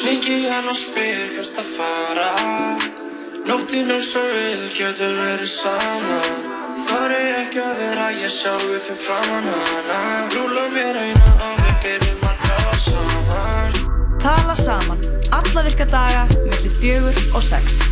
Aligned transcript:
Klingi 0.00 0.48
hann 0.48 0.68
og 0.70 0.76
spyr 0.76 1.34
hvert 1.36 1.60
að 1.60 1.68
fara. 1.76 2.30
Nóttinn 3.48 3.90
er 3.90 4.02
svo 4.06 4.22
vil, 4.22 4.68
getur 4.76 5.16
verið 5.18 5.48
saman 5.50 6.52
Þar 6.86 7.14
er 7.16 7.38
ekki 7.42 7.60
að 7.62 7.80
vera 7.80 8.06
ég 8.16 8.32
sjálfu 8.32 8.78
fyrir 8.86 9.00
framann 9.02 9.48
hana. 9.52 9.98
Rúla 10.34 10.66
mér 10.72 10.98
eina 11.02 11.32
og 11.48 11.60
við 11.60 11.78
byrjum 11.84 12.26
að 12.30 12.44
tala 12.46 12.76
saman. 12.86 13.80
Tala 14.22 14.58
saman, 14.58 15.08
alla 15.40 15.66
virka 15.68 15.88
daga, 15.92 16.28
mellir 16.46 16.78
fjögur 16.80 17.24
og 17.36 17.44
sex. 17.52 17.91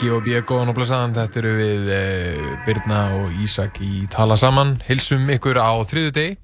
G.O.B. 0.00 0.26
góðan 0.48 0.70
og 0.72 0.76
blessaðan, 0.78 1.12
þetta 1.16 1.38
eru 1.40 1.50
við 1.58 1.90
uh, 1.94 2.48
Birna 2.66 3.00
og 3.18 3.36
Ísak 3.44 3.78
í 3.84 4.04
Tala 4.12 4.36
Saman. 4.40 4.74
Hilsum 4.88 5.24
ykkur 5.36 5.60
á 5.60 5.70
þriðu 5.86 6.12
degi. 6.16 6.34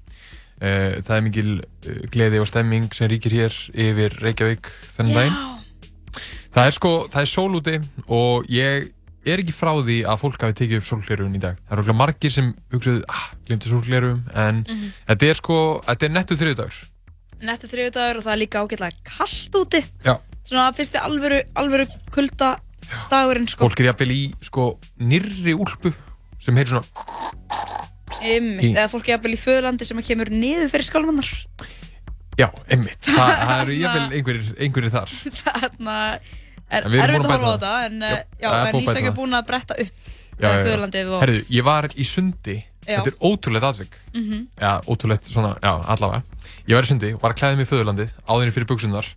Uh, 0.61 1.01
það 1.03 1.13
er 1.17 1.25
mikil 1.25 1.51
uh, 1.57 1.99
gleði 2.13 2.39
og 2.41 2.47
stemming 2.49 2.87
sem 2.95 3.09
ríkir 3.11 3.33
hér 3.35 3.57
yfir 3.73 4.15
Reykjavík 4.23 4.69
þennan 4.95 5.17
daginn. 5.17 5.37
Það 6.51 6.69
er 6.69 6.75
sko, 6.77 6.93
það 7.11 7.21
er 7.25 7.29
sól 7.31 7.59
úti 7.59 7.75
og 8.11 8.49
ég 8.51 8.89
er 9.31 9.43
ekki 9.43 9.53
frá 9.55 9.71
því 9.77 9.99
að 10.09 10.21
fólk 10.23 10.41
hafi 10.47 10.57
tekið 10.61 10.79
upp 10.81 10.87
sólglerun 10.89 11.35
í 11.37 11.43
dag. 11.43 11.59
Það 11.67 11.75
eru 11.77 11.85
okkur 11.85 11.99
margir 12.01 12.33
sem 12.33 12.49
hugsaðu, 12.73 13.03
ah, 13.11 13.27
glimti 13.47 13.69
sólglerun, 13.71 14.23
en 14.33 14.63
Mhm. 14.67 14.89
þetta 15.11 15.29
er 15.29 15.39
sko, 15.39 15.59
þetta 15.85 16.07
er 16.09 16.15
nettu 16.17 16.37
þriðdagur. 16.39 16.81
Nettu 17.41 17.67
þriðdagur 17.71 18.17
og 18.17 18.25
það 18.25 18.33
er 18.33 18.41
líka 18.45 18.63
ágætlega 18.65 19.05
kallt 19.15 19.55
úti. 19.61 19.83
Já. 20.05 20.15
Svona 20.43 20.71
fyrsti 20.73 20.97
alvöru, 20.99 21.43
alvöru 21.55 21.85
kulda 22.11 22.55
dagurinn 23.11 23.47
sko. 23.51 23.67
Fólk 23.67 23.81
er 23.83 23.89
jafnvel 23.91 24.13
í 24.15 24.21
sko 24.45 24.67
nýrri 24.99 25.55
úlpu 25.57 25.93
sem 26.41 26.57
heitir 26.57 26.75
svona 26.77 26.85
Í- 28.21 28.73
eða 28.75 28.87
fólk 28.91 29.07
er 29.07 29.15
jafnvel 29.15 29.33
í 29.35 29.39
föðlandi 29.41 29.87
sem 29.87 30.01
kemur 30.05 30.29
niður 30.33 30.69
fyrir 30.73 30.87
skálmannar. 30.87 31.29
Já, 32.39 32.47
einmitt. 32.69 32.99
Þa, 33.05 33.27
það 33.47 33.61
eru 33.63 33.77
jafnvel 33.79 34.17
einhverjir, 34.19 34.49
einhverjir 34.61 34.93
þar. 34.93 35.13
Þarna 35.41 35.95
er 36.71 36.87
erfitt 36.87 37.25
að 37.27 37.31
horfa 37.33 37.47
á 37.47 37.53
þetta 37.55 37.71
en, 37.85 38.01
já, 38.01 38.49
það 38.49 38.59
er 38.61 38.75
búin 38.75 38.81
að 38.81 38.83
Ísak 38.83 39.47
bretta 39.51 39.79
upp 39.85 40.11
og... 41.11 41.23
Herðu, 41.25 41.41
ég 41.53 41.65
var 41.67 41.87
í 41.93 42.05
sundi. 42.07 42.57
Já. 42.81 42.95
Þetta 42.97 43.11
er 43.11 43.17
ótrúlegt 43.29 43.65
atvik. 43.67 43.97
Mhm. 44.15 44.37
Já, 44.57 44.71
ótrúlegt 44.89 45.27
svona, 45.29 45.51
já, 45.61 45.73
allavega. 45.93 46.23
Ég 46.65 46.73
var 46.77 46.87
í 46.87 46.89
sundi, 46.89 47.11
var 47.21 47.35
að 47.35 47.41
klæða 47.41 47.59
mig 47.59 47.67
í 47.67 47.69
föðurlandið, 47.69 48.13
áðurinn 48.25 48.55
fyrir 48.55 48.69
buksunar 48.71 49.09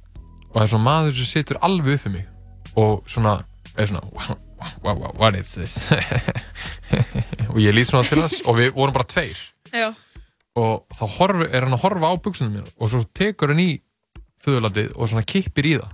og 0.50 0.58
það 0.58 0.66
er 0.66 0.70
svona 0.74 0.84
maður 0.84 1.16
sem 1.18 1.30
situr 1.30 1.58
alveg 1.64 1.96
upp 1.98 2.04
í 2.10 2.12
mig 2.18 2.26
og 2.78 3.08
svona, 3.10 3.38
er 3.76 3.86
svona, 3.90 4.02
wow, 4.14 4.36
wow, 4.84 4.96
wow, 5.02 5.12
what 5.18 5.34
is 5.40 5.50
this? 5.58 5.76
og 7.50 7.58
ég 7.62 7.72
lýt 7.74 7.88
svona 7.90 8.06
til 8.08 8.20
hans 8.22 8.36
og 8.46 8.54
við 8.60 8.68
vorum 8.76 8.94
bara 8.94 9.08
tveir 9.10 9.38
Já. 9.74 9.88
og 10.58 10.74
þá 10.94 11.04
horfi, 11.18 11.44
er 11.50 11.60
hann 11.66 11.74
að 11.76 11.82
horfa 11.84 12.06
á 12.10 12.12
buksunum 12.22 12.52
mér 12.60 12.66
og 12.78 12.86
svo 12.92 13.00
tekur 13.18 13.48
hann 13.54 13.64
í 13.64 13.70
föðurlandið 14.44 14.88
og 14.94 15.04
svona 15.10 15.24
kippir 15.26 15.64
í 15.66 15.68
það. 15.80 15.90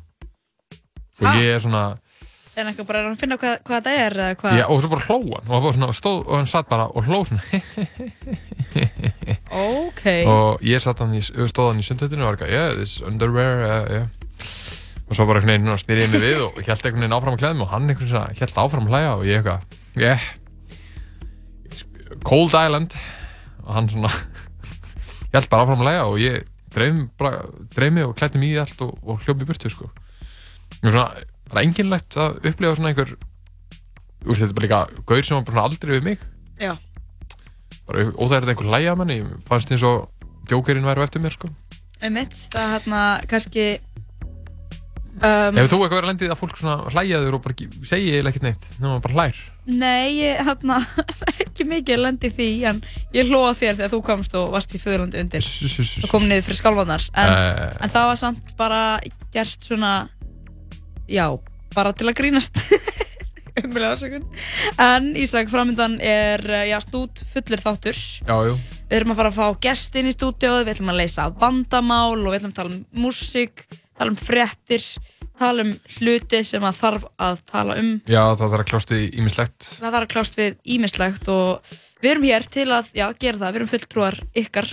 Og 1.21 1.25
Ha? 1.29 1.33
ég 1.39 1.49
er 1.55 1.61
svona, 1.63 1.85
En 2.59 2.67
eitthvað 2.67 2.87
bara 2.89 2.99
er 2.99 3.05
hann 3.07 3.15
að 3.15 3.21
finna 3.23 3.37
hvað, 3.41 3.55
hvað 3.65 3.77
þetta 3.79 3.93
er 4.05 4.13
eða 4.19 4.35
hvað... 4.41 4.55
Já, 4.59 4.65
og 4.75 4.79
svo 4.83 4.89
bara 4.91 5.05
hló 5.07 5.17
hann 5.21 5.31
og, 5.31 5.35
hann 5.55 5.63
bara 5.65 5.75
svona, 5.77 5.89
stóð, 5.97 6.19
og 6.27 6.35
hann 6.35 6.49
satt 6.51 6.67
bara 6.69 6.87
og 6.91 7.01
hló 7.07 7.19
svona 7.29 7.45
Ok. 9.51 10.05
og 10.27 10.61
ég 10.67 10.81
satt 10.83 10.99
hann 11.05 11.15
í, 11.17 11.21
stóð 11.23 11.71
hann 11.73 11.81
í 11.83 11.87
sundhöttinu 11.87 12.23
og 12.27 12.31
var 12.33 12.37
eitthvað, 12.39 12.55
yeah, 12.55 12.69
this 12.77 12.93
is 12.99 13.03
underwear 13.07 13.55
uh, 13.65 13.71
yeah. 13.91 14.07
Og 15.11 15.17
svo 15.19 15.27
bara 15.27 15.43
einhvern 15.43 15.67
veginn 15.67 15.83
styrði 15.83 16.07
ég 16.07 16.13
mig 16.13 16.23
við 16.23 16.45
og 16.47 16.61
held 16.63 16.85
einhvern 16.85 17.03
veginn 17.03 17.17
áfram 17.17 17.35
að 17.35 17.43
klæða 17.43 17.57
mig 17.59 17.67
og 17.67 17.73
hann 17.75 17.89
einhvern 17.91 18.13
veginn 18.15 18.41
held 18.41 18.61
áfram 18.63 18.87
að 18.87 18.95
hlæja 18.95 19.17
og 19.17 19.25
ég 19.27 19.41
eitthvað, 19.41 19.61
yeah 19.99 20.23
Cold 22.27 22.55
Island 22.55 22.95
og 23.65 23.75
hann 23.75 23.91
svona 23.91 24.11
held 25.35 25.51
bara 25.51 25.67
áfram 25.67 25.83
að 25.83 25.89
hlæja 25.89 26.07
og 26.07 26.21
ég 26.23 26.47
dreif, 26.71 27.91
mig 27.91 28.05
og 28.07 28.15
klætti 28.19 28.39
mig 28.39 28.55
í 28.55 28.61
allt 28.63 28.79
og, 28.85 28.95
og 29.03 29.19
hljópi 29.25 29.47
burtu 29.49 29.71
sko. 29.73 29.89
Mér 30.85 30.95
svona, 30.95 31.25
það 31.51 31.57
er 31.59 31.65
enginlegt 31.65 32.19
að 32.21 32.39
upplifa 32.47 32.77
svona 32.79 32.93
einhver 32.93 33.11
veist, 34.25 34.45
þetta 34.45 34.55
bara 34.55 34.69
líka 34.69 34.81
gaur 35.11 35.27
sem 35.27 35.39
var 35.39 35.49
bara 35.49 35.67
aldrei 35.67 35.97
við 35.97 36.07
mig 36.07 36.23
Já. 36.61 36.77
bara 37.89 38.07
óþægilegt 38.15 38.55
einhver 38.55 38.71
hlæja 38.71 38.97
manni 38.99 39.21
ég 39.23 39.35
fannst 39.49 39.73
eins 39.75 39.87
og 39.87 40.07
djókerinn 40.51 40.87
væri 40.87 41.03
á 41.03 41.07
eftir 41.07 41.23
mér 41.25 41.35
sko. 41.35 41.51
Einmitt, 42.01 42.37
það 42.53 42.63
er 42.63 42.75
hérna 42.77 43.01
kannski... 43.29 43.67
Um, 45.21 45.53
Hefur 45.59 45.69
þú 45.69 45.79
eitthvað 45.85 45.99
verið 45.99 46.07
að 46.07 46.11
lendið 46.11 46.31
að 46.33 46.39
fólk 46.41 46.57
svona 46.57 46.77
hlæjaður 46.95 47.35
og 47.37 47.43
bara 47.45 47.55
segi 47.91 48.13
eiginlega 48.15 48.31
ekkert 48.31 48.45
neitt 48.47 48.69
nema 48.79 48.93
maður 48.95 49.03
bara 49.05 49.17
hlær 49.19 49.41
Nei, 49.71 50.07
ég, 50.17 50.39
hérna, 50.47 50.79
ekki 51.45 51.67
mikið 51.69 51.97
að 51.99 52.03
lendi 52.07 52.31
því, 52.39 52.47
en 52.71 52.79
ég 53.15 53.29
hlóða 53.29 53.51
þér 53.59 53.77
þegar 53.83 53.93
þú 53.93 54.01
komst 54.07 54.37
og 54.41 54.47
varst 54.55 54.73
í 54.75 54.81
föðurlandi 54.81 55.21
undir 55.21 55.45
og 55.45 56.09
kom 56.15 56.25
niður 56.31 56.47
fyrir 56.49 56.59
skálvarnar, 56.63 57.05
en, 57.13 57.35
Eh. 57.37 57.77
en 57.85 57.93
það 57.93 58.09
var 58.11 58.21
samt 58.23 58.55
bara 58.59 58.81
gert 59.37 59.69
svona, 59.69 59.93
já, 61.07 61.27
bara 61.77 61.93
til 61.93 62.09
að 62.09 62.17
grínast, 62.23 62.57
umlega 63.61 63.93
ásökun. 63.93 64.25
En 64.81 65.13
Ísak, 65.21 65.51
framöndan 65.53 65.99
er, 66.01 66.41
eh, 66.49 66.71
já, 66.73 66.79
stút 66.81 67.21
fullur 67.35 67.61
þáttur. 67.61 67.99
Já, 68.25 68.37
jú 68.49 68.57
Við 68.91 68.97
erum 68.99 69.13
að 69.13 69.21
fara 69.21 69.31
að 69.31 69.37
fá 69.39 69.61
gest 69.69 69.95
inn 70.01 70.09
í 70.11 70.15
stúdíóið, 70.17 70.65
við 70.67 70.73
ætlum 70.75 70.89
að 70.91 70.97
leysa 70.99 71.29
vandamál 71.39 72.17
og 72.25 72.33
við 72.33 72.41
ætlum 72.41 72.51
að 72.51 72.57
tala 72.59 72.73
um 72.75 73.05
músík, 73.05 73.63
tala 74.01 74.15
um 74.15 74.19
fréttir, 74.19 74.85
tala 75.41 75.67
um 75.67 75.73
hluti 75.99 76.43
sem 76.49 76.65
að 76.65 76.79
þarf 76.81 77.07
að 77.21 77.43
tala 77.53 77.79
um. 77.81 77.95
Já, 78.09 78.23
það 78.33 78.47
þarf 78.47 78.65
að 78.65 78.69
kljást 78.73 78.95
við 78.95 79.19
ímislegt 79.21 79.71
Það 79.77 79.91
þarf 79.91 80.07
að 80.07 80.13
klást 80.15 80.39
við 80.41 80.61
ímislegt 80.77 81.33
og 81.33 81.75
við 82.01 82.15
erum 82.15 82.31
hér 82.31 82.49
til 82.57 82.69
að 82.73 82.95
já, 82.97 83.07
gera 83.21 83.43
það, 83.43 83.51
við 83.51 83.61
erum 83.61 83.73
fulltrúar 83.75 84.19
ykkar 84.41 84.71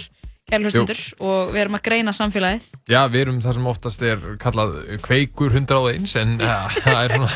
kærlhustundur 0.47 1.03
og 1.27 1.51
við 1.51 1.61
erum 1.66 1.75
að 1.75 1.83
greina 1.89 2.13
samfélagið. 2.16 2.67
Já, 2.87 3.01
við 3.11 3.23
erum 3.25 3.39
það 3.43 3.57
sem 3.57 3.69
oftast 3.73 4.03
er 4.07 4.25
kallað 4.39 4.77
kveikur 5.03 5.55
101 5.59 6.13
en 6.21 6.35
ja, 6.39 6.59
það 6.85 7.01
er 7.01 7.16
svona 7.17 7.31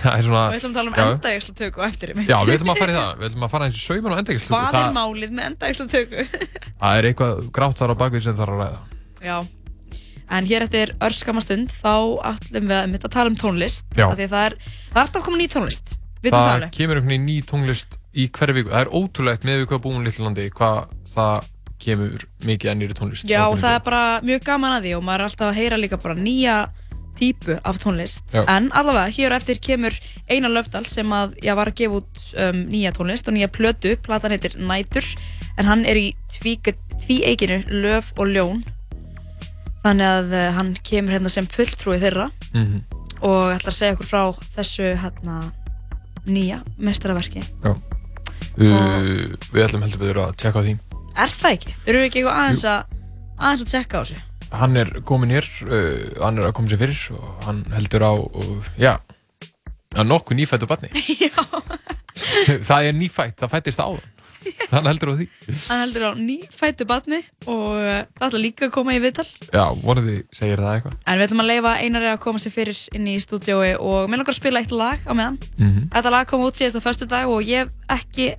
það 0.00 0.14
er 0.14 0.26
svona 0.28 0.44
Og 0.44 0.52
við 0.54 0.60
ætlum 0.60 0.70
að 0.70 0.78
tala 0.78 0.92
um 0.92 1.00
endægislutöku 1.16 1.82
á 1.82 1.84
eftir 1.88 2.12
einmitt. 2.12 2.30
Já, 2.30 2.36
við 2.46 2.60
ætlum 2.60 2.70
að 2.70 2.82
fara 2.84 2.94
í 2.94 2.98
það, 3.00 3.10
við 3.18 3.28
ætlum 3.30 3.46
að 3.46 3.54
fara 3.56 3.66
eins 3.66 3.80
í 3.80 3.82
sauman 3.82 4.14
og 4.14 4.22
endægislutöku 4.22 4.54
Hvað 4.54 4.70
er 4.70 4.78
það, 4.78 4.92
málið 5.00 5.34
með 5.34 5.48
endægislutöku? 5.50 6.26
það 6.84 7.00
er 7.00 7.08
eitthvað 7.10 7.42
grátt 7.58 7.82
þar 7.82 7.94
á 7.98 8.00
bakvið 8.04 8.26
sem 8.28 8.38
þarf 8.38 8.54
að 8.54 8.62
ræða 8.62 8.80
já. 9.26 9.36
En 10.30 10.46
hér 10.46 10.62
eftir 10.66 10.92
örskamastund 11.02 11.72
þá 11.74 11.94
ætlum 12.34 12.68
við 12.70 12.76
að, 12.76 12.84
einmitt 12.86 13.06
að 13.08 13.14
tala 13.16 13.30
um 13.32 13.38
tónlist. 13.40 13.84
Já. 13.98 14.06
af 14.08 14.16
Því 14.18 14.26
að 14.28 14.34
það 14.36 14.44
er, 14.50 14.56
það 14.90 15.00
er 15.00 15.04
alltaf 15.04 15.24
koma 15.26 15.40
ný 15.40 15.48
tónlist. 15.50 15.94
Vitum 16.20 16.36
það 16.36 16.44
Það 16.50 16.54
alveg. 16.58 16.70
kemur 16.76 16.98
einhvern 17.00 17.10
veginn 17.14 17.26
ný 17.30 17.38
tónlist 17.48 17.96
í 18.12 18.26
hverju 18.28 18.54
viku 18.58 18.70
Það 18.74 18.82
er 18.84 18.90
ótrúlegt 19.00 19.44
með 19.48 19.58
við 19.62 19.66
hvað 19.70 19.82
búum 19.86 20.04
Lillandi 20.04 20.44
hvað 20.52 20.78
það 21.14 21.48
kemur 21.80 22.24
mikið 22.44 22.70
að 22.70 22.76
nýri 22.82 22.96
tónlist 22.98 23.30
Já, 23.30 23.40
og 23.48 23.56
það 23.56 23.76
er 23.78 23.82
bara 23.86 24.02
mjög 24.28 24.42
gaman 24.44 24.74
að 24.76 24.82
því 24.84 24.92
og 24.98 25.04
maður 25.06 25.22
er 25.24 25.28
alltaf 25.30 25.46
að 25.48 25.58
heyra 25.62 25.78
líka 25.80 25.98
bara 26.02 26.16
nýja 26.18 26.56
típu 27.20 27.56
af 27.64 27.78
tónlist. 27.82 28.22
Já. 28.32 28.42
En 28.48 28.68
allavega, 28.76 29.08
hér 29.16 29.32
eftir 29.36 29.58
kemur 29.64 29.96
Einar 30.28 30.52
Löfdal 30.54 30.84
sem 30.88 31.08
að, 31.12 31.34
já, 31.44 31.54
var 31.58 31.68
að 31.72 31.80
gefa 31.80 31.98
út 32.00 32.20
um, 32.46 32.60
nýja 32.70 32.92
tónlist 32.96 33.28
og 33.28 33.34
nýja 33.36 33.48
plötu, 33.52 33.96
platan 34.04 34.32
heitir 34.36 34.54
Nætur, 34.60 35.04
en 35.58 35.68
hann 35.68 35.84
er 35.88 35.96
í 36.00 36.06
tvíeikinu 37.00 37.62
Löf 37.82 38.12
og 38.16 38.28
Ljón. 38.30 38.62
Þannig 39.84 40.06
að 40.12 40.32
uh, 40.36 40.46
hann 40.58 40.74
kemur 40.84 41.14
hérna 41.16 41.30
sem 41.32 41.46
fulltrúi 41.48 41.98
þeirra 42.02 42.28
Mhm. 42.52 42.80
og 43.22 43.52
ætlar 43.54 43.72
að 43.72 43.76
segja 43.78 43.94
okkur 43.96 44.08
frá 44.10 44.22
þessu 44.56 44.90
hérna 45.00 45.38
nýja 46.26 46.62
mestaraverki. 46.78 47.42
Já. 47.64 47.74
Uh, 48.60 49.30
við 49.54 49.62
ætlum 49.64 49.84
heldur 49.86 50.00
við 50.02 50.18
að 50.20 50.34
tjekka 50.40 50.60
á 50.60 50.64
því 50.66 50.72
Er 51.20 51.30
það 51.32 51.52
ekki? 51.54 51.72
Þurfum 51.84 52.00
við 52.00 52.06
ekki 52.08 52.18
eitthvað 52.20 52.40
aðeins 52.40 52.64
að, 52.64 52.98
aðeins 53.38 53.62
að 53.64 53.70
tjekka 53.72 53.94
á 53.96 54.02
þessu? 54.02 54.20
Hann 54.60 54.76
er 54.80 54.90
komin 55.06 55.30
hér, 55.34 55.46
uh, 55.64 56.24
hann 56.24 56.38
er 56.40 56.48
að 56.48 56.54
koma 56.58 56.68
sér 56.72 56.80
fyrir 56.82 57.00
og 57.16 57.44
hann 57.46 57.60
heldur 57.74 58.04
á, 58.04 58.12
uh, 58.18 58.68
já, 58.80 58.92
að 59.94 60.08
nokkuð 60.10 60.38
nýfættu 60.40 60.68
barni. 60.70 60.90
það 62.68 62.88
er 62.90 62.96
nýfætt, 62.98 63.36
það 63.40 63.52
fættist 63.54 63.80
áðan. 63.82 64.04
Hann 64.72 64.86
heldur 64.88 65.12
á 65.12 65.14
því. 65.18 65.26
Hann 65.68 65.82
heldur 65.84 66.04
á 66.06 66.10
nýfættu 66.18 66.86
batni 66.88 67.20
og 67.46 67.66
uh, 67.80 68.04
það 68.18 68.26
ætla 68.28 68.42
líka 68.44 68.68
að 68.68 68.72
koma 68.76 68.94
í 68.96 69.00
viðtal. 69.02 69.26
Já, 69.50 69.64
vonandi 69.82 70.16
segir 70.36 70.62
það 70.62 70.76
eitthvað. 70.76 70.96
En 71.04 71.20
við 71.20 71.26
ætlum 71.26 71.44
að 71.44 71.50
leifa 71.50 71.74
Einari 71.84 72.10
að 72.12 72.22
koma 72.24 72.42
sér 72.42 72.54
fyrir 72.54 72.80
inn 72.96 73.10
í 73.10 73.18
stúdiói 73.22 73.74
og 73.76 74.08
mér 74.10 74.22
langar 74.22 74.34
að 74.34 74.40
spila 74.40 74.62
eitt 74.62 74.74
lag 74.74 75.04
á 75.04 75.12
meðan. 75.12 75.38
Mhm. 75.58 75.90
Þetta 75.94 76.14
lag 76.16 76.30
kom 76.30 76.46
út 76.46 76.60
síðast 76.60 76.80
á 76.80 76.86
föstu 76.86 77.08
dag 77.10 77.28
og 77.30 77.44
ég 77.44 77.66
hef 77.66 78.00
ekki 78.00 78.32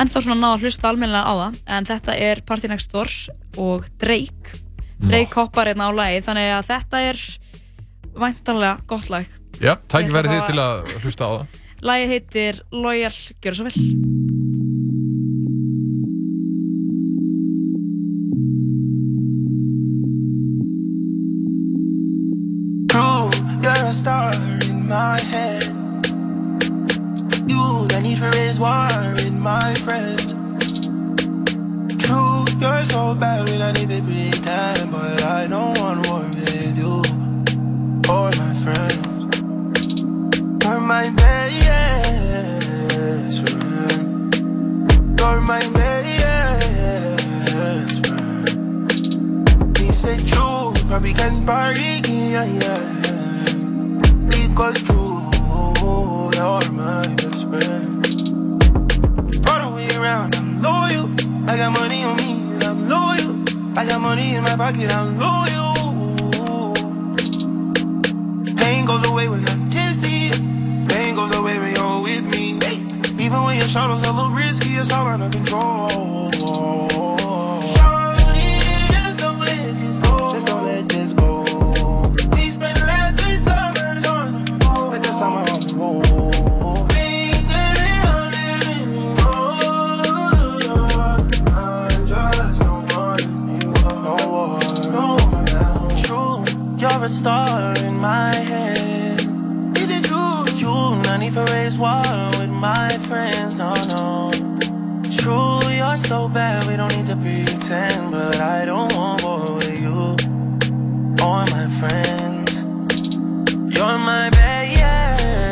ennþá 0.00 0.24
svona 0.24 0.40
náða 0.40 0.56
að 0.56 0.66
hlusta 0.66 0.90
almennilega 0.90 1.28
á 1.28 1.34
það. 1.42 1.60
En 1.76 1.88
þetta 1.90 2.18
er 2.30 2.42
Party 2.46 2.72
Next 2.72 2.92
Door 2.94 3.12
og 3.60 3.88
Drake. 4.00 4.58
Drake 5.02 5.34
hoppar 5.34 5.66
hérna 5.66 5.90
á 5.90 5.92
lagið 5.92 6.28
þannig 6.28 6.52
að 6.54 6.68
þetta 6.70 7.00
er 7.10 7.22
væntanlega 8.22 8.86
gott 8.86 9.10
lag. 9.10 9.26
Já, 9.58 9.74
ætla 9.76 10.14
verið 10.14 10.36
þið 10.36 10.46
til 10.48 10.62
að 10.62 10.94
hlusta 11.02 11.26
á 11.26 11.30
það. 11.32 11.58
Lagið 11.82 12.12
heitir 12.14 12.60
Loyal, 12.70 13.16
gjör 13.42 13.58
svo 13.58 13.66
vel. 13.66 14.21
Star 23.92 24.32
in 24.34 24.88
my 24.88 25.20
head. 25.20 25.64
You, 27.46 27.86
the 27.88 28.00
need 28.02 28.18
for 28.18 28.30
raise 28.30 28.58
war 28.58 28.88
with 29.14 29.34
my 29.34 29.74
friends. 29.74 30.32
True, 32.02 32.44
you're 32.60 32.84
so 32.84 33.14
bad 33.14 33.48
when 33.48 33.60
I 33.60 33.72
need 33.72 33.90
to 33.90 34.00
pretend, 34.02 34.90
but 34.92 35.22
I 35.22 35.46
don't 35.46 35.78
want 35.78 36.06
war 36.08 36.22
with 36.24 36.78
you 36.78 37.02
or 38.08 38.30
my 38.30 38.54
friends. 38.64 39.36
You're 40.64 40.80
my 40.80 41.10
best 41.10 41.66
friend. 43.42 44.34
You're 45.18 45.40
my 45.40 45.60
best 45.74 46.26
friend. 48.06 49.76
He 49.78 49.92
said 49.92 50.26
true, 50.26 50.72
probably 50.88 51.12
can 51.12 51.44
party, 51.44 52.00
yeah, 52.08 52.44
yeah. 52.44 53.01
Because 54.54 54.82
true, 54.82 55.30
you're 56.34 56.72
my 56.72 57.06
best 57.16 57.48
friend. 57.48 58.04
All 59.48 59.60
the 59.64 59.72
way 59.74 59.88
around, 59.96 60.36
I'm 60.36 60.60
loyal. 60.60 61.08
I 61.48 61.56
got 61.56 61.72
money 61.72 62.04
on 62.04 62.16
me, 62.18 62.32
and 62.32 62.62
I'm 62.62 62.86
loyal. 62.86 63.78
I 63.78 63.86
got 63.86 64.02
money 64.02 64.34
in 64.34 64.42
my 64.42 64.54
pocket, 64.54 64.92
I'm 64.92 65.18
loyal. 65.18 66.74
Pain 68.56 68.84
goes 68.84 69.06
away 69.08 69.30
when 69.30 69.48
I'm 69.48 69.70
tipsy. 69.70 70.28
Pain 70.86 71.14
goes 71.14 71.34
away 71.34 71.58
when 71.58 71.74
you're 71.74 72.02
with 72.02 72.24
me. 72.26 72.58
Even 73.24 73.42
when 73.44 73.56
your 73.56 73.68
shadow's 73.68 74.02
a 74.02 74.12
little 74.12 74.32
risky, 74.32 74.74
it's 74.74 74.92
all 74.92 75.06
under 75.06 75.30
control. 75.30 76.91
A 97.04 97.08
star 97.08 97.76
in 97.78 97.98
my 97.98 98.32
head. 98.32 99.18
Is 99.76 99.90
it 99.90 100.04
true? 100.04 100.44
You 100.54 100.94
not 101.02 101.18
need 101.18 101.34
for 101.34 101.44
race 101.46 101.76
war 101.76 102.02
with 102.38 102.50
my 102.50 102.96
friends, 103.08 103.56
no, 103.56 103.74
no. 103.86 104.30
True, 105.10 105.68
you're 105.70 105.96
so 105.96 106.28
bad, 106.28 106.66
we 106.68 106.76
don't 106.76 106.94
need 106.96 107.06
to 107.06 107.16
pretend. 107.16 108.12
But 108.12 108.36
I 108.36 108.64
don't 108.66 108.94
want 108.94 109.24
war 109.24 109.52
with 109.56 109.80
you 109.80 110.14
or 111.24 111.44
my 111.56 111.66
friends. 111.80 112.62
You're 113.74 113.98
my 113.98 114.30
best 114.30 115.42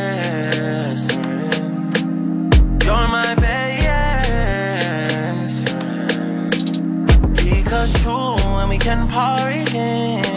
friend. 1.11 2.45
You're 2.85 3.09
my 3.19 3.35
best 3.35 4.49
friend. 5.69 6.55
Because 7.35 7.93
true, 8.05 8.37
when 8.57 8.69
we 8.69 8.79
can 8.79 9.09
party 9.09 9.63
again, 9.63 10.30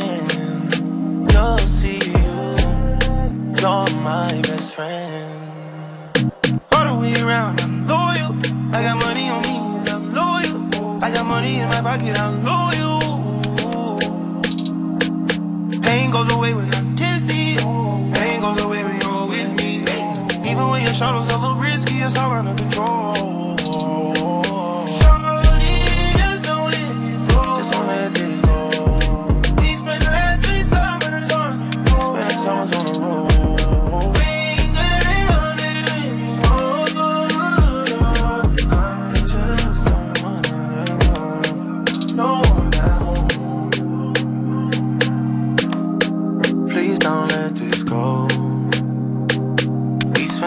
You're 3.64 3.90
my 4.04 4.42
best 4.42 4.76
friend. 4.76 6.12
All 6.74 6.86
the 6.86 7.00
way 7.00 7.14
around, 7.22 7.62
I'm 7.62 7.88
loyal. 7.88 8.36
I 8.76 8.84
got 8.84 8.98
money 8.98 9.30
on 9.30 9.42
me, 9.42 9.56
I'm 9.90 10.14
loyal. 10.14 11.00
I 11.02 11.10
got 11.10 11.26
money 11.26 11.60
in 11.60 11.70
my 11.70 11.82
pocket, 11.82 12.20
I'm 12.20 12.44
loyal. 12.44 13.00
Pain 15.82 16.12
goes 16.12 16.30
away 16.34 16.54
when 16.54 16.74
I'm 16.76 16.94
tipsy. 16.94 17.56
Pain 17.56 18.42
goes 18.42 18.60
away 18.60 18.84
when 18.84 19.00
you're 19.00 19.28
with 19.28 19.56
me. 19.56 19.86
Even 20.50 20.68
when 20.68 20.84
your 20.84 20.94
shadow's 20.94 21.30
a 21.30 21.38
little 21.38 21.56
risky, 21.56 22.00
it's 22.00 22.18
all 22.18 22.32
under 22.32 22.62
control. 22.62 23.33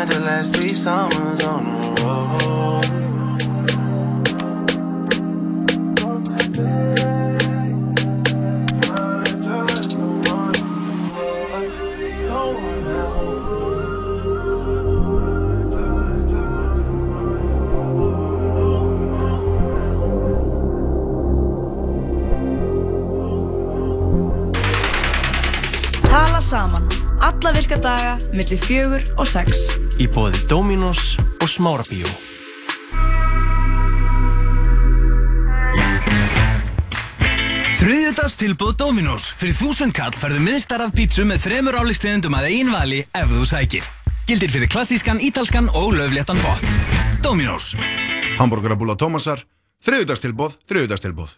Spent 0.07 0.21
the 0.21 0.27
last 0.27 0.55
three 0.55 0.73
summers 0.75 1.43
on 1.43 1.65
the 1.65 2.03
road. 2.03 2.85
Tala 26.05 26.41
saman. 26.41 26.89
Alla 27.21 27.53
virka 27.53 27.77
daga, 27.77 28.19
millir 28.33 28.57
fjögur 28.57 29.03
og 29.19 29.27
sex. 29.27 29.86
Í 29.97 30.07
bóði 30.13 30.43
Dominos 30.45 31.15
og 31.41 31.49
Smárabíó. 31.49 32.09
Þriðjudags 37.77 38.37
tilbúð 38.37 38.75
Dominos. 38.81 39.31
Fyrir 39.41 39.57
þúsund 39.57 39.97
kall 39.97 40.13
færðu 40.13 40.43
miðstar 40.45 40.85
af 40.85 40.93
pítsu 40.97 41.25
með 41.29 41.47
þremur 41.47 41.81
áleikstegundum 41.81 42.37
að 42.37 42.51
einn 42.51 42.75
vali 42.75 43.01
ef 43.07 43.33
þú 43.33 43.49
sækir. 43.49 43.89
Gildir 44.29 44.53
fyrir 44.53 44.73
klassískan, 44.73 45.23
ítalskan 45.23 45.71
og 45.73 45.95
löfléttan 45.97 46.41
botn. 46.45 46.77
Dominos. 47.25 47.73
Hamburgerabúla 48.37 48.99
Tómasar, 49.01 49.47
þriðudagstilbóð, 49.87 50.61
þriðudagstilbóð. 50.69 51.37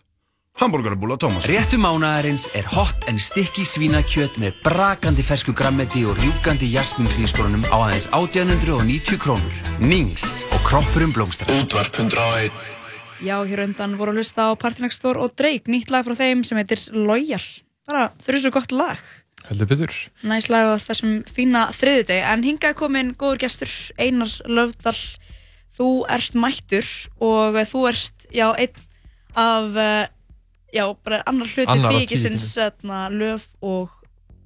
Hamburgerabúla 0.59 1.15
Tómasar. 1.15 1.47
Réttu 1.53 1.79
mánaðarins 1.79 2.49
er 2.59 2.67
hot 2.67 3.05
en 3.07 3.21
stikki 3.23 3.63
svínakjöt 3.63 4.41
með 4.43 4.57
brakandi 4.65 5.23
fersku 5.23 5.55
grammeti 5.55 6.03
og 6.03 6.19
rjúkandi 6.19 6.67
jasmin 6.73 7.07
hrískorunum 7.15 7.63
á 7.71 7.79
aðeins 7.79 8.09
1890 8.11 9.21
krónur. 9.23 9.55
Nings 9.79 10.43
og 10.51 10.65
kroppurum 10.67 11.15
blómstrar. 11.15 11.53
Útvarp 11.63 11.95
101 11.95 12.51
Já, 13.23 13.39
hér 13.47 13.63
undan 13.69 13.95
voru 13.99 14.17
að 14.17 14.19
hlusta 14.19 14.51
á 14.51 14.59
Partinextor 14.59 15.19
og 15.23 15.39
Drake, 15.39 15.71
nýtt 15.71 15.95
lag 15.95 16.07
frá 16.07 16.19
þeim 16.19 16.43
sem 16.43 16.59
heitir 16.59 16.83
Loyal. 16.91 17.43
Bara 17.87 18.11
þrjusu 18.27 18.51
gott 18.55 18.75
lag. 18.75 18.99
Heldur 19.47 19.71
betur. 19.71 19.95
Næs 20.27 20.51
lag 20.51 20.75
á 20.75 20.79
þessum 20.83 21.23
fína 21.31 21.69
þriðudegi. 21.71 22.27
En 22.35 22.43
hingað 22.43 22.75
er 22.75 22.79
komin 22.83 23.15
góður 23.15 23.45
gestur 23.47 23.71
Einar 23.95 24.35
Löfdal. 24.51 24.99
Þú 25.79 25.89
ert 26.11 26.35
mættur 26.35 26.87
og 27.23 27.63
þú 27.71 27.89
ert, 27.95 28.31
já, 28.35 28.51
einn 28.59 28.87
af, 29.39 29.77
eh, 29.79 30.07
já, 30.75 30.85
bara 31.05 31.23
annar 31.27 31.49
hluti 31.49 31.81
tvíkisins 31.87 32.51
löf 33.15 33.49
og, 33.65 33.91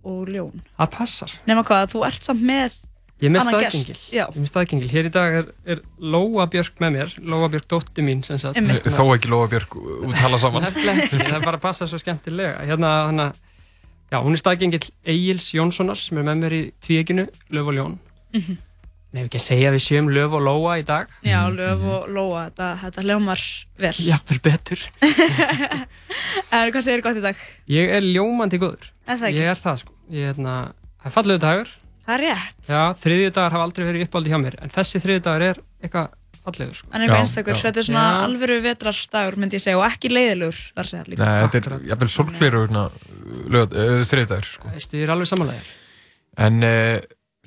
og 0.04 0.30
ljón. 0.30 0.62
Það 0.78 0.90
passar. 0.96 1.36
Nefna 1.46 1.66
hvað, 1.66 1.92
þú 1.94 2.06
ert 2.08 2.30
samt 2.30 2.42
með 2.46 2.80
Ég 3.22 3.30
er 3.30 3.34
með 3.36 3.44
staðgengil. 3.46 3.94
Ég 4.10 4.22
er 4.24 4.38
með 4.40 4.48
staðgengil. 4.50 4.88
Hér 4.90 5.06
í 5.06 5.10
dag 5.14 5.34
er, 5.38 5.50
er 5.70 5.82
Lóa 6.02 6.48
Björk 6.50 6.80
með 6.82 6.96
mér. 6.96 7.12
Lóa 7.22 7.46
Björk 7.52 7.68
dótti 7.70 8.02
mín 8.02 8.24
sem 8.26 8.40
sagt. 8.42 8.58
Einmitt. 8.58 8.88
Þó 8.90 9.04
ekki 9.14 9.30
Lóa 9.30 9.46
Björk 9.52 9.76
úttala 9.78 10.40
saman. 10.42 10.66
Nefnilega 10.66 11.04
ekki, 11.04 11.20
það 11.20 11.36
er 11.38 11.44
bara 11.44 11.60
að 11.60 11.62
passa 11.62 11.86
svo 11.86 12.00
skemmtilega. 12.02 12.64
Hérna, 12.66 12.90
hana, 13.12 13.28
já, 14.10 14.18
hún 14.24 14.34
er 14.34 14.42
staðgengill 14.42 14.88
Egils 15.14 15.46
Jónssonar 15.54 16.02
sem 16.02 16.18
er 16.18 16.26
með 16.32 16.42
mér 16.42 16.56
í 16.58 16.60
tvíeginu, 16.82 17.28
Löf 17.54 17.70
og 17.70 17.78
Ljón. 17.78 17.96
Mhm. 18.34 18.58
Nefnir 19.12 19.28
ekki 19.28 19.40
að 19.40 19.44
segja 19.44 19.68
að 19.68 19.74
við 19.76 19.82
séum 19.84 20.06
Löf 20.08 20.32
og 20.38 20.40
Lóa 20.46 20.74
í 20.80 20.84
dag. 20.88 21.10
já, 21.20 21.40
löf 21.52 21.82
og 21.84 22.06
lóa, 22.08 22.46
þetta, 22.48 22.68
þetta 22.80 23.02
hljómar 23.04 23.42
vel. 23.84 23.92
Jafnvel 24.06 24.40
betur. 24.46 24.80
En 26.52 26.72
hvað 26.72 26.84
segir 26.86 27.02
gott 27.04 27.18
í 27.20 27.24
dag? 27.24 27.36
Ég 27.72 27.92
er 27.92 28.04
ljómandi 28.04 28.58
góður. 28.60 28.88
Er 29.04 29.16
það 29.20 29.28
ekki? 29.28 29.38
Ég 29.42 29.52
er 29.52 29.60
það 29.60 29.76
sko. 29.82 29.92
Ég 30.12 30.24
er 30.24 30.32
hérna, 30.32 30.54
það 31.00 31.08
er 31.10 31.14
fallegu 31.18 31.40
dagur. 31.44 31.70
Það 32.02 32.14
er 32.16 32.22
rétt. 32.26 32.58
Já, 32.68 32.82
þriðju 33.04 33.30
dagar 33.36 33.54
hafa 33.56 33.68
aldrei 33.68 33.84
verið 33.88 34.04
uppáldi 34.08 34.32
hjá 34.32 34.40
mér. 34.42 34.56
En 34.64 34.72
þessi 34.72 35.00
þriðju 35.04 35.22
dagur 35.28 35.44
er 35.50 35.60
eitthvað 35.84 36.06
fallegur 36.42 36.76
sko. 36.80 36.88
Hann 36.92 37.00
er 37.00 37.06
eitthvað 37.06 37.22
einstakur, 37.22 37.60
þetta 37.62 37.80
er 37.82 37.86
svona 37.88 38.04
Já. 38.08 38.20
alvöru 38.26 38.56
vetrarstagur 38.64 39.36
myndi 39.40 39.58
ég 39.60 39.64
segja 39.64 39.78
og 39.78 39.86
ekki 39.86 40.08
leiðilegur 40.12 40.60
þar 40.72 40.86
segja 40.90 41.04
líka. 41.12 41.20
Nei, 41.22 41.36
þetta 41.44 41.56
er 41.60 41.66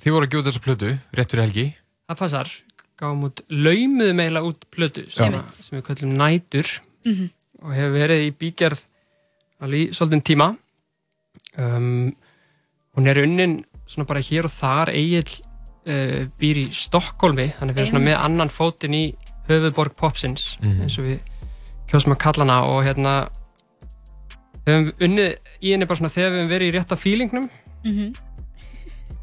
þið 0.01 0.11
voru 0.15 0.27
að 0.27 0.33
gjóta 0.35 0.51
þessa 0.51 0.63
plötu, 0.65 0.89
rétt 1.15 1.31
fyrir 1.33 1.45
helgi. 1.45 1.65
Það 2.09 2.17
passar. 2.19 2.51
Gáum 2.99 3.23
út 3.27 3.41
laumuðum 3.51 4.19
eiginlega 4.23 4.49
út 4.49 4.65
plötu 4.71 5.05
sem, 5.11 5.33
sem 5.51 5.79
við 5.79 5.85
kallum 5.89 6.13
Nætur 6.19 6.67
Mhm. 7.05 7.29
og 7.63 7.71
hefur 7.75 7.95
verið 7.99 8.21
í 8.27 8.31
bígerð 8.39 8.81
alveg 9.61 9.79
í 9.89 9.89
svolítinn 9.93 10.23
tíma. 10.23 10.57
Um, 11.57 12.15
hún 12.95 13.07
er 13.07 13.19
unnin 13.23 13.65
svona 13.87 14.07
bara 14.07 14.19
hér 14.23 14.45
og 14.45 14.51
þar 14.51 14.89
eigin 14.93 15.23
uh, 15.87 16.25
býr 16.39 16.57
í 16.63 16.69
Stokkólmi 16.73 17.53
þannig 17.59 17.75
við 17.75 17.81
erum 17.83 17.91
svona 17.93 18.05
með 18.09 18.17
annan 18.25 18.49
fótinn 18.49 18.95
í 18.95 19.03
höfuðborg 19.47 19.95
popsins 19.95 20.57
Mhm. 20.61 20.81
eins 20.81 20.97
og 20.99 21.05
við 21.05 21.21
kjósum 21.87 22.15
að 22.15 22.19
kalla 22.19 22.43
hana 22.45 22.63
og 22.65 22.83
hérna 22.83 23.29
við 24.65 24.71
höfum 24.73 24.93
unnið 25.07 25.37
í 25.61 25.71
henni 25.71 25.85
bara 25.85 25.99
svona 25.99 26.09
þegar 26.15 26.31
við 26.31 26.39
höfum 26.39 26.53
verið 26.55 26.71
í 26.71 26.75
rétta 26.79 26.97
fílingnum 26.97 27.49
Mhm. 27.85 28.15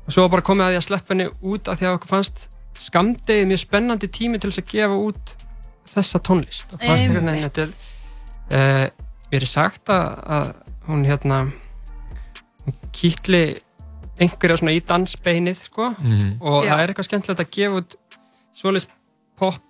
Og 0.07 0.13
svo 0.15 0.29
bara 0.33 0.43
komið 0.43 0.65
að 0.67 0.73
því 0.75 0.81
að 0.81 0.87
sleppa 0.89 1.15
henni 1.15 1.29
út 1.53 1.69
af 1.69 1.79
því 1.81 1.87
að 1.89 1.97
okkur 1.99 2.13
fannst 2.13 2.49
skamdegið 2.83 3.47
mjög 3.53 3.61
spennandi 3.63 4.09
tími 4.09 4.41
til 4.43 4.51
þess 4.51 4.63
að 4.63 4.71
gefa 4.73 4.97
út 5.09 5.35
þessa 5.93 6.19
tónlist 6.27 6.73
og 6.75 6.81
fannst 6.83 7.05
einhvern 7.05 7.29
veginn 7.29 7.35
Einmitt. 7.35 7.59
þetta 7.59 8.57
er 8.59 8.87
uh, 8.87 9.05
mér 9.33 9.43
er 9.47 9.51
sagt 9.53 9.93
að, 9.93 10.09
að 10.37 10.49
hún 10.89 11.05
hérna 11.07 11.43
hún 12.67 12.77
kýtli 12.95 13.43
einhverja 14.23 14.59
svona 14.61 14.75
í 14.77 14.83
dansbeinið 14.87 15.63
sko 15.69 15.91
Mhm. 15.99 16.39
og 16.41 16.65
Já. 16.65 16.71
það 16.75 16.81
er 16.83 16.89
eitthvað 16.93 17.09
skemmtilegt 17.09 17.45
að 17.45 17.53
gefa 17.57 17.79
út 17.83 17.95
svoleiðis 18.55 18.89
pop 19.37 19.63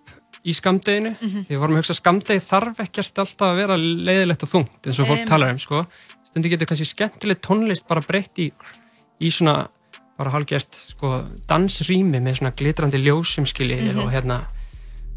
í 0.45 0.53
skamdeginu 0.59 1.13
Mhm. 1.21 1.45
því 1.47 1.53
við 1.55 1.59
vorum 1.63 1.77
að 1.77 1.83
hugsa 1.83 1.93
að 1.95 2.01
skamdegi 2.01 2.41
þarf 2.49 2.81
ekkert 2.87 3.19
alltaf 3.23 3.47
að 3.49 3.57
vera 3.61 3.77
leiðilegt 3.77 4.43
og 4.43 4.49
þungt 4.51 4.87
eins 4.89 4.99
og 4.99 5.07
fólk 5.07 5.19
Einmitt. 5.19 5.29
talar 5.29 5.51
um 5.53 5.59
sko 5.59 5.85
stundu 6.27 6.49
getur 6.49 6.67
kannski 6.67 6.89
skemmtileg 6.89 7.41
tónlist 7.45 7.87
bara 7.87 8.01
breytt 8.01 8.39
í, 8.39 8.51
í 9.21 9.31
svona 9.31 9.69
bara 10.19 10.31
hálfgert 10.35 10.75
sko 10.93 11.25
dansrými 11.49 12.21
með 12.21 12.39
svona 12.41 12.53
glitrandi 12.57 12.99
ljósum 13.03 13.47
skilji 13.49 13.81
Mhm. 13.81 13.99
og 14.05 14.13
hérna 14.13 14.41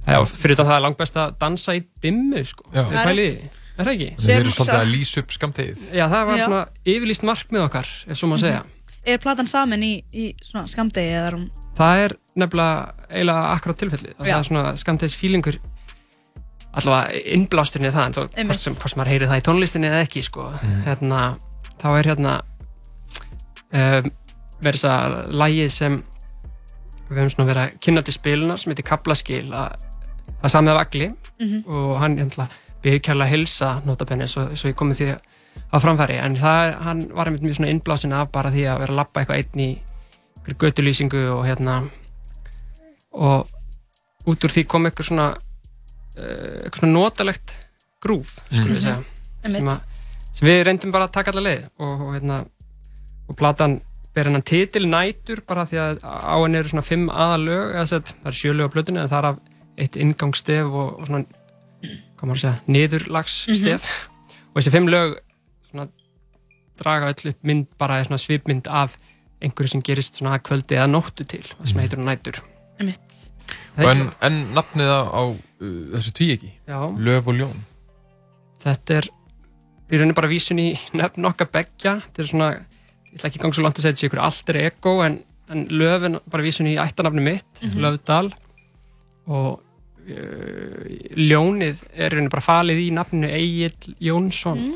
já, 0.08 0.18
fyrir 0.25 0.56
þetta 0.56 0.66
það 0.70 0.75
er 0.78 0.82
langt 0.86 0.98
best 0.98 1.16
að 1.16 1.38
dansa 1.40 1.75
í 1.75 1.84
dimmu 2.02 2.44
sko 2.46 2.64
Það 2.72 2.92
er 2.96 3.06
pælið 3.10 3.25
í 3.25 3.30
rétt. 3.30 3.42
því? 3.42 3.50
er 3.78 3.86
það 3.86 3.94
ekki? 3.96 4.10
Erum 4.32 4.52
Sem- 4.52 4.66
svolítið 4.66 4.80
að 4.80 4.92
lýsa 4.94 5.20
upp 5.20 5.32
skamtegið. 5.36 5.80
Já, 5.94 6.06
það 6.08 6.25
var 6.25 6.38
Já. 6.38 6.46
svona 6.46 6.68
yfirlýst 6.86 7.24
markmið 7.28 7.64
okkar 7.68 7.88
ef 8.08 8.18
svo 8.18 8.28
maður 8.30 8.40
segja 8.46 8.64
Er 9.06 9.18
platan 9.20 9.46
samin 9.48 9.84
í, 9.84 10.04
í 10.14 10.34
svona 10.42 10.66
skamdegi 10.68 11.12
eða 11.14 11.28
er 11.28 11.34
hún 11.38 11.50
það 11.78 12.06
er 12.06 12.16
nefnilega 12.36 12.94
eiginlega 13.12 13.52
akkurát 13.54 13.78
tilfelli 13.78 14.14
það 14.18 14.25
Já. 14.28 14.38
er 14.40 14.44
svona 14.44 14.78
skamtegis 14.78 15.14
fílingur 15.16 15.60
allavega 16.74 17.22
innblásturinn 17.36 17.86
er 17.88 17.92
það 17.92 18.06
en 18.06 18.14
þó, 18.14 18.22
Einmitt. 18.36 18.48
hvort, 18.48 18.60
sem, 18.60 18.74
hvort 18.75 18.90
sem 18.90 19.00
maður 19.04 19.12
heyri 19.14 19.28
það 19.28 19.40
í 19.42 19.46
tónlistinni 19.48 19.88
eða 19.92 20.02
ekki 20.08 20.24
sko. 20.24 20.48
hérna, 20.86 21.38
þá 21.80 21.86
er 22.00 22.04
hérna 22.10 22.42
um, 23.74 24.12
verið 24.62 24.82
þess 24.82 24.90
að 24.92 25.16
lægið 25.42 25.70
sem 25.76 25.98
við 27.10 27.18
höfum 27.20 27.30
svona 27.36 27.50
verið 27.52 27.64
að 27.66 27.80
kynna 27.86 28.02
til 28.08 28.14
spilunar 28.16 28.58
sem 28.62 28.72
heitir 28.72 28.88
Kaplaskil 28.88 29.46
að 29.54 29.76
það 30.30 30.46
er 30.50 30.54
samið 30.56 30.74
af 30.76 30.82
Agli 30.86 31.12
Mhm. 31.36 31.64
og 31.68 31.98
hann 32.00 32.16
byrði 32.16 33.00
kærlega 33.04 33.26
að 33.26 33.32
hilsa 33.34 33.70
notabenni 33.86 34.28
svo, 34.32 34.46
svo 34.56 34.70
ég 34.70 34.76
komið 34.80 34.96
því 35.02 35.08
á 35.74 35.76
framfæri 35.84 36.16
en 36.24 36.36
það, 36.40 36.74
hann 36.86 37.02
var 37.14 37.28
einmitt 37.28 37.42
mjög 37.44 37.56
svona 37.58 37.72
innblásin 37.74 38.14
af 38.16 38.32
bara 38.32 38.50
því 38.54 38.64
að 38.72 38.80
vera 38.80 38.94
að 38.94 39.00
lappa 39.02 39.20
eitthvað 39.20 39.42
einn 39.42 39.60
í 39.60 39.82
göttulýsingu 40.62 41.24
og 41.34 41.44
hérna 41.46 41.82
og 43.12 43.48
út 44.30 44.46
úr 44.48 44.54
því 44.56 44.64
kom 44.70 44.86
eitthvað 44.88 45.10
svona 45.10 45.28
uh, 45.36 46.64
eitthvað 46.64 46.80
svona 46.84 46.94
notalegt 46.96 47.56
grúf, 48.04 48.38
skulum 48.52 48.72
við 48.76 48.82
segja 48.86 48.96
sem, 49.02 49.56
Einmitt. 49.56 49.72
að, 49.74 50.08
sem 50.38 50.48
við 50.50 50.64
reyndum 50.68 50.92
bara 50.96 51.08
að 51.10 51.16
taka 51.18 51.34
alla 51.34 51.46
leið 51.50 51.66
og, 51.80 52.02
og 52.06 52.14
hérna 52.16 52.40
og 53.28 53.36
platan 53.40 53.80
ber 54.16 54.30
hennan 54.30 54.46
titil 54.48 54.86
nætur 54.90 55.42
bara 55.48 55.66
því 55.68 55.80
að 55.84 56.00
á 56.06 56.36
henni 56.40 56.60
eru 56.62 56.72
svona 56.72 56.86
fimm 56.88 57.10
aðalög 57.12 57.74
eða 57.76 57.86
sett, 57.92 58.14
það 58.24 58.32
er 58.32 58.38
sjölög 58.40 58.70
á 58.72 58.74
plötunni 58.76 59.02
en 59.04 59.12
það 59.12 59.20
er 59.20 59.28
af 59.32 59.42
eitt 59.84 59.98
ingangsstef 60.00 60.70
og, 60.72 60.94
og 61.02 61.10
svona 61.10 61.26
hvað 62.16 62.24
maður 62.30 62.36
að 62.38 62.44
segja, 62.46 62.56
niðurlagsstef. 62.76 63.88
Og 64.54 64.60
þessi 64.62 64.74
fimm 64.74 64.88
lög 64.90 65.18
svona 65.70 65.88
draga 66.80 67.12
öll 67.12 67.32
upp 67.34 67.44
mynd 67.48 67.68
bara 67.80 68.00
eða 68.00 68.08
svona 68.10 68.22
svipmynd 68.24 68.70
af 68.72 68.96
einhverju 69.44 69.74
sem 69.76 69.84
gerist 69.86 70.18
svona 70.20 70.38
að 70.38 70.46
kvöldi 70.48 70.78
eða 70.80 70.88
nóttu 70.92 71.26
til 71.28 71.44
það 71.44 71.70
sem 71.72 71.82
heitir 71.84 72.02
nætur. 72.04 72.40
Einmitt. 72.80 73.20
Það 73.76 73.90
En, 73.92 74.06
en 74.26 74.38
nafnið 74.56 74.90
á, 74.90 75.00
á 75.06 75.22
uh, 75.28 75.74
þessu 75.94 76.14
tvíegi, 76.18 76.50
Já, 76.66 76.80
Löf 77.06 77.28
og 77.30 77.36
Ljón. 77.38 77.60
þetta 78.64 78.96
er 79.02 79.10
í 79.12 80.00
rauninni 80.00 80.16
bara 80.18 80.32
vísun 80.32 80.62
í 80.64 80.72
nöfn 80.98 81.28
okkar 81.30 81.52
beggja. 81.54 82.00
Þetta 82.08 82.24
er 82.24 82.30
svona, 82.32 82.48
ég 83.16 83.22
ætla 83.22 83.32
ekki 83.32 83.42
ganga 83.42 83.56
svo 83.56 83.64
langt 83.64 83.80
að 83.80 83.86
segja 83.86 83.96
þetta 83.96 84.04
sé 84.04 84.10
ykkur 84.12 84.24
alter 84.26 84.60
ego 84.60 84.96
en, 85.06 85.20
en 85.56 85.68
löfin 85.72 86.18
bara 86.32 86.44
vísun 86.46 86.68
í 86.68 86.76
ættanafni 86.82 87.24
mitt 87.24 87.64
Löfdal. 87.80 88.28
Og 89.32 89.62
uh, 90.06 90.90
ljónið 91.16 91.86
er 91.96 92.18
bara 92.28 92.44
falið 92.44 92.84
í 92.84 92.90
nafninu 92.94 93.32
Egil 93.32 93.96
Jónsson. 94.04 94.68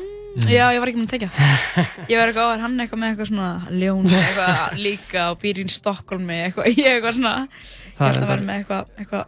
Já, 0.46 0.68
ég 0.70 0.78
var 0.78 0.90
ekki 0.92 1.00
með 1.00 1.08
að 1.08 1.12
tekja 1.16 1.86
Ég 2.06 2.20
var 2.20 2.30
eitthvað 2.30 2.52
er 2.54 2.60
hann 2.62 2.76
eitthvað 2.78 3.00
með 3.02 3.08
eitthvað 3.12 3.28
svona 3.32 3.48
ljón 3.74 4.12
eitthvað 4.14 4.76
líka 4.78 5.24
og 5.32 5.40
býr 5.42 5.58
í 5.58 5.64
Stokkólmi 5.74 6.36
eitthvað, 6.44 6.68
ég 6.78 6.90
eitthvað 6.94 7.16
svona. 7.16 7.32
Ég 7.50 7.96
Það 7.96 8.12
ætla 8.12 8.22
að 8.22 8.30
vera 8.30 8.46
með 8.46 8.60
eitthvað, 8.60 8.92
eitthvað 9.02 9.24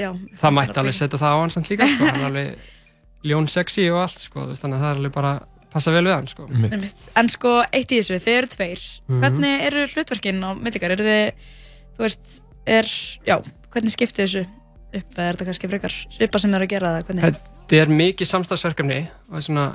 Já, 0.00 0.10
það 0.42 0.54
mætti 0.58 0.80
alveg 0.82 0.96
setja 0.98 1.20
það 1.22 1.32
á 1.32 1.38
hann 1.40 1.54
samt 1.54 1.70
líka 1.72 1.88
sko. 1.88 2.04
hann 2.04 2.20
er 2.20 2.26
alveg 2.30 2.68
ljón 3.30 3.48
sexy 3.50 3.86
og 3.90 4.02
allt 4.04 4.22
sko, 4.26 4.44
þannig 4.60 4.76
að 4.76 4.84
það 4.84 4.90
er 4.90 5.00
alveg 5.00 5.16
bara 5.16 5.32
passa 5.72 5.92
vel 5.94 6.04
við 6.06 6.14
hann 6.16 6.28
sko. 6.30 6.46
En 7.20 7.28
sko, 7.30 7.56
eitt 7.72 7.92
í 7.94 8.00
þessu, 8.00 8.18
þið 8.24 8.38
eru 8.38 8.50
tveir 8.56 8.84
Mhm. 9.10 9.20
Hvernig 9.24 9.66
eru 9.66 9.86
hlutverkin 9.94 10.42
á 10.42 10.50
millikar? 10.58 10.90
Eru 10.96 11.04
þið, 11.04 11.52
þú 11.96 12.04
veist, 12.06 12.40
er, 12.66 12.84
já, 13.26 13.36
hvernig 13.70 13.94
skiptið 13.94 14.24
þessu 14.26 14.42
upp 14.90 15.14
eða 15.14 15.28
er 15.28 15.36
þetta 15.36 15.46
kannski 15.46 15.68
frekar 15.70 15.94
svipa 16.10 16.38
sem 16.42 16.50
þið 16.50 16.56
eru 16.58 16.66
að 16.66 16.72
gera 16.74 16.90
hvernig? 17.06 17.22
þetta 17.70 17.76
er 17.82 17.92
mikið 17.94 18.26
samstagsverkefni 18.26 18.96
og 19.06 19.30
það 19.30 19.38
er 19.38 19.44
svona 19.46 19.66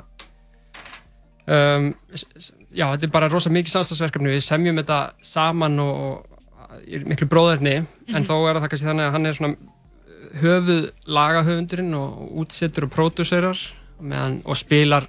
um, 1.46 1.86
já, 2.76 2.86
þetta 2.92 3.06
er 3.08 3.12
bara 3.14 3.30
rosa 3.32 3.52
mikið 3.54 3.72
samstagsverkefni 3.78 4.34
við 4.34 4.44
semjum 4.44 4.80
þetta 4.82 4.98
saman 5.24 5.78
og, 5.80 5.94
og 5.96 6.84
í 6.84 7.00
miklu 7.08 7.28
bróðarni 7.32 7.78
en 8.12 8.26
þó 8.28 8.34
er 8.50 8.60
það 8.60 8.68
kannski 8.74 8.90
þannig 8.90 9.08
að 9.08 9.16
hann 9.16 9.30
er 9.30 9.38
svona 9.38 9.72
höfuð 10.42 10.82
lagahöfundurinn 11.16 11.96
og 11.96 12.40
útsettur 12.42 12.88
og 12.88 12.92
pródúserar 12.92 13.60
meðan, 14.04 14.42
og 14.44 14.58
spilar 14.60 15.06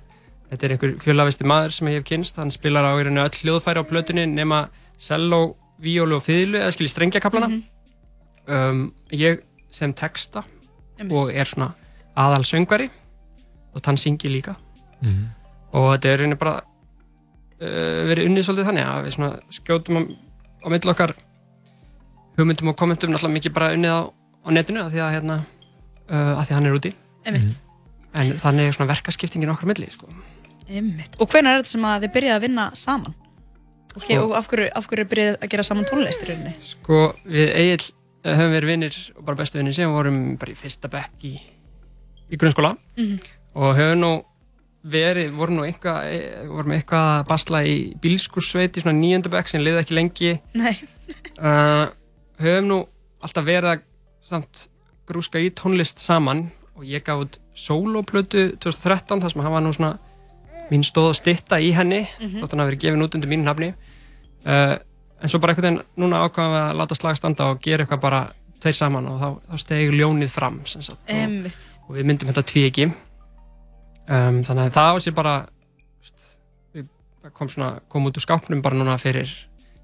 þetta 0.51 0.66
er 0.68 0.74
einhver 0.75 0.94
fjölavisti 1.04 1.48
maður 1.48 1.74
sem 1.75 1.89
ég 1.92 2.00
hef 2.00 2.08
kynst 2.08 2.38
hann 2.39 2.51
spilar 2.54 2.86
á 2.88 2.92
rauninni 2.96 3.24
öll 3.24 3.39
hljóðfæri 3.42 3.82
á 3.84 3.89
plötunni 3.89 4.25
nema 4.32 4.68
cello, 4.98 5.56
víólu 5.82 6.18
og 6.18 6.24
fiðlu 6.25 6.62
eða 6.62 6.72
skilji 6.74 6.94
strengjakaplana 6.94 7.50
um, 8.48 8.88
ég 9.12 9.44
sem 9.72 9.94
texta 9.94 10.44
og 11.12 11.34
er 11.34 11.46
svona 11.46 11.74
aðal 12.18 12.46
söngvari 12.48 12.88
og 13.75 13.84
hann 13.86 13.98
syngi 13.98 14.32
líka. 14.32 14.56
Mhm. 15.01 15.25
og 15.77 15.92
þetta 15.94 16.10
er 16.10 16.18
rauninni 16.18 16.39
bara 16.39 16.56
uh, 17.62 18.01
verið 18.10 18.30
unnið 18.32 18.48
svolítið 18.48 18.70
þannig 18.72 18.88
að 18.88 19.04
við 19.06 19.13
svona 19.18 19.32
skjótum 19.54 20.00
á, 20.00 20.01
á 20.66 20.68
milli 20.74 20.92
okkar 20.94 21.13
hugmyndum 22.38 22.72
og 22.72 22.77
kommentum 22.80 23.12
náttúrulega 23.12 23.36
mikið 23.36 23.54
bara 23.54 23.74
unnið 23.75 23.94
á, 23.94 24.01
á 24.10 24.50
netinu 24.56 24.82
af 24.82 24.89
því 24.94 25.04
að 25.04 25.13
hérna 25.18 25.38
uh, 25.44 26.34
af 26.39 26.48
því 26.48 26.51
að 26.51 26.58
hann 26.58 26.70
er 26.72 26.80
úti. 26.80 26.94
En 28.18 28.34
þannig 28.42 28.68
er 28.72 28.74
svona 28.74 28.89
verkaskiptingin 28.96 29.51
okkar 29.54 29.70
milli 29.70 29.89
sko. 29.94 30.10
Einmitt. 30.69 31.15
Og 31.19 31.29
hvenær 31.31 31.55
er 31.57 31.62
þetta 31.63 31.71
sem 31.74 31.86
að 31.88 32.05
þið 32.05 32.13
byrjaði 32.17 32.36
að 32.38 32.45
vinna 32.47 32.65
saman? 32.75 33.13
Og, 33.95 34.01
Sko- 34.03 34.17
og 34.27 34.33
af 34.38 34.47
hverju, 34.51 34.69
af 34.75 34.88
hverju 34.91 35.05
byrjaði 35.09 35.38
að 35.41 35.50
gera 35.53 35.63
saman 35.63 35.86
tónlist 35.89 36.24
í 36.24 36.27
rauninni? 36.29 36.55
sko 36.62 36.97
við 37.25 37.53
Egil 37.55 37.86
uh, 37.88 38.33
höfum 38.36 38.51
verið 38.57 38.71
vinnir 38.74 38.97
og 39.17 39.24
bara 39.25 39.39
bestu 39.39 39.57
vinnir 39.62 39.74
sem 39.77 39.93
vorum 39.93 40.19
bara 40.38 40.51
í 40.53 40.57
fyrsta 40.59 40.89
bekk 40.91 41.24
í, 41.25 41.36
í 42.29 42.38
grunnskóla 42.41 42.75
Mhm. 42.97 43.19
og 43.55 43.75
höfum 43.79 44.01
nú 44.03 44.12
verið, 44.88 45.31
vorum 45.36 45.57
nú 45.57 45.63
eitthvað 45.65 46.05
eh, 46.13 46.43
vorum 46.47 46.71
eitthvað 46.77 47.07
að 47.19 47.25
basla 47.27 47.63
í 47.67 47.77
bílskursveit 48.00 48.77
í 48.77 48.83
svona 48.86 49.00
nýjönda 49.00 49.31
bekk 49.33 49.50
sem 49.50 49.62
liði 49.65 49.81
ekki 49.81 49.95
lengi 49.97 50.33
Nei. 50.53 50.75
uh, 51.41 51.88
höfum 52.39 52.67
nú 52.69 52.77
alltaf 53.24 53.45
verið 53.47 53.71
að 53.74 53.81
samt 54.29 54.67
grúska 55.07 55.39
í 55.41 55.50
tónlist 55.55 56.00
saman 56.03 56.45
og 56.77 56.83
ég 56.86 57.03
gaf 57.03 57.24
út 57.25 57.39
soloplötu 57.57 58.51
2013 58.62 59.21
þar 59.24 59.33
sem 59.33 59.41
hann 59.41 59.55
var 59.57 59.63
nú 59.65 59.74
svona 59.74 59.97
mín 60.71 60.83
stóð 60.83 61.09
að 61.13 61.17
stitta 61.21 61.59
í 61.63 61.71
henni 61.75 62.01
Mhm. 62.19 62.41
þótt 62.41 62.51
hann 62.55 62.59
hafi 62.63 62.71
verið 62.74 62.83
gefin 62.86 63.05
út 63.05 63.15
undir 63.15 63.29
mínu 63.31 63.43
nafni 63.47 63.69
uh, 64.45 64.75
en 65.21 65.29
svo 65.31 65.39
bara 65.39 65.53
einhvern 65.53 65.77
veginn 65.79 65.83
núna 66.03 66.24
ákvaðum 66.27 66.53
við 66.55 66.63
að 66.65 66.77
láta 66.81 66.95
slag 67.00 67.17
standa 67.17 67.50
og 67.51 67.62
gera 67.62 67.86
eitthvað 67.86 68.01
bara 68.01 68.21
tveir 68.62 68.74
saman 68.75 69.07
og 69.07 69.19
þá, 69.21 69.27
þá 69.51 69.57
stegi 69.63 69.91
ljónið 69.97 70.29
fram 70.33 70.59
sem 70.65 70.81
sagt, 70.81 71.00
og, 71.09 71.51
og 71.89 71.95
við 71.95 72.05
myndum 72.09 72.29
þetta 72.33 72.43
ekki 72.67 72.88
um, 72.89 74.41
þannig 74.43 74.63
að 74.67 74.74
það 74.77 74.91
á 74.91 74.95
sér 75.05 75.13
bara 75.17 75.36
kom, 77.36 77.50
svona, 77.51 77.79
kom 77.91 78.05
út 78.07 78.17
úr 78.17 78.24
skápnum 78.24 78.62
bara 78.63 78.77
núna 78.77 78.95
fyrir 79.01 79.29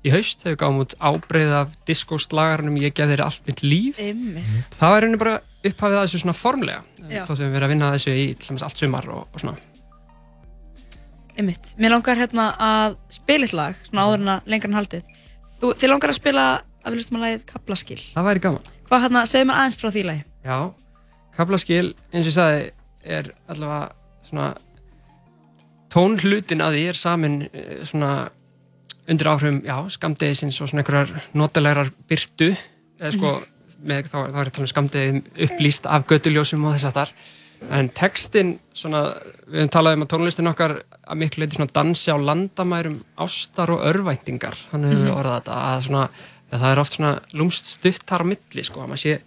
í 0.03 0.11
haust 0.11 0.41
þegar 0.43 0.53
við 0.55 0.59
gáum 0.61 0.79
út 0.83 0.93
ábreið 0.99 1.51
af 1.61 1.73
diskóslagarnum 1.87 2.77
ég 2.81 2.93
gef 2.95 3.09
þér 3.11 3.23
allt 3.25 3.45
mitt 3.47 3.61
líf 3.63 3.99
Einmitt. 4.03 4.77
það 4.79 4.93
var 4.93 5.01
rauninni 5.03 5.19
bara 5.21 5.35
upphafið 5.63 5.97
að 5.99 6.05
þessu 6.07 6.21
svona 6.23 6.35
formlega 6.35 6.81
Já. 7.09 7.23
þóttum 7.27 7.45
við 7.47 7.53
verið 7.55 7.67
að 7.67 7.73
vinna 7.73 7.89
að 7.89 7.95
þessu 7.97 8.15
í 8.19 8.25
allt 8.67 8.81
sumar 8.83 9.07
og, 9.13 9.27
og 9.31 9.39
svona 9.43 9.55
Einmitt. 11.37 11.73
Mér 11.81 11.95
langar 11.95 12.19
hérna 12.19 12.51
að 12.61 12.97
spila 13.13 13.47
eitt 13.47 13.55
lag, 13.57 13.79
svona 13.87 14.05
áður 14.05 14.21
en 14.21 14.31
að 14.35 14.51
lengra 14.53 14.69
en 14.69 14.77
haldið. 14.77 15.07
Þú, 15.61 15.71
þið 15.81 15.89
langar 15.89 16.13
að 16.13 16.19
spila 16.19 16.45
að 16.83 16.93
við 16.93 16.99
lustum 16.99 17.17
að 17.17 17.25
lagið 17.25 17.45
Kaplaskil. 17.49 17.99
það 18.13 18.27
væri 18.27 18.43
gaman 18.43 18.71
Hvað 18.89 19.03
hérna, 19.05 19.25
segðu 19.31 19.47
mér 19.49 19.59
aðeins 19.61 19.77
frá 19.79 19.89
því 19.95 20.03
lagi. 20.09 20.23
Já, 20.43 20.57
kaplaskil, 21.37 21.87
eins 22.11 22.27
og 22.27 22.29
ég 22.29 22.35
sagði, 22.35 22.65
er 23.17 23.29
allavega 23.49 23.85
svona 24.27 24.49
tónhlutin 25.93 26.63
að 26.63 26.77
því 26.77 26.83
er 26.91 26.99
samin 26.99 27.37
eh, 27.49 27.79
svona 27.87 28.11
undir 29.09 29.29
áhrifum, 29.31 29.61
já, 29.65 29.75
skamdegisins 29.95 30.59
og 30.61 30.69
svona 30.69 30.83
einhverjar 30.83 31.25
notalegar 31.35 31.91
byrtu 32.09 32.51
eða 32.53 33.13
sko, 33.15 33.33
með, 33.83 34.09
þá, 34.11 34.17
þá 34.31 34.39
er 34.43 34.51
um 34.53 34.69
skamdegin 34.71 35.23
upplýst 35.47 35.89
af 35.89 36.05
göttuljósum 36.09 36.63
og 36.67 36.77
þess 36.77 36.89
að 36.91 36.99
þar 36.99 37.15
en 37.72 37.89
textin, 37.89 38.60
svona, 38.74 39.13
við 39.48 39.60
höfum 39.62 39.70
talað 39.70 39.93
um 39.98 40.03
að 40.05 40.12
tónlistin 40.13 40.50
okkar 40.51 40.74
að 41.08 41.17
miklu 41.17 41.43
leiti 41.43 41.55
svona 41.58 41.72
dansi 41.74 42.12
á 42.12 42.17
landamærum 42.17 42.98
ástar 43.17 43.70
og 43.70 43.84
örvæntingar, 43.86 44.55
þannig 44.72 44.89
hefur 44.93 45.03
við 45.03 45.12
Mhm. 45.12 45.20
orðað 45.20 45.38
þetta 45.41 45.58
að 45.70 45.82
svona, 45.88 46.10
að 46.51 46.60
það 46.62 46.72
er 46.72 46.79
oft 46.79 46.93
svona 46.93 47.20
lúmst 47.34 47.65
stutt 47.65 48.05
þar 48.05 48.22
á 48.24 48.25
milli, 48.25 48.63
sko, 48.63 48.82
að 48.82 48.88
maður 48.89 49.03
sé 49.03 49.20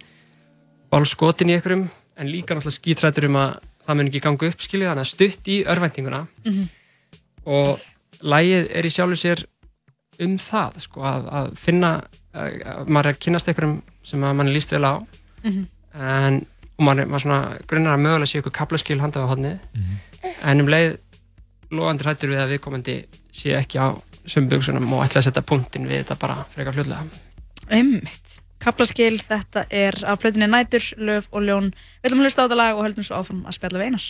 bálskotin 0.91 1.49
í 1.49 1.55
einhverjum 1.57 1.87
en 2.17 2.27
líka 2.31 2.55
náttúrulega 2.55 2.79
skítrættur 2.79 3.25
um 3.29 3.35
að 3.35 3.57
það 3.87 3.95
mun 3.97 4.07
ekki 4.11 4.21
ganga 4.23 4.47
upp, 4.51 4.59
skilja, 4.61 4.89
þannig 4.93 5.05
að 5.05 5.13
stutt 5.13 5.47
í 5.47 5.57
örvæntinguna 5.65 6.27
Mhm. 6.45 6.69
og 7.45 7.79
lægið 8.21 8.69
er 8.75 8.83
í 8.83 8.89
sjálfu 8.91 9.15
sér 9.21 9.43
um 10.19 10.37
það, 10.37 10.79
sko, 10.81 11.01
að, 11.01 11.27
að 11.31 11.51
finna 11.57 11.91
að, 12.33 12.61
að 12.65 12.87
maður 12.87 13.05
er 13.07 13.13
að 13.13 13.19
kynast 13.19 13.47
einhverjum 13.47 13.81
sem 14.03 14.21
að 14.23 14.35
mann 14.35 14.53
líst 14.53 14.71
vel 14.71 14.83
á 14.85 14.95
Mhm. 15.43 15.67
en, 15.99 16.45
og 16.77 16.85
maður, 16.85 17.09
maður 17.09 17.25
svona 17.25 17.41
grunnar 17.69 17.97
að 17.97 18.03
mögulega 18.05 18.31
sé 18.31 18.41
ykkur 18.41 18.55
kaplaskil 18.55 18.99
handa 19.01 19.25
á 19.25 19.29
hodni 19.29 19.53
en 20.43 20.61
um 20.63 20.69
leið 20.69 20.97
loðandi 21.71 22.05
hrættur 22.05 22.33
við 22.33 22.43
að 22.43 22.51
viðkomandi 22.55 22.97
sé 23.35 23.55
ekki 23.57 23.81
á 23.81 23.97
sömbugsunum 24.27 24.93
og 24.93 25.05
ætla 25.05 25.21
að 25.21 25.29
setja 25.29 25.45
punktinn 25.47 25.87
við 25.87 26.03
þetta 26.03 26.19
bara 26.21 26.43
frekar 26.53 26.75
fljóðlega 26.75 27.05
Einmitt. 27.67 28.37
Kaplaskil, 28.63 29.19
þetta 29.21 29.65
er 29.69 29.95
af 30.07 30.21
plötinni 30.21 30.47
Nætur, 30.49 30.83
Löf 30.97 31.27
og 31.31 31.43
Ljón. 31.45 31.73
Við 32.01 32.09
ætlum 32.09 32.23
að 32.23 32.29
hlusta 32.29 32.41
á 32.41 32.45
þetta 32.47 32.57
lag 32.57 32.77
og 32.77 32.85
höldum 32.87 33.05
svo 33.05 33.19
áfram 33.19 33.43
að 33.45 33.57
spjalla 33.59 33.81
við 33.81 33.91
einar. 33.91 34.07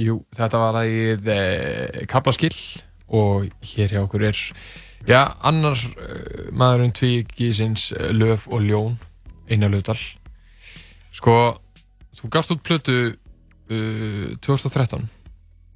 Jú, 0.00 0.20
þetta 0.32 0.60
var 0.60 0.76
lagið 0.78 1.28
eh, 1.34 2.04
Kaplaskill 2.08 2.56
og 3.10 3.50
hér 3.72 3.92
hjá 3.92 4.00
okkur 4.04 4.24
er 4.30 4.38
já, 5.08 5.34
annar 5.42 5.76
uh, 5.76 6.50
maðurinn 6.56 6.94
tvíkísins 6.94 7.90
uh, 7.96 8.10
Löf 8.14 8.46
og 8.48 8.62
Ljón 8.64 8.96
Einar 9.50 9.72
Löfdal 9.72 9.98
Sko, 11.16 11.34
þú 12.16 12.30
gafst 12.32 12.54
út 12.54 12.62
plötu 12.64 12.96
uh, 13.10 14.30
2013 14.40 15.08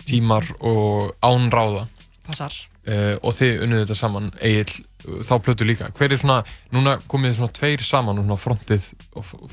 Tímar 0.05 0.45
og 0.61 1.15
Án 1.25 1.49
ráða. 1.49 1.87
Passar. 2.27 2.53
Og 3.25 3.33
þið 3.33 3.63
unnuðu 3.65 3.87
þetta 3.87 3.95
saman 3.97 4.27
Egil, 4.45 4.83
þá 5.25 5.31
plötu 5.41 5.65
líka. 5.65 5.87
Hver 5.97 6.13
er 6.13 6.21
svona, 6.21 6.43
núna 6.75 6.99
komið 7.09 7.31
þið 7.31 7.39
svona 7.39 7.55
tveir 7.57 7.85
saman 7.87 8.21
og 8.21 8.27
svona 8.27 8.37
frontið, 8.43 8.89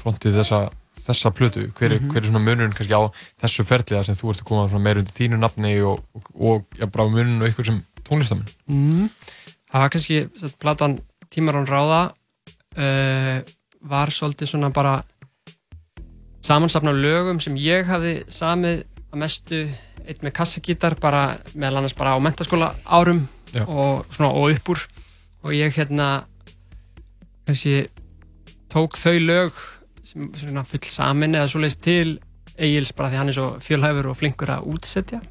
frontið 0.02 0.36
þessa, 0.42 0.60
þessa 1.06 1.32
plötu, 1.36 1.68
hver 1.78 1.92
er, 1.92 2.00
Mhm. 2.00 2.12
hver 2.12 2.22
er 2.22 2.28
svona 2.30 2.44
munurinn 2.46 2.74
kannski 2.78 2.94
á 2.94 3.04
þessu 3.42 3.66
ferliða 3.66 4.06
sem 4.06 4.16
þú 4.16 4.30
ert 4.32 4.42
að 4.42 4.50
koma 4.50 4.80
meira 4.80 5.00
undir 5.00 5.14
þínu 5.18 5.40
nafni 5.40 5.74
og, 5.82 6.04
og, 6.16 6.32
og 6.36 6.66
ja, 6.80 6.86
bara 6.86 7.10
munurinn 7.10 7.42
og 7.42 7.50
ykkur 7.50 7.66
sem 7.66 7.84
tónlistamenn 8.08 8.50
mm. 8.68 9.10
Það 9.72 9.82
var 9.82 9.90
kannski 9.90 10.30
satt, 10.40 10.60
platan 10.60 11.00
Tímar 11.32 11.56
án 11.56 11.68
ráða 11.70 12.02
uh, 12.76 13.42
var 13.82 14.12
svolítið 14.12 14.50
svona 14.52 14.70
bara 14.74 15.02
samansapna 16.44 16.92
lögum 16.92 17.40
sem 17.42 17.56
ég 17.56 17.88
hafði 17.88 18.26
samið 18.34 18.84
að 19.12 19.22
mestu 19.22 19.62
eitt 20.08 20.24
með 20.26 20.34
kassagítar 20.34 20.98
bara 21.00 21.38
meðal 21.54 21.78
annars 21.82 21.96
bara 21.98 22.16
á 22.16 22.20
mentaskóla 22.20 22.74
árum 22.86 23.28
og 23.68 24.06
svona 24.12 24.32
og 24.34 24.52
upp 24.56 24.70
úr 24.74 24.84
og 25.44 25.54
ég 25.56 25.74
hérna 25.78 26.26
kannski 27.48 27.88
tók 28.72 28.98
þau 29.00 29.18
lög 29.20 29.52
sem 30.12 30.64
full 30.68 30.84
samin 30.92 31.36
eða 31.40 31.50
svoleiðis 31.52 31.80
til 31.82 32.20
Egils 32.62 32.92
bara 32.94 33.10
því 33.14 33.18
hann 33.22 33.32
er 33.32 33.38
svo 33.38 33.48
fjölhæfur 33.64 34.10
og 34.12 34.18
flinkur 34.20 34.52
að 34.58 34.68
útsetja 34.74 35.22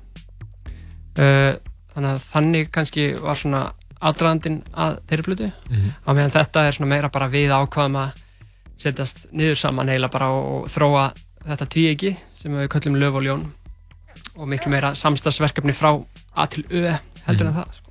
uh, 1.21 1.53
þannig 1.95 2.11
að 2.15 2.25
þannig 2.33 2.71
kannski 2.75 3.05
var 3.21 3.39
svona 3.39 3.63
aðdraðandinn 4.01 4.61
að 4.73 4.99
þeirri 5.11 5.27
plötu 5.27 5.49
Mhm. 5.71 5.91
á 6.07 6.11
meðan 6.17 6.35
þetta 6.39 6.67
er 6.69 6.73
svona 6.77 6.89
meira 6.95 7.11
bara 7.13 7.29
við 7.29 7.53
ákvaðum 7.53 7.99
að 8.01 8.11
setjast 8.81 9.27
niður 9.37 9.59
saman 9.61 9.89
eiginlega 9.93 10.13
bara 10.15 10.31
og, 10.33 10.45
og 10.65 10.69
þróa 10.73 11.11
þetta 11.45 11.67
tvíegi 11.75 12.15
sem 12.35 12.53
við 12.57 12.69
köllum 12.73 12.97
löf 13.01 13.15
og 13.21 13.23
ljón 13.27 13.45
og 14.41 14.49
miklu 14.49 14.71
meira 14.73 14.95
samstagsverkefni 14.97 15.73
frá 15.77 15.93
A 16.37 16.47
til 16.47 16.65
Ö 16.71 16.95
heldur 17.27 17.49
en 17.51 17.55
það 17.59 17.73
sko. 17.77 17.91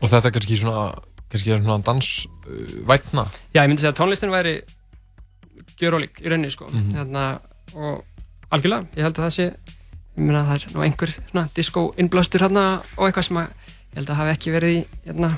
Og 0.00 0.08
þetta 0.08 0.28
er 0.28 0.32
kannski 0.32 0.56
svona, 0.56 0.84
kannski 1.30 1.50
er 1.52 1.58
svona 1.60 1.82
dansvætna. 1.84 3.24
Já, 3.52 3.60
ég 3.62 3.68
myndi 3.68 3.82
segja 3.82 3.92
að 3.92 3.98
tónlistin 4.00 4.32
væri 4.32 4.54
gjörólík 5.82 6.22
í 6.22 6.30
rauninni 6.30 6.52
sko. 6.54 6.68
Mhm. 6.70 6.94
hérna, 6.96 7.26
og 7.74 8.04
algjörlega, 8.52 8.86
ég 8.96 9.06
held 9.06 9.18
að 9.18 9.26
það 9.26 9.36
sé 9.36 9.46
ég 10.12 10.24
meina 10.26 10.44
það 10.44 10.54
er 10.56 10.74
nú 10.76 10.84
einhver 10.84 11.12
innblástur 12.02 12.44
hérna 12.44 12.64
og 12.96 13.06
eitthvað 13.06 13.28
sem 13.28 13.40
að 13.40 13.48
ég 13.48 13.98
held 14.00 14.12
að 14.12 14.20
hafi 14.20 14.34
ekki 14.36 14.54
verið 14.54 14.76
í 14.76 14.80
hérna, 15.06 15.32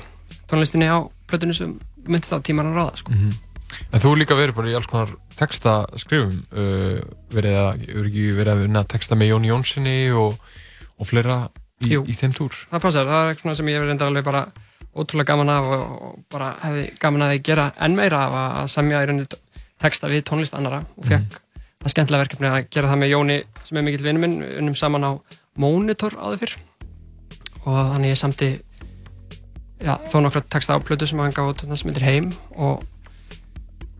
tónlistinni 0.51 0.87
á 0.91 0.99
plötunni 1.27 1.55
sem 1.55 1.75
myndist 2.05 2.35
á 2.35 2.39
tíman 2.43 2.71
að 2.71 2.79
ráða 2.79 3.01
sko. 3.01 3.15
En 3.91 3.99
þú 3.99 4.13
líka 4.15 4.37
verið 4.37 4.55
bara 4.55 4.71
í 4.71 4.75
alls 4.77 4.87
konar 4.87 5.09
textaskrifum, 5.39 6.35
uh, 6.55 6.99
verið 7.33 7.57
að, 7.59 7.85
verið 8.37 8.51
að 8.53 8.61
vinna 8.61 8.83
texta 8.87 9.17
með 9.19 9.33
Jóni 9.33 9.51
Jónssoni 9.51 9.97
og, 10.15 10.37
og 10.95 11.09
fleira 11.09 11.49
í, 11.83 11.95
í 11.95 12.15
þeim 12.15 12.35
túr? 12.35 12.55
það 12.71 12.83
passar, 12.85 13.09
það 13.09 13.23
er 13.23 13.33
eitthvað 13.33 13.57
sem 13.59 13.71
ég 13.71 13.79
hef 13.79 13.87
reyndar 13.89 14.11
alveg 14.11 14.27
bara 14.27 14.45
ótrúlega 14.95 15.33
gaman 15.33 15.51
af 15.51 15.67
og, 15.67 15.81
og 16.07 16.19
bara 16.31 16.53
hefði 16.61 16.85
gaman 17.01 17.25
að 17.27 17.35
gera 17.43 17.65
enn 17.83 17.97
meira 17.97 18.21
af 18.27 18.37
að, 18.39 18.69
semja 18.75 19.01
í 19.03 19.09
rauninni 19.09 19.41
texta 19.85 20.11
við 20.11 20.25
tónlist 20.27 20.57
annara 20.57 20.83
og 20.97 21.09
fekk 21.09 21.41
það 21.85 21.93
skemmtilega 21.93 22.23
verkefni 22.25 22.49
að 22.49 22.69
gera 22.73 22.91
það 22.91 23.01
með 23.03 23.11
Jóni 23.13 23.35
sem 23.63 23.77
er 23.77 23.85
mikill 23.85 24.05
vinnu 24.05 24.21
minn, 24.23 24.39
unnum 24.59 24.77
saman 24.77 25.05
á 25.05 25.11
Monitor 25.61 26.15
áður 26.17 26.41
fyrr. 26.41 26.55
Og 27.65 27.77
þannig 27.93 28.11
ég 28.11 28.19
samti 28.19 28.49
já, 29.79 29.93
þó 30.11 30.17
nokkra 30.25 30.41
texta 30.49 30.75
á 30.75 30.83
plötu 30.83 31.07
sem 31.09 31.21
hann 31.21 31.35
gaf 31.35 31.53
út 31.53 31.61
þarna 31.63 31.77
sem 31.79 31.91
heitir 31.91 32.07
Heim. 32.07 32.31
Og 32.57 32.83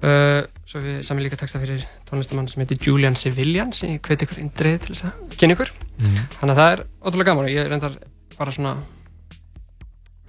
uh, 0.06 0.41
svo 0.65 0.82
við 0.84 1.00
samið 1.08 1.28
líka 1.28 1.39
texta 1.39 1.62
fyrir 1.62 1.86
tónlistamann 2.10 2.50
sem 2.52 2.63
heitir 2.63 2.82
Julian 2.82 3.17
Civilian 3.19 3.74
sem 3.78 3.95
ég 3.95 4.04
hveti 4.06 4.28
ykkur 4.28 4.41
indrið 4.43 4.82
til 4.84 4.95
þess 4.95 5.08
að 5.12 5.38
kynna 5.39 5.58
ykkur. 5.58 5.74
Mhm. 6.02 6.28
þannig 6.41 6.54
að 6.54 6.62
það 6.62 6.74
er 6.74 6.86
ótrúlega 7.00 7.30
gaman 7.32 7.48
og 7.48 7.54
ég 7.54 7.69
reyndar 7.71 7.98
bara 8.36 8.56
svona 8.56 8.76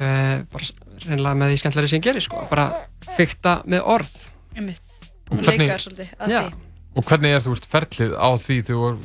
uh, 0.00 0.36
bara 0.52 0.70
reynilega 1.06 1.38
með 1.40 1.52
því 1.52 1.62
skemmtilegri 1.62 1.92
sem 1.92 2.00
ég 2.00 2.08
gerir 2.10 2.24
sko, 2.24 2.44
bara 2.50 2.68
fykta 3.16 3.60
með 3.66 3.88
orð. 3.96 4.14
Einmitt. 4.56 4.85
Og 5.30 5.38
Og 5.38 5.44
hvernig- 5.44 5.66
leika 5.66 5.76
þér 5.76 5.84
svolítið 5.86 6.10
að 6.20 6.30
Já. 6.30 6.40
því. 6.42 6.54
Og 6.96 7.04
hvernig 7.04 7.30
er 7.36 7.40
þú 7.44 7.52
veist 7.54 7.66
ferlið 7.72 8.12
á 8.16 8.28
því 8.40 8.56
þegar 8.66 8.98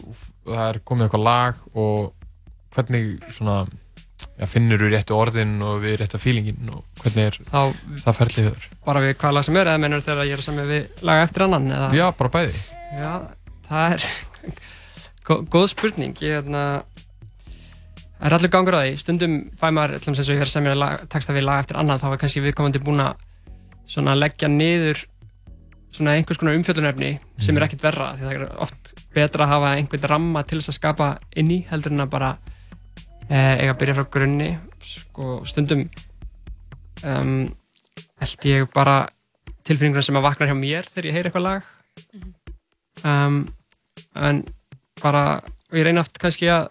það 0.45 0.65
er 0.69 0.79
komið 0.85 1.05
eitthvað 1.07 1.23
lag 1.27 1.55
og 1.75 2.13
hvernig 2.75 3.07
svona, 3.35 3.55
já, 4.39 4.45
finnur 4.47 4.79
þú 4.79 4.89
réttu 4.93 5.17
orðin 5.17 5.55
og 5.65 5.81
við 5.83 5.97
rétta 5.99 6.19
feelingin 6.21 6.69
og 6.71 6.83
hvernig 7.01 7.25
er 7.31 7.39
þá 7.51 7.73
það 8.05 8.19
ferlið 8.21 8.47
þar? 8.51 8.67
bara 8.85 9.01
við 9.01 9.13
hvað 9.17 9.33
lag 9.33 9.43
sem 9.49 9.57
er 9.57 9.65
eða 9.73 9.81
mennur 9.83 10.01
þegar 10.05 10.29
ég 10.29 10.37
er 10.37 10.41
saman 10.45 10.69
við 10.71 10.87
laga 11.01 11.23
eftir 11.27 11.43
annan 11.47 11.67
eða? 11.71 11.89
Já, 11.97 12.05
bara 12.17 12.29
bæði. 12.29 12.61
Já, 12.95 13.11
það 13.67 13.93
er 13.97 14.05
gó- 15.27 15.43
góð 15.51 15.67
spurning 15.73 16.13
ég 16.21 16.37
hérna 16.39 16.63
það 18.21 18.25
er 18.29 18.35
allir 18.37 18.51
gangur 18.53 18.77
á 18.77 18.81
því, 18.85 18.95
stundum 19.01 19.35
fæ 19.59 19.67
maður 19.73 19.99
til 19.99 20.13
þess 20.13 20.29
að 20.29 20.35
ég 20.35 20.41
verið 20.45 20.53
semja 20.55 20.75
lag, 20.77 21.05
texta 21.09 21.33
við 21.33 21.43
lag 21.49 21.63
eftir 21.65 21.79
annan 21.81 21.99
þá 21.99 22.07
er 22.13 22.19
kannski 22.21 22.43
viðkomandi 22.45 22.81
búin 22.85 23.01
að 23.03 23.15
svona 23.89 24.13
leggja 24.15 24.47
niður 24.47 25.01
svona 25.91 26.15
einhvers 26.15 26.39
konar 26.39 26.55
umfjöllunefni 26.55 27.11
sem 27.41 27.57
er 27.57 27.65
ekkert 27.67 27.85
verra 27.89 28.11
því 28.15 28.27
það 28.27 28.35
er 28.37 28.45
oft 28.63 28.93
betra 29.15 29.45
að 29.45 29.53
hafa 29.55 29.73
einhvern 29.77 30.09
ramma 30.13 30.43
til 30.47 30.61
þess 30.61 30.71
að 30.73 30.79
skapa 30.79 31.09
inn 31.35 31.51
í 31.51 31.59
heldur 31.69 31.95
en 31.95 32.05
að 32.05 32.13
bara 32.13 32.29
eh, 33.27 33.59
eiga 33.59 33.73
að 33.73 33.79
byrja 33.81 33.97
frá 33.99 34.07
grunni 34.15 34.51
sko 34.81 35.41
stundum 35.47 35.83
um, 37.03 37.49
held 38.21 38.47
ég 38.47 38.69
bara 38.75 39.03
tilfinninguna 39.67 40.03
sem 40.05 40.17
að 40.17 40.27
vaknar 40.27 40.51
hjá 40.51 40.57
mér 40.57 40.89
þegar 40.89 41.07
ég 41.07 41.17
heyri 41.17 41.29
eitthvað 41.29 41.45
lag. 41.47 41.67
Um, 43.07 43.41
en 44.15 44.43
bara 45.01 45.25
og 45.71 45.77
ég 45.79 45.87
reyni 45.87 46.01
oft 46.01 46.19
kannski 46.21 46.49
að 46.51 46.69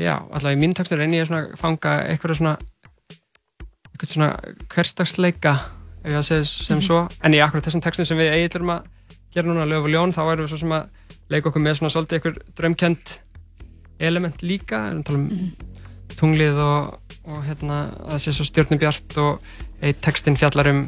já, 0.00 0.16
alltaf 0.16 0.54
í 0.54 0.60
mínu 0.60 0.76
textur 0.78 1.00
reyni 1.00 1.20
ég 1.20 1.30
að 1.30 1.54
fanga 1.60 1.98
eitthvað 2.08 2.38
svona 2.40 2.54
eitthvað 3.92 4.14
svona 4.14 4.30
hverstagsleika 4.72 5.54
ef 6.04 6.10
ég 6.12 6.20
að 6.20 6.26
segja 6.28 6.48
sem 6.50 6.82
svo 6.84 7.02
en 7.24 7.36
í 7.36 7.40
akkurat 7.42 7.66
þessum 7.66 7.84
textum 7.84 8.08
sem 8.08 8.20
við 8.20 8.34
eiginlega 8.34 8.78
að 8.78 8.88
gera 9.34 9.50
núna 9.50 9.68
lög 9.68 9.88
og 9.88 9.94
ljón, 9.94 10.14
þá 10.14 10.22
erum 10.24 10.44
við 10.44 10.52
svo 10.52 10.60
sem 10.62 10.74
að 10.76 10.88
leika 11.32 11.50
okkur 11.50 11.64
með 11.64 11.78
svona 11.80 11.94
svolítið 11.94 12.18
eitthvað 12.18 12.40
drömkend 12.60 13.14
element 14.04 14.42
líka, 14.44 14.82
við 14.84 14.90
erum 14.90 15.00
að 15.00 15.06
tala 15.08 15.22
um 15.22 16.18
tunglið 16.20 16.60
og, 16.62 17.14
og 17.26 17.38
hérna 17.48 17.78
það 17.96 18.20
sé 18.22 18.34
svo 18.36 18.46
stjórnubjart 18.48 19.16
og 19.22 19.54
eitt 19.84 20.02
textin 20.04 20.38
fjallar 20.38 20.70
um 20.70 20.84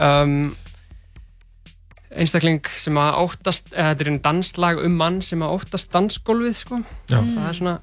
um 0.00 0.36
einstakling 2.10 2.66
sem 2.74 2.96
að 2.98 3.18
óttast, 3.22 3.70
eða 3.70 3.92
þetta 3.92 4.04
er 4.04 4.10
einn 4.10 4.22
danslag 4.24 4.80
um 4.82 4.96
mann 4.98 5.20
sem 5.22 5.42
að 5.46 5.54
óttast 5.58 5.92
dansgólfið 5.94 6.56
sko. 6.58 6.80
Já. 7.10 7.20
það 7.22 7.44
er 7.46 7.58
svona 7.58 7.76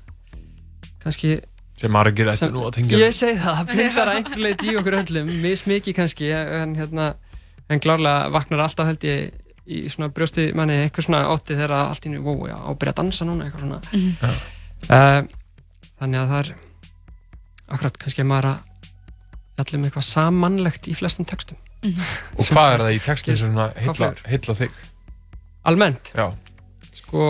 kannski 1.04 1.38
Sem 1.78 1.92
margir 1.94 2.30
ættu 2.32 2.50
nú 2.54 2.64
að 2.66 2.76
tengja 2.80 3.00
ég 3.04 3.14
segi 3.14 3.38
það, 3.38 3.58
það 3.60 3.68
blindar 3.74 4.10
að 4.12 4.20
einhver 4.20 4.40
leit 4.42 4.64
í 4.66 4.76
okkur 4.80 4.96
öllum 5.02 5.28
mismikið 5.44 5.98
kannski 6.00 6.30
en, 6.34 6.76
hérna, 6.80 7.10
en 7.70 7.82
klárlega 7.84 8.32
vaknar 8.34 8.64
alltaf 8.66 8.90
held 8.90 9.06
ég 9.06 9.44
í 9.68 9.84
svona 9.92 10.10
brjósti 10.16 10.48
manni 10.58 10.78
einhver 10.86 11.06
svona 11.06 11.26
ótti 11.34 11.54
þegar 11.58 11.76
allt 11.84 12.08
í 12.08 12.14
nú, 12.14 12.22
wow, 12.26 12.48
já, 12.48 12.56
á 12.58 12.70
að 12.72 12.80
byrja 12.82 12.94
að 12.96 13.00
dansa 13.02 13.28
núna 13.28 13.46
eitthvað 13.46 13.66
svona. 13.66 13.82
Mhm. 13.92 14.40
uh, 14.88 15.22
þannig 16.00 16.22
að 16.24 16.32
það 16.32 16.40
er 16.40 16.52
akkurat 17.76 17.98
kannski 18.02 18.24
er 18.24 18.30
maður 18.32 18.50
að 18.54 18.60
fjalla 19.58 19.80
um 19.80 19.88
eitthvað 19.90 20.08
samanlegt 20.08 20.88
í 20.88 20.96
flestum 20.98 21.28
textum. 21.28 21.58
Og 21.88 22.48
hvað 22.48 22.74
er 22.74 22.84
það 22.86 22.96
í 22.96 23.00
textinu 23.06 23.38
sem 23.38 23.52
svona 23.52 23.68
heilla, 23.78 23.94
Hvað 23.94 24.22
heilla 24.32 24.56
þig? 24.64 24.78
almennt? 25.68 26.12
Já. 26.16 26.32
sko 26.96 27.26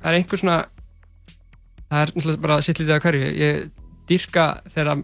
það 0.00 0.08
er 0.10 0.16
einhver 0.18 0.40
svona 0.40 0.56
það 1.92 2.02
er 2.06 2.12
náttúrulega 2.16 2.42
bara 2.46 2.56
sitt 2.64 2.80
lítið 2.80 2.94
að 2.96 3.02
hverju. 3.04 3.30
Ég 3.36 3.62
dýrka 4.08 4.46
þegar 4.72 5.02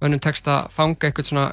mönnum 0.00 0.20
tekst 0.24 0.48
að 0.48 0.70
fanga 0.74 1.08
eitthvað 1.10 1.28
svona 1.30 1.46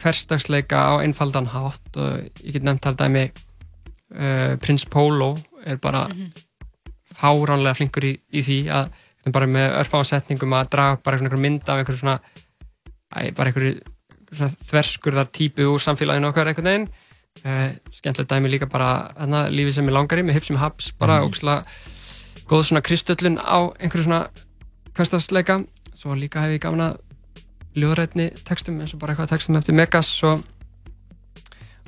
hverstagsleika 0.00 0.80
á 0.80 0.92
einfaldan 1.04 1.50
hátt 1.52 1.96
og 2.00 2.40
ég 2.40 2.54
get 2.56 2.64
nefnt 2.64 2.86
þar 2.88 2.96
dæmi 3.02 3.24
uh, 3.28 4.56
Prins 4.64 4.86
Pólo 4.88 5.34
er 5.68 5.76
bara 5.76 6.06
fáránlega 7.20 7.76
flinkur 7.76 8.06
í, 8.08 8.14
í 8.32 8.42
því 8.46 8.58
að 8.72 8.90
að 9.20 9.34
bara 9.36 9.46
með 9.52 9.74
örfásetningum 9.82 10.54
að 10.56 10.68
draga 10.72 11.00
bara 11.04 11.18
einhver 11.20 11.40
mynd 11.42 11.68
af 11.68 11.76
einhverju 11.82 12.00
svona 12.00 12.14
æ, 13.12 13.28
bara 13.36 13.50
einhverju 13.50 13.74
svona 14.32 14.48
þverskurðar 14.70 15.28
típu 15.36 15.66
úr 15.68 15.82
samfélaginu 15.84 16.30
okkar 16.30 16.48
einhvern 16.48 16.70
veginn. 16.70 16.86
Uh, 17.44 17.68
skemmtilegt 17.94 18.32
dæmi 18.32 18.48
líka 18.50 18.66
bara 18.70 19.10
hana, 19.18 19.44
lífi 19.52 19.74
sem 19.76 19.86
ég 19.86 19.92
langar 19.94 20.18
í 20.18 20.24
með 20.24 20.38
Hipsim 20.40 20.56
Habs 20.58 20.88
bara 20.98 21.20
Mhm. 21.20 21.28
ógslag 21.28 21.68
góð 22.50 22.66
svona 22.66 22.82
kristöllun 22.82 23.38
á 23.38 23.70
einhverju 23.78 24.08
svona 24.08 24.24
hverstasleika 24.96 25.60
svo 25.94 26.16
líka 26.18 26.42
hef 26.42 26.56
ég 26.56 26.64
gaman 26.64 26.86
að 26.88 26.98
ljóðrætni 27.78 28.30
textum 28.46 28.80
eins 28.82 28.94
og 28.96 29.02
bara 29.02 29.14
eitthvað 29.14 29.30
textum 29.34 29.58
eftir 29.60 29.76
Megas 29.78 30.10
og, 30.26 30.42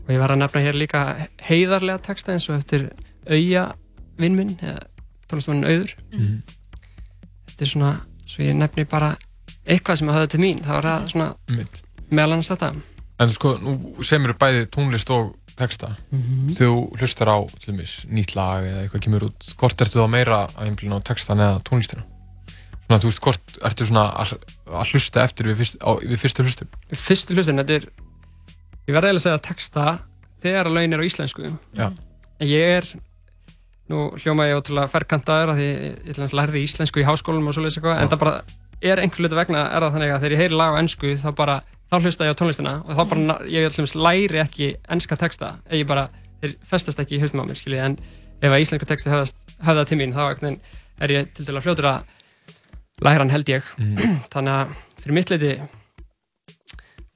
og 0.05 0.13
ég 0.13 0.21
verð 0.23 0.37
að 0.37 0.43
nefna 0.45 0.63
hér 0.67 0.79
líka 0.79 1.03
heiðarlega 1.43 2.05
texta 2.07 2.37
eins 2.37 2.47
og 2.51 2.61
eftir 2.61 2.91
auja 3.27 3.73
vinn 4.21 4.39
minn 4.39 4.55
eða 4.61 4.85
tónlistamannin 5.31 5.71
auður. 5.71 5.95
Mhm. 6.13 6.41
þetta 7.49 7.65
er 7.65 7.71
svona, 7.73 7.93
svo 8.27 8.45
ég 8.45 8.57
nefni 8.57 8.85
bara 8.89 9.17
eitthvað 9.67 9.99
sem 9.99 10.09
að 10.09 10.19
höfða 10.19 10.31
til 10.31 10.41
mín, 10.41 10.63
þá 10.63 10.73
er 10.77 10.89
það 10.89 11.07
svona 11.13 11.29
meðal 12.11 12.33
annars 12.33 12.51
þetta. 12.53 12.73
En 13.23 13.31
sko, 13.31 13.57
nú 13.63 14.05
semur 14.05 14.35
bæði 14.39 14.67
tónlist 14.73 15.11
og 15.15 15.35
texta. 15.59 15.97
Mhm. 16.13 16.55
Þegar 16.57 16.73
þú 16.73 17.01
hlustar 17.01 17.33
á 17.33 17.39
til 17.59 17.73
dæmis, 17.73 17.95
nýtt 18.09 18.37
lag 18.39 18.65
eða 18.65 18.85
eitthvað 18.85 19.05
kemur 19.07 19.27
út, 19.29 19.51
hvort 19.61 19.85
ertu 19.85 20.01
þá 20.01 20.09
meira 20.11 20.47
að 20.47 20.67
einblina 20.67 20.99
á 20.99 21.07
textan 21.07 21.43
eða 21.43 21.61
tónlistina? 21.67 22.07
Svona, 22.87 23.01
þú 23.01 23.11
veist, 23.11 23.23
hvort 23.25 23.59
ertu 23.65 23.87
svona 23.89 24.07
að, 24.21 24.33
að 24.69 24.93
hlusta 24.93 25.23
eftir 25.25 25.47
við, 25.51 25.61
fyrst, 25.63 25.77
á, 25.81 25.91
við 26.03 26.19
fyrstu 26.21 26.47
hlustum? 26.47 26.73
fyrstu 26.93 27.37
hlustin, 27.37 27.63
þetta 27.63 27.79
er 27.79 27.87
ég 28.89 28.97
verði 28.97 29.15
að 29.15 29.23
segja 29.23 29.43
texta 29.43 29.87
þegar 30.43 30.69
að 30.69 30.77
laun 30.77 30.97
er 30.97 31.03
á 31.03 31.07
íslensku 31.07 31.51
Já. 31.79 31.87
en 31.93 32.49
ég 32.51 32.75
er 32.81 32.89
nú 33.93 34.09
hljóma 34.23 34.49
ég 34.49 34.59
ótrúlega 34.59 34.91
ferkantaður 34.91 35.53
af 35.53 35.61
því 35.61 35.69
ég 36.09 36.35
lærði 36.35 36.65
íslensku 36.67 37.03
í 37.03 37.07
háskólum 37.07 37.51
og 37.51 37.59
eitthvað, 37.63 38.01
en 38.01 38.11
það 38.11 38.23
bara 38.25 38.35
er 38.83 39.03
einhver 39.03 39.23
hlutu 39.23 39.39
vegna 39.39 39.67
er 39.69 39.85
það 39.85 39.97
þannig 39.97 40.13
að 40.15 40.25
þegar 40.25 40.35
ég 40.35 40.43
heyri 40.43 40.59
lag 40.59 40.75
á 40.75 40.81
ennsku 40.81 41.15
þá 41.21 41.29
bara, 41.39 41.57
þá 41.93 41.97
hlusta 42.01 42.27
ég 42.27 42.33
á 42.33 42.41
tónlistina 42.41 42.75
og 42.87 42.97
þá 42.97 43.03
bara, 43.13 43.37
ég 43.53 43.69
dæmis 43.77 43.95
læri 43.99 44.41
ekki 44.43 44.71
ennska 44.91 45.19
texta, 45.21 45.55
ef 45.69 45.77
ég 45.83 45.89
bara 45.89 46.07
þeir 46.43 46.57
festast 46.67 47.03
ekki 47.03 47.19
í 47.19 47.23
haustum 47.23 47.45
á 47.45 47.47
mér, 47.47 47.61
skiljið, 47.61 47.85
en 47.85 47.99
ef 48.43 48.49
að 48.51 48.65
íslensku 48.65 48.89
texti 48.89 49.13
höfða 49.13 49.85
til 49.87 50.01
mín 50.01 50.17
þá 50.17 50.25
er 51.03 51.15
ég 51.15 51.31
til 51.37 51.47
dæla 51.47 51.63
fljótur 51.63 51.89
að 51.93 52.03
læra 53.03 53.23
hann 53.25 53.33
held 53.35 53.49
ég 53.53 53.71
þannig 54.33 54.53
að 54.57 54.77
fyrir 55.03 55.17
mitt 55.19 55.33
leiti 55.33 55.55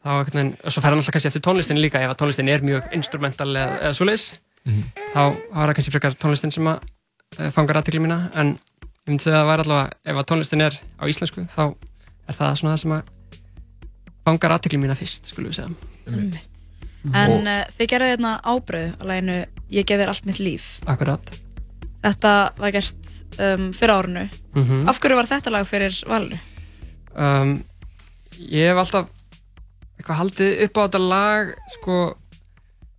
þá 0.07 0.11
og 0.21 0.31
svo 0.71 0.83
fer 0.83 0.91
hann 0.93 1.01
alltaf 1.01 1.15
kannski 1.17 1.31
eftir 1.33 1.43
tónlistin 1.43 1.81
líka 1.83 2.03
ef 2.03 2.13
að 2.13 2.21
tónlistin 2.23 2.51
er 2.51 2.63
mjög 2.67 2.93
instrumental 2.95 3.51
eða, 3.53 3.81
eða 3.83 3.97
svoleiðis 3.99 4.27
Mhm. 4.67 4.83
þá 5.15 5.21
er 5.31 5.69
það 5.71 5.75
kannski 5.79 5.93
frekar 5.95 6.17
tónlistin 6.19 6.53
sem 6.55 6.67
að 6.67 6.81
uh, 7.39 7.51
fangar 7.55 7.79
aðtekli 7.79 8.01
mína 8.03 8.17
en 8.35 8.57
ég 8.57 9.13
myndi 9.13 9.23
segja 9.23 9.39
að 9.39 9.45
það 9.45 9.51
væri 9.53 9.65
allavega 9.67 9.91
ef 10.11 10.17
að 10.19 10.27
tónlistin 10.31 10.65
er 10.67 10.79
á 10.99 11.05
íslensku 11.07 11.45
þá 11.53 11.63
er 12.27 12.39
það 12.41 12.57
svona 12.59 12.73
það 12.73 12.81
sem 12.83 12.95
að 12.97 13.13
fangar 14.27 14.55
aðtekli 14.57 14.79
mína 14.83 14.97
fyrst 14.99 15.31
skulum 15.31 15.53
við 15.53 15.61
segja. 15.61 16.43
En 17.15 17.33
Og- 17.33 17.47
uh, 17.47 17.65
þið 17.79 17.91
gerðu 17.93 18.11
hérna 18.13 18.33
ábröð 18.43 18.95
á 18.99 19.05
læginu 19.07 19.37
Ég 19.71 19.85
gef 19.87 19.99
þér 19.99 20.11
allt 20.13 20.27
mitt 20.29 20.39
líf. 20.39 20.65
Akkurat. 20.87 21.31
Þetta 22.05 22.33
var 22.59 22.71
gert 22.71 23.09
um, 23.43 23.73
fyrir 23.75 23.91
árinu. 23.97 24.29
Mhm. 24.55 24.85
Af 24.89 25.01
hverju 25.03 25.17
var 25.19 25.27
þetta 25.27 25.51
lag 25.51 25.67
fyrir 25.67 25.97
valinu? 26.07 26.39
um, 27.17 27.57
Ég 28.39 28.69
hef 28.71 28.79
alltaf 28.79 29.09
eitthvað 29.99 30.21
haldið 30.21 30.63
upp 30.67 30.77
á 30.79 30.83
þetta 30.87 31.01
lag 31.09 31.51
sko 31.73 31.97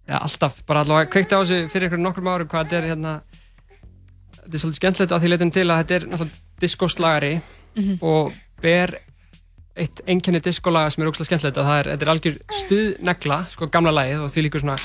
ja, 0.09 0.17
alltaf, 0.17 0.57
bara 0.65 0.81
allavega 0.83 1.11
kveikti 1.13 1.35
á 1.37 1.39
þessu 1.43 1.59
fyrir 1.71 1.85
einhverjum 1.87 2.03
nokkrum 2.07 2.27
árum 2.31 2.47
hvað 2.49 2.65
þetta 2.65 2.77
er 2.81 2.87
hérna 2.89 3.11
þetta 4.33 4.53
er 4.55 4.61
svolítið 4.63 4.79
skemmtilegt 4.81 5.13
að 5.13 5.21
því 5.23 5.29
leitum 5.31 5.51
til 5.53 5.65
að 5.69 5.79
þetta 5.83 5.95
er 5.99 6.07
náttúrulega 6.07 6.59
diskoslagari 6.63 7.33
Mhm. 7.77 7.97
og 8.01 8.33
ber 8.61 8.95
eitt 9.77 10.01
einkenni 10.09 10.41
diskolaga 10.43 10.91
sem 10.93 11.03
er 11.03 11.11
ógslag 11.11 11.29
skemmtilegt 11.29 11.59
að 11.61 11.69
það 11.69 11.79
er, 11.81 11.89
þetta 11.93 12.05
er 12.05 12.13
algjör 12.13 12.39
stuðnegla 12.61 13.37
sko 13.53 13.69
gamla 13.73 13.93
lagið 13.93 14.25
og 14.25 14.33
því 14.33 14.43
líkur 14.47 14.63
svona 14.63 14.77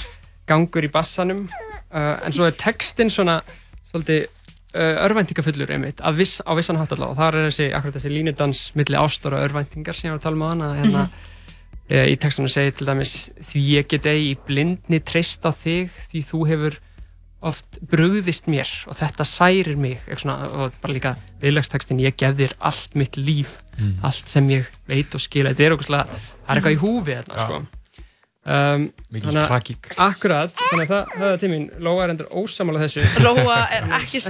gangur 0.49 0.87
í 0.87 0.91
bassanum. 0.93 1.47
Uh, 1.93 2.15
en 2.27 2.35
svo 2.35 2.47
er 2.49 2.57
textin 2.59 3.13
svona 3.13 3.41
svolítið 3.91 4.25
uh, 4.77 5.03
örvæntingafullur 5.07 5.73
einmitt 5.75 6.01
að 6.05 6.23
viss, 6.23 6.41
á 6.45 6.53
vissan 6.59 6.81
hátt 6.81 6.95
allavega. 6.95 7.13
Og 7.15 7.21
þar 7.21 7.39
er 7.39 7.49
þessi, 7.51 7.69
akkurat 7.77 7.99
þessi 7.99 8.15
línudans 8.15 8.65
milli 8.79 8.99
ástóra 9.01 9.41
og 9.41 9.51
örvæntingar 9.51 9.99
sem 9.99 10.09
ég 10.09 10.17
var 10.17 10.23
að 10.23 10.27
tala 10.29 10.39
um 10.39 10.47
á 10.47 10.51
hana 10.53 10.71
hérna, 10.79 11.05
e, 11.89 12.07
í 12.13 12.17
textunum 12.21 12.53
segir 12.53 12.77
til 12.77 12.89
dæmis 12.89 13.17
því 13.41 13.67
ég 13.79 13.91
get 13.93 14.09
eigi 14.11 14.33
í 14.33 14.41
blindni 14.49 15.03
treyst 15.05 15.45
á 15.47 15.51
þig 15.53 15.93
því 16.09 16.25
þú 16.31 16.43
hefur 16.53 16.81
oft 17.43 17.79
brugðist 17.91 18.47
mér 18.51 18.69
og 18.87 18.95
þetta 18.99 19.25
særir 19.27 19.77
mig 19.77 19.99
eitthvað 20.07 20.21
svona, 20.23 20.49
og 20.53 20.73
bara 20.83 20.95
líka 20.95 21.13
viðlagstekstin 21.43 21.99
ég 22.03 22.15
gef 22.21 22.37
þér 22.39 22.53
allt 22.61 22.95
mitt 22.99 23.17
líf 23.19 23.59
Mm. 23.73 23.95
allt 24.05 24.29
sem 24.29 24.49
ég 24.53 24.67
veit 24.87 25.15
og 25.17 25.21
skil 25.25 25.47
þetta 25.49 25.65
er 25.65 25.73
okkur 25.73 25.87
það 25.89 26.11
er 26.13 26.59
eitthvað 26.59 26.75
í 26.75 26.81
húfi 26.83 27.15
þarna 27.17 27.37
Já. 27.39 27.45
sko. 27.47 27.57
um, 28.53 28.83
Mikil 29.11 29.31
þannig 29.31 29.41
að- 29.43 29.49
tragík. 29.49 29.89
akkurat, 29.97 30.53
þannig 30.59 30.85
að 30.85 30.93
það 30.93 31.15
höfða 31.23 31.39
til 31.41 31.49
mín 31.51 31.65
Lóa 31.81 32.05
er 32.05 32.11
endur 32.13 32.29
ósamála 32.37 32.83
þessu 32.85 33.07
Lóa 33.25 33.57
er 33.79 33.83
ekki. 33.97 34.21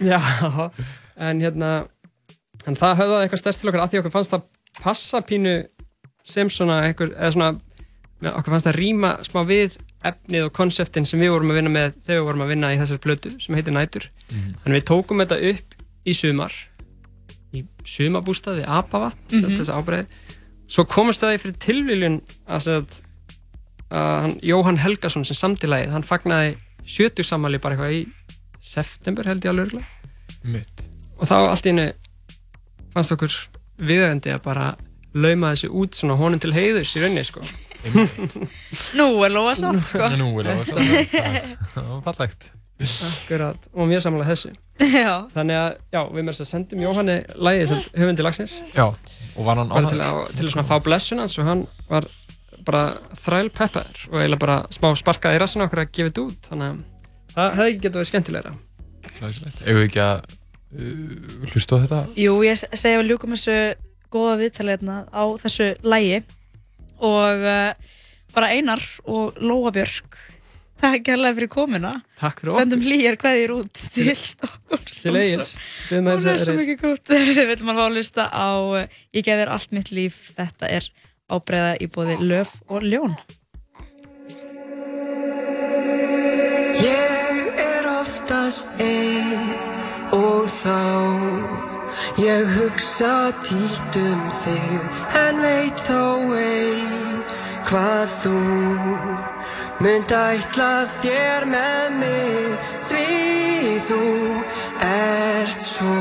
Já, 0.00 0.70
en 1.28 1.40
hérna 1.44 1.70
en 2.66 2.76
það 2.80 2.96
höfðaði 3.02 3.26
eitthvað 3.28 3.42
stert 3.44 3.60
til 3.60 3.68
okkur 3.70 3.82
að 3.84 3.90
því 3.92 4.00
okkur 4.02 4.14
fannst 4.16 4.30
það 4.32 4.42
passa 4.82 5.20
pínu 5.28 5.54
sem 6.24 6.48
svona 6.48 6.80
eða 6.88 7.32
svona 7.36 7.52
okkur 8.32 8.54
fannst 8.56 8.66
það 8.70 8.78
rýma 8.80 9.12
smá 9.28 9.42
við 9.44 9.76
efnið 10.08 10.44
og 10.48 10.52
konseptin 10.56 11.06
sem 11.06 11.20
við 11.20 11.30
vorum 11.34 11.50
að 11.52 11.58
vinna 11.60 11.70
með 11.72 11.94
þegar 12.06 12.18
við 12.20 12.26
vorum 12.28 12.44
að 12.46 12.52
vinna 12.52 12.70
í 12.74 12.78
þessar 12.80 13.00
plötu 13.04 13.32
sem 13.40 13.54
heitir 13.58 13.72
Nætur. 13.76 14.08
Mhm. 14.32 14.54
en 14.66 14.72
við 14.76 14.84
tókum 14.90 15.22
þetta 15.22 15.38
upp 15.52 15.74
í 16.06 16.14
sumar 16.18 16.52
í 17.54 17.64
sumabústaði 17.84 18.64
Apavatn 18.66 19.18
mm 19.30 19.42
Mhm. 19.44 19.56
þessi 19.60 19.72
ábreið 19.78 20.06
svo 20.72 20.84
komast 20.88 21.20
það 21.20 21.38
fyrir 21.38 21.58
tilviljun 21.58 22.20
að, 22.48 22.68
að, 22.68 23.00
að 23.90 24.20
hann, 24.22 24.38
Jóhann 24.42 24.78
Helgason 24.80 25.24
sem 25.24 25.36
samtilegið, 25.36 25.90
hann 25.92 26.02
fagnaði 26.02 26.56
70 26.86 27.22
sammali 27.28 27.58
bara 27.58 27.76
eitthvað 27.76 27.92
í 27.92 28.06
september 28.60 29.24
held 29.28 29.44
ég 29.44 29.50
alveg 29.52 29.82
og 31.18 31.26
þá 31.28 31.34
allt 31.50 31.66
í 31.66 31.70
henni 31.70 31.92
fannst 32.94 33.12
okkur 33.14 33.34
viðeigandi 33.78 34.32
að 34.34 34.42
bara 34.42 34.74
lauma 35.14 35.52
þessu 35.52 35.68
út 35.70 35.94
svona 35.94 36.16
honum 36.16 36.40
til 36.40 36.52
heiðus 36.56 36.96
í 36.96 37.02
rauninni 37.02 37.24
sko 37.24 37.40
Nú 38.98 39.06
er 39.26 39.32
Lóa 39.34 39.54
sátt 39.58 39.82
sko 39.86 40.08
Nú 40.18 40.28
er 40.40 40.50
Lóa 40.50 40.64
sátt. 40.66 41.14
Það 41.74 41.88
var 41.92 42.02
fallegt. 42.08 42.50
Akkurat, 42.82 43.66
og 43.78 43.86
mjög 43.86 44.00
samlega 44.02 44.32
þessu 44.32 44.50
Já. 44.82 45.12
Þannig 45.30 45.54
að, 45.60 45.74
já, 45.94 46.00
við 46.16 46.30
að 46.32 46.48
sendum 46.48 46.80
Jóhanni 46.82 47.14
lægið 47.38 47.68
sem 47.70 47.82
höfundi 48.00 48.24
lagsins 48.26 48.54
Já, 48.74 48.86
og 48.88 49.46
var 49.46 49.60
hann 49.60 49.70
bara 49.70 49.86
til 49.92 50.00
ánægður? 50.00 50.24
að, 50.24 50.32
til 50.40 50.48
að 50.58 50.66
fá 50.72 50.74
blessun 50.82 51.20
hans 51.22 51.36
og 51.38 51.46
hann 51.46 51.62
var 51.92 52.08
bara 52.66 52.80
þræl 53.22 53.50
peppaður 53.54 54.00
og 54.10 54.16
eiginlega 54.18 54.40
bara 54.42 54.56
smá 54.74 54.88
sparkaði 54.98 55.38
í 55.38 55.42
rassinu 55.44 55.66
okkur 55.68 55.82
að 55.84 55.92
gefa 55.94 56.10
þetta 56.10 56.24
út 56.26 56.50
þannig 56.50 56.72
að 56.72 56.82
það 57.36 57.56
hefði 57.60 57.70
ekki 57.70 57.82
getað 57.86 58.00
verið 58.00 58.10
skemmtilegra 58.12 58.52
Glæsilegt. 59.20 59.62
Ef 59.62 59.78
við 59.78 59.86
ekki 59.86 60.02
að 60.02 60.18
uh, 60.26 61.48
hlusta 61.52 61.78
á 61.78 61.82
þetta? 61.84 62.00
Jú, 62.24 62.34
ég 62.48 62.58
s- 62.58 62.66
segi 62.82 62.96
að 62.96 63.02
við 63.04 63.10
ljúkum 63.12 63.36
þessu 63.36 63.56
góða 64.16 64.34
viðtalið 64.42 64.74
hérna 64.74 64.98
á 65.14 65.22
þessu 65.44 65.70
lægi 65.86 66.18
og 67.02 67.42
uh, 67.46 67.98
bara 68.34 68.52
Einar 68.54 68.82
og 69.04 69.38
Lóa 69.42 69.72
Björk. 69.74 70.18
Takk 70.82 71.04
kærlega 71.06 71.36
fyrir 71.36 71.50
komuna. 71.52 71.92
Takk 72.18 72.40
fyrir 72.40 72.52
okkur. 72.52 72.64
Sendum 72.64 72.82
hlýjar 72.82 73.18
kveðjur 73.20 73.54
út 73.60 73.82
til 73.94 74.10
Stokkons 74.18 75.04
Til 75.04 75.14
með 76.02 76.16
Hún 76.16 76.30
er 76.32 76.40
svo 76.42 76.56
mikið 76.58 76.80
grútt. 76.80 77.12
Við 77.12 77.44
viljum 77.52 77.70
að 77.70 77.78
fá 77.78 77.84
að 77.84 77.94
hlusta 77.98 78.26
á 78.26 78.50
uh, 78.50 78.98
Ég 79.14 79.26
gef 79.28 79.42
þér 79.42 79.54
allt 79.54 79.76
mitt 79.78 79.92
líf. 79.94 80.18
Þetta 80.38 80.72
er 80.80 80.90
ábreiða 81.32 81.76
í 81.78 81.88
bóði 81.92 82.18
löf 82.22 82.58
og 82.66 82.86
ljón. 82.86 83.14
Ég 86.82 87.62
er 87.62 87.90
oftast 87.94 88.74
ein 88.82 89.52
og 90.12 90.48
þá 90.50 91.61
Ég 92.20 92.44
hugsa 92.56 93.14
títt 93.46 93.94
um 94.00 94.22
þig 94.42 94.82
en 95.18 95.34
veit 95.44 95.78
þó 95.86 96.04
ei 96.38 96.82
hvað 97.68 98.08
þú 98.22 98.38
mynd 99.82 100.10
ætla 100.12 100.72
þér 101.02 101.42
með 101.52 101.86
mig 102.00 102.52
því 102.90 103.08
þú 103.88 104.02
ert 104.88 105.62
svo 105.64 105.98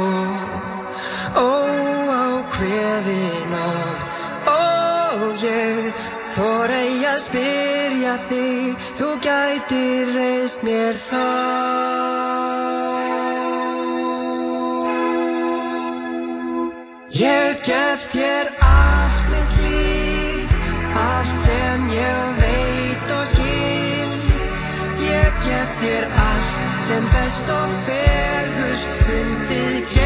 óákveðin 1.42 3.54
oft. 3.62 4.06
Og 4.52 5.22
ég 5.46 5.94
þor 6.36 6.70
ei 6.76 6.96
að 7.08 7.20
spyrja 7.28 8.16
þig 8.30 8.72
þú 9.00 9.10
gætir 9.26 10.06
reist 10.18 10.62
mér 10.68 10.96
þá 11.10 11.26
Ég 17.12 17.60
gef 17.68 18.06
þér 18.14 18.48
allt 18.64 19.26
mitt 19.32 19.56
líf 19.60 20.54
allt 20.96 21.34
sem 21.44 21.90
ég 21.92 22.38
veit 22.40 23.12
og 23.18 23.26
skil. 23.28 24.14
Ég 25.04 25.42
gef 25.44 25.76
þér 25.82 26.08
allt 26.08 26.80
sem 26.88 27.10
best 27.12 27.52
og 27.52 27.74
fegurst 27.90 28.96
fundið 29.04 30.01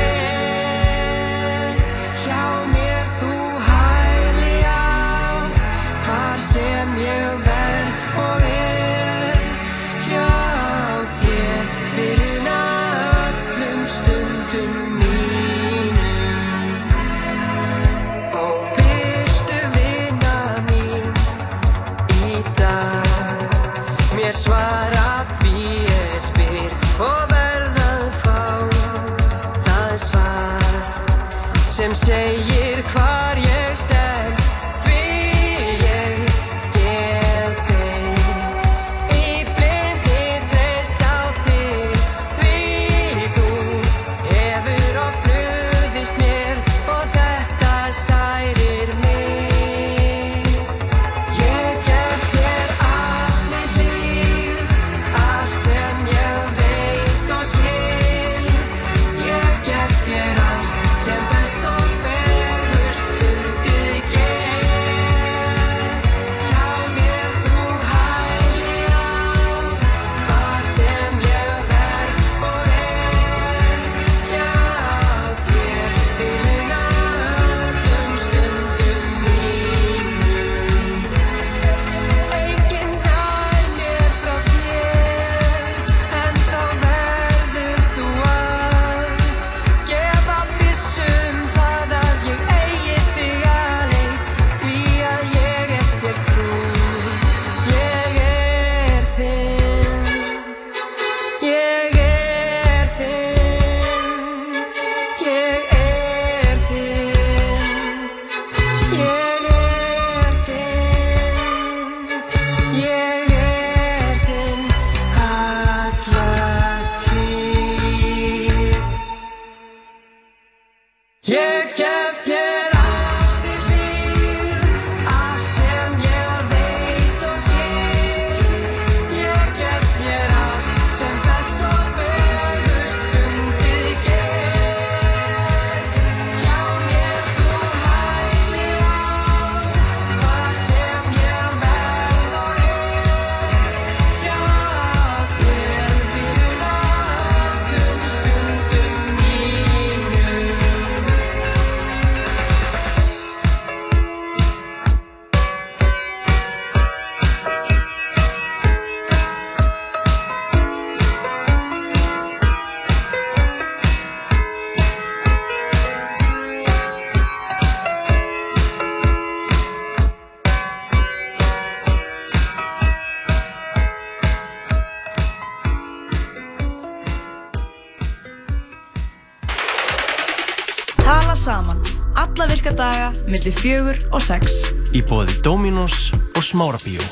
millir 183.45 183.61
fjögur 183.61 183.97
og 184.09 184.21
sex. 184.25 184.63
Í 184.97 185.03
bóði 185.05 185.35
Dominos 185.45 186.09
og 186.33 186.41
Smárabíó. 186.41 187.03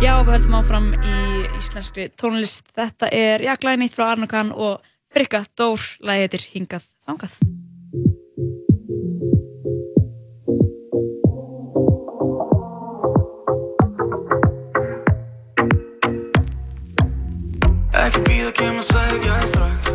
Já, 0.00 0.14
við 0.24 0.30
höldum 0.32 0.56
áfram 0.56 0.86
í 0.96 1.16
íslenskri 1.58 2.06
tónlist. 2.16 2.64
Þetta 2.72 3.10
er 3.12 3.44
Jaklæði 3.44 3.82
nýtt 3.82 3.98
frá 3.98 4.14
Arnokan 4.14 4.54
og 4.56 4.80
Frikka 5.12 5.42
Dór, 5.52 5.84
lagi 6.00 6.24
heitir 6.24 6.46
Hingað 6.54 6.86
Þangað. 7.04 7.36
Ekki 18.00 18.24
býða 18.24 18.52
kem 18.56 18.80
að 18.80 18.86
segja 18.94 19.40
strax 19.50 19.92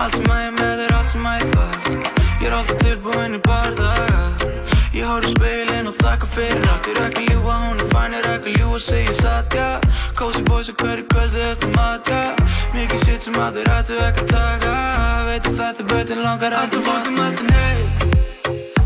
Allt 0.00 0.16
sem 0.16 0.32
að 0.32 0.40
ég 0.46 0.54
með 0.62 0.86
er 0.86 0.96
allt 0.96 1.12
sem 1.12 1.28
að 1.28 1.42
Ég 1.42 1.43
tilbúinn 3.04 3.36
í 3.36 3.40
bardaga 3.44 4.22
Ég 4.94 5.04
horf 5.04 5.26
í 5.26 5.32
speilin 5.34 5.88
og 5.90 5.96
þakka 5.98 6.26
fyrir 6.30 6.68
allt. 6.70 6.86
Ég 6.88 6.96
er 6.96 7.08
ekki 7.08 7.24
ljúa, 7.26 7.54
hún 7.64 7.80
er 7.82 7.88
fæn, 7.90 8.14
er 8.14 8.28
ekki 8.30 8.54
ljúa, 8.54 8.78
segja 8.80 9.14
satt, 9.18 9.52
já 9.52 9.80
Cozy 10.16 10.42
boys 10.46 10.70
og 10.70 10.78
hverju 10.80 11.04
kvöldi 11.10 11.42
eftir 11.50 11.72
mat, 11.74 12.08
já 12.08 12.32
Mikið 12.72 13.04
shit 13.04 13.26
sem 13.26 13.36
að 13.36 13.58
þeir 13.58 13.72
ættu 13.74 13.98
ekki 14.06 14.24
að 14.24 14.30
taka. 14.30 14.74
Veit 15.28 15.48
að 15.50 15.58
þetta 15.58 15.88
betur 15.92 16.22
langar 16.22 16.56
Alltaf 16.60 16.86
bóttum 16.86 17.20
alltaf 17.24 17.46
neitt? 17.50 18.06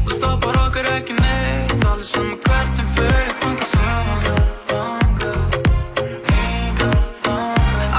Og 0.01 0.13
stoppar 0.17 0.59
okkur 0.65 0.89
ekki 0.97 1.19
neitt? 1.21 1.87
Allir 1.93 2.09
saman 2.09 2.41
hvert 2.49 2.83
um 2.83 2.91
fyrir 2.97 3.37
þangað 3.45 3.71
saman. 3.75 4.19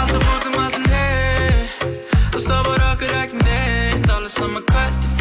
Alltaf 0.02 0.22
bóttum 0.26 0.60
alltaf 0.66 0.84
neitt? 0.90 1.88
Og 2.34 2.42
stoppar 2.44 2.90
okkur 2.90 3.16
ekki 3.22 3.46
neitt? 3.46 4.12
Allir 4.18 4.34
saman 4.34 4.68
hvert 4.74 5.19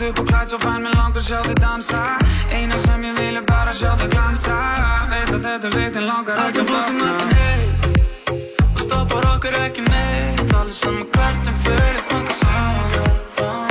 ert 0.00 0.10
upp 0.10 0.18
og 0.18 0.26
klætt 0.26 0.50
svo 0.50 0.58
fæn 0.58 0.82
með 0.84 0.94
langar 0.96 1.22
sjá 1.22 1.38
þig 1.44 1.58
dansa. 1.60 2.00
Eina 2.50 2.76
sem 2.78 3.04
ég 3.04 3.18
vil 3.18 3.36
er 3.36 3.44
bara 3.46 3.72
sjá 3.72 3.92
þig 4.00 4.10
glansa 4.14 4.56
Veit 5.10 5.32
að 5.34 5.46
þetta 5.46 5.72
vitin 5.76 6.06
langar 6.08 6.40
ekki 6.46 6.64
að 6.64 6.70
blokna 6.72 7.10
Og 8.74 8.82
stoppar 8.86 9.28
okkur 9.34 9.58
ekki 9.64 9.86
neitt 9.88 10.54
Allir 10.60 10.76
saman 10.82 11.06
hvert 11.14 11.52
um 11.52 11.60
fyrir 11.66 12.06
þangað 12.10 12.38
saman 12.42 13.69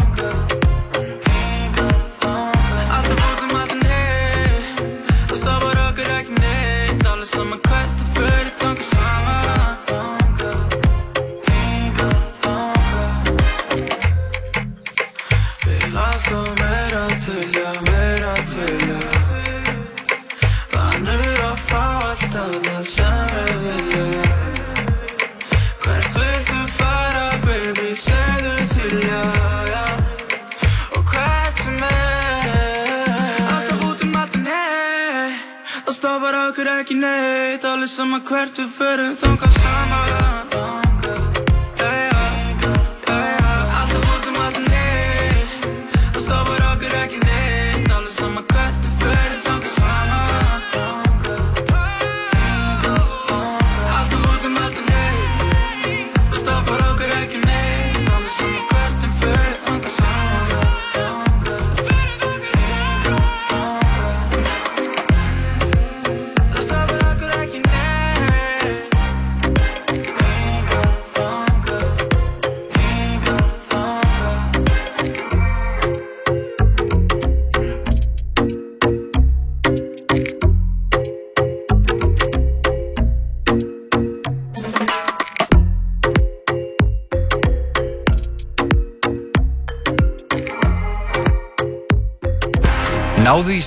okkur 36.59 36.71
ekki 36.79 36.95
neitt 36.99 37.63
Allir 37.63 37.87
saman 37.87 38.23
hvert 38.27 38.59
við 38.59 38.71
förum 38.75 39.15
þangað 39.23 39.59
saman 39.63 41.38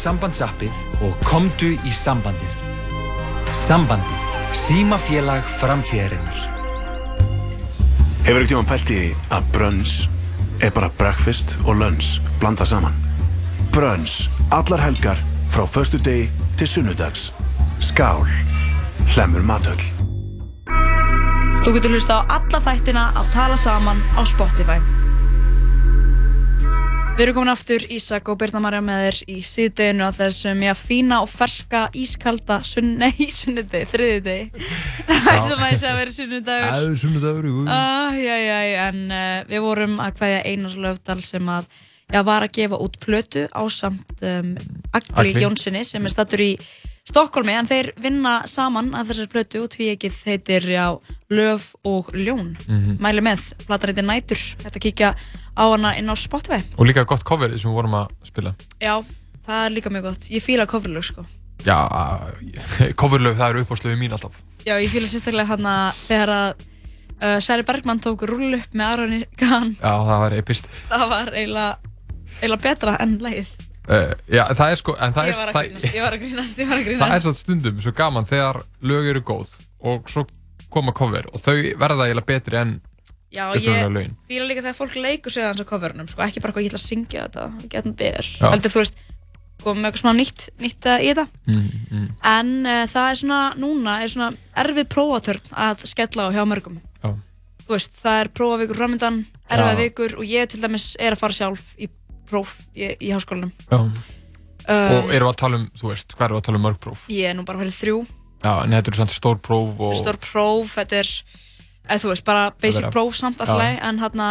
sambandsappið 0.03 0.79
og 1.07 1.19
komdu 1.27 1.75
í 1.87 1.93
sambandið. 1.95 2.63
Sambandið. 3.55 4.31
Símafélag 4.53 5.47
framtíðarinnar. 5.61 6.41
Hefur 8.27 8.43
ekkert 8.43 8.51
tíma 8.53 8.65
pælt 8.69 8.91
í 8.93 9.03
að 9.33 9.47
brunch 9.55 9.95
er 10.63 10.75
bara 10.75 10.91
breakfast 10.99 11.57
og 11.65 11.79
lunch 11.81 12.19
blanda 12.43 12.67
saman? 12.69 12.97
Brunch, 13.73 14.29
allar 14.53 14.83
helgar 14.83 15.21
frá 15.53 15.67
förstu 15.67 16.01
degi 16.03 16.31
til 16.59 16.69
sunnudags. 16.69 17.31
Skál, 17.81 18.27
hlemur 19.15 19.47
matöll. 19.47 19.81
Þú 21.63 21.77
getur 21.77 21.95
hlusta 21.95 22.21
á 22.27 22.41
alla 22.41 22.61
þættina 22.67 23.07
að 23.15 23.33
tala 23.37 23.57
saman 23.57 24.03
á 24.19 24.27
Spotify. 24.27 24.83
Við 27.13 27.27
erum 27.27 27.35
komin 27.37 27.53
aftur, 27.53 27.83
Ísak 27.93 28.31
og 28.33 28.39
Birna 28.41 28.61
Marja 28.65 28.81
með 28.81 29.03
þér 29.05 29.17
í 29.29 29.35
síðdeginu 29.45 30.07
á 30.09 30.17
þessum 30.17 30.63
já, 30.65 30.73
fína 30.79 31.19
og 31.21 31.29
ferska, 31.29 31.83
ískalda, 31.93 32.57
sunn, 32.65 32.95
nei, 33.03 33.27
sunnudegi, 33.29 33.89
þriðjudegi. 33.93 34.63
Það 35.11 35.29
er 35.35 35.43
svo 35.45 35.59
næst 35.61 35.87
að 35.91 35.99
vera 36.01 36.15
sunnudagur. 36.17 36.79
Æðu 36.79 36.95
sunnudagur, 37.03 37.49
jú. 37.51 37.65
Ah, 37.69 38.17
já, 38.17 38.33
já, 38.41 38.57
en 38.87 39.03
uh, 39.13 39.43
við 39.51 39.65
vorum 39.67 40.01
að 40.01 40.23
hvaðja 40.23 40.41
Einars 40.55 40.79
Löfdal 40.87 41.19
sem 41.29 41.53
að 41.53 41.69
já, 42.09 42.23
var 42.31 42.49
að 42.49 42.55
gefa 42.63 42.81
út 42.87 42.97
plötu 43.05 43.45
á 43.53 43.63
samt 43.69 44.25
um, 44.25 44.55
Agli 44.97 45.13
Agli. 45.27 45.45
Jónssoni 45.45 45.85
sem 45.85 46.09
er 46.09 46.17
stattur 46.17 46.47
í 46.49 46.51
Stokkólmi 47.03 47.51
en 47.59 47.67
þeir 47.67 47.89
vinna 47.99 48.33
saman 48.47 48.93
að 48.95 49.09
þessar 49.11 49.31
plötu 49.33 49.61
og 49.65 49.71
tvíegið 49.75 50.19
heitir 50.23 50.67
já, 50.71 50.85
Löf 51.35 51.73
og 51.83 52.13
Ljón. 52.15 52.53
Mhm. 52.69 53.01
Mæli 53.03 53.25
með, 53.27 53.43
platan 53.67 53.91
heitir 53.91 54.07
Nætur. 54.07 54.43
Þetta 54.63 54.83
kíkja 54.85 55.09
á 55.59 55.65
hana 55.67 55.97
inn 55.99 56.07
á 56.07 56.15
Spotify. 56.15 56.61
Og 56.79 56.87
líka 56.87 57.03
gott 57.05 57.25
coverið 57.27 57.59
sem 57.59 57.71
við 57.73 57.75
vorum 57.75 57.97
að 57.99 58.13
spila. 58.23 58.55
Já, 58.79 59.03
það 59.49 59.65
er 59.67 59.75
líka 59.75 59.91
mjög 59.91 60.03
gott. 60.03 60.29
Ég 60.31 60.43
fíla 60.47 60.67
coverlög 60.71 61.03
sko. 61.03 61.27
Já, 61.67 61.75
coverlög 63.03 63.35
það 63.35 63.51
eru 63.51 63.65
uppáslögu 63.67 63.99
mín 63.99 64.15
alltaf. 64.15 64.39
Já, 64.63 64.79
ég 64.79 64.89
fíla 64.95 65.11
sérstaklega 65.11 65.51
hann 65.57 65.67
að 65.67 65.99
þegar 66.07 66.35
að 66.37 66.63
uh, 67.19 67.39
Sværi 67.43 67.67
Bergmann 67.67 67.99
tók 67.99 68.23
rúll 68.31 68.55
upp 68.61 68.79
með 68.79 68.95
Aroni 68.95 69.21
Kahn 69.43 69.75
Já, 69.75 69.99
það 70.07 70.23
var 70.23 70.39
epist. 70.39 70.71
það 70.87 71.09
var 71.11 71.35
eiginlega 71.35 72.63
betra 72.63 72.95
enn 73.03 73.19
lagið. 73.19 73.51
Uh, 73.83 74.13
já, 74.31 74.45
það 74.55 74.69
er 74.71 74.79
sko, 74.79 74.93
en 75.03 75.15
það 75.17 75.27
Ég 75.27 75.33
er, 75.35 75.41
var 75.43 75.49
að 75.53 75.65
grínast, 75.67 75.89
ég 75.97 76.03
var 76.05 76.15
að 76.15 76.21
grínast, 76.23 76.59
ég 76.63 76.69
var 76.71 76.79
að 76.79 76.85
það 76.87 76.93
er 76.93 77.01
grínast. 77.03 77.25
svona 77.25 77.39
stundum 77.41 77.81
svo 77.83 77.93
gaman 77.99 78.29
þegar 78.31 78.61
lög 78.87 79.09
eru 79.11 79.23
góð 79.27 79.55
og 79.83 80.11
svo 80.13 80.23
koma 80.71 80.95
cover 80.95 81.27
og 81.35 81.43
þau 81.43 81.57
verða 81.81 82.07
eiginlega 82.07 82.29
betri 82.31 82.61
en 82.61 82.77
Já, 83.33 83.49
upprunalega 83.49 83.83
ég 83.83 83.91
lögin. 83.97 84.15
fíla 84.29 84.47
líka 84.47 84.63
þegar 84.63 84.77
fólk 84.79 84.95
leikur 85.03 85.33
sér 85.35 85.49
hans 85.49 85.61
á 85.61 85.67
coverunum, 85.67 86.07
sko, 86.13 86.23
ekki 86.23 86.43
bara 86.45 86.55
hvað 86.55 86.67
ég 86.67 86.71
ætla 86.71 86.79
að 86.83 86.87
syngja 86.87 87.25
þetta, 87.27 87.49
getum 87.73 87.95
beður. 87.99 88.29
Já. 88.39 88.47
Heldur 88.53 88.75
þú 88.77 88.83
veist, 88.85 89.03
komum 89.63 89.81
með 89.83 89.89
eitthvað 89.91 90.03
svona 90.05 90.19
nýtt, 90.21 90.47
nýtt 90.63 90.89
uh, 90.93 90.97
í 91.03 91.11
þetta. 91.11 91.25
mm, 91.49 91.69
mm, 91.97 92.07
En 92.37 92.51
uh, 92.69 92.83
það 92.93 93.09
er 93.11 93.21
svona, 93.23 93.41
núna 93.63 93.95
er 94.05 94.13
svona 94.15 94.31
erfið 94.63 94.89
prófatörn 94.95 95.55
að 95.67 95.85
skella 95.91 96.29
á 96.29 96.35
hjá 96.37 96.43
mörgum. 96.51 96.79
Já. 97.03 97.11
Þú 97.63 97.77
veist, 97.77 97.97
það 98.05 98.21
er 98.25 98.31
prófavíkur 98.37 98.79
framöndan, 98.83 99.21
erfið 99.49 99.75
Já. 99.75 99.81
vikur 99.87 100.17
og 100.21 100.25
ég 100.29 100.49
til 100.53 100.61
dæmis 100.65 100.91
er 101.01 101.17
að 101.17 101.23
fara 101.25 101.37
sjálf 101.41 101.63
í 101.81 101.89
próf 102.33 102.57
í, 102.75 102.89
í 102.97 103.13
háskólanum. 103.15 103.53
Um, 103.73 103.93
og 104.73 105.09
við 105.11 105.25
að 105.27 105.39
tala 105.43 105.59
um, 105.61 105.69
þú 105.79 105.93
veist, 105.93 106.13
hvað 106.17 106.35
við 106.35 106.41
að 106.41 106.45
tala 106.49 106.61
um 106.61 106.67
mörg 106.69 106.83
próf? 106.83 107.07
Ég 107.13 107.31
er 107.33 107.39
nú 107.39 107.45
bara 107.47 107.63
fyrir 107.63 107.77
þrjú. 107.77 108.01
Já, 108.43 108.53
en 108.65 108.75
þetta 108.75 108.93
eru 108.93 109.01
samt 109.03 109.15
stór 109.15 109.39
próf 109.43 109.81
og... 109.83 109.95
Stór 109.99 110.19
próf, 110.23 110.75
þetta 110.79 111.01
er 111.03 111.11
eða 111.83 112.03
þú 112.03 112.13
veist, 112.13 112.27
bara 112.27 112.45
basic 112.63 112.91
próf 112.95 113.17
samt 113.19 113.43
alltaf 113.43 113.63
en 113.83 113.99
hérna, 114.03 114.29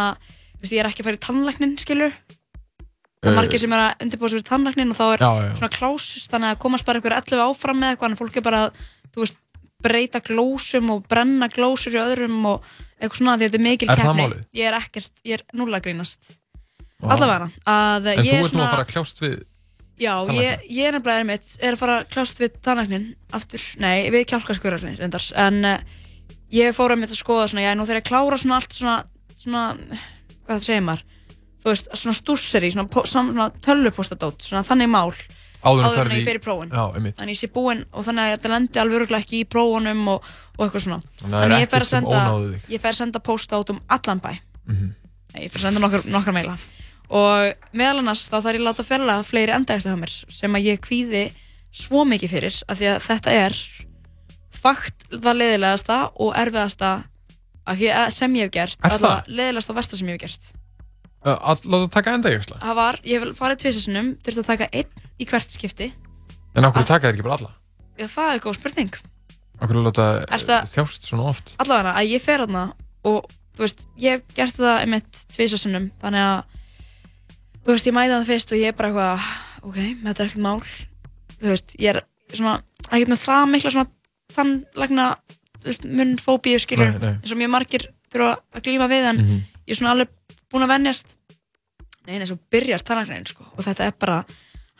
ég 0.64 0.78
er 0.80 0.88
ekki 0.88 1.04
að 1.04 1.10
fara 1.10 1.18
í 1.18 1.24
tannlæknin 1.26 1.74
skilur 1.80 2.12
það 2.16 2.32
er 2.32 2.38
Eh, 3.22 3.36
margir 3.38 3.60
sem 3.62 3.70
er 3.70 3.78
að 3.78 4.00
undirbúa 4.02 4.28
sig 4.32 4.40
fyrir 4.40 4.48
tannlæknin 4.48 4.90
og 4.90 4.96
þá 4.98 5.04
er 5.12 5.20
Já, 5.22 5.30
já. 5.38 5.50
svona 5.60 5.74
klásus 5.76 6.24
þannig 6.32 6.48
að 6.48 6.56
komast 6.64 6.86
bara 6.88 6.98
ykkur 6.98 7.14
11 7.14 7.42
áfram 7.44 7.78
með 7.78 7.92
eitthvað 7.92 8.10
en 8.10 8.18
fólk 8.18 8.38
er 8.40 8.42
bara, 8.48 8.62
þú 9.14 9.22
veist 9.22 9.36
breyta 9.82 10.20
glósum 10.26 10.90
og 10.90 11.04
brenna 11.06 11.46
glósur 11.52 11.94
í 11.94 12.00
öðrum 12.02 12.40
og 12.50 12.66
eitthvað 12.98 13.20
svona 13.20 13.36
því 13.38 13.46
að 13.46 13.52
þetta 13.52 13.60
er 13.60 13.66
mikil 13.68 13.88
Er 13.88 13.94
það 13.94 14.08
keppni. 14.08 14.24
málið? 14.26 14.42
ég 14.58 14.66
er 14.72 14.78
ekkert, 14.80 15.12
ég 15.22 15.38
er 15.38 15.46
núla 17.02 17.14
að 17.14 17.18
grínast 17.18 17.22
Vá. 17.22 17.26
allavega 17.26 17.48
að 17.66 18.06
En 18.12 18.24
ég 18.24 18.32
þú 18.32 18.38
er 18.38 18.44
ert 18.46 18.56
nú 18.56 18.62
að 18.64 18.70
fara 18.76 18.86
að 18.86 18.92
kljást 18.94 19.22
við... 19.24 19.34
Já, 20.02 20.14
ég, 20.34 20.62
ég 20.72 20.88
er 20.88 20.94
nefnilega 20.96 21.22
einmitt, 21.22 21.50
er 21.62 21.76
að 21.76 21.78
fara 21.82 21.96
að 22.00 22.06
klást 22.14 22.40
við 22.40 22.54
tannlæknin 22.64 23.04
aftur, 23.36 23.64
nei, 23.84 24.08
við 24.10 24.24
kjálkaskurarnir 24.32 24.96
reyndar, 24.98 25.26
en 25.38 25.60
uh, 25.68 25.76
ég 26.50 26.74
fór 26.74 26.94
einmitt 26.96 27.12
að 27.12 27.20
skoða 27.20 27.44
svona, 27.52 27.66
já, 27.68 27.74
nú 27.78 27.86
þegar 27.86 28.00
ég 28.00 28.08
klára 28.08 28.38
svona 28.40 28.56
allt 28.58 28.74
svona, 28.74 28.96
svona, 29.44 29.62
hvað 30.42 30.56
það 30.56 30.64
segir 30.66 30.82
maður, 30.88 31.04
þú 31.62 31.70
veist, 31.70 31.92
svona 32.00 32.18
stússeri, 32.18 32.72
svona, 32.74 33.04
svona 33.12 33.46
tölvupostadót, 33.62 34.42
svona 34.48 34.64
þannig 34.66 34.90
mál, 34.90 35.12
Áður 35.62 35.84
en 35.86 36.10
en 36.10 36.16
ég 36.16 36.22
í- 36.24 36.26
fer 36.26 36.38
í 36.40 36.42
einmitt. 36.96 37.16
Þannig 37.20 37.36
ég 37.36 37.38
sé 37.38 37.48
búinn 37.54 37.84
og 37.94 38.02
þannig 38.08 38.24
að 38.24 38.32
þetta 38.32 38.50
lendi 38.50 38.80
alveg 38.82 38.96
örugglega 38.98 39.22
ekki 39.22 39.42
í 39.44 39.46
prófunum 39.46 40.08
og, 40.10 40.24
og 40.58 40.64
eitthvað 40.66 40.82
svona. 40.88 40.98
Þannig 41.20 41.36
að 41.38 41.44
það 41.44 41.54
er 41.54 41.62
ég 41.62 41.70
fer 41.70 41.84
að 41.84 41.90
senda, 41.92 42.22
ónáði 42.26 42.48
þig. 42.56 42.64
ég 42.74 42.82
fer 42.82 42.90
að 42.90 42.98
senda 42.98 43.20
posta 43.22 43.60
út 43.62 43.70
um 43.70 43.78
allan 43.86 44.22
bæ. 44.24 44.32
Mhm. 44.66 44.88
Nei, 45.32 45.44
ég 45.44 45.52
fer 45.54 45.60
að 45.62 45.66
senda 45.68 45.84
nokkur, 45.84 46.08
nokkar 46.10 46.34
meila 46.34 46.56
og 47.12 47.68
meðal 47.76 48.00
annars 48.02 48.24
þá 48.30 48.36
þarf 48.40 48.54
ég 48.56 48.60
að 48.62 48.66
láta 48.70 48.86
fjarlæga 48.88 49.26
fleiri 49.28 49.52
endægstu 49.56 49.90
hjá 49.92 49.98
mér 50.00 50.14
sem 50.32 50.56
að 50.58 50.66
ég 50.70 50.80
kvíði 50.84 51.24
svo 51.72 52.04
mikið 52.08 52.32
fyrir 52.36 52.56
af 52.72 52.78
því 52.80 52.88
að 52.94 53.02
þetta 53.08 53.34
er 53.46 53.58
fakt 54.62 55.06
það 55.12 55.38
leiðilegasta 55.40 55.98
og 56.20 56.34
erfiðasta 56.38 56.90
að 57.68 57.84
sem 58.12 58.34
ég 58.40 58.48
hef 58.48 58.54
gert 58.56 58.78
Er 58.84 58.96
það? 58.98 59.28
leiðilegasta 59.30 59.76
versta 59.76 59.96
sem 60.00 60.10
ég 60.12 60.18
hef 60.20 60.26
gert 60.26 60.50
Uh, 61.22 61.36
Að 61.52 61.60
láta 61.70 61.86
taka 61.94 62.16
enda 62.16 62.30
jöksla? 62.32 62.56
það 62.58 62.74
var, 62.74 62.96
ég 63.06 63.22
hef 63.22 63.36
farið 63.38 63.58
tvisasunum 63.62 64.06
þurfti 64.26 64.40
að 64.42 64.46
taka 64.48 64.66
einn 64.74 65.04
í 65.22 65.26
hvert 65.30 65.52
skipti 65.54 65.86
En 66.58 66.66
okkur 66.66 66.82
taka 66.88 67.06
þér 67.06 67.14
ekki 67.14 67.22
bara 67.28 67.36
alla? 67.36 67.50
já 67.94 68.08
það 68.10 68.30
er 68.32 68.40
góð 68.42 68.56
spurning 68.58 68.96
Okkur 69.62 69.78
láta 69.86 70.06
Er 70.26 70.42
það- 70.42 70.66
þjást 70.72 71.06
svona 71.06 71.28
oft? 71.30 71.52
allavega 71.62 71.92
að 71.94 72.10
ég 72.10 72.24
fer 72.24 72.42
aðna 72.42 72.64
og 73.06 73.30
þú 73.54 73.62
veist, 73.62 73.86
ég 74.02 74.16
hef 74.18 74.34
gert 74.34 74.58
það 74.58 74.80
einmitt 74.82 75.22
tvisasunum 75.36 75.86
þannig 76.02 76.26
að 76.26 76.42
þú 77.62 77.72
veist, 77.74 77.86
ég 77.86 77.94
mæði 77.96 78.14
það 78.16 78.28
fyrst 78.32 78.52
og 78.52 78.58
ég 78.58 78.72
er 78.72 78.76
bara 78.78 78.88
eitthvað 78.90 79.26
ok, 79.62 79.78
þetta 80.02 80.22
er 80.24 80.28
ekkert 80.30 80.42
mál 80.42 80.60
þú 81.42 81.48
veist, 81.52 81.76
ég 81.78 81.88
er 81.94 82.02
svona 82.32 82.54
ekkert 82.90 83.12
með 83.14 83.22
það 83.26 83.48
mikla 83.52 83.70
svona 83.74 83.90
tannlækna 84.36 85.06
þú 85.62 85.68
veist, 85.70 85.84
munnfóbíu 85.86 86.58
skilur 86.62 86.90
Nei, 86.90 86.98
nei. 87.02 87.14
eins 87.22 87.32
og 87.34 87.38
mjög 87.40 87.52
margir 87.54 87.86
þurfa 88.12 88.32
að 88.56 88.64
glíma 88.66 88.88
við 88.90 89.08
en 89.12 89.16
Mhm. 89.22 89.42
ég 89.66 89.72
er 89.74 89.78
svona 89.78 89.92
alveg 89.94 90.08
búin 90.52 90.64
að 90.66 90.72
venjast 90.74 91.14
nei, 92.06 92.18
nei, 92.18 92.26
svo 92.26 92.38
byrjar 92.50 92.82
tannlæknin 92.82 93.26
sko 93.30 93.44
og 93.56 93.62
þetta 93.64 93.86
er 93.86 93.92
bara, 93.98 94.24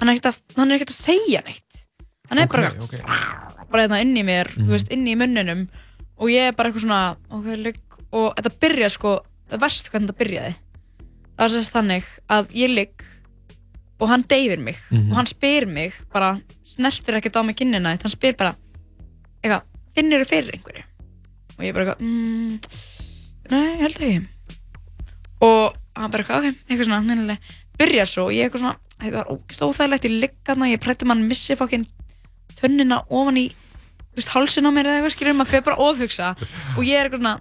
hann 0.00 0.08
er 0.08 0.14
ekkert 0.16 0.32
að, 0.32 0.40
hann 0.56 0.70
er 0.70 0.74
ekkert 0.80 0.90
að 0.90 1.00
segja 1.06 1.42
neitt 1.46 1.86
hann 2.28 2.38
er 2.38 2.44
Ok, 2.44 2.52
bara 2.52 2.68
ok. 2.82 3.68
bara 3.70 3.82
hérna 3.86 4.00
inn 4.02 4.16
í 4.16 4.24
mér, 4.24 4.48
Mhm. 4.56 4.66
þú 4.66 4.70
veist, 4.74 4.90
inn 4.92 5.06
í 5.06 5.14
munninum 5.16 5.68
og 6.18 6.28
ég 6.28 6.48
er 6.48 6.52
bara 6.52 6.70
eitthvað 6.70 6.84
svona 6.86 7.16
ok, 7.30 7.44
ligg, 7.56 7.78
og 8.12 8.34
þetta 8.36 8.58
byrja 8.60 8.90
sko 8.90 9.20
það 9.48 9.54
er 9.54 9.58
verst 9.58 9.90
hvernig 9.90 10.08
þetta 10.10 10.18
byrjaði 10.24 10.54
það 11.38 11.44
er 11.46 11.52
sérst 11.56 11.74
þannig 11.74 12.04
að 12.30 12.52
ég 12.58 12.72
ligg 12.74 13.04
og 14.02 14.08
hann 14.10 14.24
deyfir 14.28 14.58
mig 14.58 14.76
Mhm. 14.90 15.10
og 15.12 15.16
hann 15.16 15.26
spyr 15.30 15.66
mig 15.66 15.92
bara, 16.12 16.40
snertir 16.66 17.14
ekkert 17.20 17.36
á 17.38 17.42
mig 17.46 17.56
kinnina 17.56 17.92
þitt, 17.94 18.02
hann 18.02 18.16
spyr 18.16 18.36
bara 18.36 18.54
eitthvað, 19.42 19.62
finnir 19.94 20.22
þú 20.24 20.28
fyrir 20.28 20.52
einhverju? 20.56 20.84
Og 21.58 21.64
ég 21.64 21.74
bara 21.74 21.84
eitthvað 21.84 22.00
mm, 22.00 22.58
nei, 23.50 23.76
held 23.82 23.96
ekki. 24.00 24.26
Og 25.42 25.74
hann 25.96 26.10
bara 26.10 26.22
eitthvað, 26.24 26.38
ok, 26.48 26.60
eitthvað 26.68 26.86
svona 26.88 27.00
nefnilega, 27.06 27.38
byrjar 27.78 28.06
svo 28.10 28.24
og 28.28 28.32
ég 28.36 28.46
eitthvað 28.48 28.62
svona 28.64 28.78
það 29.02 29.16
var 29.18 29.30
ógeðslega 29.32 29.70
óþægilegt, 29.72 30.04
ég 30.06 30.20
ligg 30.22 30.34
þarna 30.46 30.70
ég 30.72 30.80
prætti 30.82 31.06
mann 31.10 31.24
missi 31.28 31.56
fokkin 31.58 31.86
tönnina 32.60 33.00
ofan 33.10 33.36
í 33.40 33.48
þú 34.12 34.18
veist, 34.20 34.28
hálsin 34.34 34.68
á 34.68 34.70
mér 34.70 34.86
eða 34.90 34.98
eitthvað 35.00 35.14
skilur 35.16 35.34
maður 35.38 35.50
fyrir 35.54 35.64
bara 35.64 35.82
ofhugsa. 35.88 36.28
Og 36.76 36.82
ég 36.86 36.98
er 37.00 37.08
eitthvað 37.08 37.22
svona 37.22 37.40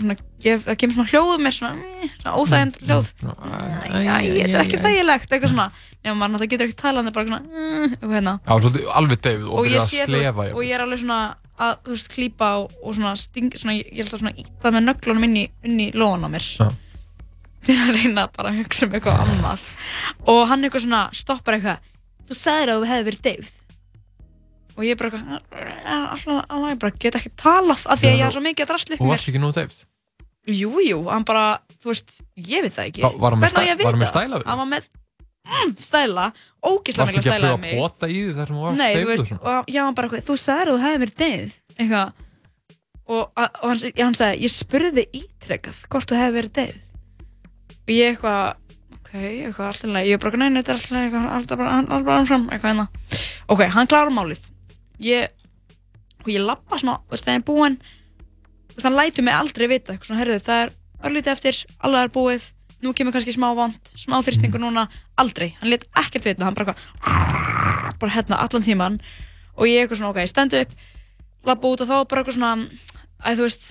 það 0.00 0.76
kemur 0.80 0.94
svona 0.96 1.10
hljóð 1.12 1.30
um 1.36 1.42
mér 1.46 1.54
svona, 1.56 2.00
svona 2.22 2.34
óþægind 2.40 2.78
hljóð. 2.86 3.10
Æ, 3.22 4.00
þetta 4.02 4.56
er 4.56 4.62
ekki 4.64 4.80
þægilegt, 4.82 5.28
eitthvað 5.36 5.52
svona. 5.52 5.66
Nema 6.02 6.16
maður 6.18 6.32
náttúrulega 6.32 6.52
getur 6.54 6.66
ekki 6.68 6.78
talað, 6.82 7.02
það 7.06 7.10
er 7.12 7.16
bara 7.18 7.28
svona 7.28 7.42
"Mm", 7.42 7.86
eitthvað 7.92 8.14
hérna. 8.16 8.34
Já, 8.46 8.52
svolítið 8.62 8.90
alveg 9.00 9.20
deyfð 9.26 9.46
og 9.52 9.64
byrja 9.66 9.80
að 9.82 9.88
slefa 10.06 10.46
og 10.52 10.62
ég 10.66 10.74
er 10.74 10.84
alveg 10.86 11.02
svona 11.02 11.20
að, 11.62 11.74
þú 11.84 11.94
veist, 11.94 12.08
klípa 12.10 12.48
og, 12.58 12.72
og 12.82 12.94
svona 12.96 13.12
sting, 13.16 13.52
svona, 13.54 13.74
ég 13.78 14.00
held 14.02 14.12
að 14.12 14.22
svona 14.22 14.34
íta 14.42 14.72
með 14.74 14.86
nöglunum 14.88 15.24
inn 15.28 15.36
í, 15.36 15.44
í 15.62 15.90
lóan 15.94 16.26
á 16.26 16.28
mér. 16.32 16.46
Já. 16.58 16.68
til 17.66 17.76
að 17.78 17.94
reyna 17.94 18.26
bara 18.34 18.50
að 18.50 18.58
hugsa 18.64 18.86
um 18.88 18.92
eitthvað 18.98 19.20
annað. 19.22 19.60
Og 20.26 20.40
hann 20.50 20.64
eitthvað 20.66 20.82
svona 20.88 21.02
stoppar 21.14 21.54
eitthvað 21.60 21.78
þú 22.26 22.34
sagðir 22.38 22.72
að 22.72 22.80
þú 22.82 22.88
hefði 22.90 23.06
verið 23.10 23.22
deyfð 23.28 23.52
og 24.76 24.84
ég 24.86 24.98
bara 25.00 25.10
eitthvað 25.10 25.40
alltaf, 25.86 26.26
alltaf, 26.48 26.68
ég 26.72 26.78
bara 26.84 26.94
get 27.04 27.18
ekki 27.20 27.32
talað 27.42 27.86
af 27.92 28.00
því 28.00 28.08
að 28.12 28.16
ég 28.18 28.26
er 28.28 28.34
svo 28.36 28.42
mikið 28.46 28.64
að 28.66 28.70
drasla 28.72 28.94
upp 28.96 29.02
Þú 29.02 29.06
í 29.06 29.12
varst 29.12 29.26
mér. 29.26 29.32
ekki 29.34 29.42
nú 29.42 29.52
deyfð? 29.56 29.78
jú, 30.52 30.70
jú, 30.82 30.98
hann 31.06 31.24
bara, 31.28 31.44
þú 31.82 31.92
veist, 31.92 32.16
ég 32.34 32.64
veit 32.64 32.74
það 32.74 32.88
ekki. 32.90 33.02
Va- 33.04 33.12
var 33.22 33.36
hann 33.36 33.42
með 33.44 33.52
stæ- 33.52 33.84
var 33.84 33.92
hann 33.92 34.02
með 34.02 34.10
stæla 34.10 34.40
hann 34.48 34.58
var 34.62 34.70
með 34.72 34.88
mm, 35.46 35.74
stæla, 35.78 36.24
ógislega 36.66 37.04
Varst 37.06 37.12
mikla 37.12 37.20
ekki 37.20 37.22
að 37.22 37.36
stæla 37.36 37.50
pröfa 37.52 37.68
að 37.68 37.78
pota 37.78 38.08
í 38.10 38.16
því 38.18 38.34
þar 38.38 38.46
sem 38.50 38.56
þú 38.58 38.64
varst 38.66 38.80
Nei, 38.82 38.92
og 39.02 39.10
veist, 39.12 39.32
og 39.38 39.70
já, 39.76 39.82
hann 39.86 39.98
bara 40.00 40.22
þú 40.30 40.36
sagðir 40.42 40.72
að 40.72 40.72
þú 40.72 40.82
hefði 40.86 41.02
verið 41.04 41.16
deyð, 41.22 41.54
eitthvað, 41.76 42.12
og, 43.06 43.22
og 43.38 43.68
hann, 43.68 43.82
já, 43.92 44.02
hann 44.08 44.18
sagði, 44.18 44.40
ég 44.46 44.54
spurði 44.56 45.04
ítrekkað 45.22 45.80
hvort 45.92 46.10
þú 46.10 46.18
hefði 46.22 46.36
verið 46.40 46.52
deyð, 46.58 46.90
og 47.82 47.92
ég 47.94 48.10
eitthvað, 48.16 48.42
ok, 48.98 49.12
eitthvað, 49.22 49.66
alltaf 49.70 50.06
ég 50.10 50.22
bara, 50.26 50.42
neina, 50.42 50.62
þetta 50.62 50.72
er 50.74 50.80
alltaf 50.80 50.96
leið, 50.96 51.06
eitthvað, 51.06 51.30
alltaf 51.38 51.62
bara, 51.62 51.76
alltaf 51.78 52.06
bara 52.10 52.20
áfram, 52.26 52.48
eitthvað 52.50 52.72
hérna, 52.72 52.88
ok, 53.52 53.64
hann 53.76 53.90
klárar 53.94 54.14
málið, 54.18 54.50
ég, 55.06 55.28
og 56.22 56.30
ég 56.32 56.44
lappa 56.44 56.78
svona, 56.80 57.00
veist, 57.10 57.26
það 57.26 57.38
er 57.40 57.46
búinn, 57.48 57.78
þú 58.70 58.76
veist, 58.78 58.86
hann 58.88 58.98
lætur 58.98 59.26
mig 59.26 59.36
aldrei 59.36 59.68
vita, 59.70 59.92
eitthvað 59.92 60.10
svona, 60.10 60.22
herðu, 60.22 60.38
það 60.46 60.64
er 60.66 60.74
örlítið 61.08 61.34
eftir, 61.34 61.60
alveg 61.82 62.06
er 62.06 62.14
búið, 62.14 62.48
nú 62.82 62.94
kemur 62.98 63.14
kannski 63.14 63.34
smá 63.34 63.48
vond, 63.58 63.92
smá 63.98 64.16
þrýstingur 64.22 64.62
núna, 64.62 64.88
aldrei, 65.20 65.52
hann 65.60 65.70
let 65.70 65.86
ekkert 65.98 66.26
vita, 66.30 66.46
hann 66.46 66.56
bara 66.58 66.74
eitthvað, 66.74 67.98
bara 68.02 68.16
hérna 68.16 68.40
allan 68.42 68.66
tíman 68.66 68.98
og 69.54 69.68
ég 69.68 69.84
eitthvað 69.84 70.00
svona, 70.00 70.14
ok, 70.14 70.26
stendu 70.30 70.62
upp 70.64 70.74
labba 71.46 71.72
út 71.72 71.82
og 71.82 71.88
þá 71.90 71.96
bara 72.08 72.22
eitthvað 72.22 72.36
svona 72.38 72.52
að 73.22 73.40
þú 73.40 73.46
veist, 73.46 73.64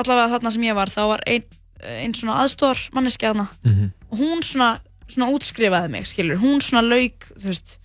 allavega 0.00 0.32
þarna 0.34 0.52
sem 0.54 0.66
ég 0.66 0.76
var 0.76 0.92
þá 0.92 1.00
var 1.12 1.24
ein, 1.30 1.46
ein 1.84 2.16
svona 2.16 2.40
aðstóðar 2.42 2.82
manneskja 2.96 3.32
þarna. 3.32 3.46
Mhm. 3.64 3.90
og 4.10 4.20
hún 4.20 4.44
svona, 4.44 4.68
svona 5.08 5.30
útskrifaði 5.34 5.90
mig, 5.90 6.06
skilur 6.08 6.40
hún 6.40 6.62
svona 6.64 6.84
lauk, 6.86 7.26
þú 7.34 7.50
veist 7.50 7.78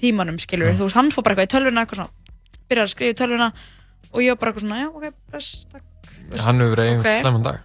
tímanum, 0.00 0.38
skilur, 0.40 0.74
þú 0.76 0.88
veist, 0.88 0.96
hann 0.96 1.10
fór 1.12 1.24
bara 1.24 1.36
eitthvað 1.36 1.48
í 1.48 1.54
tölvuna 1.56 1.84
eitthvað 1.84 2.02
svona, 2.02 2.25
byrjaði 2.70 2.86
að 2.86 2.92
skrifa 2.94 3.14
í 3.14 3.18
tölvuna 3.20 3.48
og 4.12 4.22
ég 4.22 4.32
var 4.32 4.40
bara 4.42 4.52
eitthvað 4.52 4.64
svona, 4.66 4.80
já, 4.80 4.88
ok, 4.90 5.06
bless, 5.30 5.66
takk. 5.72 6.10
Hann 6.46 6.60
hefur 6.62 6.74
verið 6.76 6.90
einhvern 6.94 7.20
slemman 7.22 7.46
dag. 7.46 7.60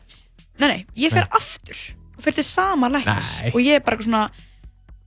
Nei, 0.62 0.68
nei, 0.68 0.80
ég 1.06 1.14
fer 1.14 1.28
aftur 1.32 1.80
og 2.18 2.22
fer 2.26 2.36
til 2.38 2.46
sama 2.46 2.90
læknis 2.92 3.32
og 3.54 3.60
ég 3.64 3.80
er 3.80 3.84
bara 3.86 3.98
eitthvað 3.98 4.10
svona 4.10 4.24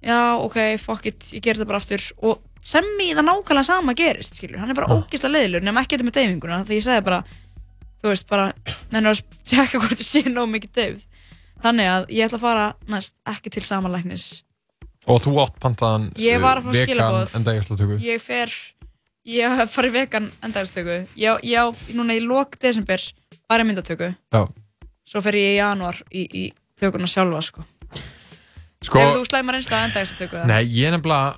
já, 0.05 0.19
ok, 0.41 0.59
fuck 0.83 1.07
it, 1.11 1.31
ég 1.37 1.45
ger 1.45 1.59
þetta 1.59 1.69
bara 1.71 1.81
aftur. 1.83 2.05
Og 2.27 2.43
sem 2.65 2.87
í 3.05 3.11
það 3.13 3.27
nákvæmlega 3.29 3.67
sama 3.69 3.95
gerist 3.99 4.39
skilur, 4.41 4.59
hann 4.63 4.73
er 4.73 4.79
bara 4.79 4.89
Já. 4.89 4.97
ógislega 4.97 5.35
leiðilur 5.37 5.65
nema 5.67 5.83
ekki 5.85 5.99
þetta 5.99 6.09
með 6.09 6.17
deyfinguna, 6.19 6.63
því 6.65 6.79
ég 6.79 6.87
sagði 6.87 7.05
bara 7.11 7.21
þú 8.05 8.11
veist, 8.11 8.27
bara, 8.29 8.47
menn 8.93 9.09
að 9.11 9.21
tjekka 9.49 9.81
hvort 9.81 9.97
það 10.01 10.07
sé 10.09 10.23
nóg 10.33 10.51
mikið 10.53 10.73
deyfð. 10.79 11.05
Þannig 11.65 11.89
að 11.89 12.11
ég 12.13 12.27
ætla 12.27 12.37
að 12.41 12.43
fara 12.45 12.65
næst 12.93 13.15
ekki 13.33 13.53
til 13.55 13.63
sama 13.65 13.93
læknis. 13.93 14.25
Og 15.09 15.21
þú 15.25 15.35
átt 15.43 15.57
pantaðan 15.61 16.11
Ég 16.21 16.41
var 16.41 16.61
að 16.61 16.67
fá 16.67 16.71
vegan 16.73 16.89
skilaboð. 16.89 17.35
endægjaslatöku 17.39 17.97
ég 18.05 18.21
fer, 18.25 18.53
ég 19.25 19.57
hef 19.59 19.73
farið 19.73 19.95
vegan 19.99 20.27
endægastöku, 20.45 20.99
ég, 21.17 21.45
ég 21.49 21.57
á 21.57 21.67
núna 21.97 22.17
í 22.17 22.21
lok 22.25 22.59
desember 22.61 23.01
bara 23.49 23.65
í 23.65 23.69
myndatöku. 23.69 24.11
Já. 24.33 24.43
svo 25.05 25.21
fer 25.25 25.37
ég 25.37 25.55
í 25.55 25.57
janúar 25.59 25.99
í, 26.13 26.25
í 26.25 26.45
tökuna 26.81 27.09
sjálfa 27.09 27.41
sko. 27.45 27.65
Sko, 28.85 29.01
Hefur 29.01 29.21
þú 29.23 29.25
slæmar 29.29 29.59
einslega 29.59 29.89
endægastöku? 29.89 30.45
nei, 30.49 30.63
ég 30.77 30.93
nefnilega 30.93 31.37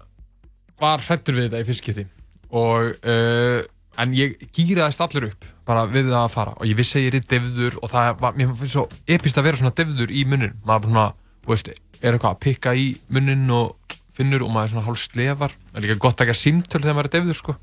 var 0.82 1.02
hrættur 1.02 1.38
við 1.38 1.48
þetta 1.48 1.62
í 1.62 1.66
fyrstskipti 1.68 2.06
og 2.50 3.06
uh, 3.06 3.60
en 4.02 4.14
ég 4.14 4.34
gýraðist 4.54 5.02
allur 5.02 5.28
upp 5.30 5.46
bara 5.66 5.86
við 5.90 6.10
það 6.10 6.20
að 6.20 6.34
fara. 6.34 6.52
Og 6.60 6.68
ég 6.68 6.76
vissi 6.78 6.98
að 7.00 7.06
ég 7.06 7.14
er 7.16 7.28
devður 7.30 7.78
og 7.82 7.90
það 7.90 8.10
var, 8.22 8.34
mér 8.38 8.52
finnst 8.58 8.74
svo 8.76 8.84
epist 9.08 9.38
að 9.40 9.48
vera 9.48 9.60
svona 9.62 9.74
devður 9.78 10.12
í 10.14 10.26
munnin 10.28 10.58
maður 10.66 10.90
svona, 10.90 11.06
veist, 11.48 11.70
er 12.02 12.12
eitthvað 12.12 12.34
að 12.34 12.42
pikka 12.44 12.74
í 12.78 12.86
munnin 13.10 13.48
og 13.50 13.96
finnur 14.14 14.44
og 14.46 14.52
maður 14.52 14.68
er 14.68 14.74
svona 14.74 14.86
hálf 14.86 15.00
slefar. 15.02 15.56
Það 15.72 15.80
er 15.80 15.86
líka 15.86 15.98
gott 16.04 16.20
að 16.20 16.26
ekki 16.26 16.36
að 16.36 16.42
símtöl 16.42 16.82
þegar 16.82 16.98
maður 16.98 17.08
er 17.10 17.14
devður 17.16 17.40
sko 17.40 17.56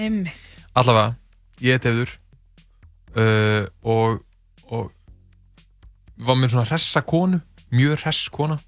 Einmitt. 0.00 0.56
allavega, 0.74 1.14
ég 1.60 1.76
er 1.76 1.84
devður 1.84 2.16
uh, 3.16 3.64
og 3.84 4.20
og 4.70 4.90
var 6.20 6.36
með 6.38 6.52
svona 6.54 6.68
hressa 6.70 7.02
konu 7.02 7.40
mjög 7.74 8.02
hress 8.04 8.28
kona 8.32 8.58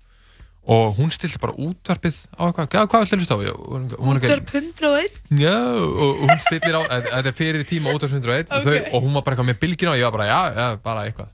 og 0.62 0.94
hún 0.98 1.10
stilti 1.10 1.40
bara 1.42 1.56
útvarpið 1.58 2.18
á 2.38 2.42
eitthvað, 2.46 2.68
"Já, 2.70 2.80
hvað 2.86 3.04
ætlar 3.06 3.18
hlusta 3.18 3.34
á? 3.34 3.38
Ég- 3.42 3.96
Útvarp 3.98 4.52
101 4.54 5.16
Já, 5.42 5.56
og 5.74 6.22
og 6.22 6.28
hún 6.30 6.38
stillir 6.44 6.76
á, 6.78 6.82
þetta 6.90 7.10
þetta 7.16 7.28
er 7.32 7.38
fyrir 7.40 7.64
tíma 7.66 7.94
útvarp 7.96 8.12
101 8.14 8.52
og, 8.52 8.62
þau, 8.62 8.76
og 8.94 9.02
hún 9.02 9.14
var 9.14 9.22
bara 9.26 9.36
eitthvað 9.36 9.50
með 9.50 9.58
bylgina 9.64 9.90
og 9.90 9.98
ég 9.98 10.06
var 10.06 10.14
bara, 10.18 10.26
já, 10.30 10.42
já, 10.54 10.76
bara 10.82 11.06
eitthvað. 11.08 11.28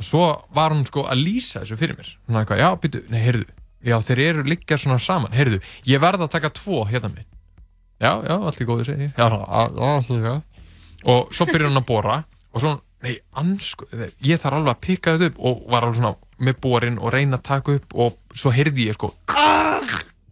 Og 0.00 0.04
svo 0.04 0.24
var 0.56 0.70
hún 0.72 0.86
sko 0.88 1.04
að 1.04 1.20
lýsa 1.26 1.60
þessu 1.60 1.76
fyrir 1.76 1.96
mér. 1.98 2.08
Hún 2.28 2.34
var 2.38 2.44
eitthvað, 2.46 2.62
já, 2.64 2.70
býtu, 2.80 3.02
nei, 3.10 3.20
heyrðu 3.20 3.44
já, 3.84 3.96
þeir 4.00 4.18
eru 4.30 4.42
liggja 4.48 4.76
svona 4.80 4.98
saman, 4.98 5.32
heyrðu 5.32 5.60
ég 5.84 6.00
verð 6.00 6.24
að 6.24 6.30
taka 6.32 6.50
tvo 6.56 6.84
hérna 6.88 7.08
minn 7.12 7.24
já, 8.00 8.12
já, 8.26 8.34
allt 8.36 8.60
í 8.60 8.66
góðu 8.68 8.84
segi 8.88 9.06
ég. 9.08 9.14
já, 9.16 9.26
"Á- 9.28 9.70
á, 9.70 9.92
í 10.00 10.20
góðu 10.20 10.42
og 11.04 11.32
svo 11.34 11.46
byrjar 11.46 11.70
hún 11.70 11.80
að 11.82 11.86
bora 11.86 12.24
og 12.54 12.60
svo, 12.60 12.80
nei, 13.02 13.18
ansko 13.36 13.86
ég 14.22 14.40
þarf 14.40 14.56
alveg 14.58 14.74
að 14.74 14.80
pikka 14.80 15.14
þetta 15.18 15.26
upp 15.30 15.38
og 15.38 15.62
var 15.70 15.82
alveg 15.84 15.96
svona 16.00 16.16
með 16.40 16.60
borin 16.60 16.98
og 16.98 17.12
reyna 17.12 17.36
að 17.38 17.42
taka 17.42 17.72
upp 17.78 17.94
og 17.94 18.16
svo 18.34 18.50
heyrði 18.52 18.88
ég 18.90 18.94
sko 18.98 19.14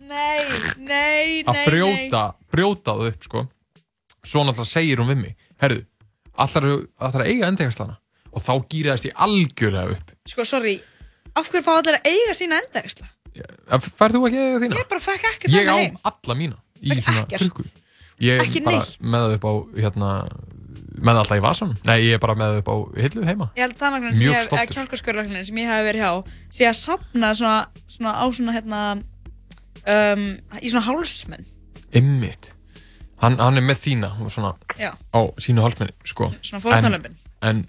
Nei, 0.08 0.40
nei, 0.78 1.42
nei 1.44 1.44
að 1.44 1.64
brjóta, 1.68 2.22
brjóta 2.50 2.94
það 2.96 3.08
upp 3.12 3.22
sko. 3.28 3.42
svo 4.24 4.44
náttúrulega 4.44 4.72
segir 4.72 4.98
hún 5.02 5.08
við 5.12 5.16
mig 5.22 5.36
herru, 5.60 5.82
allar, 6.38 6.64
allar 7.00 7.22
að 7.24 7.28
eiga 7.32 7.48
endegjaslana 7.52 7.96
og 8.32 8.42
þá 8.44 8.52
gýraðist 8.68 9.06
ég 9.08 9.14
algjörlega 9.16 9.90
upp. 9.96 10.10
Sko, 10.28 10.44
sorry 10.44 10.80
Af 11.36 11.48
hverju 11.52 11.62
fá 11.62 11.76
allir 11.78 11.98
að 12.00 12.08
eiga 12.08 12.34
sína 12.34 12.58
endaðisla? 12.64 13.06
færð 13.78 14.16
þú 14.16 14.22
ekki 14.26 14.44
þína? 14.64 14.78
Ég 14.80 14.88
bara 14.90 15.00
fekk 15.04 15.22
ég 15.22 15.68
á 15.68 15.76
þannig 15.76 15.78
heim 15.78 15.98
alla 16.10 16.34
mína 16.34 16.56
í 16.82 16.92
Fekk 16.94 17.04
svona 17.06 17.24
ekkert? 17.26 17.42
trukku 17.44 17.64
ég 18.24 18.40
Ekki 18.42 18.58
er 18.62 18.64
bara 18.68 18.78
neitt? 18.82 19.00
með 19.02 19.24
það 19.24 19.34
upp 19.38 19.44
á 19.48 19.52
hérna, 19.78 20.08
með 20.98 21.12
það 21.12 21.20
alltaf 21.22 21.38
í 21.38 21.44
vasanum 21.46 21.76
nei, 21.86 21.96
ég 22.08 22.16
er 22.18 22.22
bara 22.24 22.34
með 22.40 22.48
það 22.54 22.60
upp 22.62 22.68
á 22.68 22.76
hillu 23.04 23.26
heima 23.28 23.46
Ég 23.54 23.62
held 23.64 23.74
að 23.76 23.80
tannlæknirinn 23.82 24.16
sem 24.18 24.24
Mjög 24.24 24.32
ég 24.32 24.38
hef, 24.38 24.46
eða 24.48 24.58
stoltur. 24.58 24.74
kjálkaskörlæknirinn 24.74 25.46
sem 25.50 25.60
ég 25.62 25.70
hef 25.72 25.84
verið 25.88 26.02
hjá 26.02 26.12
sé 26.58 26.68
að 26.70 26.76
sapna 26.80 27.32
svona, 27.38 27.58
svona 27.86 28.12
á 28.18 28.24
svona 28.34 28.56
hérna 28.58 28.80
um, 29.86 30.24
í 30.62 30.70
svona 30.72 30.86
hálsmenn 30.88 31.46
ymmit 31.98 32.50
hann, 33.22 33.38
hann 33.40 33.56
er 33.58 33.64
með 33.66 33.80
þína 33.86 34.10
svona, 34.30 34.52
Já. 34.78 34.92
á 34.94 35.20
sínu 35.42 35.62
hálsmenni 35.64 35.94
sko. 36.06 36.28
Svona 36.42 36.60
fórnarlömbin. 36.62 37.14
en, 37.42 37.62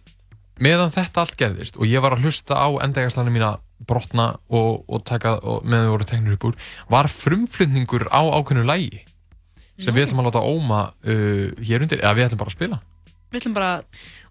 meðan 0.59 0.91
þetta 0.93 1.23
allt 1.23 1.37
gerðist 1.39 1.77
og 1.79 1.87
ég 1.89 2.01
var 2.03 2.17
að 2.17 2.25
hlusta 2.27 2.57
á 2.59 2.67
endegjaslanu 2.83 3.31
mína 3.33 3.53
brotna 3.87 4.31
og, 4.49 4.83
og 4.87 5.03
taka 5.07 5.37
og 5.39 5.65
meðan 5.65 5.87
við 5.87 5.93
voru 5.93 6.07
teknir 6.09 6.35
upp 6.35 6.47
úr 6.49 6.57
var 6.91 7.09
frumflutningur 7.11 8.07
á 8.11 8.21
ákveðnu 8.21 8.65
lægi 8.67 9.03
sem 9.79 9.95
við 9.95 10.07
ætlum 10.07 10.23
að 10.23 10.29
láta 10.29 10.43
óma 10.43 10.79
uh, 11.07 11.45
hér 11.63 11.85
undir, 11.85 12.01
eða 12.03 12.17
við 12.17 12.25
ætlum 12.27 12.41
bara 12.41 12.51
að 12.51 12.57
spila. 12.57 12.79
Við 13.29 13.39
ætlum 13.39 13.55
bara 13.55 13.69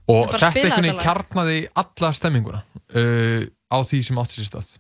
og 0.09 0.21
Við 0.21 0.35
bara 0.35 0.51
þetta 0.53 0.65
einhvern 0.65 0.87
veginn 0.87 1.01
kjarnaði 1.05 1.63
alla 1.83 2.13
stemminguna 2.17 2.61
uh, 2.65 3.49
á 3.49 3.77
því 3.81 4.03
sem 4.05 4.21
átti 4.21 4.39
sér 4.39 4.51
stað. 4.51 4.75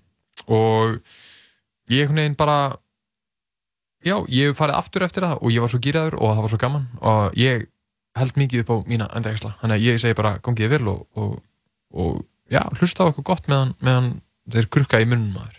Og 0.44 1.00
ég 1.88 2.04
einhvern 2.04 2.22
veginn 2.22 2.38
bara 2.38 2.58
já, 4.04 4.16
ég 4.28 4.56
farið 4.58 4.78
aftur 4.78 5.08
eftir 5.08 5.26
það 5.26 5.40
og 5.40 5.52
ég 5.54 5.64
var 5.64 5.72
svo 5.72 5.82
gýraður 5.84 6.20
og 6.20 6.34
það 6.34 6.44
var 6.44 6.54
svo 6.54 6.62
gaman. 6.64 6.88
Og 7.00 7.40
ég 7.40 7.68
held 8.18 8.40
mikið 8.40 8.64
upp 8.64 8.72
á 8.72 8.76
mína 8.88 9.08
endægisla 9.16 9.54
þannig 9.60 9.76
að 9.76 9.86
ég 9.86 10.00
segi 10.02 10.16
bara 10.18 10.38
gangið 10.42 10.72
vel 10.74 10.84
og, 10.90 11.04
og, 11.18 11.36
og 11.94 12.16
já, 12.50 12.64
hlusta 12.80 13.04
á 13.04 13.08
eitthvað 13.08 13.28
gott 13.30 13.50
meðan, 13.50 13.74
meðan 13.84 14.08
þeir 14.52 14.70
krukka 14.72 15.02
í 15.04 15.08
munnum 15.08 15.32
maður 15.36 15.56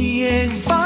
Ég 0.00 0.54
var 0.66 0.79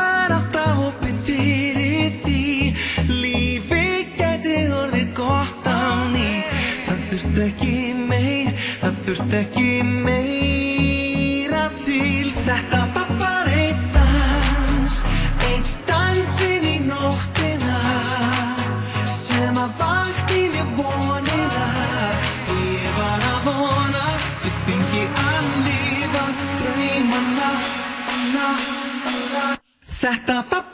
Þetta 30.04 30.73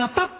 Þetta 0.00 0.22
var 0.22 0.39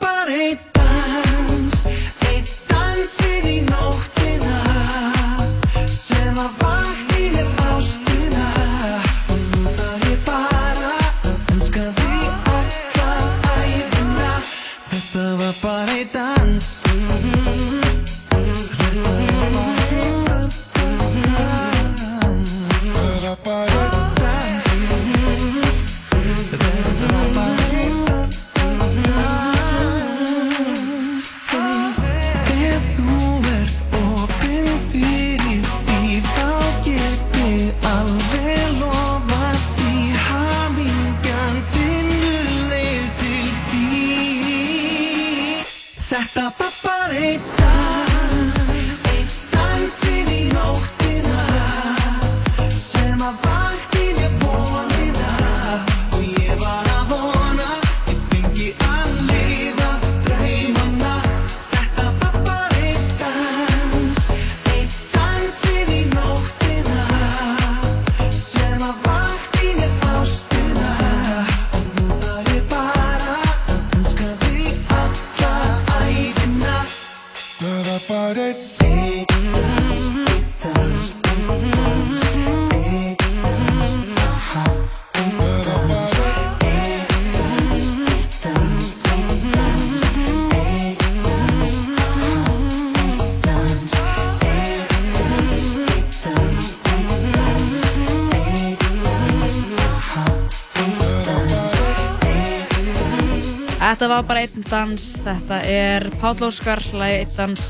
bara 104.30 104.44
einn 104.46 104.62
dans, 104.70 105.04
þetta 105.24 105.56
er 105.66 106.06
Páll 106.20 106.44
Óskar, 106.46 106.78
lagi 106.94 107.24
einn 107.24 107.32
dans, 107.34 107.64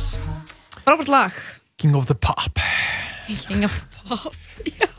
frábært 0.85 1.09
lag. 1.13 1.37
King 1.81 1.95
of 1.97 2.05
the 2.11 2.17
Pop. 2.21 2.61
King 3.49 3.65
of 3.65 3.79
Pop, 4.05 4.35
já. 4.81 4.91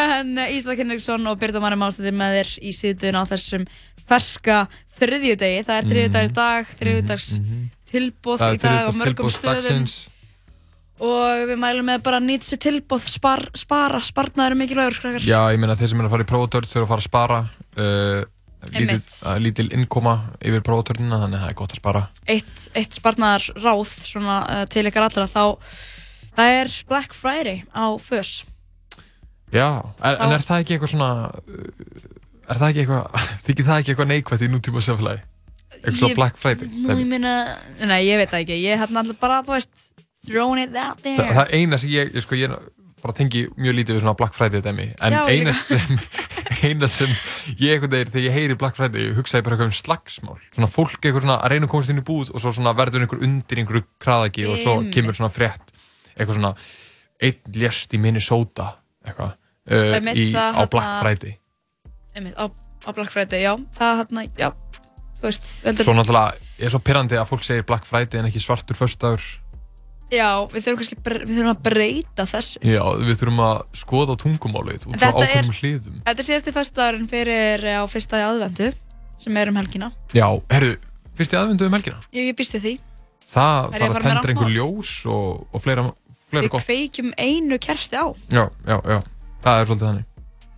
en 0.00 0.32
uh, 0.40 0.48
Ísak 0.56 0.80
Henriksson 0.82 1.26
og 1.30 1.38
Birta 1.38 1.60
Mari 1.62 1.78
Málstættir 1.78 2.16
með 2.16 2.38
þér 2.40 2.52
í 2.66 2.72
síðan 2.74 3.20
á 3.20 3.22
þessum 3.30 3.66
ferska 4.10 4.64
þriðjudegi. 4.98 5.60
Það 5.68 5.76
er 5.82 5.90
þriðjudagur 5.92 6.30
í 6.32 6.34
dag, 6.40 6.72
þriðjudags 6.80 7.28
tilbúð 7.90 8.40
Mhm, 8.40 8.42
Það 8.42 8.56
í 8.56 8.60
dag 8.64 8.88
á 8.88 8.90
mörgum 8.98 9.30
stöðum. 9.30 9.60
dagsins. 9.60 9.94
Og 11.00 11.46
við 11.48 11.56
mælum 11.62 11.86
með 11.88 12.02
bara 12.04 12.18
nýtt 12.20 12.44
sér 12.44 12.58
tilbúð, 12.60 13.06
spar, 13.08 13.46
spara, 13.56 14.02
sparnaður 14.04 14.52
er 14.56 14.58
mikilvægur. 14.60 15.22
Já, 15.24 15.40
ég 15.54 15.58
meina 15.62 15.78
þeir 15.78 15.88
sem 15.94 16.02
er 16.02 16.08
að 16.10 16.12
fara 16.16 16.26
í 16.26 16.28
prófutörn 16.28 16.68
þurfa 16.68 16.84
að 16.84 16.90
fara 16.90 17.00
að 17.00 17.08
spara. 17.08 17.38
Uh, 17.78 18.20
lítil, 18.74 19.00
lítil 19.40 19.68
innkoma 19.76 20.14
yfir 20.44 20.62
prófutörnina, 20.66 21.18
þannig 21.22 21.38
að 21.40 21.44
það 21.46 21.52
er 21.52 21.58
gott 21.60 21.72
að 21.74 21.80
spara. 21.80 22.02
eitt, 22.28 22.66
eitt 22.76 22.98
sparnar 22.98 23.46
ráð 23.64 23.84
svona, 23.88 24.36
uh, 24.50 24.64
til 24.70 24.84
ykkar 24.90 25.06
allra 25.08 25.26
þá 25.30 25.44
það 26.36 26.54
er 26.60 26.72
Black 26.88 27.14
Friday 27.16 27.62
á 27.74 27.84
FÖS 27.98 28.44
Já, 29.50 29.66
er, 30.04 30.14
en 30.14 30.28
Þá- 30.30 30.34
er 30.36 30.44
það 30.46 30.60
ekki 30.62 30.74
eitthvað 30.76 30.92
svona, 30.92 31.10
er 32.50 32.60
það 32.60 32.68
ekki 32.68 32.82
eitthvað, 32.84 33.24
þykir 33.48 33.66
það 33.70 33.80
ekki 33.80 33.92
eitthvað 33.94 34.10
neikvægt 34.12 34.44
í 34.46 34.50
nútíma 34.52 34.82
samfélagi? 34.86 35.24
Eitthvað 35.80 35.96
svona 35.98 36.18
Black 36.20 36.36
Friday? 36.38 36.68
Nú 36.84 36.98
ég 37.00 37.08
minna, 37.08 37.32
nei 37.88 38.02
ég 38.06 38.20
veit 38.20 38.30
það 38.30 38.44
ekki 38.44 38.60
ég 38.62 38.78
hérna 38.84 39.02
alltaf 39.02 39.18
bara, 39.22 39.40
þú 39.46 39.56
veist 39.56 39.88
throwing 40.28 40.62
it 40.68 40.76
out 40.76 41.00
there 41.02 41.16
Það, 41.18 41.34
það 41.40 41.54
eina 41.58 41.78
sem 41.80 41.90
ég, 41.96 42.12
ég, 42.14 42.22
sko, 42.26 42.38
ég 42.38 42.54
bara 43.02 43.14
tengi 43.16 43.46
mjög 43.56 43.76
lítið 43.78 43.96
við 43.96 44.02
svona 44.04 44.16
Black 44.18 44.36
Friday 44.36 44.62
dæmi. 44.64 44.86
En 45.00 45.14
Já, 45.14 45.20
ég 45.30 45.40
eina 45.40 45.54
sem, 45.56 46.00
eina 46.68 46.88
sem 46.90 47.12
ég 47.56 47.74
einhvern 47.76 47.94
veginn 47.94 48.12
þegar 48.12 48.26
ég 48.26 48.36
heyri 48.36 48.56
Black 48.60 48.78
Friday 48.78 49.08
ég 49.08 49.18
hugsaði 49.18 49.46
bara 49.46 49.56
eitthvað 49.56 49.70
um 49.72 49.76
slagsmál. 49.78 50.38
Svona 50.52 50.70
fólk 50.70 50.98
eitthvað 51.00 51.24
svona 51.24 51.38
að 51.40 51.54
reyna 51.54 51.68
að 51.68 51.74
komast 51.74 51.94
inn 51.94 52.02
í 52.02 52.06
búð 52.06 52.32
og 52.34 52.44
svo 52.44 52.54
svona 52.56 52.74
verður 52.78 53.06
einhver 53.06 53.24
undir 53.26 53.62
einhverju 53.62 53.86
kraðaki 54.04 54.46
og 54.50 54.60
svo 54.62 54.76
kemur 54.94 55.16
svona 55.18 55.32
frétt. 55.32 55.74
Eitthvað 56.16 56.38
svona 56.38 56.54
einn 57.20 57.60
lést 57.60 57.96
í 57.96 58.00
Minnesota 58.00 58.72
eitthvað 59.04 59.36
uh, 59.36 60.12
í, 60.14 60.30
á 60.36 60.64
Black 60.68 60.86
hérna- 60.86 61.00
Friday. 61.04 61.36
Einmitt, 62.16 62.36
á, 62.36 62.44
á 62.48 62.90
Black 62.96 63.12
Friday, 63.12 63.44
já. 63.44 63.54
Það 63.76 64.02
hérna, 64.02 64.26
já. 64.38 64.50
Þú 65.20 65.28
veist, 65.28 65.50
svo 65.84 65.92
náttúrulega 65.92 66.64
er 66.64 66.72
svo 66.72 66.80
pyrrandi 66.80 67.18
að 67.20 67.28
fólk 67.28 67.44
segir 67.44 67.66
Black 67.68 67.84
Friday 67.88 68.22
en 68.22 68.28
ekki 68.30 68.40
svartur 68.40 68.78
föstudagur 68.78 69.24
já, 70.10 70.28
við 70.52 70.64
þurfum 70.66 70.80
kannski 70.80 70.98
við 71.00 71.32
þurfum 71.36 71.50
að 71.54 71.62
breyta 71.68 72.26
þessu 72.30 72.62
já, 72.66 72.82
við 73.00 73.16
þurfum 73.20 73.42
að 73.46 73.62
skoða 73.84 74.16
tungumálið 74.24 74.86
út 74.90 74.98
frá 75.00 75.08
er- 75.10 75.16
ákveðnum 75.24 75.56
hliðum 75.60 75.98
þetta 76.04 76.16
er 76.24 76.28
síðasti 76.30 76.54
festudagurinn 76.56 77.10
fyrir 77.10 77.64
eh, 77.70 77.78
á 77.80 77.84
fyrsta 77.90 78.20
í 78.20 78.26
aðvendu 78.28 78.70
sem 79.20 79.36
er 79.40 79.50
um 79.52 79.58
helgina 79.60 79.90
já, 80.16 80.26
herru, 80.50 80.74
fyrst 81.18 81.34
í 81.36 81.40
aðvindu 81.40 81.68
um 81.70 81.76
helgina 81.78 82.00
ég, 82.10 82.30
ég 82.32 82.38
býst 82.38 82.56
við 82.58 82.66
því, 82.68 82.76
Það 83.30 83.74
Er 83.76 83.82
þarf 83.84 83.96
að 84.00 84.04
tendra 84.08 84.32
einhver 84.32 84.48
ljós 84.50 84.92
og, 85.06 85.42
og 85.54 85.62
fleira, 85.62 85.82
fleira 86.30 86.46
við 86.48 86.50
gott. 86.50 86.64
kveikjum 86.66 87.12
einu 87.20 87.58
kerti 87.62 87.94
á 87.94 88.10
Já, 88.32 88.42
já, 88.66 88.76
já. 88.90 88.96
Það 89.44 89.60
er 89.60 89.68
svolítið 89.68 89.86
þannig. 89.86 90.06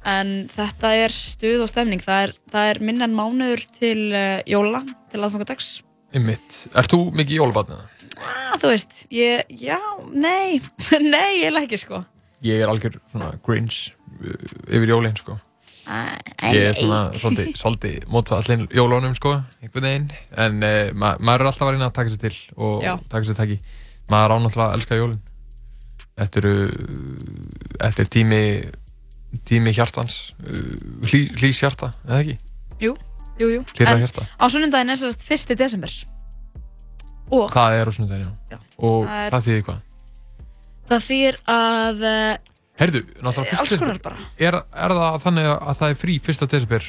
En 0.09 0.30
þetta 0.55 0.92
er 1.03 1.12
stuð 1.14 1.61
og 1.66 1.68
stemning. 1.68 2.00
Það 2.03 2.22
er, 2.24 2.32
það 2.55 2.70
er 2.70 2.80
minna 2.88 3.05
en 3.11 3.18
mánuður 3.18 3.66
til 3.76 3.98
uh, 4.16 4.40
jóla, 4.48 4.80
til 5.12 5.20
aðfangadags. 5.22 5.68
Einmitt. 6.16 6.57
Ert 6.72 6.90
þú 6.96 7.03
mikið 7.14 7.36
í 7.36 7.38
jólabatnið? 7.42 7.84
Ah, 8.20 8.56
þú 8.60 8.72
veist, 8.72 9.06
ég, 9.14 9.46
já, 9.62 9.78
nei, 10.12 10.60
nei, 11.14 11.40
ég 11.42 11.56
ekki 11.62 11.78
sko. 11.80 12.02
Ég 12.42 12.60
er 12.64 12.68
algjör 12.72 12.98
svona 13.12 13.32
grinch 13.46 13.92
uh, 14.20 14.36
yfir 14.68 14.90
jólinn, 14.92 15.16
sko. 15.16 15.38
Ah, 15.86 16.12
Ég 16.52 16.68
er 16.70 16.76
svona 16.78 17.00
svolítið, 17.18 17.52
svolítið 17.62 18.04
mótvað 18.12 18.42
allir 18.44 18.76
jólónum, 18.76 19.14
sko, 19.18 19.32
einhvern 19.62 19.86
veginn. 19.88 20.08
En 20.38 20.60
uh, 20.62 20.90
ma 20.94 21.14
maður 21.18 21.46
er 21.46 21.50
alltaf 21.52 21.66
að 21.68 21.74
reyna 21.76 21.88
að 21.90 21.96
taka 21.98 22.12
sér 22.14 22.22
til 22.26 22.34
og 22.56 22.84
Já. 22.86 22.92
taka 23.10 23.28
sér 23.30 23.38
taki. 23.40 23.58
Maður 24.12 24.34
á 24.34 24.36
náttúrulega 24.44 24.68
að 24.68 24.76
elska 24.78 24.98
jólinn. 25.00 25.22
Þetta 26.12 26.42
eru, 26.42 26.54
þetta 27.80 28.04
er 28.04 28.10
tími, 28.18 28.40
tími 29.48 29.72
hjartans, 29.74 30.18
uh, 30.44 30.62
hlý, 31.08 31.24
hlýs 31.40 31.62
hjarta, 31.64 31.92
eða 32.06 32.20
ekki? 32.20 32.36
Jú, 32.82 32.92
jú, 33.40 33.48
jú. 33.56 33.62
Hlýra 33.78 33.94
En 33.96 34.02
hjarta. 34.04 34.26
á 34.28 34.44
sunnundaginn 34.52 34.92
er 34.92 35.00
sérst 35.00 35.24
1. 35.30 35.56
desember. 35.58 35.94
Og 37.33 37.51
Það 37.55 37.76
er 37.80 37.89
á 37.89 37.93
sunnudaginn, 37.97 38.28
já. 38.28 38.57
Já. 38.57 38.59
Og 38.78 39.07
Það 39.07 39.20
er- 39.26 39.33
það 39.37 39.47
þýðir 39.49 39.62
hvað? 39.68 39.80
það 40.93 41.05
þýr 41.09 41.37
að, 41.49 42.03
uh, 42.05 42.51
Herðu, 42.83 43.01
náttúrulega 43.22 43.59
alls 43.62 43.70
fyrst 43.72 44.03
bara. 44.03 44.16
er, 44.39 44.57
er 44.59 44.95
það 44.99 45.16
þannig 45.22 45.47
að 45.53 45.76
það 45.78 45.93
er 45.95 45.99
frí 46.03 46.16
fyrsta 46.26 46.49
desember 46.51 46.89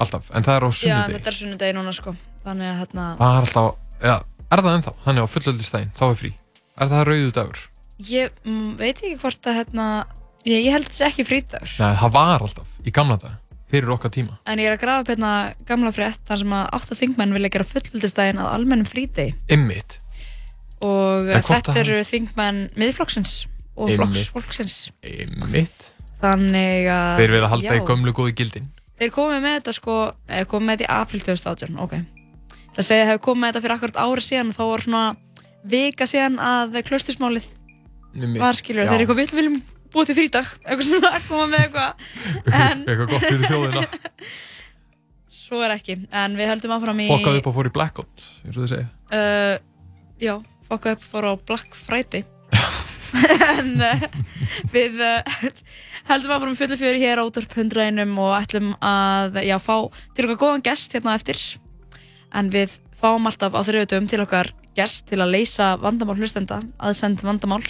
alltaf, 0.00 0.30
en 0.34 0.44
það 0.44 0.56
er 0.56 0.64
á 0.64 0.70
Já, 0.70 0.76
sunnudegi 0.80 1.14
þetta 1.16 1.30
er 1.30 1.36
sunnundagi 1.38 1.76
núna 1.76 1.92
sko. 1.96 2.14
Þannig 2.44 2.68
að 2.70 2.78
hérna, 2.80 3.06
það 3.20 3.36
er 3.36 3.46
alltaf, 3.46 3.74
eða, 4.00 4.16
er 4.50 4.62
það 4.64 4.76
ennþá 4.78 4.94
þannig 5.06 5.24
á 5.24 5.28
fullöldistæðin, 5.34 5.92
þá 5.96 6.04
er 6.10 6.16
frí 6.20 6.30
er 6.80 6.88
það 6.92 7.04
rauðu 7.10 7.32
dagur? 7.36 7.60
ég 8.10 8.30
mm, 8.48 8.70
veit 8.80 8.96
ekki 8.96 9.18
hvort 9.20 9.48
að 9.50 9.58
hérna, 9.60 9.86
ég, 10.48 10.64
ég 10.64 10.72
held 10.72 10.86
að 10.86 10.88
þetta 10.88 10.96
sé 11.00 11.08
ekki 11.10 11.26
frítagur. 11.28 11.72
Nei, 11.80 11.96
það 12.00 12.12
var 12.16 12.44
alltaf 12.46 12.78
í 12.84 12.90
gamla 12.96 13.16
dag 13.20 13.36
fyrir 13.70 13.94
okkar 13.94 14.12
tíma 14.14 14.38
En 14.50 14.58
ég 14.62 14.68
er 14.70 14.76
að 14.76 14.82
grafa 14.84 15.04
upp 15.04 15.12
hérna 15.14 15.32
gamla 15.68 15.94
frétt 15.94 16.22
þar 16.28 16.42
sem 16.42 16.56
að 16.58 16.68
átta 16.78 16.98
þingmenn 16.98 17.36
vilja 17.38 17.52
gera 17.56 17.68
fullvildistægin 17.70 18.42
að 18.42 18.52
almennum 18.56 18.88
frídegi. 18.90 19.34
Ymmit, 19.52 19.98
og 20.84 21.30
þetta 21.46 21.78
eru 21.84 22.02
þingmenn 22.08 22.60
miðflokksins 22.80 23.40
og 23.80 23.88
Einmitt. 23.88 24.00
flokks 24.00 24.28
fólksins 24.34 24.76
ymmit 25.06 25.88
þannig 26.20 26.88
að 26.92 27.22
þeir 27.22 27.34
að 27.38 27.50
halda 27.54 27.68
já, 27.70 27.78
í 27.78 27.84
gömlu 27.88 28.14
góði 28.16 28.34
gildin 28.40 28.68
þeir 29.00 29.12
komið 29.14 29.44
með 29.44 29.56
þetta 29.58 29.74
sko 29.76 29.98
eða 30.28 30.48
komið 30.50 30.66
með 30.68 30.80
þetta 30.82 30.86
í 30.86 30.96
april 30.96 31.22
2018 31.24 31.80
ok 31.84 31.94
það 32.76 32.88
segja 32.88 33.04
að 33.04 33.10
hefur 33.12 33.24
komið 33.28 33.42
með 33.42 33.52
þetta 33.52 33.64
fyrir 33.64 33.76
akkurat 33.76 34.00
ári 34.04 34.26
síðan 34.26 34.52
og 34.52 34.58
þá 34.58 34.64
var 34.70 34.84
svona 34.86 35.04
vika 35.70 36.08
síðan 36.10 36.40
að 36.44 36.80
klaustismálið 36.88 37.48
Einmitt. 38.10 38.40
var 38.42 38.58
skilur 38.58 38.84
Já. 38.84 38.90
þeir 38.90 39.04
eru 39.04 39.14
eitthvað 39.16 39.40
viljum 39.40 39.60
búið 39.94 40.10
til 40.10 40.16
frídag 40.20 40.52
eitthvað 40.64 40.86
svona 40.88 41.12
að 41.16 41.26
koma 41.28 41.48
með 41.50 41.64
eitthvað. 41.64 42.06
En 42.50 42.84
eitthvað 42.88 43.10
gott 43.12 43.26
fyrir 43.26 43.46
þjóðina. 43.50 43.84
Svo 45.40 45.60
er 45.66 45.74
ekki 45.74 45.96
en 46.14 46.38
við 46.38 46.50
höldum 46.52 46.76
áfram 46.76 47.02
í 47.02 47.08
fokkað 47.10 47.40
upp 47.40 47.50
og 47.50 47.56
fór 47.56 47.68
í 47.70 47.74
blackout, 47.74 48.26
eins 48.44 48.54
og 48.54 48.62
þið 48.62 48.72
segja 48.74 48.88
uh, 49.10 49.56
já, 50.22 50.34
fokkað 50.68 50.96
upp 50.96 51.06
fór 51.10 51.26
á 51.26 51.32
Black 51.48 51.76
Friday. 51.78 52.26
En 53.10 53.80
uh, 53.82 54.04
við 54.70 55.00
uh, 55.02 55.48
heldum 56.06 56.30
að 56.30 56.44
fórum 56.44 56.58
fullu 56.58 56.76
fjöri 56.78 57.00
hér 57.02 57.18
á 57.18 57.26
útvarp 57.26 57.56
101 57.58 58.14
og 58.22 58.36
ætlum 58.36 58.68
að 58.78 59.40
já, 59.42 59.56
fá 59.58 59.74
til 60.14 60.28
okkar 60.28 60.38
góðan 60.44 60.64
gest 60.68 60.94
hérna 60.94 61.16
eftir. 61.18 61.40
En 62.30 62.52
við 62.54 62.76
fáum 63.00 63.26
alltaf 63.26 63.56
á 63.56 63.60
þriðutum 63.66 64.06
til 64.10 64.22
okkar 64.22 64.52
gest 64.78 65.08
til 65.10 65.18
að 65.18 65.34
leysa 65.34 65.72
vandamál 65.82 66.20
hlustenda 66.20 66.60
aðsend 66.78 67.24
vandamál. 67.26 67.64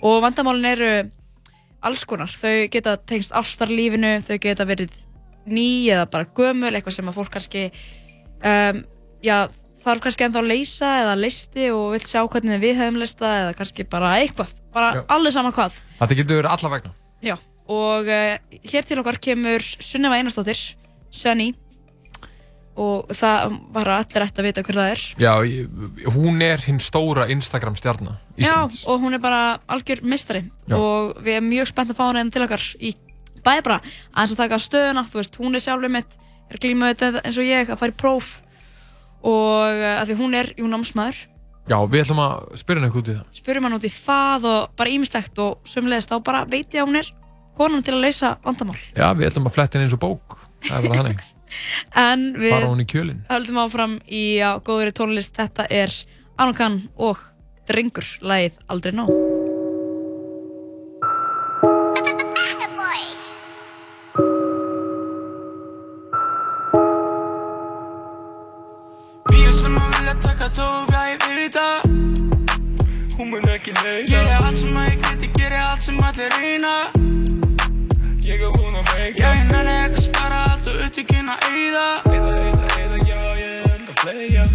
Og 0.00 0.22
vandamálin 0.24 0.72
eru 0.72 0.92
alls 1.84 2.04
konar, 2.08 2.30
þau 2.32 2.66
geta 2.72 2.96
tengst 3.08 3.34
ástarlífinu, 3.36 4.18
þau 4.26 4.36
geta 4.42 4.66
verið 4.68 4.94
ný 5.48 5.88
eða 5.92 6.08
bara 6.10 6.28
gömul, 6.36 6.72
eitthvað 6.74 6.98
sem 6.98 7.10
að 7.10 7.18
fólk 7.20 7.32
kannski 7.36 7.64
um, 8.44 8.82
já, 9.24 9.36
þarf 9.82 10.02
kannski 10.04 10.26
ennþá 10.26 10.42
að 10.42 10.50
leysa 10.52 10.90
eða 11.04 11.14
listi 11.20 11.68
og 11.74 11.94
vill 11.94 12.04
sjá 12.04 12.22
hvernig 12.24 12.62
við 12.62 12.80
hefum 12.82 12.98
lista 13.02 13.30
eða 13.44 13.54
kannski 13.58 13.86
bara 13.88 14.16
eitthvað, 14.22 14.56
bara 14.74 14.90
Já. 14.98 15.04
allir 15.16 15.34
saman 15.34 15.54
hvað. 15.56 15.78
Þetta 16.00 16.18
getur 16.18 16.40
verið 16.42 16.52
alla 16.56 16.72
vegna. 16.74 16.92
Já, 17.24 17.36
og 17.78 18.10
uh, 18.10 18.58
hér 18.72 18.88
til 18.88 19.00
okkar 19.02 19.20
kemur 19.22 19.64
Sunneva 19.64 20.18
Einarsdóttir, 20.18 20.60
Sunny 21.14 21.52
og 22.78 23.10
það 23.18 23.56
var 23.74 23.90
allir 23.96 24.24
ætti 24.24 24.42
að 24.42 24.46
vita 24.48 24.62
hver 24.66 24.78
það 24.78 24.92
er. 24.92 25.04
Já, 25.18 25.32
hún 26.14 26.42
er 26.46 26.62
hinn 26.62 26.78
stóra 26.82 27.26
Instagram 27.32 27.76
stjarnar 27.78 28.18
Íslands. 28.38 28.82
Já, 28.84 28.88
og 28.92 29.02
hún 29.02 29.16
er 29.18 29.22
bara 29.22 29.58
algjör 29.66 30.04
mistari 30.06 30.44
Já. 30.68 30.76
og 30.78 31.18
við 31.18 31.40
erum 31.40 31.50
mjög 31.50 31.70
spennt 31.72 31.90
að 31.90 31.98
fá 31.98 32.04
hana 32.06 32.22
hérna 32.22 32.34
til 32.36 32.44
okkar 32.46 32.66
í 32.78 32.92
bæði 33.42 33.64
bara 33.66 33.80
aðeins 34.12 34.34
að 34.34 34.42
taka 34.42 34.60
stöðuna, 34.62 35.06
þú 35.08 35.20
veist, 35.20 35.40
hún 35.42 35.58
er 35.58 35.64
sjálfur 35.64 35.94
mitt 35.98 36.18
er 36.48 36.60
glímaði 36.62 36.96
þetta 37.00 37.24
eins 37.24 37.40
og 37.40 37.48
ég 37.48 37.72
að 37.72 37.80
fara 37.80 37.94
í 37.94 37.98
próf. 37.98 38.30
Og 39.26 39.66
uh, 39.66 39.96
að 39.98 40.10
því 40.10 40.18
hún 40.20 40.36
er 40.38 40.52
jú 40.58 40.68
námsmaður, 40.70 41.24
já, 41.68 41.78
við 41.90 42.04
ætlum 42.04 42.20
að 42.22 42.36
spyrja 42.60 42.78
henni 42.78 42.88
eitthvað 42.88 43.02
út 43.02 43.08
í 43.10 43.16
það. 43.16 43.40
Spurum 43.40 43.66
hann 43.66 43.78
út 43.78 43.86
í 43.88 43.90
það 43.92 44.46
og 44.52 44.76
bara 44.78 44.92
ímislegt 44.94 45.40
og 45.42 45.56
sömulegist 45.68 46.12
þá 46.12 46.20
bara 46.28 46.44
veit 46.48 46.76
ég 46.76 46.84
að 46.84 46.92
hún 46.92 47.00
er 47.00 47.10
konan 47.58 47.82
til 47.82 47.96
að 47.96 48.04
leysa 48.06 48.36
vandamál. 48.44 48.78
Já, 48.94 49.08
við 49.18 49.32
ætlum 49.32 49.50
að 49.50 49.58
fletta 49.58 49.78
henni 49.78 49.88
eins 49.88 49.96
og 49.98 50.02
bók. 50.04 50.38
Það 50.68 50.78
er 50.78 50.86
bara 50.86 51.02
þannig, 51.02 51.24
en 52.08 52.30
við 52.38 52.54
fara 52.54 52.70
hún 52.70 52.84
í 52.84 52.88
kjölinn. 52.88 53.24
höldum 53.30 53.60
áfram 53.64 53.98
í 54.06 54.22
á, 54.42 54.60
góðri 54.64 54.94
tónlist. 54.96 55.36
Þetta 55.38 55.68
er 55.70 55.92
Anokan 56.38 56.82
og 56.96 57.20
Drengur 57.68 58.06
lagið 58.24 58.60
Aldrei 58.68 58.94
nóg. 58.96 59.12
Bíu 69.28 69.52
sem 69.52 69.76
að 69.76 69.96
vilja 69.98 70.14
taka 70.24 70.48
tóka 70.56 71.04
í 71.12 71.18
vita 71.26 71.68
Hún 73.18 73.32
mun 73.32 73.48
ekki 73.50 73.72
neita. 73.82 74.06
Geri 74.12 74.34
allt 74.38 74.58
sem 74.60 74.76
að 74.78 74.84
ég 74.92 75.00
geti, 75.02 75.28
geri 75.34 75.58
allt 75.58 75.82
sem 75.82 75.96
allir 76.06 76.30
reyna. 76.38 76.74
Ég 78.28 78.44
er 78.44 78.52
hún 78.60 78.76
að 78.78 78.84
Já, 78.84 78.94
veika 78.94 79.32
ég 79.34 79.48
nenni 79.50 79.74
ekki 79.88 79.97
en 81.28 81.34
að 81.34 81.40
eyða 81.52 81.86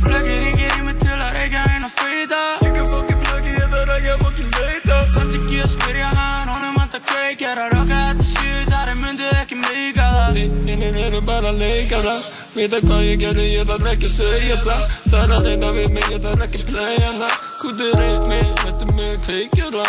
Blöggir 0.04 0.46
í 0.48 0.52
gerími 0.58 0.94
til 1.02 1.18
að 1.18 1.36
reykja 1.36 1.62
en 1.76 1.86
að 1.86 1.98
feyta 2.00 2.40
Ég 2.64 2.72
kan 2.74 2.88
fokkin 2.94 3.20
blöggi 3.22 3.54
eða 3.62 3.82
reykja 3.90 4.16
fokkin 4.24 4.50
leita 4.58 4.98
Þart 5.14 5.36
ekki 5.38 5.60
að 5.62 5.70
spyrja 5.74 6.10
hann, 6.16 6.50
honum 6.50 6.80
hann 6.80 6.92
það 6.94 7.04
kveik 7.10 7.44
Er 7.50 7.62
að 7.64 7.76
röka 7.76 8.00
þetta 8.08 8.28
síð, 8.30 8.62
þar 8.72 8.92
er 8.94 9.00
myndið 9.04 9.34
ekki 9.42 9.60
meika 9.60 10.08
það 10.16 10.40
Þinninn 10.40 11.00
eru 11.04 11.22
bara 11.28 11.54
leikara 11.60 12.16
Vita 12.56 12.82
hvað 12.86 13.06
ég 13.10 13.22
gerði, 13.22 13.48
ég 13.52 13.70
þarf 13.70 13.92
ekki 13.94 14.10
að 14.10 14.16
segja 14.18 14.60
það 14.64 14.86
Það 15.10 15.20
er 15.22 15.36
að 15.38 15.50
reyna 15.50 15.74
við 15.78 15.92
mig, 15.98 16.08
ég 16.10 16.24
þarf 16.26 16.48
ekki 16.48 16.64
að 16.64 16.72
playa 16.72 17.12
það 17.20 17.36
Kútir 17.62 18.06
í 18.08 18.14
mig, 18.32 18.48
þetta 18.64 18.88
er 18.88 18.96
mjög 19.02 19.28
kveikjara 19.28 19.86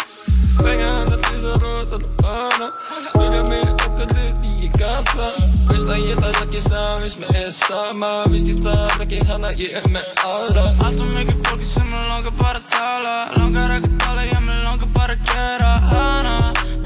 Þegar 0.61 0.91
hann 0.91 1.15
er 1.17 1.25
tísar 1.31 1.71
og 1.71 1.95
það 1.95 1.97
er 2.01 2.11
bara 2.25 2.69
Vilja 3.15 3.47
mig 3.49 3.73
okkar 3.75 4.19
liði 4.19 4.54
ég 4.65 4.73
gat 4.79 5.11
það 5.13 5.37
Veist 5.71 5.91
að 5.91 6.05
ég 6.09 6.21
þarf 6.23 6.41
ekki 6.45 6.61
samvist 6.65 7.21
með 7.21 7.39
er 7.41 7.51
sama 7.57 8.11
Vist 8.33 8.49
ég 8.49 8.61
þarf 8.65 9.03
ekki 9.05 9.21
hana, 9.29 9.51
ég 9.59 9.77
er 9.81 9.89
með 9.93 10.11
aðra. 10.25 10.65
Alltaf 10.87 11.11
mikið 11.17 11.41
fólki 11.47 11.69
sem 11.69 11.89
mig 11.91 12.05
langar 12.11 12.35
bara 12.41 12.61
að 12.63 12.69
tala. 12.73 13.15
Langar 13.39 13.75
ekki 13.77 13.91
að 13.91 13.97
tala, 14.05 14.27
ég 14.29 14.43
mig 14.47 14.61
langar 14.65 14.93
bara 14.97 15.17
að 15.19 15.31
gera. 15.31 15.71
Hana 15.91 16.37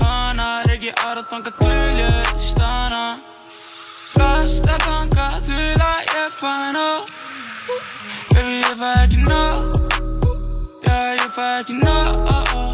Hana 0.03 0.49
er 0.63 0.75
ekki 0.77 0.95
aðra 1.05 1.25
þanga 1.31 1.55
til 1.61 2.01
ég 2.01 2.33
stana. 2.49 3.03
Best 4.15 4.71
að 4.73 4.87
þanga 4.87 5.29
til 5.51 5.75
að 5.91 6.15
ég 6.15 6.39
fæ 6.41 6.55
nóg. 6.79 7.13
Baby 8.33 8.63
ég 8.63 8.81
fæ 8.81 8.89
ekki 9.05 9.23
nóg. 9.29 9.85
Já 10.89 10.99
ég 11.21 11.31
fæ 11.37 11.47
ekki 11.61 11.79
nóg 11.83 12.68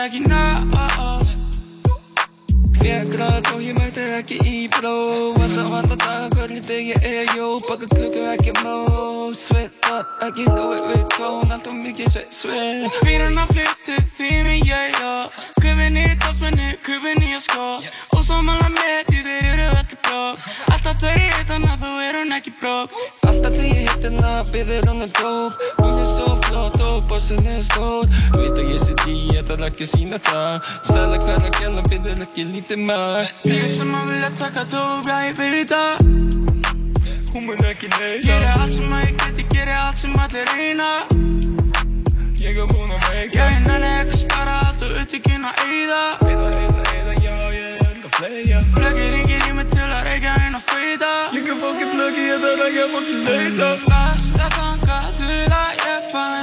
hún 0.00 0.06
fær 0.06 0.06
ekki 0.06 0.20
nóg 0.28 1.24
Fekk 2.80 3.12
rætt 3.20 3.50
og 3.52 3.60
ég 3.60 3.76
mætti 3.76 4.00
ekki 4.16 4.36
í 4.48 4.68
próf 4.72 5.36
Alltaf 5.44 5.72
alltaf 5.76 5.99
daga 6.20 6.36
hvernig 6.36 6.62
degi 6.66 6.94
er 7.02 7.24
jó 7.36 7.58
Baka 7.68 7.86
köku 7.86 8.20
ekki 8.32 8.52
mót 8.62 9.36
Sveitar 9.38 10.04
ekki 10.20 10.44
Louis 10.44 10.82
Vuitton 10.88 11.52
Alltaf 11.52 11.72
mikið 11.72 12.10
sveit 12.12 12.34
sveit 12.34 12.98
Bílarna 13.04 13.46
flyttu 13.48 13.96
því 14.16 14.30
mig 14.44 14.68
ég 14.68 14.96
og 15.00 15.30
í 16.00 16.16
dálsmenni, 16.20 16.68
köpin 16.84 17.20
í 17.24 17.34
að 17.36 17.42
skó. 17.44 17.66
Og 18.16 18.22
mála 18.44 18.68
með 18.72 19.08
því 19.08 19.22
þeir 19.26 19.48
eru 19.52 19.66
öllu 19.78 19.98
brók 20.04 20.48
Alltaf 20.74 21.00
þau 21.00 21.16
heit 21.16 21.52
hana 21.54 21.76
þá 21.80 21.90
er 22.04 22.18
hún 22.20 22.36
ekki 22.36 22.54
brók 22.60 22.96
Alltaf 23.28 23.56
þegar 23.56 23.70
ég 23.70 23.88
hitt 23.88 24.08
hennar 24.08 24.52
byrðir 24.52 24.88
hún 24.90 25.06
að 25.06 25.16
dóp 25.20 25.64
Hún 25.80 26.00
er 26.00 26.08
svo 26.10 26.36
flott 26.46 26.80
og 26.84 27.04
bossin 27.08 27.46
er 27.46 27.62
stór. 27.64 28.08
Veit 28.36 28.58
að 28.58 28.70
ég 28.72 28.82
sitt 28.84 29.04
í, 29.08 29.16
ég 29.34 29.46
þarf 29.48 29.66
ekki 29.70 29.86
að 29.86 29.92
sína 29.94 30.20
það. 30.26 30.70
Sæla 30.90 31.20
hver 31.24 31.48
að 31.48 31.58
gæla 31.58 31.84
byrðir 31.88 32.24
ekki 32.26 32.46
lítið 32.52 32.86
maður. 32.90 33.34
Ég 33.50 33.68
sem 33.72 33.94
að 33.96 34.14
vilja 34.14 34.32
taka 34.44 34.66
dóp, 34.72 35.10
já 35.10 35.18
ég 35.30 35.38
byrði 35.40 35.68
það 35.74 36.09
Hún 37.30 37.46
mun 37.46 37.64
ekki 37.70 37.88
neita 37.94 38.26
Geri 38.26 38.48
allt 38.56 38.74
sem 38.74 38.94
að 38.94 39.04
ég 39.06 39.14
geti, 39.22 39.46
geri 39.54 39.76
allt 39.78 39.98
sem 40.02 40.16
allir 40.24 40.50
reyna. 40.56 40.90
Ég 42.40 42.56
er 42.56 42.70
búinn 42.72 42.94
að 42.96 43.04
Já 43.04 43.10
veika 43.10 43.46
ég 43.52 43.62
nenni 43.68 43.90
ekki 44.00 44.16
að 44.16 44.22
spara 44.24 44.56
allt 44.66 44.84
og 44.86 44.96
upptökin 45.02 45.46
að 45.46 45.62
eyða. 45.66 46.02
Eða, 46.26 46.50
eða, 46.64 46.84
eða, 46.96 47.16
já, 47.20 47.34
ég 47.54 47.66
er 47.68 47.80
að 48.08 48.16
playa 48.18 48.62
Plöggir 48.76 49.14
ringir 49.14 49.46
í 49.48 49.56
mig 49.60 49.70
til 49.74 49.86
að 49.86 50.02
reykja 50.08 50.36
inn 50.46 50.58
á 50.58 50.62
feita 50.64 51.12
Ég 51.36 51.48
kan 51.48 51.62
fokkin 51.62 51.94
pluggi, 51.94 52.28
ég 52.32 52.44
þarf 52.44 52.66
ekki 52.68 52.84
að 52.84 52.94
fokkin 52.96 53.24
leita 53.28 53.72
Best 53.86 54.44
að 54.44 54.60
þanga 54.60 55.02
til 55.20 55.42
að 55.62 55.84
ég 55.86 56.14
fæ 56.14 56.39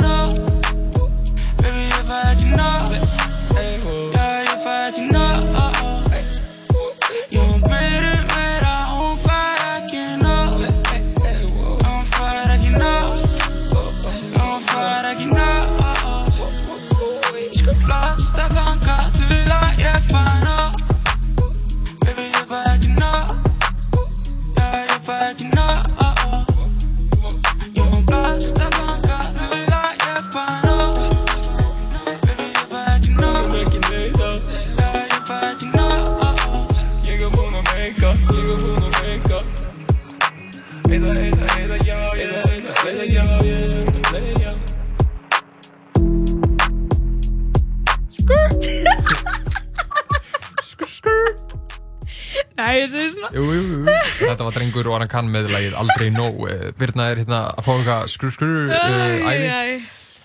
Segi 52.67 53.11
svona 53.13 53.29
Jú, 53.35 53.45
jú, 53.53 53.61
jú. 53.63 53.95
Þetta 54.19 54.47
var 54.47 54.55
drengur 54.57 54.89
og 54.91 54.97
hann 54.97 55.11
kann 55.11 55.29
með 55.31 55.51
lagið 55.53 55.77
Aldrei 55.81 56.09
nóg. 56.15 56.41
Eh, 56.51 56.65
Birna 56.77 57.09
er 57.11 57.21
hérna 57.21 57.41
að 57.53 57.67
fá 57.67 57.71
eitthvað 57.77 58.09
skrur 58.13 58.33
skrur 58.35 58.71
uh, 58.73 59.27
æði. 59.27 59.47
Æj, 59.47 59.73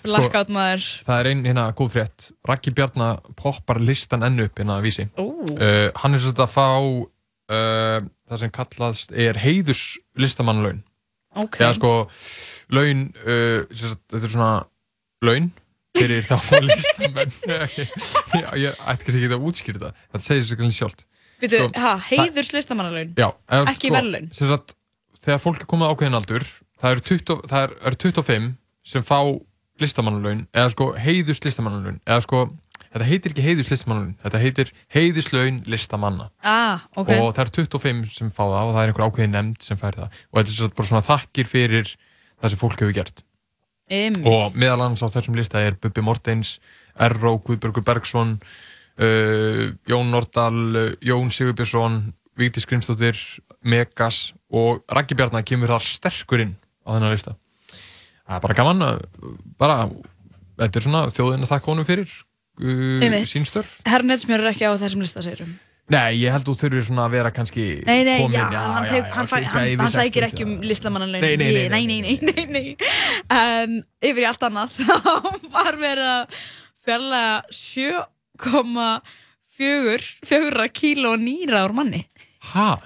blackout 0.08 0.52
maður 0.54 0.86
Það 1.06 1.20
er 1.20 1.30
einn 1.32 1.44
hérna 1.46 1.66
góð 1.78 1.92
frétt. 1.96 2.28
Raggi 2.48 2.74
Bjarnar 2.74 3.20
poppar 3.38 3.80
listan 3.82 4.26
enn 4.26 4.42
upp 4.46 4.58
hérna 4.58 4.80
að 4.80 4.88
vísi. 4.88 5.08
Uh, 5.18 5.90
hann 6.02 6.16
er 6.18 6.24
svolítið 6.24 6.46
að 6.46 6.54
fá 6.56 6.66
uh, 6.72 7.98
það 8.32 8.42
sem 8.42 8.54
kallast 8.58 9.14
er 9.14 9.40
heiðurs 9.42 9.84
listamannlaun. 10.18 10.82
Ok. 11.38 11.60
Eða 11.62 11.76
sko, 11.78 11.92
laun, 12.74 13.06
uh, 13.24 13.62
þetta 13.72 14.18
er 14.22 14.32
svona 14.34 14.52
laun 15.24 15.52
fyrir 15.96 16.24
þá 16.26 16.36
listamenn. 16.66 17.32
Ég 18.64 18.76
ætti 18.88 19.06
kannski 19.06 19.22
ekki 19.22 19.36
að 19.36 19.48
útskýra 19.48 19.78
þetta. 19.78 20.06
Þetta 20.10 20.26
segir 20.26 20.46
sér 20.48 20.60
kannski 20.60 20.80
sjálft. 20.82 21.06
Býtu, 21.42 21.58
Sko, 21.58 21.70
ha, 21.82 21.94
heiðurs 22.08 22.52
listamannalaun 22.54 23.14
Já, 23.18 23.28
Ekki 23.66 23.88
sko, 23.90 23.96
verðlaun? 23.98 24.28
sem 24.36 24.50
sagt, 24.52 24.76
Þegar 25.22 25.40
fólk 25.42 25.62
er 25.62 25.68
komið 25.70 25.92
ákveðin 25.92 26.18
aldur 26.18 26.46
það 26.82 26.96
eru 26.96 27.04
20, 27.06 27.40
það 27.50 27.64
er, 27.66 27.72
er 27.86 27.96
25 28.02 28.50
sem 28.92 29.04
fá 29.06 29.18
listamannalaun 29.82 30.44
eða 30.52 30.72
sko 30.74 30.88
heiðus 30.98 31.40
listamannalaun 31.44 32.00
eða 32.02 32.24
sko, 32.24 32.40
þetta 32.92 33.08
heitir 33.08 33.34
ekki 33.34 33.44
heiðus 33.46 33.70
listamannalaun 33.72 34.16
þetta 34.24 34.40
heitir 34.42 34.72
heiðuslaun 34.96 35.60
listamanna. 35.70 36.28
Ah, 36.42 36.82
ok. 36.96 37.12
Og 37.18 37.30
það 37.36 37.44
eru 37.46 37.54
25 37.62 38.14
sem 38.16 38.30
fá 38.34 38.42
það 38.44 38.62
og 38.62 38.72
það 38.74 38.82
er 38.82 38.92
einhver 38.92 39.06
ákveðin 39.06 39.36
nefnd 39.38 39.66
sem 39.66 39.80
fær 39.80 39.98
það. 40.00 40.18
Og 40.30 40.40
þetta 40.40 40.52
er 40.52 40.58
svo 40.58 40.70
bara 40.78 40.90
svona 40.90 41.06
þakkir 41.06 41.50
fyrir 41.50 41.94
það 41.94 42.54
sem 42.54 42.62
fólk 42.62 42.82
hefur 42.82 42.96
gert. 42.98 43.24
Einmitt. 43.92 44.24
og 44.24 44.54
meðal 44.56 44.86
annars 44.86 45.02
á 45.04 45.10
þessum 45.12 45.36
lista 45.36 45.60
er 45.60 45.74
Bubbi 45.76 46.00
Mortens, 46.04 46.56
Erró, 46.96 47.34
Guðbjörgur 47.44 47.84
Bergson 47.84 48.36
uh, 48.98 49.70
Jón 49.88 50.12
Nordal 50.12 50.60
uh, 50.76 50.90
Jón 51.04 51.32
Sigurbjörnsson 51.32 52.02
Vigdís 52.38 52.66
Grímsdóttir, 52.68 53.18
Megas 53.62 54.32
og 54.52 54.82
Raggi 54.90 55.16
Bjarnar 55.18 55.44
kemur 55.44 55.72
það 55.74 55.88
sterkur 55.90 56.44
inn 56.46 56.54
á 56.88 56.96
þennan 56.96 57.12
lista. 57.12 57.34
Það 58.22 58.38
er 58.38 58.44
bara 58.46 58.56
gaman 58.56 58.86
að 58.86 59.02
bara, 59.60 59.76
þetta 60.62 60.80
er 60.80 60.86
svona 60.86 61.02
þjóðin 61.12 61.44
að 61.44 61.52
þakka 61.52 61.72
honum 61.74 61.88
fyrir 61.88 62.08
uh, 62.08 63.04
Einmitt. 63.04 63.28
sín 63.28 63.44
störf. 63.46 63.76
Herrnetsmjör 63.88 64.46
er 64.46 64.54
ekki 64.54 64.70
á 64.70 64.72
þessum 64.80 65.04
lista, 65.04 65.24
segir 65.24 65.44
um 65.44 65.52
Nei, 65.90 66.22
ég 66.22 66.30
held 66.30 66.46
þú 66.46 66.54
þurfir 66.60 66.84
svona 66.86 67.04
að 67.08 67.14
vera 67.16 67.30
kannski 67.34 67.64
Nei, 67.84 68.04
nei, 68.06 68.20
komin, 68.22 68.38
já, 68.38 68.60
hann, 68.62 68.86
tek, 68.86 69.08
hann, 69.12 69.28
sirka 69.28 69.50
hann, 69.50 69.66
yfir 69.66 69.82
hann 69.82 69.92
sækir 69.92 70.24
60, 70.24 70.28
ekki 70.28 70.46
um 70.46 70.52
listamannalaun. 70.70 71.24
Nei, 71.26 71.34
nei, 71.36 72.04
nei, 72.06 72.14
nei, 72.22 72.44
nei. 72.54 72.92
En 73.34 73.74
yfir 74.08 74.24
í 74.24 74.28
allt 74.30 74.46
annað. 74.46 74.78
Þá 74.86 75.50
var 75.52 75.78
verið 75.82 76.12
að 76.12 76.38
fjarlæga 76.86 77.34
7,4 78.40 80.68
kíló 80.72 81.12
nýra 81.20 81.64
úr 81.66 81.72
manni 81.76 82.06
Hæ? 82.52 82.76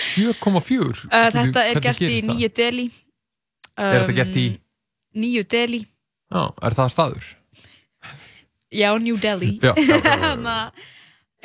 7,4? 0.00 1.08
Uh, 1.10 1.30
Þetta 1.34 1.60
er 1.66 1.80
gert 1.82 2.00
í? 2.04 2.20
Nýju 2.26 2.48
Delhi 2.56 2.86
Er 3.80 4.00
þetta 4.02 4.14
gert 4.16 4.36
í, 4.36 4.60
Nýju 5.16 5.42
Delhi 5.50 5.80
já, 6.30 6.42
er 6.62 6.72
það 6.76 6.88
staður? 6.94 7.24
Já, 8.70 8.92
New 9.02 9.16
Delhi. 9.18 9.56
Þannig 9.58 10.46
að 10.46 10.70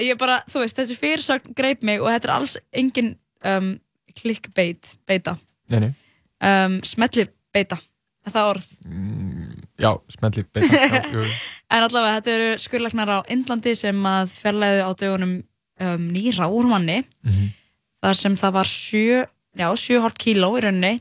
ég 0.05 0.18
bara, 0.20 0.36
þú 0.51 0.59
veist, 0.61 0.78
þessi 0.78 0.95
fyrirsögn 0.99 1.55
greip 1.57 1.82
mig 1.88 1.97
og 2.03 2.11
þetta 2.13 2.28
er 2.30 2.34
alls 2.36 2.53
engin 2.76 3.16
um, 3.47 3.70
clickbait 4.13 4.91
beita 5.09 5.34
Nei, 5.74 5.80
nei, 5.88 5.91
um, 6.45 6.76
smelli 6.86 7.26
beita 7.55 7.78
það 8.30 8.49
orð? 8.51 8.68
já, 9.82 9.89
smelli 10.13 10.43
beita 10.53 10.70
já. 10.78 11.01
En 11.74 11.84
allavega, 11.84 12.20
þetta 12.22 12.34
eru 12.36 12.49
skurlæknar 12.61 13.09
á 13.09 13.20
Indlandi 13.34 13.74
sem 13.76 14.03
að 14.05 14.30
fjarlæðu 14.38 14.82
á 14.86 14.91
dögunum 15.01 15.32
um, 15.82 16.03
nýra 16.13 16.45
úr 16.51 16.68
manni 16.70 16.99
Mhm. 17.26 17.47
þar 18.03 18.13
sem 18.20 18.36
það 18.38 18.51
var 18.53 18.66
7 18.70 19.26
já, 19.57 19.68
7,5 19.74 20.18
kíló 20.22 20.51
í 20.57 20.61
rauninni 20.61 20.99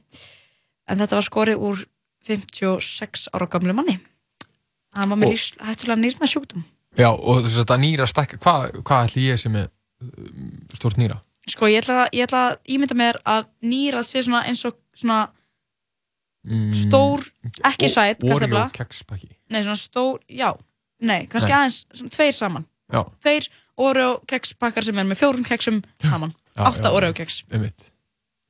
en 0.88 0.98
þetta 0.98 1.18
var 1.18 1.26
skorið 1.28 1.58
úr 1.60 1.84
56 2.26 3.28
ára 3.34 3.46
gamlu 3.50 3.74
manni 3.76 3.98
hann 4.94 5.10
var 5.10 5.18
með 5.20 5.34
hættulega 5.60 6.00
nýrna 6.00 6.26
sjúkdóm 6.30 6.64
Já, 6.96 7.10
og 7.10 7.42
þess 7.42 7.56
að 7.58 7.64
þetta 7.64 7.76
nýra 7.82 8.06
stakka, 8.06 8.36
hvað 8.38 8.76
hva 8.86 8.98
ætli 9.04 9.24
ég 9.28 9.38
sem 9.42 9.56
er 9.58 9.68
um, 10.00 10.60
stórt 10.78 10.96
nýra? 10.96 11.16
Sko, 11.50 11.66
ég 11.66 11.82
ætla, 11.82 12.04
ég 12.14 12.24
ætla 12.28 12.42
að 12.52 12.58
ímynda 12.70 12.94
mér 12.96 13.18
að 13.26 13.48
nýrað 13.66 14.06
sé 14.06 14.22
svona 14.22 14.44
eins 14.48 14.64
og 14.64 14.78
svona 14.96 15.28
Mm, 15.28 15.43
stór, 16.76 17.24
ekki 17.64 17.88
Ó- 17.88 17.94
sæt, 17.94 18.18
kartöfla. 18.20 18.64
Oreo 18.66 18.70
kekspakki. 18.76 19.30
Nei, 19.50 19.62
svona 19.62 19.76
stór, 19.80 20.18
já, 20.28 20.50
nei, 21.00 21.26
kannski 21.26 21.50
Nei. 21.52 21.58
aðeins, 21.58 21.78
svona 21.94 22.10
tveir 22.16 22.34
saman. 22.36 22.66
Já. 22.92 23.04
Tveir 23.24 23.48
Oreo 23.76 24.20
kekspakkar 24.30 24.84
sem 24.86 24.98
er 24.98 25.04
með 25.08 25.18
fjórum 25.22 25.44
keksum 25.46 25.80
saman. 26.04 26.34
Já, 26.56 26.62
Átta 26.68 26.88
já, 26.90 26.92
Oreo 26.94 27.12
keks. 27.16 27.42
Einmitt. 27.50 27.90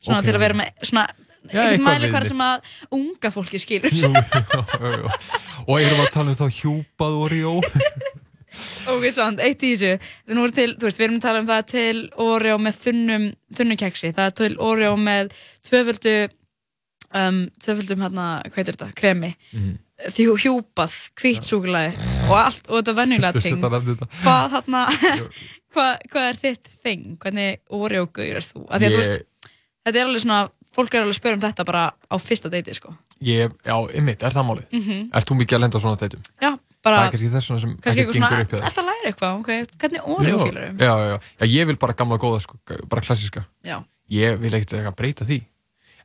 Svona 0.04 0.18
Ok. 0.20 0.24
til 0.26 0.34
að 0.34 0.42
vera 0.44 0.54
með, 0.54 0.72
svona, 0.84 1.06
Já, 1.44 1.60
einhvern 1.60 1.70
eitthvað 1.70 1.86
mæli 1.86 2.10
viðmið. 2.10 2.28
sem 2.28 2.38
að 2.38 2.60
unga 2.92 3.30
fólki 3.30 3.58
skilur. 3.60 3.90
Jú, 3.92 4.10
jú, 4.10 4.64
jú, 4.80 4.90
jú. 4.98 5.08
Og 5.68 5.80
erum 5.80 5.98
við 5.98 6.06
að 6.06 6.12
tala 6.12 6.30
um 6.30 6.36
þá 6.36 6.48
hjúpað 6.60 7.16
Oreo? 7.24 7.54
ok, 8.92 9.04
sant, 9.12 9.40
eitt 9.40 9.62
í 9.64 9.72
þessu. 9.74 9.98
Nú 10.34 10.44
er 10.48 10.52
til, 10.56 10.74
þú 10.76 10.88
veist, 10.88 10.98
við 11.00 11.06
erum 11.08 11.18
að 11.18 11.24
tala 11.26 11.40
um 11.42 11.48
það 11.50 11.66
til 11.72 12.02
Oreo 12.24 12.58
með 12.62 12.78
þunnum, 12.84 13.26
þunnum 13.58 13.80
keksi. 13.80 14.12
Það 14.16 14.26
er 14.30 14.36
til 14.40 14.56
Oreo 14.60 14.96
með 15.00 15.32
tvöföldu, 15.68 16.14
um, 17.14 17.40
tvöföldum 17.62 18.02
hérna, 18.04 18.26
hvað 18.48 18.60
heitir 18.60 18.76
þetta, 18.78 18.90
kremi. 18.98 19.34
Mhm. 19.54 19.74
Því 20.10 20.24
hjúpað, 20.42 20.94
hvítt 21.20 21.46
súkulæði 21.46 21.92
og 22.26 22.32
allt, 22.34 22.64
og 22.66 22.80
þetta 22.80 22.94
venjulega 22.98 23.40
ting. 23.40 23.60
Þetta 23.62 23.78
þetta. 23.86 24.08
Hvað 24.24 24.56
þarna, 24.56 24.80
hvað, 25.74 25.92
hvað 26.10 26.26
er 26.32 26.40
þitt 26.42 26.72
þing? 26.82 27.04
Hvernig 27.22 27.60
Oreo-gauður 27.70 28.40
er 28.40 28.46
þú? 28.48 28.64
Af 28.66 28.82
því 28.82 28.88
að 28.88 28.96
þú 28.96 29.00
veist, 29.04 29.24
þetta 29.86 30.00
er 30.00 30.08
alveg 30.08 30.24
svona, 30.24 30.40
fólk 30.74 30.96
er 30.98 31.04
alveg 31.04 31.14
að 31.14 31.20
spyrja 31.20 31.38
um 31.38 31.44
þetta 31.46 31.66
bara 31.70 31.84
á 31.94 32.16
fyrsta 32.18 32.50
deiti, 32.50 32.74
sko. 32.74 32.96
Ég, 33.24 33.54
já, 33.62 33.76
einmitt, 33.94 34.26
er 34.26 34.34
það 34.34 34.48
málið? 34.50 34.66
Mhm. 34.74 35.06
Ert 35.14 35.30
þú 35.30 35.38
mikið 35.38 35.56
að 35.60 35.64
lenda 35.64 35.78
á 35.78 35.82
svona 35.86 36.02
teitum? 36.02 36.26
Já, 36.42 36.50
bara, 36.82 36.98
Það 36.98 37.06
er 37.06 37.14
kannski 37.14 37.32
þess 37.36 37.46
sem 37.62 37.78
kannski 37.78 38.02
ekki 38.02 38.18
gengur 38.18 38.42
upp 38.42 38.50
hjá 38.50 38.58
þér. 38.58 38.66
ert 38.66 38.82
að 38.82 38.90
læra 38.90 39.10
eitthvað, 39.12 39.40
ok, 39.40 39.50
hvernig 39.78 40.08
Oreo 40.18 40.34
Já, 40.34 40.44
fílar 40.44 40.66
Já, 40.74 40.94
já, 40.98 41.18
já. 41.38 41.46
Ég 41.54 41.66
vil 41.70 41.76
bara 41.86 41.94
gamla 41.94 42.18
góða, 42.18 42.42
sko, 42.42 42.58
bara 42.90 43.00
klassíska. 43.06 43.46
Já. 43.62 43.78
Ég 44.10 44.40
vil 44.42 44.50
ekkert 44.58 44.74
eitthvað 44.74 44.96
breyta 44.98 45.24
því. 45.24 45.44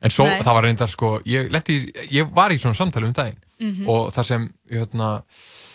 En 0.02 0.10
svo, 0.10 0.24
Nei. 0.24 0.40
það 0.40 0.54
var 0.56 0.64
reyndar, 0.64 0.88
sko, 0.88 1.08
ég 1.28 1.50
í- 1.50 1.92
ég 2.10 2.30
var 2.34 2.50
í 2.50 2.58
svona 2.58 2.74
samtali 2.78 3.06
um 3.06 3.12
daginn 3.12 3.36
Mhm. 3.60 3.88
og 3.88 4.12
það 4.14 4.24
sem, 4.24 4.46
hérna, 4.70 5.22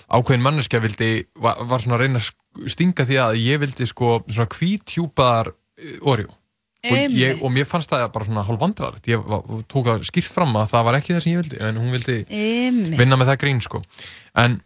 ákveðin 0.10 0.42
manneskja 0.42 0.80
vildi, 0.82 1.26
var, 1.38 1.56
var 1.64 1.80
svona 1.80 1.96
að 1.98 2.00
reyna 2.06 2.20
að 2.20 2.70
stinga 2.70 3.06
því 3.06 3.16
að 3.22 3.38
ég 3.46 3.60
vildi, 3.62 3.86
sko, 3.88 4.24
svona 4.28 4.48
hvítjúpaðar 4.50 5.48
uh, 5.54 6.10
Oreo. 6.10 6.32
Og, 6.86 6.98
ég, 7.18 7.40
og 7.44 7.50
mér 7.52 7.66
fannst 7.66 7.90
það 7.90 8.12
bara 8.14 8.26
svona 8.26 8.44
hálf 8.46 8.60
vandrarlegt. 8.62 9.08
Ég 9.10 9.22
var, 9.26 9.42
tók 9.70 9.86
það 9.90 10.04
skýrt 10.06 10.34
fram 10.34 10.54
að 10.56 10.70
það 10.70 10.84
var 10.86 10.94
ekki 11.00 11.14
það 11.16 11.22
sem 11.24 11.34
ég 11.34 11.42
vildi, 11.42 11.58
en 11.62 11.76
hún 11.82 11.92
vildi 11.92 12.18
Einmitt. 12.30 12.98
vinna 12.98 13.16
með 13.18 13.32
það 13.34 13.38
grín, 13.42 13.62
sko. 13.62 13.82
En 14.36 14.62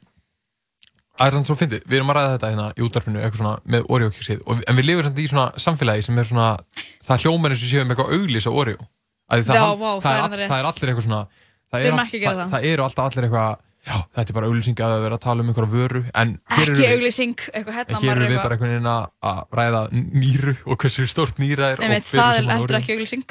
Það 1.19 1.27
er 1.27 1.31
sann 1.35 1.43
svo 1.43 1.55
fyndið, 1.59 1.81
við 1.83 1.97
erum 1.99 2.11
að 2.13 2.15
ræða 2.15 2.35
þetta 2.37 2.49
hérna 2.49 2.65
í 2.79 2.83
útdarpinu 2.85 3.19
eitthvað 3.19 3.39
svona 3.41 3.59
með 3.67 3.81
Oreo-keksið 3.91 4.41
og- 4.47 4.61
en 4.65 4.75
við 4.77 4.85
lifum 4.87 5.03
samt 5.03 5.17
í 5.19 5.27
svona 5.27 5.51
samfélagi 5.59 6.03
sem 6.05 6.17
er 6.17 6.23
svona 6.23 6.57
það 7.03 7.19
hljómar 7.25 7.51
eins 7.51 7.63
og 7.65 7.69
séum 7.73 7.89
eitthvað 7.91 8.13
auglís 8.15 8.47
á 8.47 8.51
Oreo 8.55 8.77
Að 8.79 8.87
það, 9.29 9.55
Já, 9.55 9.63
hal- 9.63 9.79
vá, 9.79 9.89
það, 9.89 10.03
það 10.03 10.13
er 10.13 10.19
er 10.19 10.43
all, 10.43 10.49
það 10.49 10.59
er 10.59 10.69
allir 10.69 10.91
eitthvað 10.91 11.07
svona 11.07 11.23
það, 11.69 11.79
er 11.79 11.85
erum 11.89 11.99
all- 11.99 12.69
eru 12.73 12.83
alltaf 12.85 13.05
allir 13.09 13.27
eitthvað 13.29 13.57
já, 13.89 13.95
þetta 14.17 14.29
er 14.29 14.35
bara 14.39 14.49
auglýsing 14.49 14.81
að 14.85 14.95
vera 15.05 15.15
að 15.19 15.23
tala 15.25 15.43
um 15.43 15.49
einhverja 15.53 15.71
vöru 15.73 16.01
Ekki 16.13 16.87
auglýsing, 16.93 17.35
eitthvað 17.53 17.77
hérna 17.79 18.01
hér 18.03 18.11
erum 18.15 18.33
við 18.33 18.41
bara 18.43 18.55
einhvern 18.57 18.73
veginn 18.73 18.91
að- 18.93 19.45
ræða 19.59 19.81
nýru 19.93 20.55
og 20.65 20.77
hversu 20.83 21.07
stórt 21.07 21.39
nýra 21.39 21.73
er 21.73 21.83
Nei, 21.85 21.99
það 22.01 22.41
er 22.41 22.51
Oreo. 22.59 22.77
ekki 22.81 22.97
auglýsing. 22.97 23.23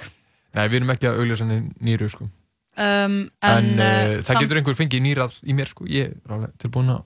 Nei, 0.55 0.65
við 0.69 0.81
erum 0.81 0.91
ekki 0.95 1.11
að 1.11 1.19
auglýsa 1.21 1.45
nýru 1.83 2.09
sko. 2.11 2.29
Um, 2.79 3.31
en, 3.43 3.69
en, 3.75 3.81
uh, 3.83 4.23
það 4.23 4.41
getur 4.45 4.59
einhver 4.61 4.77
fengið 4.79 5.03
nýrað 5.03 5.35
í 5.43 5.55
mér 5.59 5.67
sko. 5.69 5.85
ég 5.91 6.15
er 6.15 6.31
alveg 6.37 6.53
tilbúin 6.63 6.95
að 6.95 7.03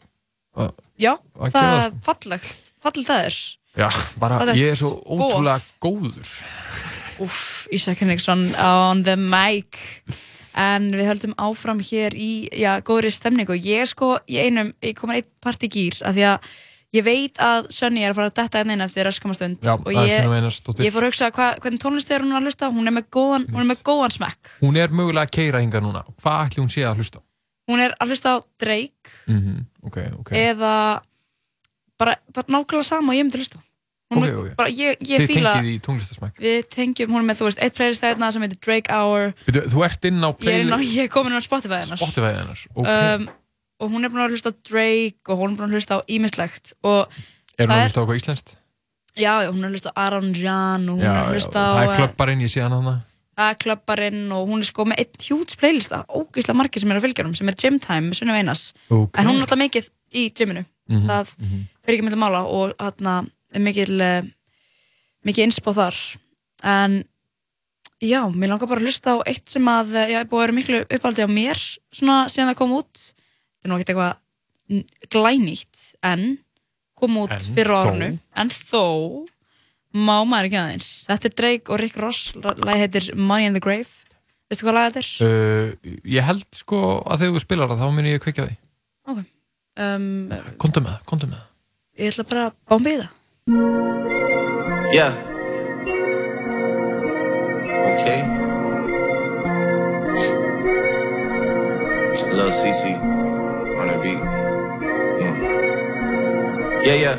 Já, 1.01 1.17
að 1.41 1.55
það 1.55 1.85
er 1.87 1.93
fallegt, 2.05 2.73
fallegt 2.85 3.09
það 3.09 3.23
er. 3.25 3.37
Já, 3.73 3.89
bara 4.21 4.53
ég 4.53 4.69
er 4.75 4.77
svo 4.77 4.91
ótrúlega 5.01 5.65
góður 5.81 6.29
Úff, 7.23 7.69
Ísak 7.75 8.03
Henriksson 8.03 8.45
on 8.59 9.05
the 9.07 9.17
mic. 9.17 9.79
En 10.59 10.91
við 10.93 11.09
höldum 11.09 11.33
áfram 11.41 11.81
hér 11.81 12.13
í, 12.19 12.49
já, 12.61 12.75
góðri 12.85 13.13
stemningu. 13.15 13.57
Ég 13.57 13.87
er 13.87 13.89
sko 13.89 14.19
í 14.29 14.37
einum, 14.43 14.75
ég 14.85 14.99
kom 14.99 15.15
að 15.15 15.23
einn 15.23 15.33
part 15.41 15.65
í 15.65 15.71
gýr, 15.73 15.97
af 16.05 16.13
því 16.17 16.27
að 16.29 16.51
ég 16.93 17.07
veit 17.07 17.41
að 17.41 17.71
Sunny 17.73 18.03
er 18.05 18.13
að 18.13 18.19
fara 18.19 18.33
að 18.33 18.37
detta 18.43 18.61
einn 18.61 18.75
inn 18.75 18.85
eftir 18.85 19.09
öskamastund. 19.09 19.63
Og 19.65 19.97
ég, 19.97 20.29
ég 20.85 20.93
fór 20.93 21.07
að 21.07 21.09
hugsa, 21.09 21.31
hva, 21.33 21.49
hvernig 21.63 21.81
tónlist 21.81 22.13
er 22.13 22.27
hún 22.27 22.37
að 22.37 22.51
hlusta? 22.51 22.69
Hún 22.75 22.91
er 22.91 22.97
með 22.99 23.09
góðan, 23.17 23.49
hún 23.49 23.65
er 23.65 23.71
með 23.71 23.85
góðan 23.89 24.17
smekk. 24.19 24.53
Hún 24.61 24.77
er 24.83 24.93
mögulega 24.93 25.25
að 25.31 25.37
keira 25.39 25.63
hingað 25.65 25.87
núna 25.87 26.05
Hvað 26.21 26.43
ætli 26.45 26.61
hún 26.61 26.73
sé 26.75 26.85
að 26.85 27.01
hlusta? 27.01 27.25
Hún 27.71 27.81
er 27.81 27.97
að 27.97 28.13
hlusta 28.13 28.37
á 28.37 28.39
Drake 28.61 29.17
Mm 29.31 29.65
Ok, 29.83 29.97
ok 30.21 30.31
eða 30.39 30.75
bara, 31.99 32.17
það 32.35 32.45
er 32.45 32.53
nákvæmlega 32.55 32.87
sama 32.87 33.13
og 33.13 33.19
ég 33.19 33.27
myndi 33.27 33.41
hlusta 33.41 33.59
á. 33.59 33.63
Hún 34.13 34.23
Ok, 34.23 34.29
er 34.29 34.39
ok. 34.39 34.49
bara, 34.59 34.73
ég, 34.77 34.99
ég 35.09 35.27
fíla 35.31 35.53
við 36.37 36.67
tengjum, 36.69 37.13
hún 37.15 37.23
er 37.23 37.29
með, 37.31 37.39
þú 37.41 37.47
veist, 37.49 37.61
eitt 37.65 37.77
playlist 37.79 38.03
þarna 38.05 38.29
sem 38.35 38.43
heitir 38.45 38.59
Drake 38.61 38.93
Hour 38.93 39.31
Þú, 39.47 39.63
þú 39.73 39.85
ert 39.87 40.09
inn 40.11 40.21
á 40.21 40.29
er, 40.29 40.37
playlist 40.43 40.89
ég 40.93 41.07
er 41.07 41.13
komin 41.13 41.37
á 41.37 41.41
Spotify 41.41 41.79
hennar 41.83 42.01
Spotify 42.03 42.35
hennar 42.37 42.65
Ok 42.75 42.91
um, 42.93 43.29
og 43.83 43.91
hún 43.91 44.05
er 44.07 44.13
búin 44.13 44.23
að 44.23 44.35
hlusta 44.37 44.53
á 44.53 44.55
Drake 44.69 45.33
og 45.33 45.41
hún 45.41 45.55
er 45.55 45.57
búin 45.63 45.73
að 45.73 45.79
hlusta 45.81 45.97
á 45.97 46.01
ímislegt 46.07 46.75
Er 46.83 47.67
hún 47.67 47.73
það 47.73 47.79
að 47.79 47.87
hlusta 47.87 47.99
á 47.99 48.03
eitthvað 48.03 48.21
íslenskt? 48.21 48.53
já, 49.17 49.33
hún 49.49 49.63
er 49.65 49.71
að 49.71 49.75
hlusta 49.77 49.91
á 49.93 50.01
Aron 50.07 50.29
Jan 50.37 50.85
og 50.93 51.01
hún 51.01 51.09
er 51.09 51.17
að 51.25 51.33
hlusta 51.37 51.59
á 51.59 51.73
það 51.73 51.83
er 51.83 51.89
eh, 51.89 51.97
klubbarinn, 52.03 52.45
ég 52.45 52.53
sé 52.53 52.63
hann 52.65 52.77
hana 52.77 52.95
að 53.43 53.57
klubbarinn 53.65 54.23
og 54.37 54.45
hún 54.53 54.61
er 54.63 54.69
sko 54.69 54.85
með 54.89 55.03
einn 55.03 55.25
hjúts 55.25 55.57
playlista 55.61 56.03
ógeðslega 56.13 56.59
margir 56.61 56.85
sem 56.85 56.93
er 56.93 57.01
að 57.01 57.07
fylgja 57.09 57.25
hún 57.27 57.37
sem 57.37 57.49
er 57.49 57.59
Gym 57.59 57.79
Time 57.83 58.11
með 58.11 58.21
Sunni 58.21 58.37
Veinas 58.37 58.63
Ok. 58.93 59.17
en 59.19 59.29
hún 59.29 59.41
er 59.41 59.47
alltaf 59.47 59.61
mikið 59.65 59.91
í 60.13 60.29
gyminu 60.37 60.65
Mhm, 60.91 61.07
það 61.07 61.29
mhm. 61.39 61.61
fyrir 61.87 61.95
ekki 61.97 62.05
myndi 62.05 62.19
mála 62.19 62.41
og 62.43 62.73
er 62.75 63.23
mikil 63.61 63.97
uh, 64.01 64.23
mikið 65.29 65.45
inspo 65.49 65.75
þar. 65.77 65.99
En 66.63 67.01
já, 68.03 68.21
mér 68.35 68.53
langar 68.55 68.69
bara 68.71 68.81
að 68.83 68.89
hlusta 68.89 69.15
á 69.15 69.19
eitt 69.29 69.51
sem 69.53 69.67
að 69.71 69.95
eh, 69.99 70.13
já, 70.15 70.21
er 70.23 70.29
búið 70.31 70.39
að 70.41 70.45
vera 70.47 70.57
miklu 70.59 70.81
uppvaldi 70.87 71.27
á 71.27 71.31
mér 71.31 71.61
svona 71.95 72.17
síðan 72.33 72.53
það 72.53 72.59
kom 72.63 72.73
út. 72.79 73.03
Þetta 73.63 73.69
er 73.69 73.77
ekkert 73.77 73.93
eitthvað 73.93 75.13
glænýtt 75.13 75.83
en 76.07 76.25
kom 76.99 77.19
út 77.23 77.35
En 77.35 77.43
fyrir 77.55 77.71
þó. 77.75 77.81
árunu 77.83 78.09
en 78.39 78.53
þó 78.55 78.83
má 79.93 80.15
maður 80.25 80.49
ekki 80.49 80.59
aðeins. 80.63 80.91
Þetta 81.11 81.29
er 81.29 81.35
Drake 81.43 81.73
og 81.75 81.81
Rick 81.83 81.99
Ross 82.01 82.33
lagi 82.41 82.79
heitir 82.81 83.11
Money 83.19 83.51
in 83.51 83.57
the 83.59 83.63
Grave. 83.63 83.91
Veistu 84.49 84.67
hvað 84.67 84.77
lag 84.79 84.93
þetta 84.93 85.03
er? 85.03 85.11
uh, 85.27 85.97
Ég 86.09 86.25
held 86.27 86.47
sko 86.57 86.79
að 87.05 87.23
þegar 87.25 87.35
þú 87.37 87.43
spilar 87.45 87.71
það 87.73 87.83
þá 87.83 87.89
muni 87.97 88.15
ég 88.15 88.23
kveikja 88.25 88.47
því. 88.49 88.57
Ok. 89.13 89.21
Um, 89.83 90.09
Kondu 90.61 90.83
með 90.85 90.99
það, 91.09 91.45
ég 92.03 92.11
ætla 92.13 92.25
bara 92.29 92.43
að 92.51 92.57
bámbi 92.69 92.93
í 92.93 92.99
það 93.01 93.11
Yeah. 93.49 95.11
Okay. 97.85 98.23
Lil 102.31 102.51
CC 102.53 102.95
on 103.81 103.89
the 103.89 103.99
beat. 104.01 104.23
Mm. 105.19 105.35
Yeah, 106.87 106.95
yeah. 106.95 107.17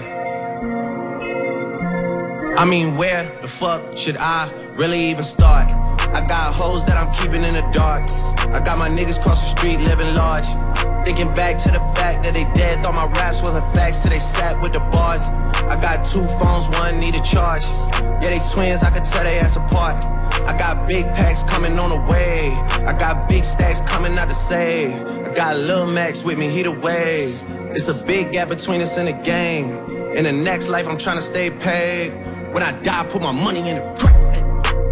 I 2.58 2.64
mean, 2.64 2.96
where 2.96 3.30
the 3.42 3.50
fuck 3.50 3.98
should 3.98 4.16
I 4.16 4.50
really 4.76 5.10
even 5.10 5.24
start? 5.24 5.74
I 5.74 6.26
got 6.26 6.54
hoes 6.54 6.86
that 6.86 6.96
I'm 6.96 7.14
keeping 7.16 7.44
in 7.44 7.54
the 7.54 7.70
dark. 7.74 8.10
I 8.54 8.64
got 8.64 8.78
my 8.80 8.88
niggas 8.88 9.22
cross 9.22 9.42
the 9.42 9.58
street 9.58 9.82
living 9.82 10.16
large. 10.16 10.46
Thinking 11.06 11.34
back 11.34 11.58
to 11.64 11.72
the 11.72 11.80
fact 11.98 12.24
that 12.24 12.34
they 12.34 12.46
dead, 12.54 12.82
thought 12.82 12.96
my 12.96 13.08
raps 13.20 13.42
wasn't 13.42 13.66
facts, 13.74 14.04
so 14.04 14.10
they 14.10 14.20
sat 14.20 14.62
with 14.62 14.72
the 14.72 14.80
bars. 14.80 15.28
I 15.70 15.80
got 15.82 16.06
two 16.06 16.26
phones, 16.40 16.70
one 16.78 17.00
need 17.00 17.16
a 17.16 17.22
charge. 17.22 17.64
Yeah, 17.94 18.20
they 18.20 18.40
twins, 18.54 18.84
I 18.84 18.90
could 18.90 19.06
tell 19.06 19.24
they 19.24 19.40
ass 19.40 19.56
apart. 19.56 20.06
I 20.46 20.58
got 20.58 20.88
big 20.88 21.06
packs 21.14 21.44
coming 21.44 21.80
on 21.80 21.90
the 21.90 22.12
way. 22.12 22.52
I 22.86 22.96
got 22.98 23.30
big 23.30 23.44
stacks 23.44 23.82
coming 23.82 24.18
out 24.18 24.28
to 24.30 24.36
save. 24.36 24.94
I 24.94 25.34
got 25.34 25.56
Lil 25.56 25.88
Max 25.88 26.24
with 26.24 26.38
me, 26.38 26.50
he 26.50 26.64
the 26.64 26.72
wave. 26.72 27.46
It's 27.76 27.88
a 27.88 28.06
big 28.06 28.34
gap 28.34 28.50
between 28.50 28.82
us 28.82 28.98
in 28.98 29.06
the 29.06 29.14
game. 29.14 29.72
In 30.16 30.26
the 30.26 30.32
next 30.32 30.68
life, 30.68 30.88
I'm 30.88 30.98
trying 30.98 31.16
to 31.16 31.22
stay 31.22 31.50
paid. 31.50 32.12
When 32.54 32.62
I 32.62 32.72
die, 32.84 33.06
put 33.10 33.22
my 33.22 33.32
money 33.32 33.70
in 33.70 33.78
the 33.78 33.96
grave. 33.98 34.23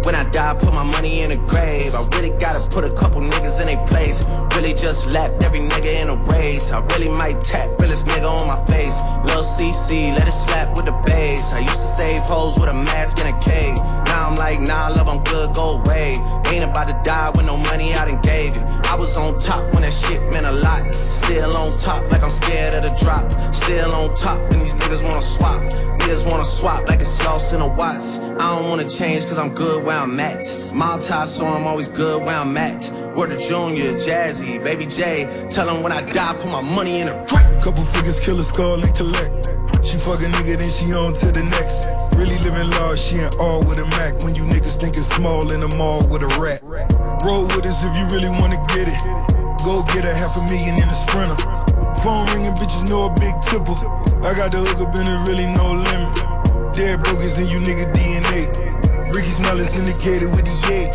When 0.04 0.16
I 0.16 0.24
die, 0.30 0.54
put 0.54 0.74
my 0.74 0.82
money 0.82 1.22
in 1.22 1.30
a 1.30 1.36
grave. 1.36 1.94
I 1.94 2.04
really 2.16 2.30
gotta 2.38 2.68
put 2.70 2.84
a 2.84 2.92
couple 2.92 3.20
niggas 3.20 3.60
in 3.60 3.66
their 3.66 3.86
place. 3.86 4.26
Really 4.56 4.74
just 4.74 5.12
lapped 5.12 5.44
every 5.44 5.60
nigga 5.60 6.02
in 6.02 6.08
a 6.08 6.16
race. 6.30 6.72
I 6.72 6.80
really 6.86 7.08
might 7.08 7.40
tap 7.42 7.68
realest 7.78 8.06
nigga 8.06 8.28
on 8.28 8.48
my 8.48 8.58
face. 8.66 9.00
Lil 9.24 9.44
CC, 9.44 10.12
let 10.16 10.26
it 10.26 10.32
slap 10.32 10.74
with 10.74 10.86
the 10.86 10.92
bass. 11.06 11.54
I 11.54 11.60
used 11.60 11.78
to 11.78 11.90
save 11.98 12.22
hoes 12.22 12.58
with 12.58 12.68
a 12.68 12.74
mask 12.74 13.20
and 13.20 13.28
a 13.30 13.38
cave. 13.44 13.78
Now 14.12 14.28
I'm 14.28 14.34
like, 14.34 14.60
nah, 14.60 14.88
love, 14.88 15.08
I'm 15.08 15.24
good, 15.24 15.54
go 15.54 15.80
away. 15.80 16.18
Ain't 16.48 16.64
about 16.64 16.86
to 16.86 17.00
die 17.02 17.30
with 17.30 17.46
no 17.46 17.56
money 17.56 17.94
I 17.94 18.04
done 18.04 18.20
gave 18.20 18.54
you. 18.54 18.62
I 18.84 18.94
was 18.94 19.16
on 19.16 19.40
top 19.40 19.64
when 19.72 19.80
that 19.84 19.94
shit 19.94 20.20
meant 20.32 20.44
a 20.44 20.52
lot. 20.52 20.94
Still 20.94 21.56
on 21.56 21.78
top 21.78 22.02
like 22.10 22.22
I'm 22.22 22.28
scared 22.28 22.74
of 22.74 22.82
the 22.82 22.92
drop. 23.02 23.24
Still 23.54 23.90
on 23.94 24.14
top 24.14 24.38
and 24.52 24.60
these 24.60 24.74
niggas 24.74 25.02
wanna 25.02 25.22
swap. 25.22 25.62
Niggas 26.00 26.30
wanna 26.30 26.44
swap 26.44 26.86
like 26.88 27.00
it's 27.00 27.08
sauce 27.08 27.54
in 27.54 27.62
a 27.62 27.66
Watts. 27.66 28.18
I 28.18 28.54
don't 28.54 28.68
wanna 28.68 28.86
change 28.86 29.24
cause 29.24 29.38
I'm 29.38 29.54
good 29.54 29.82
where 29.82 29.96
I'm 29.96 30.20
at. 30.20 30.46
Mob 30.74 31.00
tie, 31.00 31.24
so 31.24 31.46
I'm 31.46 31.66
always 31.66 31.88
good 31.88 32.22
where 32.22 32.36
I'm 32.36 32.54
at. 32.58 32.92
Word 33.16 33.30
to 33.30 33.38
Junior, 33.38 33.94
Jazzy, 33.94 34.62
Baby 34.62 34.84
J. 34.84 35.24
Tell 35.48 35.64
Tell 35.64 35.70
'em 35.70 35.82
when 35.82 35.92
I 35.92 36.02
die, 36.02 36.34
put 36.34 36.50
my 36.52 36.60
money 36.60 37.00
in 37.00 37.08
a 37.08 37.14
grave. 37.28 37.62
Couple 37.64 37.82
figures, 37.94 38.20
kill 38.20 38.38
a 38.38 38.42
skull 38.42 38.74
and 38.84 38.94
collect. 38.94 39.41
She 39.82 39.98
fuck 39.98 40.22
a 40.22 40.30
nigga, 40.30 40.56
then 40.56 40.70
she 40.70 40.94
on 40.94 41.12
to 41.14 41.32
the 41.32 41.42
next. 41.42 41.90
Really 42.16 42.38
living 42.46 42.70
large, 42.78 42.98
she 42.98 43.16
ain't 43.18 43.36
all 43.38 43.60
with 43.66 43.78
a 43.78 43.86
Mac. 43.98 44.22
When 44.22 44.34
you 44.34 44.46
niggas 44.46 44.80
thinking 44.80 45.02
small 45.02 45.50
in 45.50 45.60
the 45.60 45.68
mall 45.76 46.06
with 46.08 46.22
a 46.22 46.30
rat. 46.38 46.62
Roll 47.26 47.44
with 47.50 47.66
us 47.66 47.82
if 47.82 47.92
you 47.98 48.06
really 48.14 48.30
wanna 48.30 48.62
get 48.70 48.86
it. 48.86 49.00
Go 49.66 49.82
get 49.94 50.04
a 50.06 50.14
half 50.14 50.38
a 50.38 50.42
million 50.46 50.74
in 50.78 50.88
a 50.88 50.94
sprinter. 50.94 51.36
Phone 52.02 52.26
ringing, 52.30 52.54
bitches 52.54 52.88
know 52.88 53.06
a 53.06 53.12
big 53.18 53.34
tipple. 53.42 53.74
I 54.22 54.34
got 54.34 54.50
the 54.50 54.58
hook 54.62 54.80
up 54.86 54.94
and 54.94 55.08
it 55.10 55.18
really 55.26 55.46
no 55.46 55.74
limit. 55.74 56.14
Dead 56.74 57.02
brokers 57.02 57.38
in 57.38 57.48
you 57.48 57.58
nigga 57.58 57.92
DNA. 57.92 58.48
Ricky 59.14 59.34
Smell 59.34 59.58
is 59.60 59.74
indicated 59.76 60.30
with 60.30 60.46
the 60.46 60.56
yay. 60.70 60.90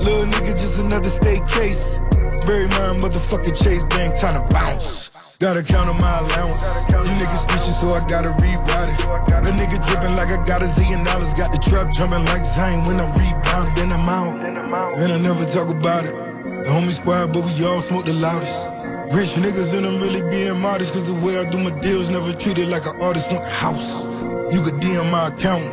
Little 0.00 0.26
nigga, 0.26 0.52
just 0.52 0.80
another 0.80 1.08
state 1.08 1.46
case. 1.46 2.00
Bury 2.44 2.66
my 2.68 2.96
motherfucking 2.98 3.56
Chase 3.62 3.84
Bank, 3.84 4.18
time 4.18 4.34
to 4.34 4.54
bounce. 4.54 5.21
Gotta 5.42 5.64
count 5.64 5.90
on 5.90 5.98
my 5.98 6.18
allowance. 6.20 6.62
You 6.86 7.14
niggas 7.18 7.50
snitching, 7.50 7.74
so 7.74 7.88
I 7.98 8.06
gotta 8.06 8.30
rewrite 8.38 8.94
it. 8.94 9.00
A 9.42 9.50
nigga 9.50 9.84
dripping 9.88 10.14
like 10.14 10.28
I 10.30 10.38
got 10.46 10.62
a 10.62 10.66
zillion 10.66 11.04
dollars. 11.04 11.34
Got 11.34 11.50
the 11.50 11.58
trap 11.58 11.90
jumping 11.90 12.24
like 12.26 12.44
Zane 12.44 12.84
when 12.84 13.00
I 13.00 13.10
rebound. 13.10 13.76
Then 13.76 13.90
I'm 13.90 14.08
out, 14.08 14.38
and 14.98 15.12
I 15.12 15.18
never 15.18 15.44
talk 15.44 15.68
about 15.68 16.04
it. 16.04 16.14
The 16.14 16.70
homie 16.70 16.92
squad, 16.92 17.32
but 17.32 17.42
we 17.42 17.66
all 17.66 17.80
smoke 17.80 18.04
the 18.04 18.12
loudest. 18.12 18.70
Rich 19.10 19.34
niggas 19.42 19.76
and 19.76 19.84
I'm 19.84 19.98
really 19.98 20.22
being 20.30 20.60
modest, 20.60 20.92
cause 20.92 21.08
the 21.08 21.26
way 21.26 21.36
I 21.36 21.44
do 21.50 21.58
my 21.58 21.76
deals 21.80 22.08
never 22.08 22.32
treated 22.32 22.68
like 22.68 22.86
an 22.86 23.02
artist 23.02 23.32
want 23.32 23.44
the 23.44 23.50
house. 23.50 24.04
You 24.54 24.62
could 24.62 24.78
DM 24.78 25.10
my 25.10 25.26
account. 25.26 25.66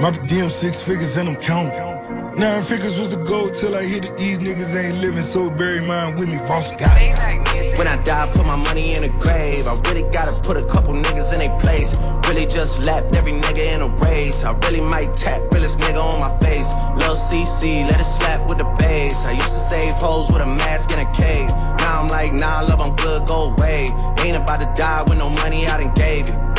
My 0.00 0.08
DM 0.24 0.48
six 0.48 0.82
figures 0.82 1.18
and 1.18 1.28
I'm 1.28 1.36
counting. 1.36 1.91
Nine 2.36 2.62
figures 2.62 2.98
was 2.98 3.14
the 3.14 3.22
goal 3.22 3.50
till 3.50 3.74
I 3.74 3.84
hit 3.84 4.06
it. 4.06 4.16
These 4.16 4.38
niggas 4.38 4.74
ain't 4.74 4.98
living, 5.02 5.22
so 5.22 5.50
bury 5.50 5.80
mine 5.80 6.14
with 6.14 6.28
me. 6.28 6.36
Ross 6.48 6.72
got 6.72 6.96
it. 6.96 7.76
When 7.76 7.86
I 7.86 8.02
die, 8.04 8.30
put 8.32 8.46
my 8.46 8.56
money 8.56 8.94
in 8.94 9.04
a 9.04 9.08
grave. 9.20 9.66
I 9.68 9.78
really 9.84 10.08
gotta 10.10 10.32
put 10.42 10.56
a 10.56 10.64
couple 10.64 10.94
niggas 10.94 11.34
in 11.34 11.40
their 11.40 11.58
place. 11.60 12.00
Really 12.26 12.46
just 12.46 12.86
lapped 12.86 13.14
every 13.16 13.32
nigga 13.32 13.74
in 13.74 13.82
a 13.82 13.88
race. 14.00 14.44
I 14.44 14.52
really 14.64 14.80
might 14.80 15.14
tap 15.14 15.42
realest 15.52 15.78
nigga 15.80 16.02
on 16.02 16.20
my 16.20 16.32
face. 16.38 16.72
Lil 16.96 17.16
CC, 17.16 17.86
let 17.86 18.00
it 18.00 18.04
slap 18.04 18.48
with 18.48 18.58
the 18.58 18.68
bass. 18.78 19.26
I 19.26 19.32
used 19.32 19.52
to 19.52 19.62
save 19.70 19.94
hoes 19.94 20.32
with 20.32 20.40
a 20.40 20.46
mask 20.46 20.90
and 20.92 21.06
a 21.06 21.12
cave. 21.12 21.50
Now 21.80 22.00
I'm 22.00 22.08
like, 22.08 22.32
nah, 22.32 22.62
love, 22.62 22.80
I'm 22.80 22.96
good, 22.96 23.26
go 23.26 23.52
away. 23.52 23.90
Ain't 24.20 24.36
about 24.36 24.60
to 24.60 24.72
die 24.74 25.02
with 25.02 25.18
no 25.18 25.28
money 25.28 25.66
I 25.66 25.82
done 25.82 25.94
gave 25.94 26.30
you. 26.30 26.51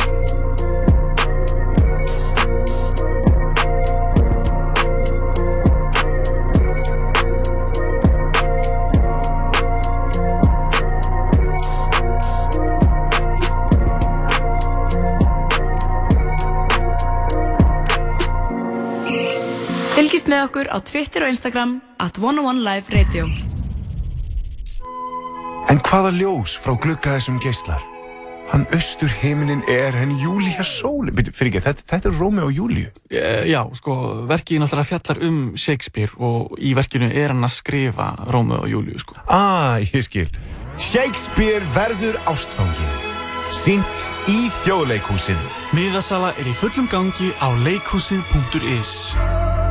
Með 20.44 20.50
okkur 20.50 20.68
á 20.68 20.78
Twitter 20.84 21.24
og 21.24 21.32
Instagram 21.32 21.70
at 22.02 22.18
101 22.20 22.60
Live 22.60 22.92
Radio. 22.92 23.24
En 25.72 25.80
hvaða 25.80 26.10
ljós 26.12 26.58
frá 26.60 26.74
glugga 26.76 27.14
þessum 27.16 27.38
geislar? 27.40 27.80
Hann 28.52 28.66
austur 28.76 29.08
heiminin 29.08 29.62
er 29.72 29.96
henni 29.96 30.18
Júlía 30.20 30.60
sólin. 30.60 31.16
Fyrir 31.16 31.48
ekki, 31.48 31.62
þetta, 31.64 31.86
þetta 31.88 32.10
er 32.10 32.18
Rómi 32.20 32.44
og 32.44 32.52
Júlíu. 32.52 32.90
Eh, 33.08 33.48
Já, 33.48 33.62
sko, 33.72 34.26
verkið 34.28 34.60
náttúrulega 34.60 34.90
fjallar 34.90 35.22
um 35.24 35.38
Shakespeare 35.56 36.12
og 36.20 36.52
í 36.60 36.74
verkinu 36.76 37.08
er 37.08 37.32
hann 37.32 37.46
að 37.46 37.56
skrifa 37.56 38.10
Rómeo 38.28 38.66
og 38.66 38.68
Júlíu, 38.68 39.00
sko. 39.00 39.16
Ah, 39.24 39.80
ég 39.80 40.04
skil. 40.04 40.28
Shakespeare 40.76 41.64
verður 41.72 42.20
ástfangin. 42.28 42.92
Sýnt 43.54 44.08
í 44.28 44.50
þjóðleikhúsinu. 44.60 45.48
Miðasala 45.72 46.34
er 46.36 46.52
í 46.52 46.56
fullum 46.58 46.90
gangi 46.92 47.32
á 47.40 47.48
leikhúsið.is. 47.64 49.63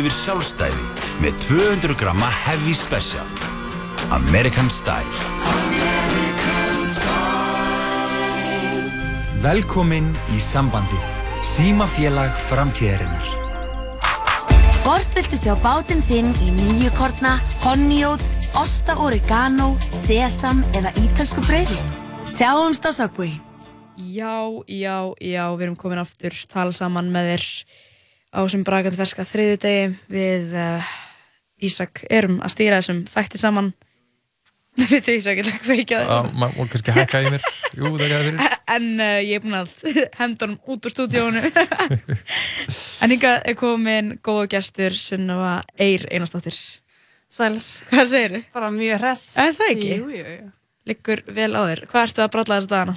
yfir 0.00 0.14
sjálfstæði 0.14 0.86
með 1.22 1.36
200 1.46 1.94
gramma 1.98 2.28
Heavy 2.44 2.74
Special. 2.74 3.26
American 4.14 4.68
Style. 4.70 5.08
Velkomin 9.44 10.10
í 10.32 10.40
sambandið. 10.40 11.08
Símafélag 11.44 12.36
framtíðarinnar. 12.48 13.26
Hvort 14.84 15.16
viltu 15.16 15.38
sjá 15.40 15.54
bátinn 15.64 16.04
þinn 16.04 16.32
í 16.44 16.52
nýju 16.56 16.92
korna, 16.96 17.34
honeyót, 17.64 18.24
osta 18.60 18.96
oregano, 19.00 19.74
sesam 19.88 20.64
eða 20.76 20.92
ítalsku 21.00 21.44
brauði? 21.48 21.80
Sjáumst 22.32 22.84
á 22.88 22.92
Subway. 22.92 23.36
Já, 23.94 24.50
já, 24.66 25.14
já, 25.22 25.44
við 25.54 25.68
erum 25.68 25.78
komin 25.78 26.02
aftur, 26.02 26.34
tala 26.50 26.74
saman 26.74 27.12
með 27.14 27.34
þér 27.34 27.44
á 28.34 28.40
sem 28.50 28.64
brakandi 28.66 28.98
ferska 28.98 29.24
þriðu 29.28 29.56
degi 29.62 29.86
við 30.12 30.54
uh, 30.58 30.92
Ísak 31.64 32.02
erum 32.12 32.40
að 32.44 32.52
stýra 32.56 32.80
þessum 32.82 33.04
þætti 33.08 33.40
saman. 33.40 33.72
Veit 34.90 35.06
ég 35.06 35.20
Ísak, 35.20 35.38
ég 35.38 35.44
ætla 35.46 35.54
að 35.54 35.62
kveika 35.62 36.00
Já, 36.02 36.06
það. 36.10 36.30
maður 36.42 36.56
má 36.58 36.70
kannski 36.72 36.94
hækka 36.96 37.20
í 37.22 37.28
mér. 37.30 37.44
Jú, 37.78 37.92
er. 38.02 38.30
En 38.74 38.86
uh, 38.98 39.20
ég 39.22 39.36
er 39.38 39.42
búin 39.44 39.54
að 39.60 39.70
henda 40.18 40.46
honum 40.48 40.72
út 40.74 40.86
úr 40.88 40.92
stúdíónu. 40.94 41.42
en 43.04 43.12
hingað 43.14 43.36
er 43.52 43.56
komin 43.60 44.14
góða 44.24 44.48
gestur 44.56 44.96
Sunnova 44.98 45.60
Eir 45.78 46.06
Einarsdóttir. 46.10 46.56
Sæls. 47.34 47.68
Hvað 47.90 48.10
segir 48.10 48.34
þið? 48.36 48.44
Bara 48.54 48.70
mjög 48.74 49.00
hress. 49.02 49.24
Er 49.42 49.54
það 49.58 49.72
ekki? 49.74 49.90
Jú, 49.98 50.08
jú, 50.14 50.24
jú. 50.38 50.50
Liggur 50.90 51.22
vel 51.34 51.50
á 51.54 51.62
þér. 51.70 51.84
Hvað 51.90 52.06
ertu 52.08 52.22
að 52.24 52.32
bralla 52.34 52.58
þessa 52.58 52.72
dagana? 52.74 52.94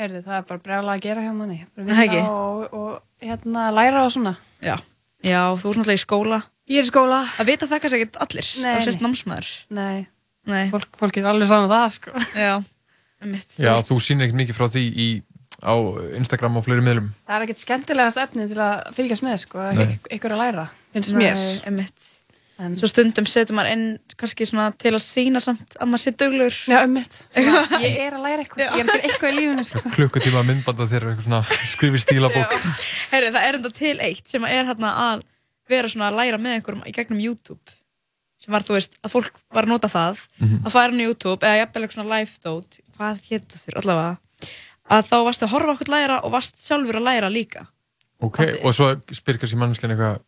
Heyrðu, 0.00 0.22
það 0.26 0.36
er 0.38 0.46
bara 0.48 0.62
brjálega 0.64 0.94
að 0.96 1.04
gera 1.08 1.24
hjá 1.26 1.32
manni. 1.36 1.58
Bara 1.76 1.88
Það 1.90 2.02
ekki? 2.06 2.20
vinna 2.20 2.38
og, 2.38 2.78
og 2.80 3.09
hérna 3.24 3.68
læra 3.74 4.04
og 4.06 4.12
svona. 4.14 4.34
Já. 4.64 4.76
Já, 5.24 5.40
þú 5.60 5.72
ert 5.72 5.80
náttúrulega 5.80 6.00
í 6.00 6.04
skóla. 6.04 6.38
Ég 6.70 6.80
er 6.80 6.86
í 6.86 6.90
skóla. 6.90 7.20
Það 7.36 7.48
vita 7.50 7.66
það 7.70 7.80
kannski 7.84 7.98
ekkert 8.00 8.20
allir. 8.24 8.50
Nei, 8.62 8.70
Það 8.76 8.86
sést 8.86 9.02
námsmaður. 9.04 9.50
Nei. 9.76 9.96
Nei. 10.50 10.62
Fólk, 10.72 10.94
fólk 11.00 11.18
er 11.20 11.28
alveg 11.32 11.50
saman 11.50 11.72
það, 11.72 11.88
sko. 11.98 12.14
Já, 12.38 12.52
mitt. 13.34 13.58
Já, 13.60 13.72
þú 13.84 13.98
sýnir 14.00 14.28
ekkert 14.28 14.40
mikið 14.40 14.56
frá 14.60 14.68
því 14.72 14.84
í, 14.88 15.08
á 15.60 15.74
Instagram 16.20 16.56
og 16.60 16.64
fleiri 16.68 16.86
miðlum. 16.86 17.10
Það 17.28 17.36
er 17.36 17.46
ekkert 17.48 17.64
skemmtilegast 17.66 18.22
efni 18.22 18.48
til 18.48 18.62
að 18.64 18.94
fylgjast 18.96 19.26
með, 19.26 19.36
sko. 19.44 19.66
Ykkur 20.16 20.36
að 20.38 20.42
læra, 20.46 20.66
finnst 20.96 21.12
mér. 21.18 21.36
Nei, 21.36 21.84
emitt. 22.66 22.78
Svo 22.80 22.88
stundum 22.90 23.26
setur 23.26 23.56
maður 23.58 23.72
inn 23.74 23.84
kannski 24.20 24.46
svona 24.48 24.68
til 24.76 24.92
að 24.94 25.02
sína 25.04 25.40
samt 25.44 25.76
að 25.80 25.88
maður 25.90 26.02
sé 26.04 26.12
duglegur. 26.20 26.58
Já, 26.70 26.78
emitt. 26.84 27.16
Ég 27.36 27.98
er 28.06 28.16
að 28.18 28.22
læra 28.26 28.44
eitthvað. 28.44 28.60
Ég 28.60 28.70
er 28.70 28.72
að 28.72 28.86
gera 28.86 29.00
eitthvað 29.08 29.32
í 29.32 29.36
lífunu, 29.40 29.64
sko. 29.70 29.82
Klukkutíma 29.96 30.42
myndbanda 30.48 30.86
svona 30.90 31.42
skrifir 31.50 32.04
stílabók. 32.04 32.54
Herri, 33.12 33.32
það 33.34 33.48
er 33.48 33.58
enda 33.60 33.72
til 33.80 33.96
eitt 34.06 34.28
sem 34.30 34.44
er 34.48 34.64
hérna 34.70 34.94
að 35.08 35.26
vera 35.70 35.88
svona 35.92 36.08
að 36.10 36.18
læra 36.22 36.38
með 36.42 36.56
einhverjum 36.58 36.86
í 36.90 36.94
gegnum 36.96 37.20
YouTube. 37.22 37.76
Sem 38.40 38.54
var, 38.56 38.64
þú 38.64 38.78
veist, 38.78 38.94
að 39.04 39.12
fólk 39.12 39.34
var 39.52 39.66
að 39.66 39.74
nota 39.74 39.88
það, 39.92 40.22
Mhm. 40.40 40.62
að 40.64 40.72
fara 40.72 40.92
inn 40.94 41.02
á 41.04 41.08
YouTube 41.10 41.44
eða 41.44 41.58
jafnvel 41.60 41.82
eitthvað 41.84 41.98
svona 41.98 42.14
live 42.18 42.38
dot, 42.42 42.78
hvað 42.96 43.20
hétta 43.28 43.58
þér 43.60 43.76
allavega, 43.82 44.18
að 44.90 45.02
þá 45.10 45.16
varstu 45.26 45.44
að 45.44 45.52
horfa 45.52 45.74
okkur 45.76 45.90
læra 45.92 46.16
og 46.24 46.32
varst 46.32 46.56
sjálfur 46.64 46.96
að 46.96 47.04
læra 47.04 47.28
líka. 47.30 47.66
Ok, 48.20 48.38
og 48.64 48.72
svo 48.76 48.88
spyr 49.12 49.38
kannski 49.40 49.56
mannskinn 49.60 49.92
eitthvað 49.92 50.18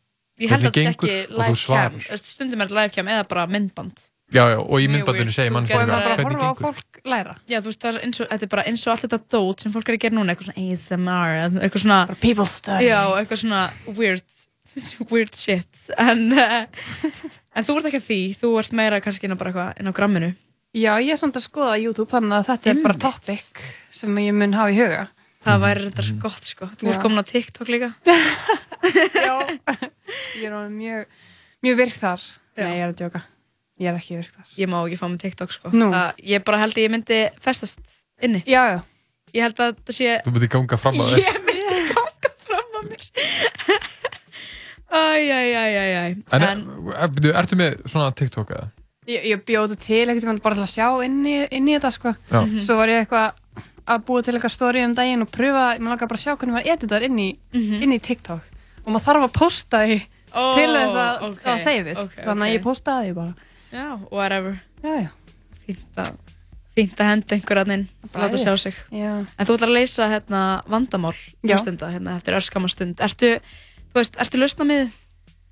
Ég 0.43 0.53
held 0.53 0.66
að 0.66 0.72
þetta 0.72 0.95
ekki 0.95 1.09
og 1.09 1.12
þú 1.12 1.36
live 1.39 1.52
cam, 1.52 1.60
svarar. 1.62 2.01
Þú 2.02 2.16
veist, 2.16 2.32
stundum 2.32 2.64
er 2.64 2.70
þetta 2.70 2.81
live 2.81 2.94
cam 2.97 3.12
eða 3.14 3.28
bara 3.31 3.47
myndband. 3.51 4.09
Já, 4.32 4.47
já, 4.48 4.59
og 4.62 4.81
í 4.81 4.86
myndbandinu 4.89 5.32
segir 5.35 5.51
Þú 5.51 5.55
mannskinn 5.59 5.77
getur 5.77 5.90
eitthvað 5.93 6.06
bara 6.06 6.16
hvernig 6.16 6.44
Horfa 6.47 6.52
á 6.56 6.62
fólk 6.64 7.01
læra. 7.12 7.35
Já, 7.51 7.59
þú 7.59 7.69
veist, 7.69 7.81
það 7.82 7.90
er 7.98 8.06
eins 8.06 8.20
og, 8.23 8.28
þetta 8.31 8.47
er 8.47 8.51
bara 8.55 8.64
eins 8.70 8.85
og 8.86 8.93
allt 8.94 9.05
þetta 9.05 9.19
dót 9.35 9.64
sem 9.64 9.74
fólk 9.74 9.90
er 9.90 9.98
að 9.98 10.05
gera 10.06 10.16
núna, 10.16 10.32
eitthvað 10.32 10.48
svona 10.48 10.77
ASMR, 10.77 11.35
eitthvað 11.66 11.85
svona... 11.85 11.98
People 12.23 12.47
study. 12.48 12.86
Já, 12.89 13.01
eitthvað 13.19 13.43
svona 13.43 13.60
weird, 13.98 14.39
weird 15.12 15.36
shit, 15.36 15.82
en, 16.01 16.24
uh, 16.32 17.12
en 17.52 17.69
þú 17.69 17.77
ert 17.77 17.90
ekki 17.90 18.01
að 18.01 18.09
því, 18.09 18.20
þú 18.40 18.55
ert 18.62 18.78
meira 18.81 19.02
kannski 19.05 19.28
inn 19.28 19.36
á 19.36 19.40
bara 19.43 19.52
eitthvað 19.52 19.82
inn 19.85 19.93
á 19.93 19.97
gramminu. 20.01 20.32
Já, 20.73 20.94
ég 21.05 21.12
er 21.12 21.20
samt 21.20 21.36
að 21.36 21.44
skoða 21.51 21.77
YouTube, 21.82 22.09
þannig 22.14 22.39
að 22.39 22.48
þetta 22.55 22.73
er 22.73 22.85
bara 22.86 23.01
topic 23.05 23.66
sem 23.93 24.23
ég 24.24 24.32
mun 24.32 24.56
hafa 24.56 24.73
í 24.73 24.81
huga. 24.81 25.02
Það 25.43 25.62
væri 25.64 25.89
þetta 25.89 26.05
gott, 26.23 26.47
sko. 26.47 26.69
Þú 26.78 26.89
ert 26.89 26.97
Já. 26.97 27.02
komin 27.02 27.23
á 27.23 27.24
TikTok 27.27 27.70
líka. 27.73 27.90
Ég 30.43 30.47
er 30.48 30.55
mjög, 30.70 31.06
mjög 31.64 31.77
virk 31.82 31.97
þar. 31.98 32.23
Já. 32.56 32.64
Nei, 32.66 32.73
ég 32.77 32.82
er 32.85 32.90
að 32.93 32.98
djóka. 33.01 33.20
Ég 33.81 33.89
er 33.90 33.98
ekki 33.98 34.16
virk 34.19 34.32
þar. 34.36 34.48
Ég 34.60 34.70
má 34.70 34.78
ekki 34.82 34.98
fá 35.01 35.06
mig 35.10 35.20
TikTok, 35.23 35.55
sko. 35.55 35.73
Nú. 35.74 35.89
Það, 35.94 36.23
ég 36.32 36.44
bara 36.47 36.60
held 36.62 36.77
að 36.77 36.85
ég 36.85 36.93
myndi 36.93 37.20
festast 37.43 37.81
inni. 38.23 38.43
Já, 38.47 38.62
já. 38.74 38.78
Ég 39.32 39.47
held 39.47 39.62
að 39.64 39.78
það 39.86 39.97
sé... 39.97 40.16
Þú 40.27 40.35
myndir 40.35 40.52
ganga 40.52 40.78
fram 40.82 41.01
að 41.01 41.12
þér. 41.14 41.23
Ég 41.24 41.40
myndi 41.48 41.81
ganga 41.90 42.32
fram 42.47 42.78
að 42.82 42.90
mér. 42.93 43.02
Æj, 44.93 45.24
æj, 45.32 45.51
æj, 45.56 45.74
æj, 45.81 45.93
æj. 45.97 46.16
En, 46.36 46.43
en 46.44 47.12
byrju, 47.16 47.31
ertu 47.40 47.56
með 47.56 47.78
svona 47.89 48.10
TikTok 48.19 48.51
eða? 48.52 48.66
Ég, 49.09 49.23
ég 49.32 49.40
bjóði 49.48 49.78
til 49.81 50.02
ekkert 50.05 50.23
tímann 50.27 50.43
bara 50.44 50.59
til 50.59 50.66
að 50.66 50.74
sjá 50.74 50.89
inn 51.06 51.23
í, 51.27 51.39
inn 51.48 51.70
í 51.70 51.78
þetta, 51.78 51.90
sko. 51.97 52.12
Já. 52.28 52.43
Mhm. 52.43 52.60
Svo 52.66 52.77
var 52.77 52.93
ég 52.93 53.01
eitthvað 53.06 53.39
að 53.86 54.04
búa 54.06 54.22
til 54.22 54.34
eitthvað 54.34 54.54
story 54.54 54.82
um 54.84 54.94
daginn 54.94 55.22
og 55.24 55.30
pröfa, 55.30 55.74
ég 55.76 55.82
langar 55.82 56.09
bara 56.09 56.18
að 56.18 56.24
sjá 56.24 56.36
hvernig 56.36 56.54
maður 56.56 56.72
editar 56.76 57.02
inn 57.02 57.18
í, 57.18 57.28
inn 57.52 57.92
í 57.92 57.98
TikTok. 58.00 58.42
Og 58.86 58.92
maður 58.92 59.06
þarf 59.09 59.24
að 59.28 59.32
posta 59.38 59.86
í 59.86 59.96
Mhm. 60.02 60.09
Ó, 60.32 60.54
til 60.56 60.68
þess 60.72 60.94
að, 60.96 61.22
ok, 61.28 61.40
að 61.44 61.59
safeist. 61.60 62.00
ok, 62.06 62.24
Þannig 62.24 62.46
að 62.46 62.52
ég 62.54 62.62
postaði 62.64 63.09
því 63.10 63.14
bara. 63.14 63.34
Já, 63.72 63.98
whatever. 64.10 64.54
Já, 64.82 64.94
já. 65.02 65.10
Fínt 65.66 65.96
að, 66.00 66.12
fínt 66.74 66.96
að 66.96 67.10
henda 67.10 67.36
einhverjarn 67.36 67.72
inn 67.74 67.88
og 68.09 68.16
láta 68.22 68.38
sjá 68.40 68.54
sig. 68.59 68.74
Já. 68.90 69.10
En 69.38 69.46
þú 69.46 69.56
ætlar 69.59 69.68
að 69.68 69.76
leysa 69.76 70.09
hérna 70.09 70.62
vandamál 70.66 71.12
Já. 71.44 71.52
hlustenda 71.52 71.90
hérna 71.92 72.16
eftir 72.16 72.32
örskama 72.38 72.70
stund. 72.72 72.96
Ertu, 73.04 73.34
þú 73.92 74.00
veist, 74.00 74.16
ertu 74.16 74.40
lausna 74.40 74.64
með 74.64 74.80
þið? 74.86 74.92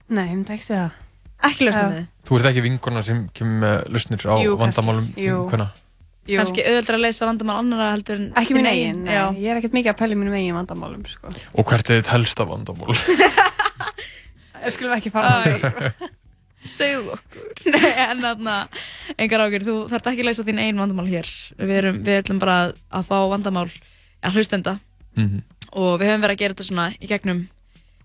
Nei, 0.08 0.24
ég 0.30 0.34
myndi 0.38 0.52
ekki 0.56 0.64
segja 0.70 0.88
það. 0.88 1.50
Ekki 1.50 1.64
lausna 1.68 1.84
þið? 1.92 2.06
Þú 2.24 2.38
ert 2.40 2.48
ekki 2.54 2.62
vinkona 2.70 3.02
sem 3.04 3.28
kemur 3.34 3.60
með 3.60 3.76
lausnir 3.92 4.24
á 4.24 4.34
Jú, 4.40 4.56
kannski. 4.56 4.60
vandamálum 4.64 5.06
Jú. 5.14 5.36
vinkona. 5.44 5.68
Jú. 5.68 5.89
Kannski 6.28 6.62
auðvitað 6.62 6.94
að 6.98 7.02
leysa 7.06 7.26
vandamál 7.26 7.56
annara 7.62 7.86
heldur 7.94 8.18
en 8.20 8.26
Ekki 8.38 8.54
mín 8.54 8.66
eigin, 8.70 8.98
nei. 9.06 9.14
Já. 9.16 9.22
Ég 9.40 9.50
er 9.50 9.58
ekkert 9.60 9.72
mikið 9.74 9.90
að 9.94 9.98
pæla 10.02 10.14
í 10.14 10.18
mínum 10.20 10.36
eigin 10.36 10.54
vandamálum, 10.58 11.04
sko. 11.08 11.32
Og 11.58 11.66
hvert 11.66 11.90
er 11.90 12.00
þitt 12.02 12.10
helsta 12.12 12.44
vandamál? 12.46 12.94
Við 14.60 14.74
skulum 14.76 14.92
ekki 14.98 15.10
fara 15.14 15.30
á 15.32 15.38
það, 15.46 15.62
sko. 15.64 16.10
Segðu 16.70 17.14
okkur. 17.16 17.46
Nei, 17.74 17.90
en 18.04 18.20
þarna, 18.20 18.56
engar 19.16 19.46
ágjör, 19.46 19.64
þú 19.64 19.76
þarf 19.90 20.10
ekki 20.12 20.24
að 20.24 20.28
leysa 20.28 20.44
þín 20.44 20.60
einn 20.66 20.82
vandamál 20.82 21.06
hér. 21.08 21.30
Við, 21.56 21.72
erum, 21.80 22.00
við 22.04 22.18
ætlum 22.20 22.42
bara 22.42 22.56
að, 22.68 23.06
fá 23.08 23.16
vandamál 23.32 23.66
að 24.20 24.36
hlustenda 24.36 24.76
Mhm. 25.18 25.40
og 25.74 25.96
við 25.98 26.06
höfum 26.12 26.22
verið 26.22 26.36
að 26.36 26.40
gera 26.44 26.54
þetta 26.54 26.64
svona 26.68 26.84
í 27.02 27.08
gegnum, 27.10 27.40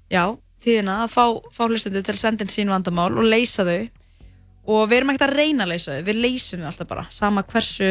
já, 0.10 0.24
tíðina 0.66 0.96
að 1.04 1.12
fá, 1.14 1.26
fá 1.54 1.62
hlustendur 1.68 2.02
til 2.08 2.16
að 2.16 2.18
senda 2.24 2.42
inn 2.48 2.50
sín 2.56 2.72
vandamál 2.74 3.12
og 3.14 3.28
leysa 3.30 3.62
þau 3.68 3.84
og 4.66 4.90
við 4.90 5.00
erum 5.00 5.14
ekkert 5.14 5.30
að 5.30 5.38
reyna 5.40 5.66
að 5.66 5.74
leysa 5.74 5.96
þau, 5.96 6.04
við 6.10 6.22
leysum 6.26 6.62
þau 6.64 6.70
alltaf 6.72 6.90
bara, 6.90 7.08
sama 7.14 7.46
hversu 7.46 7.90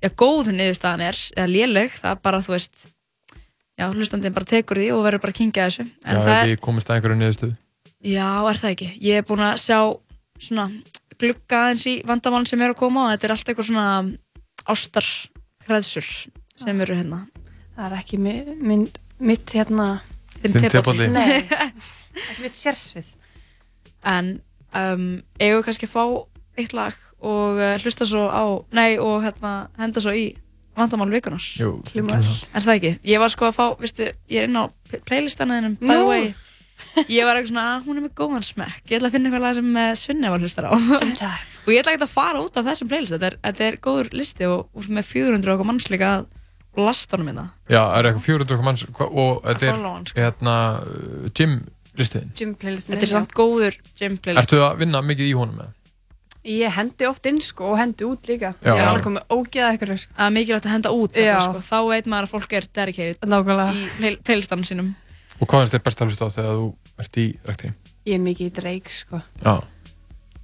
já, 0.00 0.08
góð 0.22 0.52
niðurstaðan 0.54 1.06
er, 1.08 1.20
eða 1.36 1.50
léleg, 1.50 1.98
það 2.00 2.14
er 2.14 2.22
bara, 2.24 2.42
þú 2.44 2.54
veist 2.54 2.86
já, 3.80 3.88
hlustandinn 3.88 4.36
bara 4.36 4.48
tekur 4.48 4.80
því 4.80 4.92
og 4.94 5.04
verður 5.06 5.24
bara 5.24 5.34
að 5.34 5.40
kingja 5.40 5.66
þessu 5.68 5.86
Já, 5.88 5.92
en 6.04 6.20
það 6.20 6.36
er, 6.36 6.48
við 6.52 6.62
komumst 6.66 6.90
að 6.90 6.98
einhverju 6.98 7.20
niðurstöðu. 7.20 7.58
Já, 8.00 8.28
er 8.48 8.60
það 8.60 8.74
ekki. 8.74 8.88
Ég 9.04 9.20
er 9.20 9.26
búin 9.28 9.44
að 9.44 9.58
sjá 9.60 9.78
svona 10.40 10.66
glugga 11.20 11.64
aðeins 11.66 11.86
í 11.90 11.94
vandamálinn 12.08 12.48
sem 12.48 12.62
er 12.64 12.72
að 12.72 12.80
koma 12.80 13.06
og 13.06 13.10
þetta 13.12 13.28
er 13.28 13.34
allt 13.34 13.50
eitthvað 13.52 13.68
svona 13.68 13.88
ástarkræðsur 14.72 16.08
sem 16.60 16.84
eru 16.84 16.96
hérna. 16.96 17.24
Það 17.76 17.86
er 17.88 17.96
ekki 17.98 18.20
mi, 18.20 18.36
minn, 18.60 18.86
mitt 19.20 19.56
hérna... 19.56 19.88
Þinn 20.40 20.54
Þinn 20.56 20.72
tebolli. 20.72 21.08
tebolli. 21.08 21.10
Nei, 21.12 21.74
ekki 22.24 22.46
mitt 22.46 22.56
sérsvið. 22.56 23.10
En 24.08 24.38
um, 24.74 25.22
eigum 25.40 25.60
við 25.60 25.64
kannski 25.68 25.88
að 25.88 25.94
fá 25.94 26.04
eitt 26.60 26.74
lag 26.76 26.96
og 27.20 27.58
uh, 27.60 27.74
hlusta 27.82 28.06
svo 28.08 28.26
á, 28.28 28.44
nei 28.76 28.98
og 28.98 29.22
hérna 29.24 29.54
henda 29.80 30.00
svo 30.00 30.12
í 30.16 30.30
vandamál 30.76 31.10
vikunar. 31.12 31.42
Jú, 31.60 31.80
Hljómar. 31.92 32.22
Er 32.56 32.62
það 32.64 32.76
ekki? 32.78 32.92
Ég 33.10 33.20
var 33.20 33.28
sko 33.32 33.48
að 33.50 33.56
fá, 33.58 33.64
veistu, 33.80 34.06
ég 34.30 34.44
er 34.44 34.48
inn 34.48 34.56
á 34.56 34.64
p- 34.88 35.00
playlistana 35.04 35.58
þennum, 35.58 35.74
by 35.80 35.90
the 35.90 35.98
Nú. 35.98 36.06
way. 36.08 36.30
Ég 37.12 37.26
var 37.28 37.36
eitthvað 37.36 37.50
svona, 37.52 37.64
"Ah, 37.76 37.82
hún 37.84 37.98
er 37.98 38.04
með 38.06 38.14
góðan 38.16 38.42
smekk. 38.46 38.86
Ég 38.88 38.96
ætla 38.98 39.08
að 39.10 39.12
finna 39.12 39.28
eitthvað 39.28 39.42
lag 39.44 39.54
sem 39.58 39.76
uh, 39.76 39.94
Svinni 40.00 40.30
var 40.32 40.40
hlustar 40.40 40.64
á. 40.64 40.72
og 41.66 41.68
ég 41.74 41.82
ætla 41.82 41.92
ekki 41.92 42.06
að 42.06 42.14
fara 42.14 42.40
út 42.40 42.56
af 42.56 42.64
þessum 42.70 42.88
playlist. 42.88 43.12
Þetta 43.12 43.26
er, 43.26 43.36
þetta 43.44 43.66
er 43.66 43.76
góður 43.84 44.08
listi 44.16 44.46
og, 44.48 44.70
og 44.72 44.88
með 44.88 45.04
400 45.10 45.52
okkar 45.54 45.68
manns 45.68 45.90
líka 45.92 46.12
að 46.22 46.26
lasta 46.80 47.16
honum 47.18 47.28
hérna. 47.34 47.44
Já, 47.68 47.82
það 47.82 47.98
er 47.98 48.08
eitthvað 48.08 48.26
400 48.30 48.54
okkar 48.56 48.64
manns 48.70 48.84
hva- 48.88 49.10
og 49.12 49.42
þetta 49.44 49.66
er 49.68 49.74
follow 49.76 49.92
hann, 49.98 50.06
sko. 50.08 50.20
hérna 50.24 50.56
uh, 50.80 51.28
gym 51.36 51.58
listiðin. 52.00 52.30
Gym 52.38 52.54
playlistin. 52.60 52.94
Þetta 52.96 53.06
er 53.06 53.12
samt 53.14 53.34
góður 53.36 53.76
gym 54.00 54.16
playlist. 54.20 54.42
Ertu 54.46 54.62
að 54.64 54.80
vinna 54.82 55.02
mikið 55.04 55.28
í 55.30 55.36
honum 55.38 55.60
með? 55.60 55.76
Ég 56.50 56.72
hendi 56.72 57.04
oft 57.04 57.26
inn 57.28 57.38
sko 57.44 57.74
og 57.74 57.76
hendi 57.76 58.06
út 58.08 58.24
líka. 58.30 58.54
Já. 58.64 58.70
Ég 58.72 58.78
er 58.80 58.86
alveg 58.88 59.02
komið 59.04 59.34
ógeða 59.36 59.72
eitthvað 59.74 59.98
sko. 60.00 60.14
Það 60.16 60.26
er 60.30 60.34
mikilvægt 60.38 60.68
að 60.68 60.72
henda 60.72 60.92
út 60.96 61.18
Já. 61.20 61.34
bara, 61.36 61.42
sko. 61.44 61.60
Þá 61.68 61.78
veit 61.90 62.06
maður 62.08 62.28
að 62.28 62.32
fólk 62.32 62.54
er 62.56 62.68
dedicated 62.78 63.28
Nákvæmlega. 63.28 63.74
í 63.76 63.82
play 63.98 64.16
playlistanum 64.24 64.64
sínum. 64.64 64.88
Og 65.40 65.48
hvað 65.48 65.60
finnst 65.66 65.74
þér 65.76 65.84
best 65.84 66.00
að 66.00 66.08
hlusta 66.08 66.24
á 66.24 66.34
þegar 66.36 66.56
þú 66.56 66.68
ert 67.04 67.20
í 67.20 67.26
rektinni? 67.50 67.74
Ég 68.08 68.14
er 68.16 68.24
mikið 68.24 68.46
í 68.48 68.54
dreik 68.56 68.88
sko. 68.88 69.20
Já, 69.44 69.54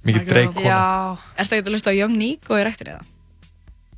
mikið 0.05 0.29
dreik 0.29 0.53
kona. 0.53 0.67
Já. 0.69 1.17
Ertu 1.41 1.57
ekki 1.57 1.65
að 1.65 1.73
hlusta 1.73 1.89
á 1.89 1.97
Young 1.97 2.15
Nico 2.17 2.53
í 2.61 2.63
rektinni 2.67 2.93
eða? 2.93 3.05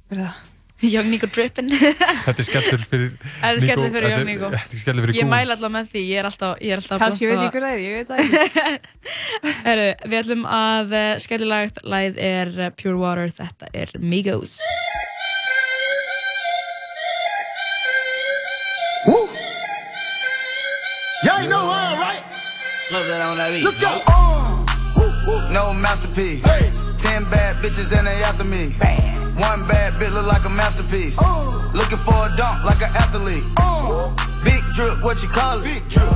Er 0.10 0.22
það? 0.24 0.40
Young 0.82 1.10
Nico 1.12 1.28
Drippin 1.28 1.68
Þetta 2.26 2.34
er 2.40 2.48
skellur 2.48 2.84
fyrir 2.88 3.10
Þetta 3.20 3.50
er 3.52 3.60
skellur 3.66 3.90
fyrir 3.96 4.14
Young 4.14 4.28
Nico 4.30 4.52
Þetta 4.54 4.78
er 4.78 4.84
skellur 4.84 5.06
fyrir 5.08 5.18
Ég 5.20 5.26
Gúm. 5.28 5.34
mæla 5.34 5.56
alltaf 5.58 5.74
með 5.76 5.90
því, 5.92 6.04
ég 6.08 6.22
er 6.22 6.30
alltaf, 6.30 6.54
ég 6.64 6.72
er 6.76 6.82
alltaf 6.84 6.96
að 6.96 7.04
Kannski 7.04 7.30
veit 7.32 7.42
ég 7.44 7.52
hver 7.58 7.66
það 7.66 7.74
er, 7.74 7.82
ég 7.84 7.98
veit 7.98 8.08
það 8.10 8.18
ekki. 8.24 8.40
Herru, 9.68 9.88
við 10.14 10.18
ætlum 10.22 10.46
að 10.60 10.96
uh, 11.02 11.10
skellilagt 11.26 11.84
læð 11.96 12.22
er 12.32 12.54
uh, 12.56 12.70
Pure 12.80 13.00
Water, 13.02 13.36
þetta 13.42 13.72
er 13.76 13.92
Migos 14.00 14.60
Y'all 21.24 21.48
know 21.50 21.68
I'm 21.70 22.00
right. 22.00 22.24
Love 22.92 23.08
that 23.08 23.22
on 23.22 23.38
that 23.38 23.52
beat. 23.52 23.64
Let's 23.64 23.80
go. 23.80 25.52
No 25.54 25.74
masterpiece. 25.74 26.42
Ten 26.98 27.24
bad 27.30 27.58
bitches 27.64 27.92
and 27.98 28.08
they 28.08 28.24
after 28.24 28.44
me. 28.46 28.74
One 29.40 29.66
bad 29.70 29.94
bitch 29.94 30.12
look 30.12 30.26
like 30.26 30.44
a 30.44 30.50
masterpiece. 30.50 31.18
Looking 31.74 31.98
for 31.98 32.28
a 32.28 32.36
dunk 32.36 32.66
like 32.66 32.82
an 32.82 32.92
athlete. 33.00 33.46
Big 34.44 34.62
drip, 34.74 35.02
what 35.02 35.24
you 35.24 35.30
call 35.30 35.60
it? 35.60 35.64
Big 35.64 35.88
drip. 35.88 36.12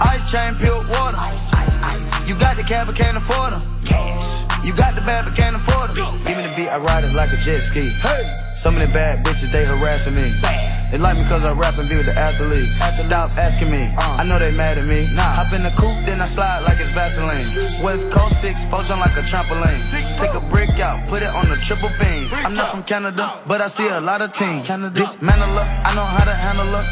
Ice 0.00 0.28
chain, 0.28 0.56
pure 0.56 0.74
water. 0.90 1.16
Ice, 1.18 1.52
ice, 1.54 1.80
ice. 1.82 2.26
You 2.26 2.34
got 2.34 2.56
the 2.56 2.64
cab, 2.64 2.88
but 2.88 2.96
can't 2.96 3.16
afford 3.16 3.52
them. 3.52 3.77
Cash. 3.88 4.44
You 4.64 4.72
got 4.76 4.94
the 4.94 5.00
bad, 5.00 5.24
but 5.24 5.34
can't 5.34 5.56
afford 5.56 5.90
it. 5.90 5.96
Give 5.96 6.36
me 6.36 6.44
the 6.44 6.52
beat, 6.54 6.68
I 6.68 6.78
ride 6.78 7.04
it 7.04 7.14
like 7.14 7.32
a 7.32 7.40
jet 7.40 7.60
ski. 7.60 7.88
Hey. 8.04 8.22
Some 8.54 8.76
of 8.76 8.82
the 8.82 8.92
bad 8.92 9.24
bitches, 9.24 9.50
they 9.50 9.64
harassing 9.64 10.14
me. 10.14 10.28
They 10.90 10.98
like 10.98 11.16
me 11.16 11.24
cause 11.28 11.44
I 11.44 11.52
rap 11.52 11.78
and 11.78 11.88
be 11.88 11.96
with 11.96 12.06
the 12.06 12.16
athletes. 12.18 12.80
Stop 12.80 13.30
asking 13.38 13.70
me, 13.70 13.86
I 13.96 14.24
know 14.24 14.38
they 14.38 14.50
mad 14.50 14.78
at 14.78 14.84
me. 14.84 15.06
Nah. 15.14 15.22
Hop 15.36 15.52
in 15.52 15.62
the 15.62 15.70
coupe, 15.76 15.94
then 16.04 16.20
I 16.20 16.24
slide 16.24 16.64
like 16.64 16.80
it's 16.80 16.90
Vaseline. 16.90 17.44
West 17.84 18.10
Coast 18.10 18.40
6, 18.40 18.64
poach 18.66 18.90
on 18.90 18.98
like 18.98 19.14
a 19.14 19.22
trampoline. 19.22 19.78
Six, 19.78 20.18
Take 20.18 20.34
a 20.34 20.40
brick 20.50 20.74
out, 20.80 20.98
put 21.08 21.22
it 21.22 21.28
on 21.28 21.46
the 21.48 21.56
triple 21.62 21.92
beam. 22.00 22.26
I'm 22.42 22.54
not 22.54 22.68
from 22.72 22.82
Canada, 22.82 23.30
but 23.46 23.60
I 23.60 23.68
see 23.68 23.86
a 23.86 24.00
lot 24.00 24.22
of 24.22 24.32
teams. 24.32 24.66
Dismantle 24.66 25.60
up, 25.60 25.68
I 25.86 25.94
know 25.94 26.04
how 26.04 26.24
to 26.24 26.34
handle 26.34 26.74
up. 26.74 26.84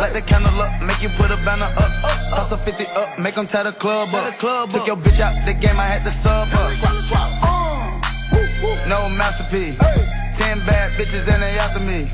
Light 0.00 0.14
the 0.14 0.22
candle 0.22 0.58
up, 0.58 0.82
make 0.82 1.02
you 1.02 1.10
put 1.20 1.30
a 1.30 1.36
banner 1.44 1.70
up. 1.76 1.92
Toss 2.34 2.50
a 2.52 2.58
50 2.58 2.84
up, 2.96 3.18
make 3.20 3.36
them 3.36 3.46
tie 3.46 3.62
the 3.62 3.72
club 3.72 4.08
up. 4.12 4.34
Took 4.72 4.86
your 4.88 4.96
bitch 4.96 5.20
out 5.20 5.36
the 5.46 5.54
game, 5.54 5.78
I 5.78 5.86
had 5.86 6.02
to 6.02 6.10
sub 6.10 6.41
up. 6.42 6.82
No 8.88 9.08
masterpiece. 9.16 9.78
Ten 10.36 10.58
bad 10.66 10.92
bitches 10.98 11.28
and 11.32 11.42
they 11.42 11.58
after 11.58 11.80
me. 11.80 12.10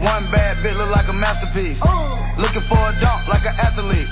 One 0.00 0.24
bad 0.32 0.56
bitch 0.58 0.76
look 0.76 0.90
like 0.90 1.08
a 1.08 1.12
masterpiece. 1.12 1.82
Looking 2.36 2.62
for 2.62 2.78
a 2.78 2.92
dunk 3.00 3.28
like 3.28 3.44
an 3.46 3.54
athlete. 3.62 4.08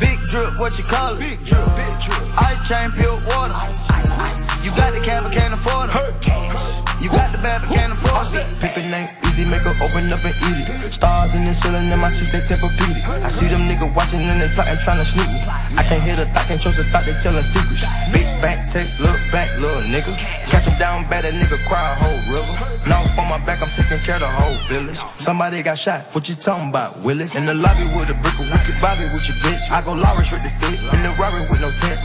Big 0.00 0.18
drip, 0.28 0.58
what 0.58 0.78
you 0.78 0.84
call 0.84 1.14
it? 1.14 1.20
Big 1.20 1.44
drip, 1.44 1.64
big 1.76 1.94
drip. 2.00 2.22
Ice 2.40 2.60
chain, 2.68 2.90
pure 2.92 3.18
water. 3.26 3.54
Ice, 3.54 3.88
ice, 3.90 4.18
ice. 4.18 4.64
You 4.64 4.70
got 4.72 4.94
the 4.94 5.00
cab, 5.00 5.24
but 5.24 5.32
can't 5.32 5.54
afford 5.54 5.90
it. 5.90 6.20
Cash. 6.20 6.80
You 7.02 7.10
got 7.10 7.32
the 7.32 7.38
bad, 7.38 7.62
but 7.62 7.74
can't 7.74 7.92
afford 7.92 8.26
it. 8.34 8.46
The 8.72 8.80
name 8.88 9.08
easy, 9.28 9.44
make 9.44 9.60
her 9.68 9.76
open 9.84 10.08
up 10.12 10.24
and 10.24 10.32
eat 10.48 10.64
it. 10.64 10.92
Stars 10.92 11.34
in 11.34 11.44
the 11.44 11.52
ceiling, 11.52 11.90
in 11.90 11.98
my 11.98 12.08
seats, 12.08 12.32
they 12.32 12.40
Tempur-Pedic. 12.40 13.04
I 13.20 13.28
see 13.28 13.48
them 13.48 13.68
niggas 13.68 13.92
watching 13.94 14.20
and 14.20 14.40
they 14.40 14.48
plotting, 14.54 14.78
trying 14.80 14.96
to 14.96 15.04
sneak 15.04 15.28
me. 15.28 15.40
I 15.76 15.82
can't 15.84 16.02
hear 16.02 16.16
the 16.16 16.24
thought, 16.32 16.46
can't 16.46 16.62
trust 16.62 16.78
the 16.78 16.84
thought, 16.84 17.04
they 17.04 17.12
telling 17.20 17.44
secrets. 17.44 17.84
Big 18.12 18.24
back, 18.40 18.70
take, 18.70 18.88
look 19.00 19.18
back, 19.28 19.52
little 19.58 19.82
nigga. 19.92 20.16
Catch 20.48 20.72
him 20.72 20.78
down 20.78 21.04
bad, 21.10 21.24
that 21.24 21.34
nigga 21.34 21.60
cry 21.68 21.82
a 21.82 21.94
whole 22.00 22.20
river. 22.32 22.54
Now 22.88 23.02
for 23.12 23.26
my 23.28 23.36
back, 23.44 23.60
I'm 23.60 23.68
taking 23.76 23.98
care 24.06 24.16
of 24.16 24.24
the 24.24 24.32
whole 24.32 24.56
village. 24.72 25.00
Somebody 25.20 25.60
got 25.62 25.76
shot, 25.76 26.08
what 26.14 26.28
you 26.28 26.34
talking 26.34 26.70
about, 26.70 26.96
Willis? 27.04 27.36
In 27.36 27.44
the 27.44 27.52
lobby 27.52 27.84
with 27.92 28.08
a 28.08 28.16
brick 28.24 28.38
of 28.40 28.48
wicked 28.48 28.78
Bobby 28.80 29.04
with 29.12 29.26
your 29.28 29.36
bitch. 29.44 29.68
I 29.68 29.82
go 29.84 29.91
Lawrence 29.94 30.30
with 30.30 30.42
the 30.42 30.50
fit, 30.50 30.78
in 30.94 31.02
the 31.02 31.12
Rari 31.18 31.40
with 31.48 31.60
no 31.60 31.70
tent. 31.80 32.00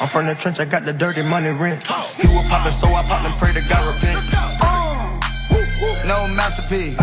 I'm 0.00 0.08
from 0.08 0.26
the 0.26 0.34
trench, 0.34 0.60
I 0.60 0.64
got 0.64 0.84
the 0.84 0.92
dirty 0.92 1.22
money 1.22 1.50
rent. 1.50 1.84
He 2.16 2.26
was 2.28 2.46
poppin', 2.48 2.72
so 2.72 2.88
I 2.88 3.02
popped 3.04 3.26
and 3.26 3.34
pray 3.38 3.52
to 3.52 3.62
God 3.68 3.82
repent. 3.94 4.18
No 6.06 6.26
masterpiece. 6.34 6.96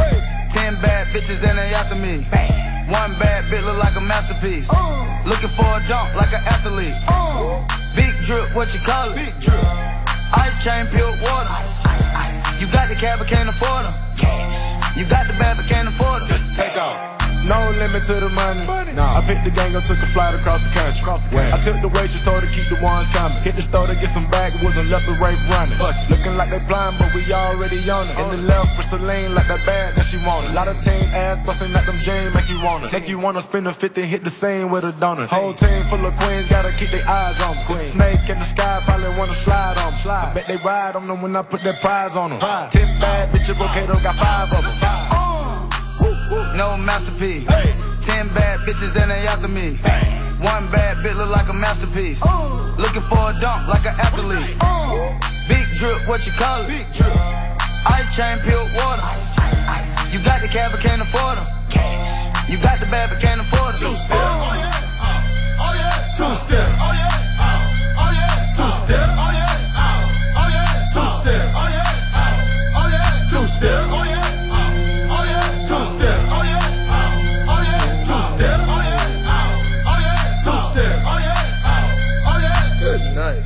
Ten 0.51 0.73
bad 0.81 1.07
bitches 1.13 1.47
and 1.47 1.57
they 1.57 1.73
after 1.75 1.95
me. 1.95 2.25
One 2.89 3.13
bad 3.19 3.45
bitch 3.51 3.63
look 3.65 3.77
like 3.77 3.95
a 3.95 4.01
masterpiece. 4.01 4.69
Looking 5.25 5.49
for 5.49 5.65
a 5.65 5.81
dunk 5.87 6.13
like 6.15 6.33
an 6.33 6.41
athlete. 6.49 6.95
Big 7.95 8.13
drip, 8.25 8.53
what 8.55 8.73
you 8.73 8.79
call 8.81 9.11
it? 9.11 9.15
Big 9.15 9.39
drip. 9.39 9.61
Ice 10.33 10.63
chain, 10.63 10.87
pure 10.87 11.05
water. 11.21 11.49
Ice, 11.49 11.85
ice, 11.85 12.11
ice. 12.15 12.61
You 12.61 12.67
got 12.71 12.89
the 12.89 12.95
cab, 12.95 13.19
but 13.19 13.27
can't 13.27 13.47
afford 13.47 13.85
them. 13.85 13.93
Cash. 14.17 14.97
You 14.97 15.05
got 15.05 15.27
the 15.27 15.33
bad, 15.33 15.57
but 15.57 15.65
can't 15.65 15.87
afford 15.87 16.27
them. 16.27 16.41
Take 16.55 16.75
off. 16.77 17.14
No 17.45 17.61
limit 17.77 18.03
to 18.09 18.17
the 18.17 18.29
money. 18.33 18.65
Nah, 18.97 19.19
I 19.19 19.21
picked 19.21 19.45
the 19.45 19.51
gang 19.51 19.75
up, 19.75 19.85
took 19.85 20.01
a 20.01 20.09
flight 20.17 20.33
across 20.33 20.65
the 20.65 20.73
country. 20.73 21.05
I 21.37 21.61
took 21.61 21.77
the 21.81 21.89
waitress, 21.93 22.23
told 22.25 22.41
her 22.41 22.49
keep 22.49 22.65
the 22.73 22.79
ones 22.81 23.07
coming. 23.13 23.37
Hit 23.45 23.55
the 23.55 23.61
store 23.61 23.85
to 23.85 23.93
get 23.93 24.09
some 24.09 24.25
backwoods 24.31 24.77
and 24.77 24.89
left 24.89 25.05
the 25.05 25.13
rape 25.21 25.37
running. 25.53 25.77
Fuck. 25.77 25.93
Looking 26.09 26.35
like 26.37 26.49
they 26.49 26.57
blind, 26.65 26.97
but 26.97 27.13
we 27.13 27.21
already 27.29 27.77
on 27.89 28.09
it. 28.09 28.17
In 28.17 28.29
the 28.33 28.41
left 28.49 28.77
with 28.77 28.87
Celine, 28.89 29.35
like 29.35 29.45
that 29.47 29.61
bag 29.65 29.93
that 29.93 30.05
she 30.09 30.17
wanted. 30.25 30.51
A 30.51 30.53
lot 30.53 30.67
of 30.67 30.81
teams 30.81 31.13
ass 31.13 31.37
busting 31.45 31.71
like 31.71 31.85
them 31.85 32.01
jeans, 32.01 32.33
make 32.33 32.49
you 32.49 32.57
wanna. 32.61 32.89
Make 32.91 33.07
you 33.07 33.19
wanna 33.19 33.41
spin 33.41 33.67
a 33.67 33.73
50, 33.73 34.01
hit 34.01 34.23
the 34.23 34.33
same 34.33 34.71
with 34.71 34.83
a 34.83 34.93
donut. 34.97 35.29
Whole 35.29 35.53
team 35.53 35.83
full 35.85 36.01
of 36.05 36.17
queens, 36.17 36.49
gotta 36.49 36.73
keep 36.73 36.89
their 36.89 37.05
eyes 37.07 37.39
on 37.41 37.55
them. 37.55 37.75
Snake 37.77 38.25
in 38.25 38.39
the 38.41 38.45
sky, 38.45 38.81
probably 38.85 39.09
wanna 39.19 39.33
slide 39.37 39.77
on 39.85 39.93
them. 39.93 40.09
I 40.09 40.33
bet 40.33 40.47
they 40.47 40.57
ride 40.57 40.95
on 40.95 41.07
them 41.07 41.21
when 41.21 41.35
I 41.35 41.43
put 41.43 41.61
that 41.61 41.79
prize 41.81 42.15
on 42.15 42.31
them. 42.31 42.39
Ten 42.69 42.89
bad 42.99 43.29
bitches, 43.29 43.53
Bocato 43.53 44.01
got 44.01 44.15
five 44.15 44.51
of 44.51 44.63
them. 44.65 45.14
No 46.55 46.77
masterpiece. 46.77 47.43
Ten 47.99 48.29
bad 48.29 48.61
bitches 48.61 48.95
and 48.95 49.11
they 49.11 49.27
after 49.27 49.49
me. 49.49 49.75
One 50.39 50.71
bad 50.71 51.03
bitch 51.03 51.17
look 51.17 51.29
like 51.29 51.49
a 51.49 51.53
masterpiece. 51.53 52.23
Looking 52.77 53.01
for 53.01 53.19
a 53.19 53.35
dunk 53.41 53.67
like 53.67 53.83
an 53.83 53.95
athlete. 53.99 54.55
Big 55.49 55.67
drip, 55.77 56.07
what 56.07 56.25
you 56.25 56.31
call 56.31 56.61
it? 56.63 56.67
Big 56.69 56.87
drip. 56.93 57.11
Ice 57.91 58.07
chain, 58.15 58.39
pure 58.39 58.55
water. 58.79 59.03
Ice, 59.03 59.37
ice, 59.37 59.67
ice. 59.67 60.13
You 60.13 60.23
got 60.23 60.41
the 60.41 60.47
cab, 60.47 60.71
but 60.71 60.79
can't 60.79 61.01
afford 61.01 61.35
them. 61.35 61.45
Cash. 61.69 62.31
You 62.49 62.57
got 62.63 62.79
the 62.79 62.85
bad, 62.85 63.09
but 63.09 63.19
can't 63.19 63.41
afford 63.41 63.75
them. 63.75 63.91
Two 63.91 63.97
step. 63.97 64.15
Oh 64.15 64.55
yeah. 64.55 64.71
Uh, 65.03 65.59
oh 65.59 65.73
yeah. 65.75 66.15
Two 66.15 66.35
step. 66.39 66.69
Oh 66.79 66.95
yeah. 66.95 67.11
Uh, 67.35 67.51
oh, 67.51 67.99
uh, 67.99 67.99
oh, 67.99 68.07
oh 68.07 68.11
yeah. 68.15 68.55
Two 68.55 68.71
step. 68.79 69.07
Oh 69.11 69.31
yeah. 69.35 70.39
Oh 70.39 70.47
yeah. 70.55 70.87
Two 70.95 71.03
step. 71.19 71.43
Oh 71.51 71.67
yeah. 71.67 72.79
Oh 72.79 72.87
yeah. 72.95 73.27
Two 73.27 73.43
step. 73.43 73.91
Oh 73.91 74.03
yeah. 74.07 74.14
Night. 83.25 83.43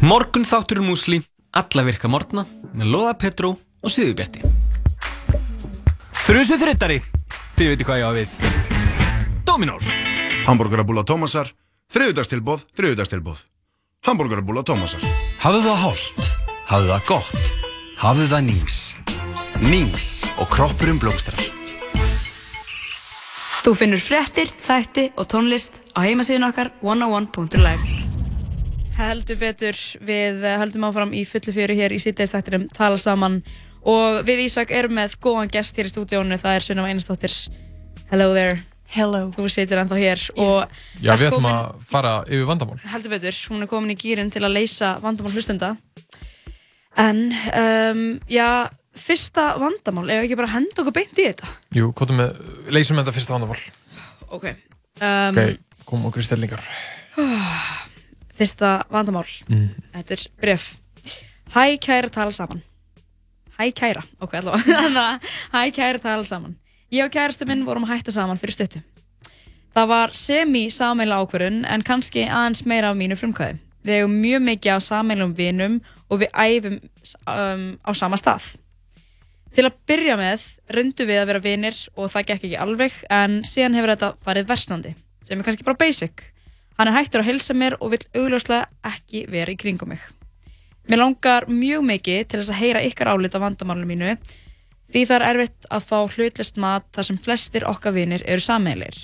Morgun 0.00 0.46
þáttur 0.48 0.80
músli, 0.84 1.20
alla 1.52 1.84
virka 1.84 2.08
morgna 2.08 2.46
með 2.72 2.92
Lóða 2.94 3.14
Petró 3.20 3.52
og 3.58 3.92
Sýðubjarti. 3.92 4.42
Þrjusu 6.24 6.58
þrittari, 6.60 7.00
þið 7.58 7.72
veitir 7.72 7.88
hvað 7.88 8.00
ég 8.00 8.08
á 8.08 8.12
við. 8.16 8.34
Dominós. 9.48 9.88
Hamburgerabúla 10.46 11.04
Tómasar, 11.06 11.50
þriðudagstilbóð, 11.92 12.64
þriðudagstilbóð. 12.78 13.44
Hamburgerabúla 14.08 14.64
Tómasar. 14.64 15.04
Hafðu 15.42 15.62
það 15.66 15.80
holdt, 15.84 16.32
hafðu 16.70 16.92
það 16.94 17.06
gott, 17.10 17.54
hafðu 18.00 18.28
það 18.32 18.46
nings. 18.48 18.78
Nings 19.60 20.10
og 20.40 20.48
kroppurum 20.54 21.00
blómstrar. 21.02 21.48
Þú 23.60 23.74
finnur 23.76 24.00
fréttir, 24.00 24.48
þætti 24.64 25.10
og 25.20 25.28
tónlist 25.28 25.76
á 25.92 26.00
heimasíðun 26.00 26.48
okkar 26.48 26.72
101.life 26.80 27.99
Heldur 29.00 29.38
betur, 29.40 29.78
við 30.04 30.42
höldum 30.60 30.84
áfram 30.90 31.12
í 31.16 31.22
fullu 31.28 31.54
fjöru 31.56 31.76
hér 31.78 31.92
í 31.96 32.00
síðdeistættinum 32.02 32.66
tala 32.76 32.98
saman. 33.00 33.38
Og 33.88 34.20
við 34.28 34.42
Ísak 34.44 34.72
erum 34.76 34.92
með 34.98 35.14
góðan 35.24 35.48
gest 35.52 35.78
hér 35.80 35.88
í 35.88 35.92
stúdíónu, 35.92 36.36
það 36.40 36.58
er 36.58 36.66
Sunnum 36.66 36.88
Einarsdóttir. 36.88 37.32
Hello 38.10 38.34
there. 38.36 38.58
Hello. 38.92 39.30
Þú 39.32 39.46
situr 39.54 39.80
ennþá 39.80 40.00
hér 40.02 40.24
og 40.34 40.66
Já, 41.00 41.14
við 41.14 41.30
ætlum 41.30 41.48
að 41.48 41.80
fara 41.88 42.12
yfir 42.26 42.44
vandamál. 42.48 42.76
heldur 42.92 43.14
betur, 43.14 43.40
hún 43.54 43.64
er 43.64 43.70
komin 43.70 43.94
í 43.94 43.98
gýrin 44.02 44.32
til 44.34 44.42
að 44.44 44.56
leysa 44.58 44.92
vandamál 45.00 45.32
hlustenda. 45.32 45.72
En 46.98 47.22
um, 47.30 48.02
já, 48.28 48.68
fyrsta 48.98 49.54
vandamál. 49.62 50.08
Ef 50.10 50.24
við 50.24 50.28
ekki 50.28 50.40
bara 50.42 50.54
henda 50.58 50.82
okkur 50.82 50.98
beint 50.98 51.22
í 51.22 51.28
þetta? 51.30 51.52
Jú, 51.78 51.92
hvað 51.96 52.16
með, 52.18 52.40
leysum 52.74 53.00
þetta 53.00 53.14
fyrsta 53.16 53.38
vandamál. 53.38 53.60
ok, 54.28 54.50
um, 55.00 55.38
Ok, 55.38 55.86
komum 55.86 56.10
okkur 56.10 56.26
í 56.26 56.28
stellingar. 56.28 56.66
Fyrsta 58.40 58.78
vandamál. 58.90 59.28
Mm. 59.48 59.68
þetta 59.94 60.16
er 60.16 60.26
bref 60.40 60.72
hæ 61.54 61.76
kæra 61.82 62.08
tala 62.08 62.32
saman. 62.32 62.62
Hæ 63.58 63.70
kæra, 63.74 64.02
ok 64.20 64.34
allavega. 64.34 65.20
Hæ 65.54 65.70
kæra 65.74 65.98
tala 65.98 66.24
saman. 66.24 66.56
Ég 66.92 67.04
og 67.06 67.12
kærastu 67.14 67.46
minn 67.46 67.66
vorum 67.66 67.84
að 67.86 67.94
hætta 67.94 68.10
saman 68.10 68.38
fyrir 68.38 68.56
stuttu. 68.56 68.80
Það 69.74 69.90
var 69.92 70.14
semi-sameila 70.18 71.20
ákvörðun 71.22 71.60
en 71.70 71.84
kannski 71.86 72.24
aðeins 72.26 72.64
meira 72.66 72.90
af 72.90 72.96
mínu 72.98 73.14
frumkvæði. 73.18 73.60
Við 73.86 74.00
eigum 74.00 74.16
mjög 74.18 74.42
mikið 74.48 74.72
af 74.74 74.82
sameilum 74.82 75.36
vinum 75.38 75.76
og 76.10 76.24
við 76.24 76.34
æfum 76.34 76.80
um, 77.30 77.62
á 77.86 77.90
sama 77.94 78.18
stað. 78.18 78.56
Til 79.54 79.68
að 79.68 79.78
byrja 79.86 80.16
með 80.18 80.48
rundum 80.74 81.10
við 81.10 81.20
að 81.20 81.30
vera 81.30 81.44
vinir 81.44 81.78
og 81.94 82.10
það 82.10 82.26
gekk 82.32 82.48
ekki 82.48 82.58
alveg 82.58 82.98
en 83.10 83.38
síðan 83.46 83.78
hefur 83.78 83.94
þetta 83.94 84.10
farið 84.26 84.50
versnandi 84.50 84.94
sem 85.26 85.38
er 85.38 85.46
kannski 85.46 85.66
bara 85.66 85.78
basic 85.78 86.26
hann 86.80 86.88
er 86.88 86.96
hættur 86.96 87.20
að 87.20 87.34
hilsa 87.34 87.54
mér 87.54 87.76
og 87.78 87.92
vill 87.92 88.06
augljóslega 88.16 88.66
ekki 88.94 89.26
vera 89.28 89.52
í 89.52 89.60
kringum 89.60 89.92
mig 89.92 90.02
mér 90.88 91.04
langar 91.04 91.46
mjög 91.52 91.84
mikið 91.92 92.22
til 92.24 92.40
þess 92.40 92.54
að 92.54 92.62
heyra 92.64 92.86
ykkar 92.88 93.12
álit 93.12 93.36
af 93.36 93.44
vandamálinu 93.44 93.92
mínu 93.92 94.14
Því 94.90 95.04
það 95.06 95.16
er 95.16 95.24
erfitt 95.28 95.66
að 95.70 95.84
fá 95.86 95.98
hlutlist 96.16 96.56
mat 96.58 96.86
þar 96.96 97.06
sem 97.06 97.18
flestir 97.22 97.66
okkar 97.70 97.94
vinir 97.94 98.24
eru 98.26 98.42
sameilir. 98.42 98.96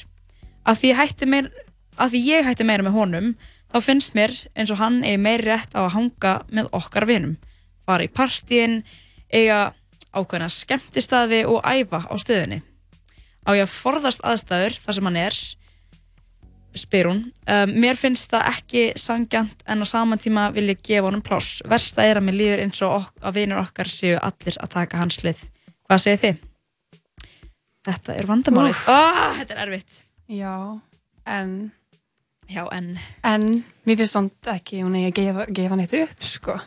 Að 0.66 0.80
því, 0.82 1.26
meir, 1.30 1.50
að 1.94 2.14
því 2.14 2.22
ég 2.26 2.46
hætti 2.48 2.66
meira 2.66 2.82
með 2.82 2.96
honum, 2.96 3.28
þá 3.70 3.78
finnst 3.86 4.16
mér 4.18 4.34
eins 4.58 4.72
og 4.74 4.80
hann 4.80 5.04
eigi 5.04 5.20
meiri 5.22 5.46
rétt 5.46 5.76
á 5.78 5.86
að 5.86 5.92
hanga 5.94 6.32
með 6.50 6.72
okkar 6.74 7.06
vinum. 7.06 7.36
Fara 7.86 8.02
í 8.02 8.10
partíin, 8.10 8.80
eiga 9.30 9.76
ákveðna 10.10 10.50
skemmtistaði 10.50 11.44
og 11.46 11.62
æfa 11.62 12.02
á 12.10 12.14
stöðinni. 12.18 12.64
Á 13.46 13.54
ég 13.54 13.68
að 13.68 13.76
forðast 13.76 14.26
aðstæður 14.26 14.80
þar 14.82 14.98
sem 14.98 15.06
hann 15.06 15.20
er, 15.22 15.38
spyr 16.80 17.10
hún. 17.10 17.22
Um, 17.46 17.74
mér 17.82 17.98
finnst 18.00 18.30
það 18.32 18.50
ekki 18.52 18.82
sangjant 19.00 19.64
en 19.66 19.82
á 19.82 19.86
saman 19.88 20.20
tíma 20.22 20.48
vil 20.56 20.68
ég 20.72 20.82
gefa 20.84 21.08
honum 21.08 21.24
pláss. 21.24 21.62
Versta 21.68 22.06
er 22.06 22.20
að 22.20 22.28
mér 22.28 22.38
líður 22.40 22.64
eins 22.66 22.82
og 22.86 22.98
ok 23.00 23.24
að 23.28 23.40
vinur 23.40 23.62
okkar 23.62 23.90
séu 23.90 24.18
allir 24.20 24.60
að 24.62 24.74
taka 24.76 25.00
hans 25.00 25.22
lið. 25.24 25.42
Hvað 25.86 26.04
segir 26.04 26.22
þið? 26.24 26.44
Þetta 27.86 28.18
er 28.18 28.28
vandamálið. 28.28 28.84
Oh, 28.90 29.32
þetta 29.38 29.56
er 29.56 29.64
erfitt. 29.66 30.04
Já, 30.26 30.54
en 31.26 31.56
Já, 32.46 32.66
en 32.70 32.98
En 33.22 33.64
mér 33.86 33.98
finnst 33.98 34.14
samt 34.14 34.50
ekki 34.50 34.82
hún 34.84 34.94
að 34.98 35.12
gefa, 35.18 35.46
gefa 35.50 35.78
neitt 35.78 35.94
upp, 35.98 36.22
sko 36.22 36.58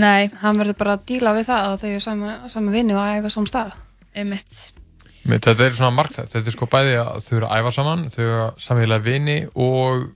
Nei 0.00 0.30
Hann 0.40 0.60
verður 0.60 0.78
bara 0.80 0.96
að 0.96 1.06
díla 1.10 1.34
við 1.36 1.50
það 1.50 1.66
að 1.66 1.80
þau 1.82 1.88
eru 1.90 2.02
sama, 2.04 2.36
sama 2.48 2.72
vinnu 2.72 2.96
og 2.96 3.18
æfa 3.18 3.32
saman 3.34 3.50
stað 3.50 3.74
Einmitt 4.14 4.46
Mitt, 4.46 4.79
þetta 5.38 5.66
er 5.66 5.76
svona 5.78 5.94
margt 5.94 6.18
þetta 6.18 6.42
er 6.42 6.54
sko 6.54 6.66
bæði 6.70 6.96
að 7.00 7.18
þau 7.26 7.34
eru 7.38 7.48
að 7.48 7.60
æfa 7.60 7.72
saman 7.76 8.04
þau 8.10 8.20
eru 8.24 8.38
að 8.44 8.60
samfélaga 8.66 9.04
vini 9.06 9.36
og 9.54 10.06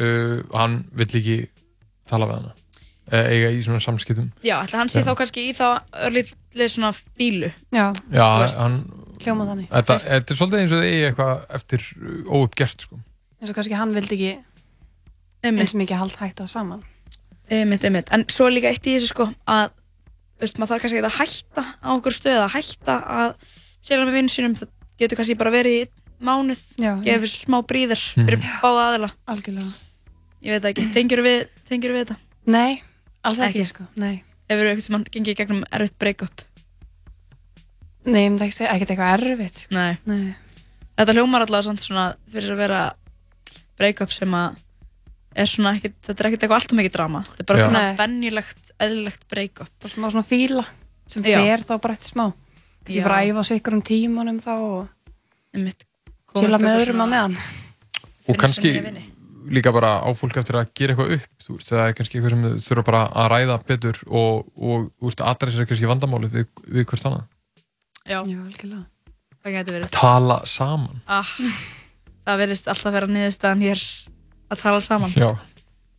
uh, 0.00 0.38
hann 0.54 0.80
vill 0.92 1.08
ekki 1.20 1.36
tala 2.10 2.28
við 2.30 2.40
hana 2.40 2.56
eiga 3.10 3.48
í 3.50 3.62
svona 3.64 3.80
samskiptum 3.82 4.28
Já, 4.46 4.56
ætla 4.62 4.82
hann 4.84 4.92
sé 4.92 5.02
þá 5.06 5.14
kannski 5.18 5.48
í 5.48 5.54
þá 5.56 5.80
örlítið 6.06 6.68
svona 6.70 6.92
fílu. 6.94 7.48
Já, 7.74 7.88
Já, 8.14 8.26
hann 8.60 8.76
Hljóma 9.20 9.44
þannig. 9.50 9.66
Þetta, 9.68 9.96
þetta 10.00 10.32
er 10.32 10.38
svolítið 10.38 10.60
eins 10.62 10.70
og 10.72 10.78
þau 10.78 10.86
eigi 10.86 11.02
eitthvað 11.08 11.40
eftir 11.58 11.88
óuppgert 12.30 12.86
sko 12.86 13.00
eins 13.40 13.50
og 13.50 13.58
kannski 13.58 13.76
hann 13.80 13.96
vildi 13.96 14.16
ekki 14.16 14.30
Einmitt. 15.40 15.64
eins 15.64 15.74
mikið 15.76 16.00
hald 16.04 16.16
hægt 16.20 16.40
það 16.40 16.52
saman 16.54 16.86
Einmitt, 17.50 17.82
einmitt. 17.82 18.10
En 18.14 18.22
svo 18.30 18.46
er 18.46 18.54
líka 18.54 18.70
eitt 18.70 18.86
í 18.86 18.94
þessu 18.94 19.10
sko 19.10 19.26
að 19.50 19.72
veist, 20.40 20.60
maður 20.60 20.76
þarf 20.76 20.84
kannski 20.84 21.00
ekki 21.00 21.08
að 21.08 21.18
hætta 21.18 21.64
á 21.82 21.88
okkur 21.96 22.14
stöð 22.14 22.38
að 22.44 22.52
hætta 22.54 22.96
að 23.16 23.32
sérlega 23.84 24.08
með 24.08 24.18
vinn 24.18 24.30
sínum 24.32 24.56
það 24.58 24.72
getur 25.00 25.20
kannski 25.20 25.38
bara 25.40 25.52
verið 25.54 25.76
í 25.78 25.84
mánuð 26.20 26.60
Já, 26.80 26.92
gefið 27.04 27.28
já. 27.28 27.36
smá 27.40 27.58
bríðir 27.64 28.02
fyrir 28.16 28.42
báða 28.60 28.86
aðila 28.90 29.10
Algjörlega 29.32 29.72
Ég 30.40 30.56
veit 30.56 30.68
ekki, 30.70 30.86
tengjur 30.94 31.20
við, 31.24 31.40
tengjur 31.68 31.92
við 31.96 32.04
þetta? 32.04 32.16
Nei, 32.50 32.80
alls 33.28 33.40
ekki, 33.44 33.66
sko, 33.68 33.84
nei 34.00 34.22
Hefur 34.50 34.64
þú 34.66 34.70
eitthvað 34.70 34.86
sem 34.86 34.96
hann 34.96 35.04
gengið 35.14 35.36
gegnum 35.38 35.66
erfitt 35.70 35.98
break-up? 36.00 36.42
Nei, 38.08 38.24
ég 38.24 38.32
myndi 38.32 38.46
ekki 38.46 38.56
segja, 38.56 38.72
ekkert 38.74 38.90
eitthvað 38.94 39.12
erfitt 39.20 39.60
sko. 39.60 39.76
Nei. 39.76 39.92
Nei. 40.08 40.32
Þetta 40.98 41.14
hljómar 41.14 41.44
allavega 41.44 41.76
svona 41.78 42.06
fyrir 42.32 42.54
að 42.56 42.62
vera 42.64 42.80
break-up 43.78 44.12
sem 44.16 44.34
að 44.36 44.58
er 45.38 45.46
svona 45.46 45.74
ekkert, 45.76 45.96
þetta 46.08 46.16
er 46.16 46.28
ekkert 46.30 46.44
eitthvað 46.44 46.56
allt 46.58 46.74
og 46.74 46.80
mikið 46.80 46.94
drama 46.96 47.22
Þetta 47.28 47.44
er 47.44 47.48
bara 47.52 47.66
svona 47.66 47.82
Nei. 47.84 47.98
venjulegt, 48.00 48.72
eðlilegt 48.82 49.26
break-up 49.30 49.70
Bara 49.84 49.94
smá 49.94 50.08
svona 50.08 50.26
fíla 50.26 50.64
sem 51.10 51.24
fer 51.26 51.62
þá 51.66 51.72
bara 51.76 51.94
eftir 51.96 52.12
smá 52.14 52.24
kannski 52.90 53.06
bara 53.06 53.22
æfa 53.24 53.40
á 53.40 53.44
sig 53.46 53.60
ykkur 53.60 53.76
um 53.78 53.82
tímanum 53.86 54.42
þá 54.42 54.52
og 54.58 54.88
Koma 56.30 56.60
með 56.62 56.76
öðrum 56.84 57.02
á 57.02 57.06
eitthvað 57.06 57.10
meðan. 57.10 57.38
Og 58.30 58.36
kannski 58.38 58.70
líka 59.50 59.72
bara 59.74 59.96
á 59.98 60.08
fólk 60.14 60.36
eftir 60.38 60.60
að 60.60 60.70
gera 60.78 60.94
eitthvað 60.94 61.16
upp 61.16 61.40
þú 61.42 61.56
veist, 61.56 61.72
það 61.72 61.82
er 61.88 61.96
kannski 61.98 62.18
eitthvað 62.20 62.34
sem 62.34 62.44
þau 62.44 62.68
þurfa 62.68 62.86
bara 62.86 63.00
að 63.18 63.28
ræða 63.32 63.56
betur 63.66 64.00
og, 64.06 64.46
og 64.54 64.86
þú 65.00 65.08
veist, 65.08 65.24
adressera 65.32 65.66
kannski 65.66 65.90
vandamálið 65.90 66.36
við, 66.38 66.48
við 66.68 66.86
hvert 66.92 67.06
annað. 67.10 67.26
Já, 68.04 68.18
Já 68.20 68.38
algjörlega. 68.38 68.84
Það 69.40 69.56
getur 69.56 69.76
verið. 69.78 69.92
Tala 69.96 70.36
saman. 70.46 71.02
Ah, 71.08 71.34
Það 72.28 72.42
verðist 72.44 72.68
alltaf 72.70 72.94
vera 72.94 73.08
niðurstaðan 73.10 73.62
hér 73.64 73.84
að 74.52 74.60
tala 74.62 74.80
saman. 74.84 75.14
Já. 75.16 75.30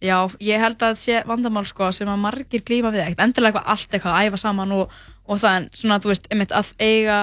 Já, 0.02 0.18
ég 0.42 0.58
held 0.64 0.80
að 0.82 0.96
það 0.96 1.02
sé 1.04 1.20
vandamál 1.30 1.66
sko 1.70 1.92
sem 1.94 2.10
að 2.10 2.22
margir 2.24 2.64
glíma 2.66 2.90
við 2.94 3.04
ekkert. 3.04 3.20
Endilega 3.28 3.60
eitthvað 3.60 3.74
allt 3.76 3.92
eitthvað 3.94 4.16
að 4.18 4.30
æfa 4.32 4.40
saman 4.42 4.72
og, 4.80 4.96
og 5.30 5.42
það 5.44 5.58
en 5.60 5.68
svona, 5.78 6.00
þú 6.02 6.10
veist, 6.12 6.26
einmitt 6.34 6.56
að 6.58 6.72
eiga 6.82 7.18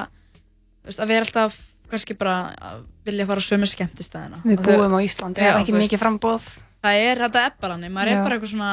þú 0.85 0.91
veist, 0.93 1.01
að 1.03 1.11
vera 1.11 1.27
alltaf 1.27 1.57
kannski 1.89 2.15
bara 2.21 2.37
að 2.69 2.85
vilja 3.09 3.27
fara 3.27 3.43
sömu 3.43 3.67
skemmtistæðina. 3.67 4.39
Við 4.45 4.59
Og 4.61 4.65
þau- 4.69 4.79
búum 4.79 4.95
á 4.95 5.01
Íslandi, 5.03 5.41
það 5.43 5.51
er 5.55 5.61
ekki 5.65 5.75
mikið 5.79 6.03
frambóð 6.05 6.47
Það 6.79 7.01
er, 7.09 7.19
þetta 7.25 7.41
er 7.49 7.53
bara 7.59 7.75
hann, 7.75 7.89
maður 7.91 8.09
Já. 8.13 8.15
er 8.15 8.23
bara 8.29 8.37
eitthvað 8.39 8.53
svona 8.53 8.73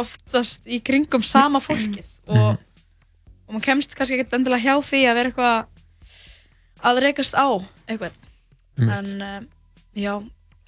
oftast 0.00 0.66
í 0.70 0.78
kringum 0.86 1.22
sama 1.26 1.60
fólkið 1.66 2.08
og, 2.32 2.56
og 2.56 3.52
maður 3.52 3.66
kemst 3.66 3.96
kannski 3.98 4.16
ekkert 4.16 4.38
endilega 4.38 4.64
hjá 4.64 4.80
því 4.88 5.00
að 5.10 5.18
vera 5.20 5.32
eitthvað 5.32 5.58
að 6.90 7.00
reykast 7.04 7.36
á 7.36 7.48
eitthvað. 7.90 8.16
En 8.80 9.10
um, 9.26 9.48
já, 9.98 10.14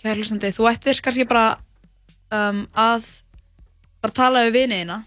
kæri 0.03 0.19
hlustandi 0.21 0.51
þú 0.53 0.67
ættir 0.69 1.01
kannski 1.01 1.25
bara 1.31 1.47
um, 2.33 2.63
að 2.75 3.07
bara 4.03 4.17
tala 4.17 4.45
við 4.49 4.57
viniðina 4.59 4.99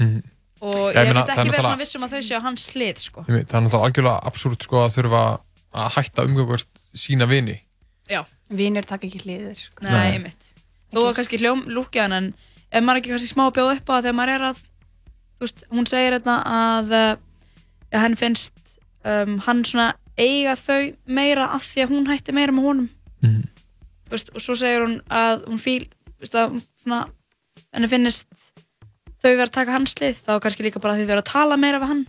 Mhm. 0.00 0.22
og 0.60 0.94
ég 0.94 0.96
ég 0.96 1.10
er 1.10 1.16
ekki 1.20 1.50
vera 1.50 1.62
svona 1.62 1.78
vissum 1.80 2.04
að 2.06 2.12
þau 2.14 2.22
séu 2.24 2.38
á 2.40 2.46
hans 2.46 2.68
hlið 2.72 2.98
sko. 2.98 3.24
Ég 3.28 3.46
það 3.46 3.54
er 3.58 3.64
náttúrulega 3.66 3.86
algjörlega 3.88 4.26
absúrt 4.30 4.62
sko 4.64 4.76
að 4.86 4.94
þurfa 4.96 5.22
að 5.74 5.90
hætta 5.96 6.24
umgöngast 6.26 6.68
sína 6.94 7.26
vini 7.28 7.60
Já. 8.10 8.24
Vinir 8.50 8.82
taka 8.82 9.06
ekki 9.06 9.20
hliðir 9.22 9.54
sko. 9.56 9.84
Nei, 9.84 9.92
Nei. 9.92 10.12
einmitt 10.18 10.54
Þú 10.90 11.04
var 11.04 11.14
kannski 11.14 11.38
hljóm 11.38 11.60
lúkjaðan 11.70 12.12
en 12.16 12.34
ef 12.72 12.82
maður 12.82 12.98
ekki 13.02 13.10
kannski 13.12 13.30
smá 13.34 13.44
að 13.46 13.54
bjóða 13.58 13.76
upp 13.78 13.86
á 13.86 13.92
það 13.94 14.02
þegar 14.08 14.18
maður 14.18 14.34
er 14.34 14.44
að 14.48 14.62
þú 15.38 15.44
veist, 15.46 15.62
hún 15.70 15.86
segir 15.86 16.12
hérna 16.16 16.36
að 16.44 16.90
ja, 17.92 17.98
henn 18.02 18.16
finnst 18.16 18.52
um, 19.04 19.38
hann 19.46 19.62
svona 19.64 19.92
eiga 20.18 20.56
þau 20.58 20.94
meira 21.06 21.46
af 21.54 21.62
því 21.62 21.84
að 21.84 21.92
hún 21.94 22.08
hætti 22.10 22.32
meira 22.34 22.52
með 22.52 22.66
honum 22.66 22.88
Mhm. 23.22 23.42
Þú 24.08 24.10
veist, 24.16 24.30
og 24.34 24.40
svo 24.42 24.54
segir 24.58 24.80
hún 24.82 25.00
að 25.08 25.44
hún 25.46 25.58
fíl 25.62 25.86
þú 26.20 26.26
veist, 26.26 26.36
að 26.36 26.50
hún 26.52 26.62
svona 26.82 27.00
henni 27.72 27.90
finnst 27.90 28.50
þau 29.20 29.30
vera 29.32 29.48
að 29.48 29.54
taka 29.56 29.76
hans 29.76 29.94
lið 30.00 30.20
þá 30.20 30.32
kannski 30.44 30.66
líka 30.66 30.82
bara 30.82 30.96
því 30.98 31.06
þau 31.08 31.14
eru 31.16 31.24
að 31.24 31.30
tala 31.32 31.60
meira 31.60 31.80
við 31.82 31.92
hann. 31.94 32.06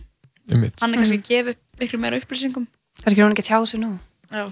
Einmitt. 0.50 0.80
hann 0.82 0.94
er 0.94 1.02
kannski 1.02 1.20
að 1.20 1.28
gefa 1.28 1.54
upp 1.54 1.82
miklu 1.82 2.00
meira 2.02 2.18
upplýsingum. 2.20 2.66
Kannski 3.02 3.20
er 3.20 3.26
hún 3.26 3.36
ekki 3.36 3.44
að 3.44 3.50
tjá 3.50 3.58
sig 3.70 3.82
nú. 3.82 3.92
Já, 4.32 4.44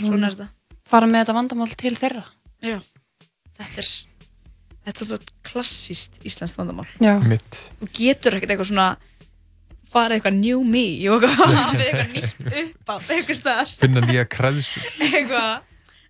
svona 0.00 0.28
er 0.28 0.36
þetta. 0.36 0.48
fara 0.88 1.08
með 1.08 1.24
þetta 1.24 1.36
vandamál 1.38 1.70
til 1.80 1.94
þeirra. 1.98 2.24
Já, 2.64 2.78
þetta 3.60 3.82
er 3.84 3.90
þetta 4.84 5.04
er 5.04 5.08
svona 5.08 5.34
klassíst 5.48 6.20
íslenskt 6.26 6.60
vandamál. 6.60 6.88
Já. 7.00 7.16
Mitt. 7.24 7.60
þú 7.80 7.90
getur 7.98 8.38
ekkert 8.38 8.54
eitthvað 8.54 8.70
svona 8.72 8.88
farið 9.94 10.18
eitthvað 10.18 10.40
new 10.40 10.64
me 10.66 10.84
og 11.12 11.24
eitthvað 11.28 11.54
hafið 11.60 11.84
eitthvað 11.86 12.10
nýtt 12.16 12.48
upp 12.64 12.90
á 12.90 12.94
eitthvað 12.98 13.38
staðar. 13.38 13.76
Finna 13.84 14.04
nýja 14.04 14.26
kreðsur. 14.34 14.90
Eitthvað 15.08 15.52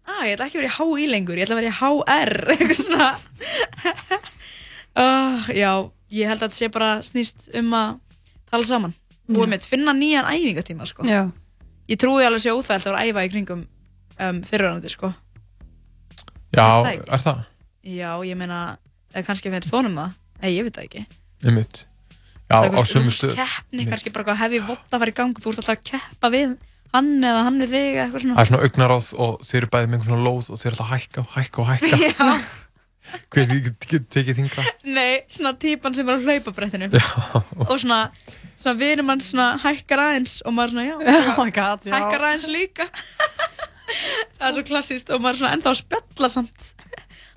að 0.05 0.27
ég 0.29 0.35
ætla 0.37 0.47
ekki 0.49 0.59
að 0.59 0.63
vera 0.63 0.73
í 0.73 0.77
HÍ 0.79 1.07
lengur 1.11 1.39
ég 1.41 1.47
ætla 1.47 1.57
að 1.57 1.63
vera 1.63 1.73
í 1.73 1.79
HR 1.79 2.35
eitthvað 2.55 2.81
svona 2.81 3.09
uh, 5.01 5.49
já, 5.63 5.71
ég 6.15 6.29
held 6.31 6.43
að 6.43 6.49
þetta 6.49 6.59
sé 6.59 6.69
bara 6.75 6.91
snýst 7.07 7.49
um 7.61 7.73
að 7.79 7.95
tala 8.51 8.69
saman 8.69 8.95
og 9.25 9.39
Já. 9.41 9.45
um 9.47 9.55
eitt 9.57 9.65
finna 9.71 9.95
nýjan 9.97 10.27
æfingatíma 10.29 10.85
sko. 10.87 11.07
Já. 11.09 11.23
ég 11.89 11.97
trúi 12.01 12.27
alveg 12.27 12.43
sé 12.45 12.53
óþægilt 12.53 12.85
að 12.85 12.91
vera 12.91 13.01
að 13.01 13.09
æfa 13.15 13.23
í 13.25 13.31
kringum 13.33 13.63
um, 13.65 14.43
fyrirvæðandi 14.45 14.91
sko. 14.93 15.09
Já, 16.55 16.67
Er 16.85 16.85
það 16.85 17.09
er 17.17 17.25
það? 17.25 17.41
já, 17.89 18.11
ég 18.29 18.37
meina 18.39 18.59
eða 19.15 19.25
kannski 19.27 19.51
finnst 19.53 19.73
þónum 19.73 19.97
það 19.99 20.13
Nei, 20.45 20.51
ég 20.59 20.67
veit 20.69 20.77
það 20.77 20.87
ekki 20.91 21.03
Einmitt. 21.49 21.81
Já, 22.45 22.55
Það 22.55 22.55
er 22.55 22.61
á 22.61 22.67
eitthvað 22.69 22.89
sömu 22.93 23.09
lúmsk 23.09 23.19
stöð 23.23 23.35
keppni, 23.41 23.87
kannski 23.89 24.13
bara 24.15 24.37
hefði 24.39 24.61
vott 24.69 24.93
að 24.93 25.01
fara 25.03 25.15
í 25.15 25.17
gang 25.17 25.41
þú 25.41 25.51
ert 25.51 25.61
alltaf 25.63 25.73
að 25.75 25.85
keppa 25.89 26.31
við 26.35 26.55
hann 26.95 27.11
eða 27.27 27.45
hann 27.47 27.61
við 27.63 27.73
þig 27.75 27.87
eða 27.95 28.05
eitthvað 28.05 28.21
Það 28.21 28.25
svona 28.25 28.43
er 28.45 28.51
svona 28.51 28.67
augnaráð 28.69 29.09
og 29.27 29.33
þeir 29.49 29.61
eru 29.61 29.71
bæðið 29.75 29.89
með 29.91 29.97
einhvern 29.99 30.11
svona 30.13 30.27
lóð 30.29 30.51
og 30.55 30.61
þeir 30.63 30.69
eru 30.71 30.75
alltaf 30.75 30.87
að 30.87 30.95
hækka 30.95 31.25
og 31.25 31.33
hækka 31.35 31.65
og 31.65 31.73
hækka. 31.73 31.99
Já, 32.05 33.21
Hver 33.35 33.45
því 33.51 33.57
getur 33.69 34.05
tekið 34.15 34.39
þingra 34.39 34.63
nei, 34.97 35.11
svona 35.31 35.51
típan 35.61 35.95
sem 35.95 36.09
er 36.09 36.17
á 36.17 36.25
hlaupabrettinu. 36.25 36.87
Já. 36.97 37.05
og 37.69 37.75
svona, 37.83 37.99
svona 38.63 38.79
vinur 38.81 39.05
mann 39.07 39.21
svona 39.23 39.49
hækkar 39.61 40.01
aðeins 40.07 40.39
og 40.49 40.55
maður 40.57 40.73
svona, 40.73 40.87
já, 40.89 40.95
Oh 41.35 41.43
my 41.45 41.53
god, 41.55 41.85
já. 41.85 41.93
hækkar 41.99 42.25
aðeins 42.31 42.47
líka. 42.49 42.87
Það 44.39 44.47
er 44.49 44.55
svo 44.57 44.65
klassíst 44.71 45.13
og 45.13 45.21
maður 45.21 45.37
er 45.37 45.41
svona 45.43 45.53
ennþá 45.59 45.75
að 45.75 45.79
spjalla 45.83 46.31
samt. 46.33 46.71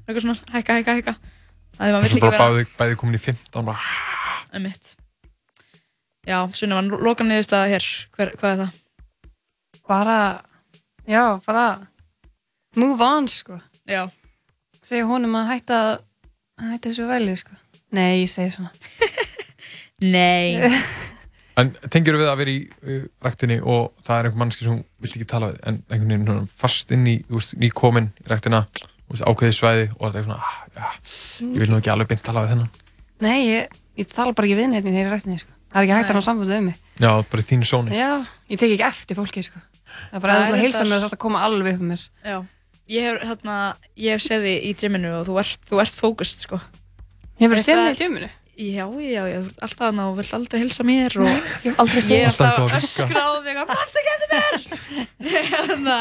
Eitthvað 0.08 0.24
svona 0.24 0.56
hækka, 0.56 0.78
hækka, 0.80 0.96
hækka. 1.02 1.16
Það 1.78 1.92
er 1.92 1.98
maður 1.98 2.16
bara 2.24 2.32
vera 2.32 2.48
bæðið, 2.48 2.72
bæðið 2.80 3.00
komin 3.04 3.20
í 3.20 3.24
15 3.28 3.68
bara, 3.68 3.94
Einmitt. 4.56 4.94
Já, 6.28 6.40
svona 6.58 6.80
var 6.80 7.04
loka 7.12 7.28
niðurstaða 7.28 7.70
hér, 7.76 7.86
Hver, 8.16 8.32
hvað 8.40 8.54
er 8.56 8.62
það? 8.64 8.72
Bara 9.88 10.42
já, 11.08 11.40
bara 11.46 11.68
move 12.76 13.04
on 13.04 13.28
sko 13.28 13.60
Já. 13.88 14.08
segja 14.84 15.08
honum 15.08 15.36
að 15.40 15.52
hætta 15.54 15.80
að 15.88 16.72
hætta 16.72 16.90
þessu 16.90 17.08
velju 17.10 17.36
sko 17.40 17.58
nei, 17.96 18.24
ég 18.24 18.32
segi 18.32 18.58
svona 18.58 18.72
Nei 20.14 20.62
En 21.58 21.72
tengir 21.90 22.14
við 22.20 22.28
að 22.30 22.36
vera 22.38 22.52
í 22.54 22.60
uh, 22.68 23.06
ræktinni 23.26 23.56
og 23.66 23.96
það 24.06 24.20
er 24.20 24.28
einhver 24.28 24.42
mannski 24.44 24.66
sem 24.68 24.76
þú 24.76 25.02
vilt 25.02 25.16
ekki 25.18 25.30
tala 25.32 25.48
við 25.50 25.64
en 25.64 25.80
einhvern 25.88 26.12
veginn 26.12 26.28
svona 26.28 26.52
fast 26.62 26.94
inn 26.94 27.08
í, 27.10 27.16
þú 27.26 27.40
veist, 27.40 27.56
nýkomin 27.58 28.12
í 28.22 28.28
ræktina, 28.30 28.60
þú 28.78 29.16
veist, 29.16 29.26
ákveðið 29.26 29.56
svæði 29.58 29.88
og 29.96 30.04
það 30.04 30.20
er 30.20 30.28
svona, 30.28 30.38
ah, 30.38 30.60
já, 30.78 30.86
ég 31.48 31.64
vil 31.64 31.72
nú 31.72 31.80
ekki 31.80 31.94
alveg 31.96 32.12
beint 32.12 32.22
tala 32.28 32.46
við 32.46 32.54
þennan. 32.54 32.70
nei, 33.26 33.40
ég, 33.48 33.74
ég 33.98 34.12
tala 34.14 34.38
bara 34.38 34.52
ekki 34.52 34.60
við 34.60 34.70
neitt 34.70 34.86
þegar 34.86 35.00
ég 35.00 35.10
er 35.10 35.16
rættinni 35.16 35.42
sko 35.42 35.58
Það 35.68 35.82
er 35.82 35.86
ekki 35.86 35.96
hægt 35.98 36.12
að 36.12 36.18
ná 36.18 36.24
sambandi 36.24 36.58
um 36.58 36.68
mig. 36.70 36.78
Já, 36.98 37.10
bara 37.28 37.44
í 37.44 37.48
þínu 37.48 37.68
sóni. 37.68 37.98
Já, 37.98 38.12
ég 38.48 38.60
tek 38.62 38.72
ekki 38.74 38.86
eftir 38.88 39.18
fólki, 39.20 39.44
sko. 39.44 39.60
Það 40.12 40.18
er 40.18 40.24
bara 40.24 40.34
Það 40.34 40.42
að 40.42 40.48
þú 40.48 40.54
er 40.54 40.58
að 40.58 40.64
reyndar- 40.64 40.88
mér 40.92 40.98
og 40.98 41.06
þetta 41.10 41.22
koma 41.26 41.44
alveg 41.48 41.74
upp 41.78 41.82
um 41.82 41.92
mér. 41.94 42.04
Já. 42.26 42.38
Ég 42.88 43.02
hef, 43.04 43.22
hérna, 43.28 43.56
ég 44.00 44.12
hef 44.16 44.22
séð 44.24 44.46
þig 44.48 44.64
í 44.64 44.74
gyminu 44.80 45.10
og 45.20 45.26
þú 45.28 45.40
ert, 45.42 45.60
þú 45.70 45.82
ert 45.84 45.98
fókust, 46.00 46.46
sko. 46.48 46.60
Hefurðu 47.40 47.60
Þetta 47.60 47.68
séð 47.68 47.82
mig 47.82 47.88
er- 47.88 47.98
í 47.98 48.04
gyminu? 48.06 48.30
Já, 48.58 48.86
já, 48.90 49.24
já, 49.30 49.40
þú 49.46 49.52
alltaf 49.62 49.82
þarna 49.84 50.06
og 50.10 50.16
vilt 50.18 50.34
aldrei 50.34 50.60
hilsa 50.64 50.84
mér 50.88 51.14
og 51.22 51.28
ég 51.30 51.68
hef 51.68 51.80
aldrei 51.84 52.02
séð 52.02 52.16
Ég 52.16 52.24
er 52.26 52.32
þig. 52.34 52.42
Alltaf 52.42 52.58
að 52.58 53.20
á 53.22 53.30
þig 53.46 53.58
og 53.62 53.68
mannst 53.70 54.00
ekki 54.00 54.14
eftir 54.16 54.30
mér 54.34 54.56
Hérna, 55.52 55.98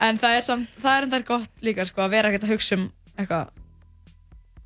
En 0.00 0.16
það 0.22 0.36
er 0.36 0.44
samt, 0.46 0.76
það 0.80 0.94
er 1.00 1.06
endar 1.08 1.24
gott 1.28 1.50
líka, 1.66 1.84
sko, 1.88 2.04
að 2.06 2.12
vera 2.14 2.28
ekkert 2.30 2.46
að 2.46 2.52
hugsa 2.54 2.76
um 2.78 2.84
eitthvað 3.18 3.48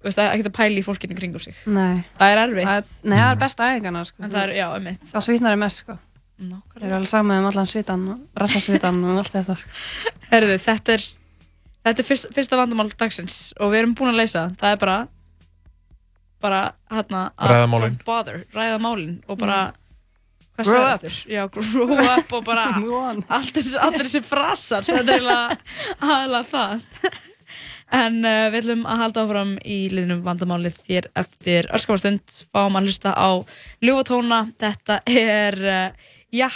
Þú 0.05 0.11
veist, 0.11 0.21
ekkert 0.21 0.51
að 0.51 0.57
pæla 0.59 0.79
í 0.83 0.85
fólkinu 0.85 1.17
kringum 1.17 1.41
sig 1.41 1.57
Nei. 1.65 2.05
Það 2.21 2.35
er 2.35 2.43
erfitt 2.45 2.69
Það 2.69 2.77
er, 2.77 2.91
nei, 3.09 3.17
það 3.23 3.31
er 3.33 3.41
besta 3.47 3.71
æfingarna, 3.73 4.03
sko. 4.11 4.21
En 4.23 4.31
það 4.35 4.43
er, 4.45 4.53
já, 4.61 4.67
um 4.77 4.85
mitt 4.91 5.07
Það 5.15 5.25
svitnar 5.31 5.57
er 5.57 5.63
mest, 5.65 5.81
sko. 5.87 5.97
Nákvæmlega. 6.35 6.79
Þeir 6.81 6.87
eru 6.89 6.97
alveg 6.99 7.11
saman 7.13 7.43
um 7.45 7.51
allan 7.51 7.69
svitan 7.71 8.07
og 8.15 8.41
rassasvitan 8.43 8.97
og 9.07 9.19
allt 9.23 9.35
þetta, 9.37 9.55
sko. 9.61 9.71
Herðu, 10.33 10.57
þetta 10.67 10.97
er 10.99 11.05
Þetta 11.85 12.01
er 12.01 12.07
fyrst, 12.09 12.27
fyrsta 12.33 12.57
vandamál 12.57 12.87
dagsins 12.97 13.35
og 13.61 13.69
við 13.75 13.83
erum 13.83 13.91
búin 13.99 14.15
að 14.15 14.23
leysa 14.23 14.47
það. 14.47 14.55
Það 14.63 14.71
er 14.73 14.79
bara 14.81 14.95
bara 16.45 16.61
hérna 16.93 17.21
að 17.37 17.51
Ræða 17.53 17.67
málin. 17.73 17.93
don't 17.95 18.05
bother, 18.09 18.39
ræða 18.57 18.79
málin 18.81 19.13
og 19.29 19.39
bara 19.41 19.59
hvað 20.57 20.65
Grow 20.65 20.73
sagði 20.73 20.87
up. 20.87 20.95
aftur? 20.95 21.19
Já, 21.35 21.43
grow 21.53 21.93
up 22.15 22.33
og 22.39 22.45
bara 22.49 22.65
allir, 23.37 23.53
þessi- 23.59 23.81
allir 23.85 24.07
þessi 24.09 24.23
frasar 24.25 24.89
þetta 24.89 25.17
er 25.19 25.29
aðalega 26.01 26.43
það 26.55 26.89
en 27.95 28.19
uh, 28.25 28.49
við 28.51 28.59
ætlum 28.63 28.85
að 28.91 29.01
halda 29.05 29.25
áfram 29.27 29.53
í 29.69 29.79
liðnum 29.93 30.23
vandamálið 30.25 30.79
þér 30.89 31.09
eftir 31.21 31.69
örskamastund 31.69 32.39
fáum 32.49 32.81
að 32.81 32.89
hlusta 32.89 33.13
á 33.13 33.29
ljúfatóna 33.85 34.41
þetta 34.61 35.01
er 35.13 35.61
uh, 35.61 36.13
já 36.35 36.51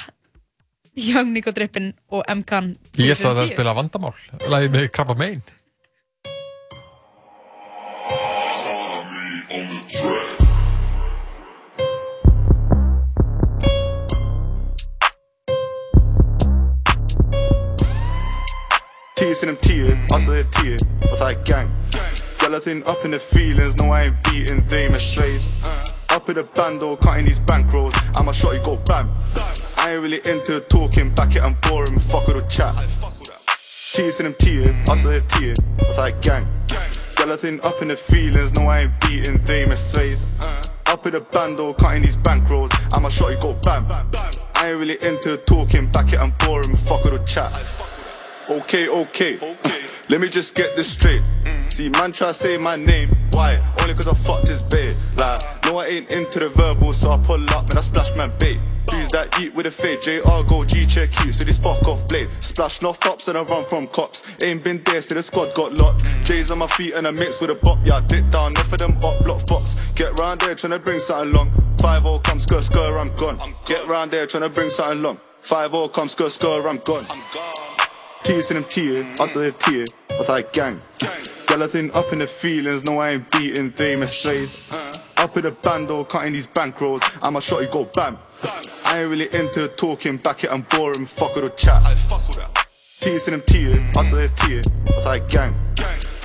Young 0.96 1.30
Nico 1.32 1.50
Drippin 1.50 1.94
og 2.10 2.24
M-Kan 2.28 2.74
Ég 2.98 3.14
ætla 3.14 3.30
að 3.30 3.38
það 3.38 3.52
spila 3.52 3.74
vandamál. 3.78 4.16
Læði 4.50 4.70
með 4.74 4.88
krabba 4.90 5.14
megin. 5.14 5.44
Tíu 19.18 19.34
sinnum 19.34 19.58
tíu, 19.62 19.94
alltaf 20.14 20.34
er 20.34 20.50
tíu 20.58 20.74
og 21.12 21.14
það 21.20 21.30
er 21.30 21.38
gang. 21.46 21.70
Gæla 22.42 22.62
þinn 22.66 22.82
up 22.90 23.06
in 23.06 23.14
the 23.14 23.22
feelings, 23.22 23.78
no 23.78 23.92
I 23.94 24.08
ain't 24.08 24.18
beating 24.26 24.66
þeim 24.66 24.98
er 24.98 25.02
sveið 25.02 25.46
Up 26.10 26.28
in 26.28 26.36
the 26.36 26.42
bando, 26.42 26.96
cutting 26.96 27.26
these 27.26 27.38
bankrolls. 27.38 27.94
I'ma 28.18 28.32
shot 28.32 28.54
you 28.54 28.62
go 28.64 28.78
bam 28.86 29.10
I 29.88 29.92
ain't 29.92 30.02
really 30.02 30.20
into 30.26 30.52
the 30.52 30.60
talking, 30.60 31.08
back 31.14 31.34
it 31.34 31.40
I'm 31.40 31.54
boring, 31.62 31.98
fuck 31.98 32.26
with 32.26 32.36
the 32.36 32.42
chat. 32.42 32.74
Tíu 33.94 34.12
sinnum 34.12 34.34
tíu, 34.36 34.68
alltaf 34.84 35.14
er 35.16 35.22
the 35.32 35.54
og 35.80 35.94
það 35.96 36.08
er 36.08 36.18
gang. 36.26 36.46
Þinn 37.16 37.64
up 37.64 37.80
in 37.80 37.88
the 37.88 37.96
feelings, 37.96 38.52
no 38.52 38.66
I 38.68 38.80
ain't 38.80 38.92
beating 39.00 39.40
er 39.40 39.76
sveið 39.80 40.20
Up 40.92 41.06
in 41.06 41.12
the 41.12 41.20
bando, 41.20 41.72
cutting 41.72 42.02
these 42.02 42.18
bankrolls 42.18 42.70
I'ma 42.94 43.08
shot 43.08 43.32
you 43.32 43.40
go 43.40 43.54
bam 43.64 43.88
I 44.56 44.68
ain't 44.68 44.78
really 44.78 44.98
into 45.00 45.30
the 45.30 45.38
talking, 45.38 45.86
back 45.90 46.12
it 46.12 46.20
I'm 46.20 46.34
boring, 46.44 46.76
fuck 46.76 47.04
with 47.04 47.14
the 47.14 47.24
chat. 47.24 47.50
Okay, 48.50 48.88
okay. 48.88 49.38
Let 50.10 50.20
me 50.20 50.28
just 50.28 50.54
get 50.54 50.76
this 50.76 50.92
straight. 50.92 51.22
See, 51.78 51.88
man 51.90 52.10
try 52.10 52.32
say 52.32 52.58
my 52.58 52.74
name. 52.74 53.08
Why? 53.30 53.54
Only 53.80 53.94
cause 53.94 54.08
I 54.08 54.14
fucked 54.14 54.48
his 54.48 54.64
babe. 54.64 54.96
Like, 55.16 55.40
no, 55.64 55.78
I 55.78 55.86
ain't 55.86 56.10
into 56.10 56.40
the 56.40 56.48
verbal, 56.48 56.92
so 56.92 57.12
I 57.12 57.18
pull 57.18 57.40
up 57.50 57.70
and 57.70 57.78
I 57.78 57.82
splash 57.82 58.12
my 58.16 58.26
bait. 58.26 58.58
Who's 58.90 59.06
that 59.10 59.38
eat 59.38 59.54
with 59.54 59.66
a 59.66 59.70
fade? 59.70 60.02
JR 60.02 60.42
go 60.48 60.64
G 60.64 60.84
check 60.86 61.10
you, 61.24 61.30
so 61.30 61.44
this 61.44 61.56
fuck 61.56 61.86
off 61.86 62.08
blade. 62.08 62.28
Splash 62.40 62.82
no 62.82 62.92
fops 62.92 63.28
and 63.28 63.38
I 63.38 63.42
run 63.42 63.64
from 63.64 63.86
cops. 63.86 64.42
Ain't 64.42 64.64
been 64.64 64.82
there, 64.86 65.00
so 65.00 65.14
the 65.14 65.22
squad 65.22 65.54
got 65.54 65.72
locked. 65.72 66.02
J's 66.24 66.50
on 66.50 66.58
my 66.58 66.66
feet 66.66 66.94
and 66.94 67.06
I 67.06 67.12
mix 67.12 67.40
with 67.40 67.50
a 67.50 67.54
bop. 67.54 67.78
Yeah, 67.84 68.00
dip 68.08 68.28
down, 68.30 68.54
enough 68.54 68.72
of 68.72 68.78
them 68.80 68.96
up 69.04 69.22
block 69.22 69.46
fox. 69.46 69.92
Get 69.92 70.18
round 70.18 70.40
there 70.40 70.56
tryna 70.56 70.82
bring 70.82 70.98
something 70.98 71.32
long. 71.32 71.52
5 71.80 72.02
0 72.02 72.18
come 72.24 72.38
skr 72.40 72.58
skr, 72.58 73.00
I'm 73.00 73.14
gone. 73.14 73.38
Get 73.66 73.86
round 73.86 74.10
there 74.10 74.26
tryna 74.26 74.52
bring 74.52 74.70
something 74.70 75.00
long. 75.00 75.20
5 75.42 75.70
0 75.70 75.86
come 75.86 76.08
skr 76.08 76.26
skr, 76.26 76.68
I'm 76.68 76.78
gone. 76.78 77.04
Tíu 78.24 78.42
sinnum 78.42 78.64
tíu, 78.64 79.06
alltaf 79.20 79.46
er 79.46 79.52
tíu 79.52 80.07
og 80.18 80.26
það 80.26 80.38
er 80.38 80.46
gang 80.52 80.80
Gæla 81.48 81.68
þinn 81.72 81.90
up 81.96 82.12
in 82.12 82.18
the 82.18 82.26
feelings, 82.26 82.84
no 82.84 82.98
I 83.00 83.14
ain't 83.14 83.30
beating 83.32 83.72
þeim 83.72 84.02
er 84.04 84.12
sveið 84.12 84.56
Up 85.18 85.36
in 85.36 85.42
the 85.42 85.50
bando, 85.50 86.04
cutting 86.04 86.32
these 86.32 86.46
bankrolls 86.46 87.02
I'ma 87.22 87.40
shot 87.40 87.62
you 87.62 87.68
go 87.68 87.88
bam. 87.94 88.18
I 88.84 89.00
ain't 89.00 89.10
really 89.10 89.28
into 89.34 89.60
the 89.60 89.68
talking, 89.68 90.16
back 90.18 90.44
it 90.44 90.52
I'm 90.52 90.62
boring, 90.62 91.06
fuck 91.06 91.34
with 91.34 91.44
the 91.44 91.50
chat. 91.56 91.82
Tíu 93.00 93.18
sinnum 93.20 93.42
tíu, 93.46 93.74
alltaf 93.96 94.22
er 94.22 94.30
tíu 94.42 94.62
og 94.94 95.02
það 95.04 95.14
er 95.14 95.26
gang. 95.32 95.58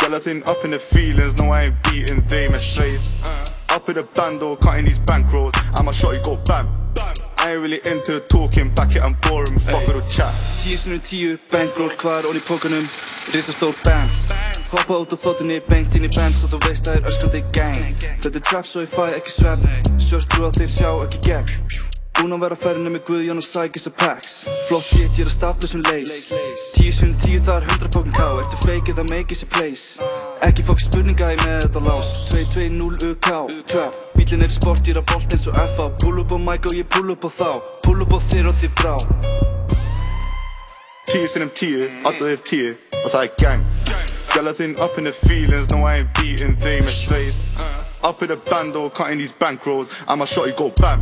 Gæla 0.04 0.20
þinn 0.20 0.44
up 0.46 0.66
in 0.66 0.72
the 0.72 0.80
feelings, 0.80 1.38
no 1.40 1.52
I 1.52 1.66
ain't 1.66 1.84
beating 1.88 2.22
þeim 2.28 2.54
er 2.54 2.60
sveið 2.60 3.00
Up 3.76 3.90
in 3.90 3.96
the 3.96 4.04
bando, 4.04 4.56
cutting 4.58 4.86
these 4.86 5.00
bankrolls 5.00 5.56
I'ma 5.80 5.92
shot 5.92 6.14
you 6.14 6.24
go 6.24 6.38
bam 6.46 6.83
I 7.44 7.52
ain't 7.52 7.62
really 7.62 7.82
into 7.84 8.14
the 8.14 8.22
talking, 8.22 8.74
back 8.74 8.96
it 8.96 9.02
I'm 9.04 9.16
boring, 9.28 9.60
fuck 9.60 9.86
with 9.86 10.02
the 10.02 10.10
chat. 10.10 10.34
Tíu 10.64 10.78
sinnum 10.80 11.02
tíu, 11.04 11.36
bankroll, 11.52 11.92
hvað 12.00 12.22
er 12.22 12.28
onni 12.30 12.40
í 12.40 12.46
pókanum? 12.48 12.88
Risastór 13.36 13.76
bands 13.84 14.30
Hoppa 14.72 15.02
út 15.04 15.12
á 15.12 15.18
þóttinni, 15.20 15.60
beint 15.68 15.92
inn 16.00 16.08
í 16.08 16.12
bands 16.16 16.40
og 16.48 16.54
þú 16.54 16.62
veist 16.70 16.88
að 16.88 16.96
það 16.96 17.02
er 17.02 17.12
öskrandi 17.12 17.44
gang. 17.52 18.08
Þetta 18.24 18.40
er 18.40 18.48
trap 18.48 18.70
svo 18.72 18.88
ég 18.88 18.96
fæ 18.96 19.04
ekki 19.20 19.36
svefn 19.36 20.00
Svört 20.00 20.32
trú 20.32 20.48
að 20.48 20.62
þeir 20.62 20.72
sjá 20.78 20.90
ekki 21.04 21.24
gegn 21.28 21.73
Búinn 22.14 22.36
að 22.36 22.44
vera 22.44 22.56
á 22.56 22.62
ferðinu 22.62 22.92
með 22.94 23.02
Guðjón 23.08 23.40
og 23.42 23.46
Sækis 23.48 23.88
og 23.90 23.94
Pax. 23.98 24.34
Flott 24.68 24.86
shit, 24.86 25.16
ég 25.18 25.24
er 25.24 25.30
að 25.32 25.34
stapla 25.34 25.70
sem 25.70 25.82
leys 25.88 26.28
Tíu 26.76 26.92
sinnum 26.94 27.16
tíu, 27.24 27.40
það 27.42 27.56
er 27.56 27.66
hundra 27.72 27.90
fókin 27.96 28.14
ká 28.14 28.28
Ertu 28.44 28.60
fake 28.62 28.94
eða 28.94 29.06
make 29.10 29.34
is 29.34 29.42
a 29.42 29.48
place. 29.50 29.98
Ekki 30.46 30.66
fokk 30.68 30.84
spurninga, 30.84 31.32
ég 31.34 31.42
með 31.42 31.64
þetta 31.66 31.82
lás. 31.88 32.12
2-2-0 32.30 33.08
UK, 33.10 33.30
trap. 33.72 33.98
Bílinn 34.14 34.46
er 34.46 34.54
sport, 34.54 34.84
ég 34.86 34.94
er 34.94 35.02
að 35.02 35.08
bolt 35.14 35.34
eins 35.34 35.48
og 35.50 35.58
FA 35.74 35.88
Pull 36.04 36.22
up 36.22 36.36
á 36.36 36.40
mic 36.44 36.70
og 36.70 36.78
ég 36.78 36.90
pull 36.94 37.10
up 37.16 37.26
á 37.26 37.30
þá. 37.34 37.50
Pull 37.88 38.06
up 38.06 38.14
á 38.14 38.20
þér 38.28 38.52
og 38.52 38.60
þið 38.62 38.76
brá. 38.82 38.94
Tíu 41.10 41.26
sinnum 41.34 41.52
tíu, 41.58 41.90
alltaf 42.06 42.30
er 42.30 42.46
tíu 42.46 42.76
og 43.02 43.10
það 43.10 43.24
er 43.24 43.34
gang. 43.42 43.66
Gæla 44.36 44.54
þinn 44.60 44.78
up 44.78 45.02
in 45.02 45.10
the 45.10 45.14
feelings, 45.14 45.70
no 45.74 45.82
I 45.82 46.04
ain't 46.04 46.14
beating 46.18 46.58
þeim 46.62 46.86
er 46.90 46.96
sveið 46.96 47.42
Up 48.04 48.22
in 48.22 48.30
the 48.30 48.36
bando, 48.36 48.90
cutting 48.90 49.18
these 49.18 49.32
bankrolls. 49.32 50.04
I'ma 50.08 50.26
shot 50.26 50.48
you 50.48 50.54
go 50.58 50.74
bam 50.82 51.02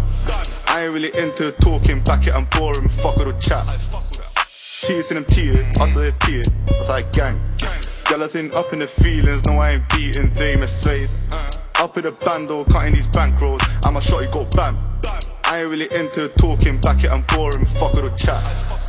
I 0.73 0.85
ain't 0.85 0.93
really 0.93 1.11
into 1.17 1.51
talking, 1.59 2.01
back 2.01 2.27
it 2.27 2.33
I'm 2.33 2.45
boring, 2.45 2.87
fuck 2.87 3.17
with 3.17 3.27
the 3.27 3.35
chat. 3.39 3.65
Tíu 4.81 5.03
in 5.11 5.25
tíu, 5.25 5.59
alltaf 5.79 6.03
er 6.07 6.13
tíu 6.23 6.41
tear, 6.41 6.85
það 6.87 6.97
er 6.97 7.11
gang. 7.11 7.51
Þinn 8.11 8.53
up 8.53 8.73
in 8.73 8.79
the 8.79 8.87
feelings, 8.87 9.45
no 9.45 9.59
I 9.59 9.71
ain't 9.71 9.89
beating 9.89 10.31
er 10.35 10.67
sveið 10.67 11.09
Up 11.79 11.97
in 11.97 12.03
the 12.03 12.11
bando, 12.11 12.65
cutting 12.65 12.93
these 12.93 13.07
bankrolls 13.07 13.61
I'ma 13.85 14.01
shot 14.01 14.23
you 14.23 14.31
go 14.31 14.45
bam 14.55 14.77
I 15.45 15.61
ain't 15.61 15.69
really 15.69 15.87
into 15.93 16.27
the 16.27 16.29
talking, 16.37 16.79
back 16.81 17.03
it 17.03 17.11
I'm 17.11 17.23
boring, 17.33 17.65
fuck 17.65 17.93
with 17.93 18.11
the 18.11 18.17
chat 18.17 18.80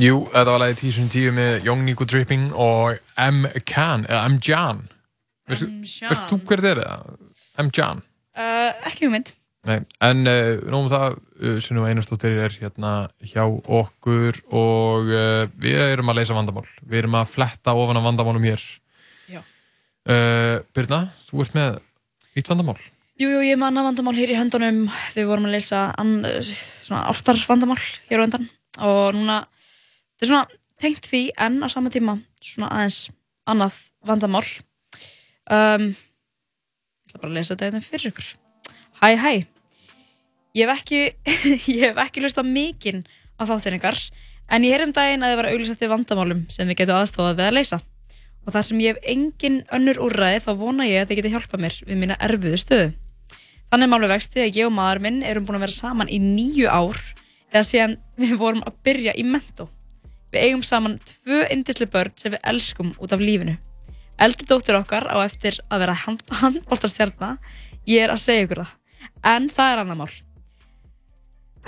Jú, 0.00 0.22
þetta 0.32 0.48
var 0.54 0.62
lagið 0.62 0.78
10.10 0.88 1.34
með 1.36 1.66
Young 1.66 1.82
Nico 1.84 2.06
Dripping 2.08 2.48
og 2.56 2.96
M-Can, 3.20 4.06
eða 4.08 4.22
M-Jan. 4.30 4.78
Veistu 5.50 5.68
þú 6.30 6.38
hver 6.48 6.62
þetta 6.64 6.84
er? 6.86 7.10
M-Jan. 7.60 8.00
uh, 8.32 8.70
ekki 8.88 9.04
hugmynd 9.04 9.34
Nei, 9.68 9.76
en 10.02 10.26
uh, 10.26 10.62
nógum 10.72 10.88
það, 10.90 11.18
uh, 11.38 11.58
Sunnum 11.62 11.84
Einarstóttir 11.86 12.38
er 12.40 12.56
hérna 12.56 12.94
hjá 13.20 13.44
okkur 13.44 14.40
og 14.48 15.12
uh, 15.12 15.44
við 15.60 15.84
erum 15.84 16.10
að 16.10 16.18
leysa 16.18 16.34
vandamál. 16.34 16.64
Við 16.82 17.02
erum 17.04 17.18
að 17.20 17.28
fletta 17.36 17.76
ofan 17.78 18.00
af 18.00 18.08
vandamálum 18.08 18.48
hér. 18.48 18.64
Já. 19.30 19.38
Uh, 20.08 20.56
Birna, 20.74 21.04
þú 21.28 21.44
ert 21.44 21.54
með 21.54 21.78
nýtt 22.32 22.50
vandamál. 22.50 22.78
Jú, 23.20 23.28
jú, 23.28 23.44
ég 23.44 23.60
manna 23.60 23.84
vandamál 23.86 24.16
hér 24.16 24.32
í 24.32 24.40
höndunum 24.40 24.86
við 25.14 25.28
vorum 25.30 25.46
að 25.46 25.58
leysa 25.60 25.84
ástarvandamál 27.12 27.78
hér 28.08 28.24
á 28.24 28.26
undan 28.26 28.48
og 28.80 29.14
núna, 29.14 29.42
þetta 30.22 30.28
er 30.28 30.30
svona 30.30 30.60
tengt 30.82 31.08
því 31.10 31.22
en 31.42 31.58
á 31.62 31.68
sama 31.72 31.90
tíma 31.90 32.16
svona 32.42 32.70
aðeins 32.70 33.00
annað 33.50 33.78
vandamál 34.06 34.44
um, 35.50 35.88
ég 35.90 37.10
ætla 37.10 37.22
bara 37.24 37.32
að 37.32 37.38
lesa 37.40 37.58
þetta 37.58 37.82
fyrir 37.82 38.12
ykkur 38.12 38.28
Hæ, 39.02 39.08
hæ 39.18 39.32
Ég 40.52 40.68
hef 40.68 40.82
ekki, 40.82 41.00
ég 41.74 41.88
hef 41.88 41.98
ekki 41.98 42.22
hlustað 42.22 42.50
mikinn 42.52 43.00
á 43.40 43.42
þáttinningar 43.48 43.98
en 44.52 44.66
ég 44.66 44.76
heyrðum 44.76 44.92
daginn 44.94 45.24
að 45.24 45.32
þið 45.32 45.38
var 45.40 45.48
að 45.48 45.56
auglýsa 45.56 45.74
eftir 45.74 45.90
vandamálum 45.90 46.42
sem 46.52 46.68
við 46.68 46.82
getum 46.82 46.98
aðstofað 47.00 47.38
við 47.38 47.46
að 47.48 47.56
leysa 47.56 47.78
og 48.42 48.54
þar 48.54 48.66
sem 48.68 48.82
ég 48.84 48.92
hef 48.92 49.08
engin 49.14 49.58
önnur 49.74 50.02
úrræði 50.06 50.42
þá 50.44 50.50
vona 50.60 50.86
ég 50.86 51.02
að 51.02 51.10
þið 51.10 51.20
geti 51.20 51.32
hjálpað 51.32 51.64
mér 51.64 51.78
við 51.88 52.00
mína 52.02 52.18
erfiðu 52.28 52.60
stöðu. 52.60 52.88
Þannig 53.72 53.88
er 53.88 53.92
málið 53.94 54.12
vexti 54.12 54.44
að 54.44 54.58
ég 54.60 54.68
og 54.68 54.74
maður 54.76 55.02
minn 55.06 55.20
erum 55.24 55.46
búin 55.48 55.56
að 55.56 55.64
vera 55.64 55.76
saman 55.78 56.12
í 56.12 56.18
nýju 56.20 56.68
ár 56.68 57.00
eða 57.48 57.64
síðan 57.70 57.96
við 58.20 58.34
vorum 58.42 58.64
að 58.68 58.76
byrja 58.84 59.16
í 59.16 59.24
mentó. 59.24 59.70
Við 60.32 60.46
eigum 60.46 60.62
saman 60.64 60.96
tvö 61.04 61.42
yndisli 61.52 61.86
börn 61.92 62.14
sem 62.16 62.32
við 62.32 62.44
elskum 62.48 62.94
út 62.96 63.12
af 63.12 63.20
lífinu. 63.20 63.58
Eldri 64.22 64.46
dóttir 64.48 64.78
okkar 64.78 65.04
á 65.12 65.20
eftir 65.26 65.58
að 65.68 65.84
vera 65.84 65.96
hand, 66.06 66.22
handbóltastjarna. 66.40 67.34
Ég 67.88 68.06
er 68.06 68.12
að 68.14 68.22
segja 68.22 68.46
ykkur 68.46 68.62
það. 68.62 68.72
En 69.28 69.48
það 69.52 69.72
er 69.72 69.82
annar 69.82 69.98
mál. 70.00 70.12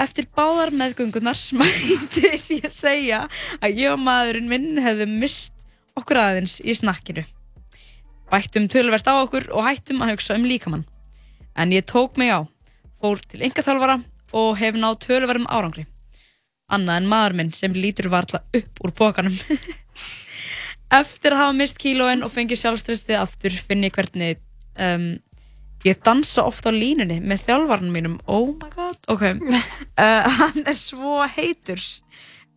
Eftir 0.00 0.26
báðar 0.34 0.72
meðgöngunar 0.74 1.38
smættist 1.38 2.50
ég 2.56 2.64
að 2.66 2.74
segja 2.74 3.20
að 3.60 3.78
ég 3.78 3.92
og 3.92 4.00
maðurinn 4.02 4.50
minn 4.50 4.80
hefðum 4.82 5.18
mist 5.20 5.52
okkur 5.98 6.22
aðeins 6.22 6.56
í 6.64 6.74
snakkinu. 6.74 7.22
Bættum 8.32 8.66
tölvert 8.72 9.06
á 9.06 9.14
okkur 9.20 9.50
og 9.54 9.68
hættum 9.68 10.02
að 10.02 10.14
hugsa 10.14 10.38
um 10.38 10.48
líkamann. 10.48 10.86
En 11.54 11.70
ég 11.70 11.86
tók 11.86 12.16
mig 12.18 12.32
á, 12.34 12.42
fór 12.98 13.20
til 13.22 13.44
yngaþjálfara 13.46 14.00
og 14.34 14.56
hef 14.58 14.74
náð 14.74 14.98
tölverðum 15.04 15.46
árangri. 15.46 15.84
Annað 16.72 17.00
en 17.02 17.08
maður 17.10 17.36
minn 17.38 17.52
sem 17.52 17.74
lítur 17.76 18.08
varla 18.12 18.40
upp 18.56 18.80
úr 18.84 18.94
pókanum. 18.96 19.34
Eftir 21.00 21.34
að 21.34 21.42
hafa 21.42 21.56
mist 21.58 21.80
kílóin 21.80 22.24
og 22.24 22.32
fengið 22.32 22.62
sjálfstressið 22.62 23.18
aftur 23.20 23.56
finn 23.66 23.84
ég 23.84 23.94
hvernig 23.96 24.40
um, 24.80 25.08
ég 25.84 26.00
dansa 26.06 26.46
ofta 26.48 26.72
á 26.72 26.74
línunni 26.74 27.20
með 27.20 27.44
þjálfarnum 27.48 27.96
mínum. 27.98 28.16
Oh 28.24 28.54
my 28.56 28.70
god, 28.72 29.00
ok. 29.12 29.26
Uh, 29.98 30.30
hann 30.40 30.64
er 30.64 30.78
svo 30.78 31.20
heitur. 31.36 31.82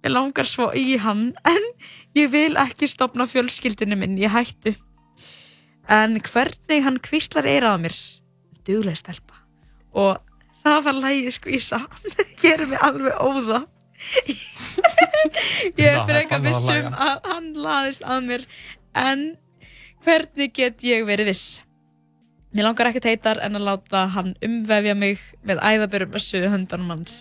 Ég 0.06 0.14
langar 0.14 0.48
svo 0.48 0.70
í 0.78 0.96
hann 1.02 1.32
en 1.48 1.72
ég 2.16 2.32
vil 2.32 2.56
ekki 2.62 2.88
stopna 2.88 3.28
fjölskyldinu 3.28 3.98
minn, 4.00 4.20
ég 4.22 4.32
hættu. 4.32 4.76
En 5.92 6.16
hvernig 6.24 6.84
hann 6.86 7.00
kvíslar 7.04 7.48
eirað 7.48 7.76
á 7.76 7.84
mér, 7.84 7.98
duglega 8.68 9.00
stelpa. 9.00 9.42
Og 9.98 10.20
það 10.64 10.84
var 10.86 11.02
lægið 11.02 11.34
skvísa, 11.36 11.82
gerir 12.42 12.70
mig 12.72 12.80
alveg 12.84 13.20
óða. 13.20 13.66
Ég 15.78 15.88
er 15.88 16.02
fyrir 16.06 16.20
eitthvað 16.22 16.50
vissum 16.50 16.92
að 16.94 17.32
hann 17.32 17.48
laðist 17.68 18.06
að 18.08 18.28
mér, 18.28 18.46
en 18.98 19.24
hvernig 20.06 20.54
get 20.56 20.86
ég 20.86 21.08
verið 21.08 21.32
viss? 21.32 21.48
Mér 22.56 22.70
langar 22.70 22.90
ekkert 22.90 23.10
heitar 23.10 23.42
en 23.44 23.60
að 23.60 23.68
láta 23.68 24.06
hann 24.16 24.32
umvefja 24.46 24.96
mig 24.98 25.20
með 25.46 25.60
æðabörum 25.62 26.16
og 26.16 26.24
suðu 26.24 26.54
hundanum 26.54 26.94
hans. 26.96 27.18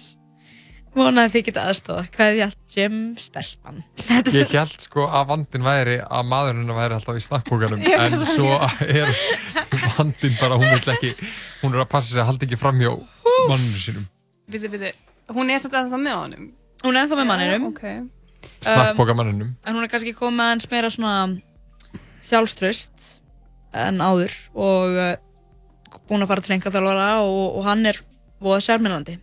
Vonaði 0.96 1.32
þið 1.34 1.42
geta 1.50 1.64
aðstofa. 1.68 2.04
Hvað 2.14 2.38
er 2.40 2.52
Jim 2.72 3.00
Stelpan? 3.20 3.82
Þetta 4.00 4.30
er 4.30 4.36
Ég 4.38 4.54
held 4.54 4.84
sko 4.86 5.04
að 5.04 5.26
vandin 5.28 5.66
væri 5.66 5.96
að 6.00 6.30
maðurinn 6.30 6.72
væri 6.78 6.96
alltaf 6.96 7.18
í 7.18 7.24
snakkbókanum 7.26 7.82
Já, 7.84 7.98
en 8.06 8.24
svo 8.30 8.54
er 8.86 9.12
vandin 9.98 10.38
bara, 10.40 10.56
hún 10.56 10.72
vil 10.72 10.94
ekki, 10.94 11.10
hún 11.60 11.76
er 11.76 11.84
að 11.84 11.90
passa 11.92 12.14
sig 12.14 12.22
að 12.22 12.30
halda 12.30 12.48
ekki 12.48 12.60
fram 12.62 12.80
hjá 12.80 12.94
manninu 13.50 13.82
sínum. 13.82 14.06
Biti, 14.48 14.70
biti, 14.72 14.94
hún 15.36 15.52
er 15.52 15.60
svolítið 15.60 15.82
ennþá 15.82 16.00
með 16.06 16.16
honum. 16.22 16.48
Hún 16.84 16.96
er 16.96 17.04
ennþá 17.04 17.18
með 17.20 17.28
manninum. 17.30 17.68
Ok. 17.70 17.84
Snakkbókamanninum. 18.62 19.52
En 19.64 19.76
hún 19.76 19.86
er 19.86 19.92
kannski 19.92 20.14
komið 20.16 20.52
eins 20.54 20.68
meira 20.70 20.90
svona 20.92 21.14
sjálfströst 22.26 23.06
en 23.76 24.00
áður 24.02 24.34
og 24.56 24.96
uh, 24.96 25.14
búin 26.08 26.24
að 26.24 26.30
fara 26.32 26.44
til 26.44 26.56
engaþjálfara 26.56 27.08
og, 27.24 27.58
og 27.58 27.66
hann 27.66 27.86
er 27.88 28.00
voða 28.42 28.62
sérmennandi 28.64 29.16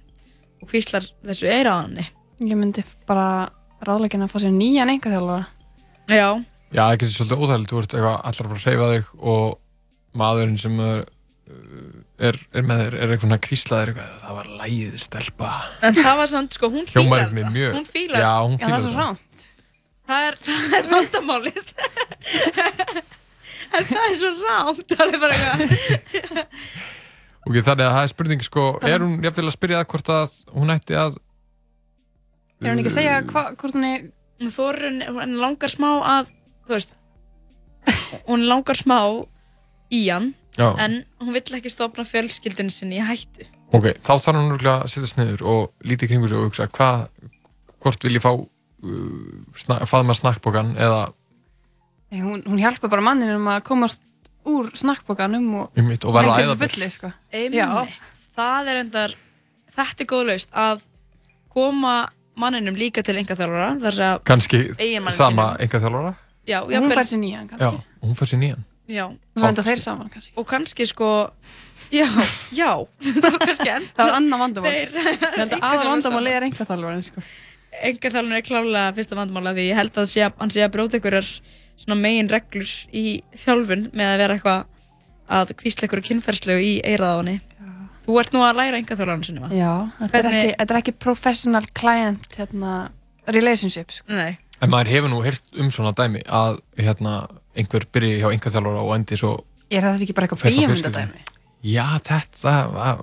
og 0.63 0.71
hvíslar 0.71 1.05
þessu 1.25 1.49
eira 1.49 1.75
á 1.75 1.81
hann. 1.81 1.99
Ég 2.43 2.57
myndi 2.57 2.83
bara 3.07 3.51
ráðleggina 3.83 4.27
að 4.27 4.33
fá 4.33 4.39
sér 4.43 4.55
nýjan 4.55 4.91
engaþjálfara. 4.95 5.47
Já. 6.11 6.29
Já, 6.73 6.83
ekki 6.89 7.05
þessi 7.05 7.19
svolítið 7.19 7.43
óþægilegt, 7.43 7.71
þú 7.71 7.81
ert 7.81 7.93
eitthvað 7.93 8.15
allar 8.29 8.47
að 8.47 8.53
fara 8.53 8.59
að 8.59 8.65
hreyfa 8.67 8.87
þig 8.93 9.11
og 9.33 9.43
maðurinn 10.23 10.59
sem 10.61 10.79
er, 10.83 11.03
er, 12.19 12.37
er 12.53 12.65
með 12.67 12.81
þér 12.83 12.93
er 12.99 13.11
eitthvað 13.13 13.23
svona 13.27 13.39
kvíslaðir 13.47 13.91
eitthvað, 13.93 14.11
það 14.23 14.35
var 14.39 14.49
lægið 14.61 14.97
stelpa. 15.01 15.51
En 15.89 15.97
það 15.97 16.17
var 16.21 16.31
samt, 16.33 16.57
sko, 16.57 16.69
hún 16.73 16.85
einhvern 16.93 17.35
veginn 17.37 17.53
mjög- 17.55 17.77
Hún 17.79 17.87
fílar 17.89 18.21
Já, 18.23 18.33
hún 18.45 18.57
Já, 18.59 18.65
það 18.65 18.67
er 18.67 18.69
fílar 18.69 18.81
svo 18.83 18.93
það. 18.93 18.99
rámt. 19.03 19.47
Það 20.03 20.27
er, 20.27 20.37
það 20.45 20.77
er 20.79 20.89
vandamálið. 20.93 21.73
en 23.77 23.85
það 23.89 24.03
er 24.07 24.17
svo 24.19 24.31
rámt. 24.43 24.95
Það 24.97 25.13
er 25.13 25.21
bara 25.23 25.37
eitthvað. 25.37 26.57
Ok, 27.43 27.55
þannig 27.59 27.85
að 27.87 27.93
það 27.97 28.01
er 28.05 28.11
spurning 28.13 28.43
sko, 28.45 28.65
er 28.87 29.03
hún 29.03 29.15
jafnvel 29.25 29.49
að 29.49 29.55
spyrja 29.57 29.79
það 29.81 29.87
hvort 29.93 30.11
að 30.15 30.35
hún 30.55 30.71
ætti 30.77 30.95
að 30.95 31.17
Er 32.63 32.69
hún 32.71 32.79
ekki 32.79 32.91
að 32.93 32.95
segja 32.95 33.15
hva, 33.27 33.41
hvort 33.59 33.73
hún 33.75 33.87
er... 33.89 34.03
Þorun, 34.43 35.01
hún 35.07 35.33
langar 35.39 35.71
smá 35.71 35.89
að, 36.03 36.29
þú 36.65 36.71
veist, 36.73 36.93
hún 38.27 38.41
langar 38.49 38.75
smá 38.75 38.95
í 39.93 39.99
hann, 40.09 40.29
Já. 40.57 40.67
en 40.77 40.99
hún 41.19 41.33
vill 41.33 41.55
ekki 41.57 41.71
stopna 41.71 42.05
fjölskyldinu 42.05 42.69
sinni 42.69 42.99
í 42.99 43.05
hættu. 43.05 43.47
Ok, 43.73 43.87
þá 43.97 44.11
þarf 44.21 44.37
hún 44.37 44.51
örugglega 44.51 44.83
að 44.83 44.91
setjast 44.93 45.17
niður 45.17 45.41
og 45.49 45.63
lítið 45.81 46.11
kringu 46.11 46.27
sig 46.29 46.37
og 46.37 46.45
hugsa 46.49 46.67
hvað, 46.69 47.07
hvort 47.81 48.05
vil 48.05 48.17
ég 48.19 48.23
fá 48.23 48.31
uh, 48.37 49.85
faðma 49.89 50.13
snakkbókan 50.17 50.75
eða 50.77 51.03
Nei, 52.13 52.21
Hún, 52.21 52.43
hún 52.45 52.59
hjálpa 52.61 52.85
bara 52.91 53.01
manninum 53.01 53.47
að 53.49 53.63
komast 53.65 54.01
úr 54.45 54.67
snakkbókanum 54.77 55.47
og, 55.63 55.69
Einmitt, 55.79 56.03
og 56.05 56.13
verða 56.13 56.35
æðaber. 56.43 56.69
fulli, 56.69 56.89
sko. 56.93 57.09
Það 58.33 58.69
er 58.69 58.79
endar, 58.83 59.15
þetta 59.73 60.03
er 60.03 60.09
góð 60.09 60.27
laust 60.29 60.51
að 60.53 60.83
koma 61.53 61.95
manninum 62.37 62.77
líka 62.77 63.01
til 63.05 63.15
engaþjálfara, 63.21 63.71
þar 63.81 63.97
sem 63.97 64.11
að 64.11 64.21
kannski 64.29 64.61
sama 64.77 65.11
sínum. 65.15 65.41
enga 65.65 65.81
þjálfara. 65.85 66.13
Já, 66.43 66.59
Og 66.61 66.71
hún 66.75 66.91
fær 66.91 67.07
sér 67.07 67.21
nýjan, 67.21 67.49
Já, 67.57 67.69
og 67.71 68.05
hún 68.09 68.15
fær 68.19 68.29
sér 68.29 68.41
nýjan. 68.41 68.63
Já. 68.93 69.05
Og 69.09 69.41
svo 69.41 69.49
enda 69.49 69.65
þeir 69.65 69.81
saman, 69.83 70.11
kannski. 70.13 70.33
Og 70.37 70.45
kannski 70.49 70.87
sko, 70.89 71.09
já, 71.93 72.05
já, 72.53 72.69
það 73.23 73.29
var 73.29 73.39
kannski 73.47 73.71
enda. 73.73 73.89
Það 73.97 74.11
var 74.11 74.19
annað 74.19 74.43
vandamál. 74.45 74.75
Þeir, 74.75 74.93
Ég 74.93 75.39
held 75.39 75.57
að 75.57 75.65
aðal 75.69 75.89
vandamál 75.93 76.29
er 76.33 76.47
engaþjálfarinn, 76.49 77.07
sko. 77.09 77.25
Engaþjálfun 77.89 78.37
er 78.37 78.45
klálega 78.45 78.85
fyrsta 78.99 79.17
vandamála 79.17 79.55
því 79.57 79.63
ég 79.71 79.79
held 79.81 79.95
að 79.97 80.11
sé, 80.11 80.27
hann 80.37 80.53
sé 80.53 80.61
að 80.61 80.75
bróta 80.75 80.99
einhverjar 80.99 81.31
svona 81.81 81.97
megin 81.97 82.29
reglur 82.29 82.69
í 82.93 83.05
þjálfun 83.33 83.87
með 83.97 84.11
að 84.11 84.21
vera 84.21 84.35
eitthvað 84.37 84.69
að 85.33 85.53
kvísla 85.57 85.87
einhverju 85.87 86.05
kynferðslegu 86.11 86.61
í 86.61 86.73
eirað 86.85 87.15
á 87.15 87.17
henni. 87.23 87.35
Þú 88.03 88.17
ert 88.19 88.33
nú 88.35 88.43
að 88.43 88.57
læra 88.59 88.79
engaþjálfarinn 88.81 89.25
sinni, 89.25 89.41
va? 89.41 89.49
Já, 89.55 89.71
þetta 90.01 90.19
er, 90.19 90.27
ekki, 90.29 90.55
þetta 90.59 90.73
er 90.75 90.79
ekki 90.81 90.93
professional 91.05 91.63
client, 91.79 92.25
hérna, 92.37 92.73
relationship, 93.31 93.93
sko. 93.95 94.11
Nei. 94.11 94.35
En 94.61 94.71
maður 94.71 94.91
hefur 94.93 95.11
nú 95.11 95.21
heyrt 95.23 95.57
um 95.59 95.69
svona 95.73 95.93
dæmi 95.97 96.21
að 96.27 96.59
hérna, 96.77 97.15
einhver 97.57 97.85
byrji 97.93 98.19
hjá 98.21 98.29
enga 98.33 98.51
þjálfara 98.53 98.83
og 98.83 98.93
endi 98.97 99.19
svo 99.19 99.33
Er 99.73 99.81
þetta 99.81 100.05
ekki 100.05 100.13
bara 100.17 100.27
eitthvað 100.27 100.53
bíómyndadæmi? 100.53 101.23
Já, 101.63 101.85
þetta, 102.03 102.53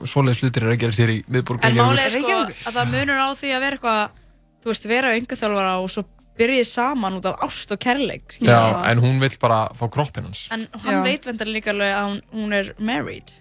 svoleiðis 0.05 0.43
hlutir 0.45 0.67
er 0.67 0.75
að 0.75 0.81
gera 0.83 0.93
sér 0.95 1.13
í 1.15 1.19
miðborg 1.33 1.65
En 1.65 1.77
málið 1.79 2.03
er 2.05 2.13
sko 2.15 2.35
að 2.69 2.75
það 2.77 2.91
munur 2.93 3.21
á 3.25 3.29
því 3.41 3.53
að 3.57 3.63
vera 3.65 3.79
eitthvað, 3.79 4.19
þú 4.61 4.71
veist, 4.71 4.89
vera 4.91 5.13
engaþjálfara 5.17 5.77
og 5.81 5.89
svo 5.95 6.05
byrjið 6.41 6.67
saman 6.69 7.19
út 7.19 7.27
af 7.29 7.43
ást 7.45 7.73
og 7.75 7.81
kærleik. 7.81 8.27
skilur. 8.33 8.53
Já, 8.53 8.85
en 8.91 9.01
hún 9.03 9.19
vill 9.21 9.37
bara 9.41 9.63
fá 9.77 9.89
kroppin 9.93 10.25
hans 10.29 10.47
En 10.53 10.67
hann 10.85 10.95
Já. 10.95 11.03
veit 11.05 11.27
vendar 11.29 11.49
líka 11.49 11.73
alveg 11.75 11.95
að 11.97 12.07
hún, 12.11 12.21
hún 12.33 12.55
er 12.57 12.71
married. 12.79 13.33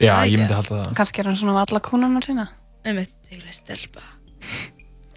Já, 0.00 0.14
ég 0.28 0.38
myndi 0.38 0.54
halda 0.54 0.84
það 0.84 0.94
Kannski 1.00 1.20
er 1.20 1.30
hann 1.30 1.36
svona 1.40 1.56
með 1.56 1.66
alla 1.66 1.80
kúnarnar 1.88 2.24
sína. 2.28 2.46
Einmitt, 2.84 3.12
ég 3.32 3.44
leist 3.44 3.64
stelpa. 3.64 4.04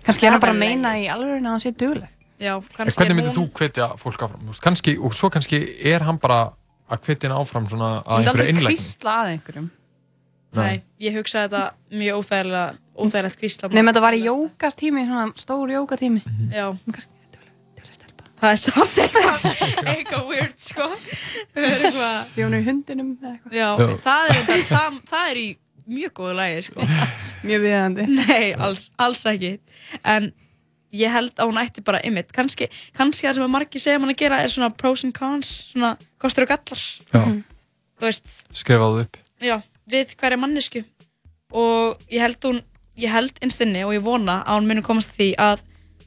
Kannski 0.03 0.27
er 0.27 0.35
hann 0.35 0.43
bara 0.43 0.55
að 0.55 0.61
meina 0.63 0.95
í 0.99 1.07
alveg 1.11 1.39
að 1.43 1.49
hann 1.51 1.63
sé 1.63 1.71
dugleg. 1.75 2.11
Já, 2.37 2.53
kannski 2.75 3.01
hvernig 3.01 3.15
er 3.15 3.17
myndir 3.17 3.33
þú 3.33 3.45
hvetja 3.57 3.89
fólk 3.97 4.23
áfram? 4.27 4.45
Þú 4.45 4.61
Kannski, 4.61 4.93
og 5.01 5.15
svo 5.17 5.29
kannski 5.33 5.59
er 5.89 6.05
hann 6.05 6.19
bara 6.21 6.39
að 6.87 7.07
hvetja 7.07 7.27
henni 7.27 7.39
áfram 7.41 7.67
svona 7.71 7.89
að 8.03 8.05
Hún 8.05 8.13
er 8.13 8.17
einhverja 8.17 8.31
aldrei 8.33 8.49
innlegni 8.53 8.77
kvísla 8.77 9.15
að 9.23 9.31
einhverjum. 9.33 9.67
Nei, 10.57 10.75
ég 11.03 11.17
hugsaði 11.17 11.49
þetta 11.49 11.97
mjög 12.01 12.21
óþægilega, 12.21 12.65
óþægilegt 12.97 13.41
kvíslan. 13.41 13.73
Nefnum 13.75 13.91
þetta 13.91 14.03
var 14.05 14.17
í 14.17 14.23
jógatími, 14.23 15.05
svona 15.09 15.27
stór 15.41 15.73
jógatími. 15.73 16.21
Já. 16.53 16.67
Það 18.37 18.51
er 18.53 18.59
samt 18.61 18.97
eitthvað, 19.01 19.45
eitthvað 19.89 20.27
weird, 20.29 20.57
sko. 20.61 20.87
Það 21.55 21.69
er 21.73 22.43
hún 22.43 22.53
er 22.53 22.59
í 22.59 22.65
hundinum 22.67 23.13
eða 23.17 23.31
eitthvað. 23.33 23.55
Já, 23.57 23.69
Já. 23.81 23.95
það 24.05 24.33
er, 24.33 24.41
þetta, 24.51 24.57
það, 24.69 24.99
það 25.09 25.31
er 25.31 25.39
í 25.41 25.47
mjög 25.97 26.13
góðu 26.19 26.35
lægi, 26.37 26.59
sko. 26.67 26.89
Mjög 27.47 27.63
viðandi. 27.63 28.05
Nei, 28.13 28.45
alls, 28.67 28.83
alls 29.01 29.23
ekki. 29.29 29.55
En 30.05 30.29
ég 30.95 31.11
held 31.11 31.35
að 31.35 31.51
hún 31.51 31.61
ætti 31.61 31.83
bara 31.85 32.01
ymmit. 32.07 32.31
Kanski, 32.35 32.69
kannski 32.97 33.27
það 33.27 33.39
sem 33.39 33.47
að 33.47 33.53
margir 33.53 33.83
segja 33.83 33.99
mann 33.99 34.13
að 34.13 34.21
gera 34.23 34.41
er 34.43 34.51
svona 34.53 34.71
pros 34.73 35.03
and 35.03 35.15
cons, 35.17 35.49
svona 35.73 35.95
kostur 36.21 36.47
og 36.47 36.53
gallar. 36.53 36.83
Já. 37.11 37.23
Þú 37.97 38.05
veist, 38.05 38.43
Skrifaðu 38.53 39.05
upp 39.05 39.17
já, 39.43 39.59
við 39.89 40.15
hverja 40.17 40.39
mannesku. 40.39 40.83
Og 41.55 42.01
ég 42.11 42.23
held 42.23 42.43
hún, 42.47 42.59
ég 42.99 43.13
held 43.13 43.39
innstinni 43.43 43.85
og 43.85 43.93
ég 43.95 44.03
vona 44.05 44.41
að 44.43 44.59
hún 44.59 44.69
muni 44.71 44.83
komast 44.85 45.13
að 45.13 45.21
því 45.21 45.29
að 45.43 45.63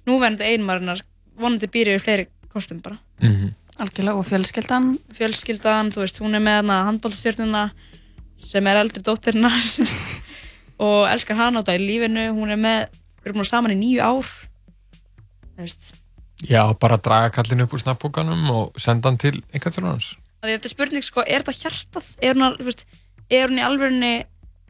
núverandi 0.08 0.50
einmarinnar 0.50 1.02
vonandi 1.40 1.70
býr 1.70 1.94
yfir 1.94 2.04
fleiri 2.04 2.28
kostum 2.52 2.82
bara. 2.84 2.98
Mhm. 3.22 3.56
Algjörlega, 3.80 4.18
og 4.20 4.26
fjölskyldan. 4.28 4.98
Fjölskyldan, 5.16 5.88
þú 5.88 6.02
veist, 6.02 6.18
hún 6.20 6.36
er 6.36 6.42
með 6.44 6.58
hana 6.60 6.82
handbóltastjörnuna 6.84 7.70
sem 8.44 8.66
er 8.66 8.76
eldri 8.76 9.00
dóttirinnar 9.00 9.56
og 10.84 11.08
elskar 11.08 11.38
hana 11.38 11.60
á 11.60 11.64
þetta 11.64 11.78
í 11.78 11.86
lífinu. 11.86 12.26
Hún 12.36 12.52
er 12.52 12.60
með, 12.60 12.90
við 13.22 13.32
erum 13.32 13.48
saman 13.48 13.72
í 13.72 13.78
nýju 13.80 14.02
ár. 14.04 14.28
Þú 15.60 15.68
veist, 15.68 15.92
Já, 16.48 16.62
bara 16.80 16.96
draga 16.96 17.34
kallinu 17.36 17.66
upp 17.66 17.76
úr 17.76 17.82
snabbókanum 17.84 18.46
og 18.54 18.80
senda 18.80 19.10
hann 19.10 19.20
til 19.20 19.36
einhvern 19.52 19.76
þjálfara 19.76 19.94
hans 19.94 20.14
þetta 20.48 20.68
er 20.68 20.72
spurning, 20.72 21.04
sko, 21.04 21.24
er 21.24 21.44
þetta 21.44 21.68
hjartað? 21.68 22.10
Er 22.24 22.36
hún, 22.36 22.46
að, 22.46 22.60
þú 22.60 22.68
veist, 22.70 22.84
er 23.30 23.50
hún 23.50 23.60
í 23.60 23.64
alvörunni 23.64 24.12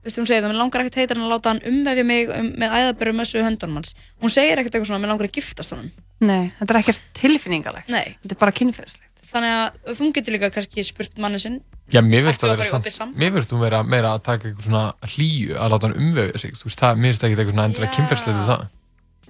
veistu, 0.01 0.23
hún 0.23 0.29
segir 0.31 0.43
það, 0.43 0.53
mér 0.53 0.59
langar 0.63 0.85
ekkert 0.85 0.99
heitar 1.03 1.19
en 1.19 1.27
að 1.27 1.35
láta 1.35 1.53
hann 1.53 1.61
umvefja 1.71 2.07
mig 2.09 2.33
um, 2.35 2.49
með 2.61 2.75
æðaböru 2.79 3.13
mössu 3.19 3.45
höndunum 3.45 3.81
hans. 3.81 3.93
Hún 4.23 4.33
segir 4.33 4.61
ekkert 4.61 4.79
eitthvað 4.79 4.91
svona, 4.91 5.03
mér 5.05 5.13
langar 5.13 5.29
að 5.29 5.37
giftast 5.37 5.75
honum. 5.77 5.93
Nei, 6.25 6.51
þetta 6.59 6.75
er 6.75 6.81
ekkert 6.81 7.07
tilfinningalegt. 7.21 7.93
Nei. 7.93 8.17
Þetta 8.25 8.37
er 8.37 8.41
bara 8.41 8.57
kynferðislegt. 8.57 9.07
Þannig 9.31 9.55
að 9.55 10.01
þú 10.01 10.11
getur 10.17 10.35
líka 10.35 10.51
kannski 10.57 10.87
spurt 10.89 11.21
manni 11.23 11.39
sinn, 11.43 11.61
Já, 11.91 11.99
mér 12.07 12.29
Ertu 12.31 12.47
það 12.47 12.61
að 12.71 13.15
mér 13.19 13.33
finnst 13.35 13.51
þú 13.51 13.61
vera 13.65 13.81
meira 13.83 14.13
að 14.15 14.21
taka 14.27 14.47
eitthvað 14.47 14.67
svona 14.69 14.83
hlýju 15.11 15.57
að 15.59 15.73
láta 15.73 15.89
hann 15.89 15.97
umvefja 15.99 16.43
sig, 16.43 16.53
þú 16.59 16.69
veist, 16.69 16.83
það, 16.83 17.01
mér 17.03 17.11
finnst 17.11 17.25
ekki 17.27 17.37
eitthvað 17.37 17.55
svona 17.57 17.67
endilega 17.67 18.59
Já. 18.59 18.59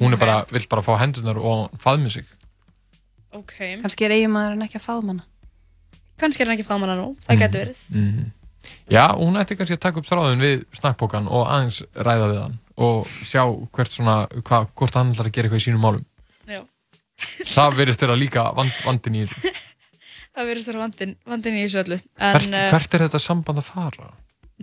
Hún 0.01 0.13
er 0.13 0.17
Ok. 0.17 0.21
bara, 0.21 0.37
vill 0.51 0.67
bara 0.71 0.83
fá 0.83 0.95
hendunar 0.99 1.37
og 1.39 1.71
faðmi 1.79 2.11
sig. 2.11 2.25
ok, 3.33 3.53
Kannski 3.83 4.05
er 4.07 4.11
eiginmaðurinn 4.17 4.65
ekki 4.67 4.79
að 4.81 4.87
faðmanna. 4.89 5.25
kannski 6.19 6.43
er 6.43 6.47
hann 6.51 6.59
ekki 6.59 6.67
faðmanna 6.69 6.97
nú, 6.99 7.17
það 7.27 7.39
getur 7.39 7.61
verið. 7.65 7.81
Mm. 7.95 8.33
Já, 8.93 9.05
og 9.15 9.21
hún 9.25 9.39
ætti 9.41 9.57
kannski 9.57 9.77
að 9.77 9.81
taka 9.85 9.99
upp 10.01 10.07
þráðun 10.09 10.43
við 10.45 10.65
snakkbókan 10.77 11.29
og 11.31 11.47
aðeins 11.49 11.83
ræða 11.95 12.27
við 12.33 12.41
hann 12.43 12.59
og 12.77 13.07
sjá 13.25 13.45
hvert 13.73 13.93
svona, 13.93 14.17
hva, 14.43 14.67
hvort 14.75 14.95
hann 14.95 15.13
ætlar 15.13 15.29
að 15.31 15.33
gera 15.37 15.49
eitthvað 15.49 15.63
í 15.63 15.67
sínum 15.69 15.85
málum. 15.85 16.05
Já. 16.49 16.61
Það 17.55 17.77
verðist 17.77 18.01
vera 18.05 18.17
líka 18.17 18.45
vand, 18.57 18.73
vandin 18.85 19.15
í 19.21 19.27
þessu. 19.29 19.53
Það 20.35 20.47
verður 20.47 20.63
þess 20.65 20.79
vandin, 20.81 21.17
vandin 21.27 21.57
í 21.59 21.65
þessu 21.67 21.81
öllu. 21.83 21.97
Hvert, 22.17 22.47
En, 22.47 22.55
eh, 22.55 22.71
hvert 22.71 22.95
er 22.95 23.03
þetta 23.09 23.19
samband 23.21 23.59
að 23.59 23.67
fara? 23.67 24.11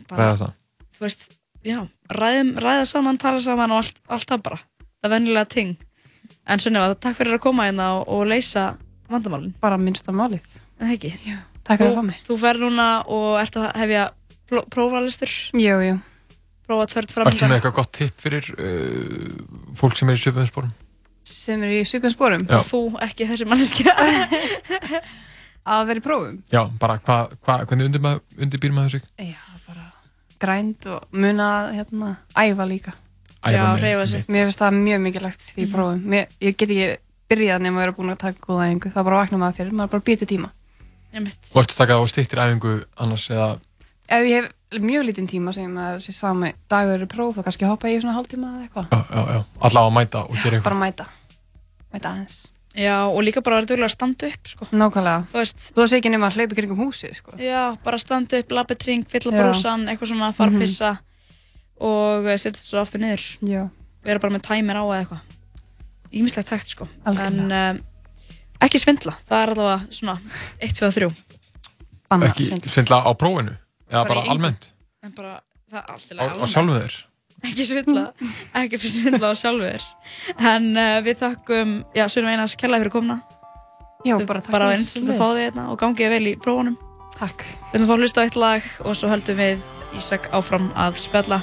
Bara- 0.08 0.22
Ræða 0.24 0.38
það. 0.42 0.54
þú 0.98 1.04
veist, 1.06 1.26
já, 1.68 1.80
ræðum, 2.10 2.54
ræða 2.64 2.86
saman, 2.88 3.18
tala 3.22 3.40
saman 3.44 3.72
og 3.76 3.82
allt, 3.84 4.00
allt 4.10 4.26
það 4.32 4.42
bara. 4.48 4.60
Það 5.04 5.14
venjulega 5.14 5.50
ting. 5.54 5.76
En 6.48 6.62
Sunneva, 6.64 6.96
takk 6.98 7.20
fyrir 7.20 7.38
að 7.38 7.44
koma 7.44 7.68
hérna 7.68 7.92
og, 8.00 8.08
og 8.16 8.24
leysa 8.32 8.72
vandamálin. 9.12 9.54
Bara 9.62 9.78
minnsta 9.82 10.14
málið. 10.16 10.46
En 10.82 10.94
ekki? 10.96 11.12
Já, 11.28 11.42
takk 11.68 11.84
fyrir 11.84 12.00
að 12.00 12.08
mig. 12.10 12.22
Þú 12.28 12.38
fer 12.42 12.60
núna 12.62 12.88
og 13.14 13.28
ert 13.42 13.60
að 13.60 13.68
hefja 13.84 14.06
pró- 14.50 14.66
prófalistur. 14.74 15.34
Jú, 15.58 15.78
jú. 15.86 16.00
Prófa 16.68 16.90
tvört 16.92 17.14
Ertu 17.30 17.48
með 17.48 17.60
eitthvað 17.60 17.78
gott 17.78 17.94
tipp 17.96 18.18
fyrir 18.20 18.50
uh, 18.58 19.38
fólk 19.80 19.96
sem 20.00 20.10
er 20.12 20.18
í 20.18 20.24
söfumspórum? 20.26 20.74
Sem 21.28 21.64
er 21.64 21.78
í. 21.78 21.84
Og 22.58 22.66
þú, 22.68 22.82
ekki 23.06 23.28
þessi 23.30 23.48
manneskja. 23.48 23.94
að 25.68 25.88
vera 25.92 26.02
í 26.02 26.04
prófum. 26.04 26.42
Já, 26.52 26.62
bara 26.82 26.98
hva, 27.04 27.18
hva, 27.44 27.60
hvernig 27.68 27.88
undirbýr 28.40 28.76
maður 28.76 28.98
sig? 28.98 29.08
Já, 29.20 29.40
bara 29.68 29.90
grænt 30.42 30.88
og 30.92 31.08
muna 31.16 31.48
að 31.62 31.74
hérna, 31.80 32.14
æfa 32.36 32.68
líka. 32.70 32.96
Æfa 33.44 33.52
Já, 33.54 33.64
mig, 33.74 33.82
hreyfa 33.84 34.06
sig. 34.08 34.24
Mér 34.28 34.48
finnst 34.48 34.60
það 34.62 34.78
mjög 34.82 35.02
mikilvægt 35.06 35.42
því 35.46 35.66
mm 35.68 35.74
prófum. 35.74 36.00
Mér, 36.10 36.28
ég 36.42 36.56
get 36.58 36.70
ekki 36.70 36.98
byrjað 37.30 37.62
nema 37.62 37.78
að 37.80 37.84
vera 37.86 37.96
búin 37.98 38.12
að 38.14 38.18
taka 38.24 38.40
góða 38.48 38.68
æfingu. 38.68 38.92
Það 38.92 38.98
er 39.02 39.08
bara 39.08 39.16
að 39.18 39.24
vakna 39.26 39.38
maður 39.44 39.58
fyrir, 39.60 39.72
maður 39.78 39.88
er 39.88 39.94
bara 39.94 40.02
að 40.02 40.08
býta 40.10 40.26
tíma. 40.32 40.50
Og 41.18 41.62
ertu 41.62 41.74
að 41.74 41.78
taka 41.78 41.98
á 41.98 42.02
stýttir 42.10 42.42
æfingu 42.44 42.74
annars 42.98 43.30
eða 43.30 43.50
Ef 44.08 44.24
ég 44.24 44.46
hef 44.72 44.82
mjög 44.82 45.04
lítinn 45.04 45.28
tíma 45.28 45.52
sem 45.54 45.78
er 45.78 45.98
sér 46.00 46.16
sami 46.16 46.54
dagur 46.72 47.02
er 47.04 47.10
próf, 47.12 47.36
þá 47.36 47.44
kannski 47.44 47.68
hoppa 47.68 47.90
ég 47.92 48.00
í 48.00 48.04
svona 48.06 48.16
hálftíma 48.16 48.48
eða 48.56 48.68
eitthvað. 48.68 48.86
já, 48.92 49.00
já, 49.12 49.22
já, 49.36 49.42
allavega 49.68 49.88
að 49.90 49.96
mæta 49.98 50.22
og 50.24 50.36
gera 50.44 50.62
Bara 50.64 50.76
eitthvað? 50.76 50.80
mæta. 50.80 51.06
Mæta 51.94 52.12
aðeins. 52.14 52.38
Já, 52.78 52.96
og 53.10 53.20
líka 53.26 53.42
bara 53.44 53.58
að 53.60 53.68
vera 53.74 53.84
að 53.88 53.92
standa 53.92 54.28
upp, 54.28 54.48
sko. 54.48 54.66
Nákvæmlega. 54.72 55.26
Þú 55.34 55.38
veist. 55.42 55.60
Þú 55.74 55.82
veist 55.82 55.94
ekki 55.98 56.10
nema 56.14 56.28
að 56.30 56.36
hlaupa 56.38 56.56
kringum 56.56 56.78
húsið, 56.86 57.16
sko. 57.20 57.32
Já, 57.42 57.76
bara 57.84 57.98
standa 57.98 58.38
upp, 58.40 58.52
lappa 58.52 58.76
tring, 58.78 59.04
fylla 59.10 59.32
Já. 59.34 59.40
brúsan, 59.44 59.88
eitthvað 59.90 60.12
svona, 60.14 60.32
fara 60.34 60.52
að 60.52 60.54
Mhm. 60.54 60.62
pissa 60.62 61.00
og 61.84 62.28
eh, 62.28 62.38
setja 62.42 62.62
svo 62.62 62.82
aftur 62.82 63.02
niður. 63.04 63.26
Já. 63.48 63.64
Vera 64.08 64.22
bara 64.24 64.34
með 64.38 64.46
tæmir 64.48 64.80
á 64.80 64.84
eða 64.86 65.00
eitthvað. 65.02 65.24
Ímislegt 66.18 66.50
hægt, 66.56 66.72
sko. 66.72 66.88
Algjörlega. 67.04 67.28
En 67.28 67.78
um, 67.78 67.82
ekki 68.64 68.80
svindla, 68.82 69.14
það 69.28 69.42
er 69.44 69.52
allavega 69.54 69.98
svona 69.98 70.16
1, 70.64 70.78
2 70.80 70.88
og 70.88 70.96
3. 70.96 71.10
Bannað 72.08 72.30
Ekki 72.32 72.46
svindla. 72.48 72.72
svindla 72.72 73.00
á 73.04 73.12
prófinu? 73.20 73.54
Eða 73.92 74.04
Bara 74.08 74.08
bara 74.14 74.32
almennt? 74.32 74.70
En 75.04 75.12
bara, 75.18 75.34
það 75.68 75.82
er 75.82 75.92
allt 75.94 76.08
í 76.08 76.16
Á, 76.16 76.22
á 76.24 76.26
almennt. 76.32 76.54
sjálfu 76.54 76.78
þér? 76.80 76.96
Ekki 77.48 77.66
svindla, 77.70 78.04
ekki 78.64 78.80
fyrir 78.82 78.94
svindla 78.96 79.30
á 79.30 79.36
sjálfu 79.38 79.68
þér. 79.68 79.88
En 80.54 80.70
uh, 80.80 80.96
við 81.06 81.20
þakkum, 81.22 81.76
já, 82.00 82.06
Sunum 82.10 82.32
Einars, 82.32 82.56
kellaði 82.58 82.86
fyrir 82.88 82.96
komuna. 82.96 83.20
Já, 84.08 84.16
bara 84.24 84.40
takk 84.42 84.54
Bara 84.56 84.72
einstaklega 84.78 85.18
að 85.18 85.20
fá 85.20 85.28
þig 85.36 85.44
hérna 85.44 85.68
og 85.74 85.80
gangi 85.84 86.06
þér 86.08 86.14
vel 86.16 86.32
í 86.32 86.36
prófunum. 86.40 86.80
Takk. 87.18 87.44
Við 87.74 87.82
höfum 87.82 87.90
fá 87.92 87.96
að 87.98 88.04
hlusta 88.06 88.24
á 88.24 88.26
eitt 88.30 88.40
lag 88.40 88.68
og 88.88 88.96
svo 88.96 89.12
höldum 89.12 89.40
við 89.44 89.68
Ísak 89.98 90.28
áfram 90.36 90.68
að 90.78 90.98
spjalla. 91.02 91.42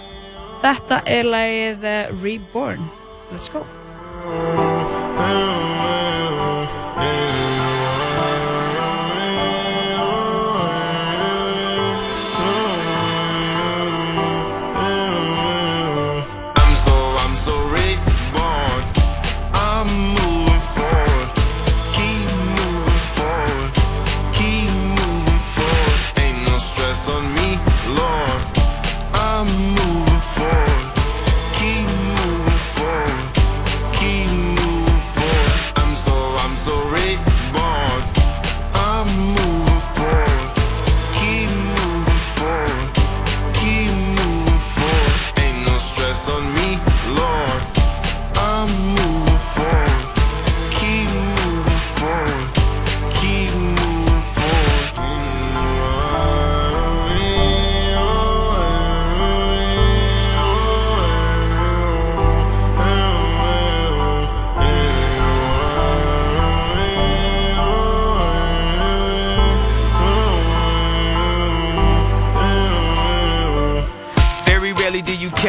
Þetta 0.65 1.03
er 1.05 1.27
lagið 1.28 1.85
eh, 1.85 2.12
Reborn. 2.24 2.89
Let's 3.31 3.53
go. 3.53 3.66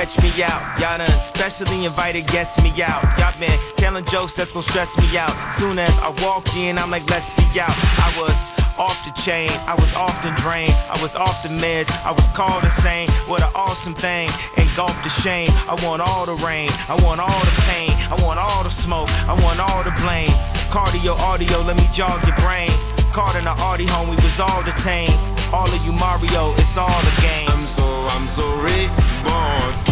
Catch 0.05 0.21
me 0.21 0.43
out. 0.43 0.79
Y'all 0.79 0.97
done 0.99 1.21
specially 1.21 1.85
invited 1.85 2.27
guests 2.27 2.61
me 2.61 2.69
out. 2.83 3.01
Y'all 3.17 3.37
been 3.39 3.59
telling 3.75 4.05
jokes 4.05 4.33
that's 4.33 4.51
gonna 4.51 4.61
stress 4.61 4.95
me 4.97 5.17
out. 5.17 5.35
Soon 5.53 5.79
as 5.79 5.97
I 5.97 6.09
walk 6.21 6.55
in, 6.55 6.77
I'm 6.77 6.91
like, 6.91 7.09
let's 7.09 7.29
be 7.35 7.43
out. 7.59 7.75
I 7.75 8.13
was 8.17 8.37
off 8.77 9.03
the 9.05 9.11
chain, 9.21 9.49
I 9.65 9.73
was 9.73 9.93
often 9.93 10.35
drained, 10.35 10.73
I 10.73 11.01
was 11.01 11.15
off 11.15 11.41
the 11.41 11.49
meds, 11.49 11.89
I 12.03 12.11
was 12.11 12.27
called 12.27 12.65
insane. 12.65 13.09
What 13.25 13.41
an 13.41 13.49
awesome 13.55 13.95
thing, 13.95 14.29
engulfed 14.57 15.03
the 15.03 15.09
shame. 15.09 15.49
I 15.51 15.73
want 15.73 16.01
all 16.01 16.25
the 16.25 16.35
rain, 16.35 16.69
I 16.87 16.99
want 17.01 17.19
all 17.19 17.43
the 17.43 17.55
pain, 17.61 17.91
I 17.91 18.15
want 18.21 18.37
all 18.37 18.63
the 18.63 18.69
smoke, 18.69 19.09
I 19.09 19.33
want 19.41 19.59
all 19.59 19.83
the 19.83 19.95
blame. 20.03 20.31
Cardio, 20.69 21.17
audio, 21.17 21.61
let 21.61 21.77
me 21.77 21.87
jog 21.93 22.27
your 22.27 22.35
brain. 22.37 22.71
Caught 23.11 23.37
in 23.37 23.45
the 23.45 23.51
Audi 23.51 23.85
home, 23.85 24.09
we 24.09 24.17
was 24.17 24.39
all 24.39 24.61
detained. 24.61 25.15
All 25.53 25.71
of 25.71 25.85
you 25.85 25.93
Mario, 25.93 26.53
it's 26.57 26.77
all 26.77 27.01
a 27.07 27.21
game. 27.21 27.47
I'm 27.47 27.65
so, 27.65 27.85
I'm 28.07 28.27
so 28.27 28.43
reborn. 28.59 29.84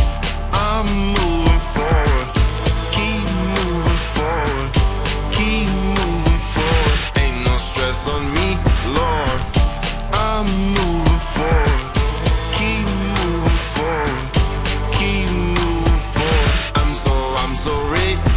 On 8.07 8.34
me, 8.34 8.57
Lord. 8.88 9.41
I'm 10.11 10.47
moving 10.77 11.19
forward. 11.34 11.84
Keep 12.57 12.85
moving 13.14 13.60
forward. 13.73 14.31
Keep 14.97 15.30
moving 15.30 15.99
forward. 16.14 16.72
I'm 16.76 16.93
so, 16.93 17.11
I'm 17.11 17.55
so. 17.55 18.32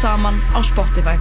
Saman 0.00 0.38
á 0.56 0.64
Spotify. 0.64 1.12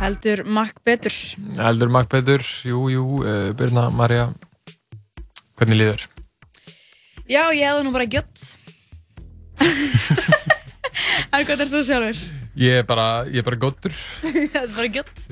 Heldur 0.00 0.40
makk 0.50 0.80
betur. 0.82 1.14
Eldur 1.62 1.92
Magbetur, 1.94 2.42
jú, 2.66 2.88
jú, 2.90 3.04
uh, 3.22 3.52
Birna, 3.54 3.84
Marja, 3.94 4.32
hvernig 5.54 5.78
líður? 5.78 6.02
Já, 7.30 7.54
ég 7.54 7.62
hefði 7.62 7.84
nú 7.86 7.92
bara 7.94 8.08
gött. 8.10 8.42
en 9.62 11.46
hvað 11.46 11.62
er 11.62 11.70
þú 11.70 11.84
sjálfur? 11.86 12.26
Ég 12.58 12.82
er 12.82 12.88
bara, 12.88 13.08
ég 13.30 13.38
er 13.38 13.46
bara 13.52 13.62
góttur. 13.68 13.94
Það 14.56 14.62
er 14.64 14.74
bara 14.74 14.92
gött. 14.98 15.26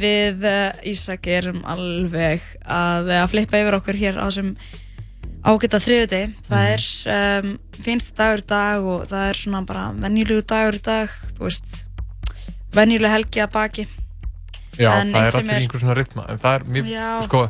Við 0.00 0.48
uh, 0.48 0.88
Ísak 0.88 1.28
erum 1.28 1.60
alveg 1.68 2.48
að, 2.64 3.12
að 3.18 3.28
flippa 3.34 3.60
yfir 3.60 3.76
okkur 3.82 4.00
hér 4.06 4.16
á 4.16 4.24
þessum 4.30 4.54
ágæta 5.46 5.80
þriðudegi. 5.80 6.32
Það 6.48 6.66
er 6.74 6.86
um, 7.44 7.52
finnst 7.80 8.12
dagur 8.18 8.42
í 8.42 8.46
dag 8.50 8.84
og 8.92 9.06
það 9.10 9.28
er 9.30 9.38
svona 9.40 9.62
bara 9.68 9.84
venjulegu 9.96 10.44
dagur 10.50 10.76
í 10.76 10.82
dag, 10.84 11.14
þú 11.38 11.46
veist, 11.48 11.76
venjuleg 12.76 13.14
helgi 13.14 13.42
að 13.44 13.52
baki. 13.56 13.86
Já, 14.80 14.90
En 15.00 15.12
það 15.12 15.26
er 15.26 15.38
allir 15.40 15.54
er- 15.54 15.62
einhver 15.64 15.82
svona 15.82 15.96
rytma, 15.98 16.26
en 16.30 16.38
það 16.40 16.54
er, 16.58 16.66
mér, 16.76 16.90
Já. 16.92 17.08
sko, 17.26 17.40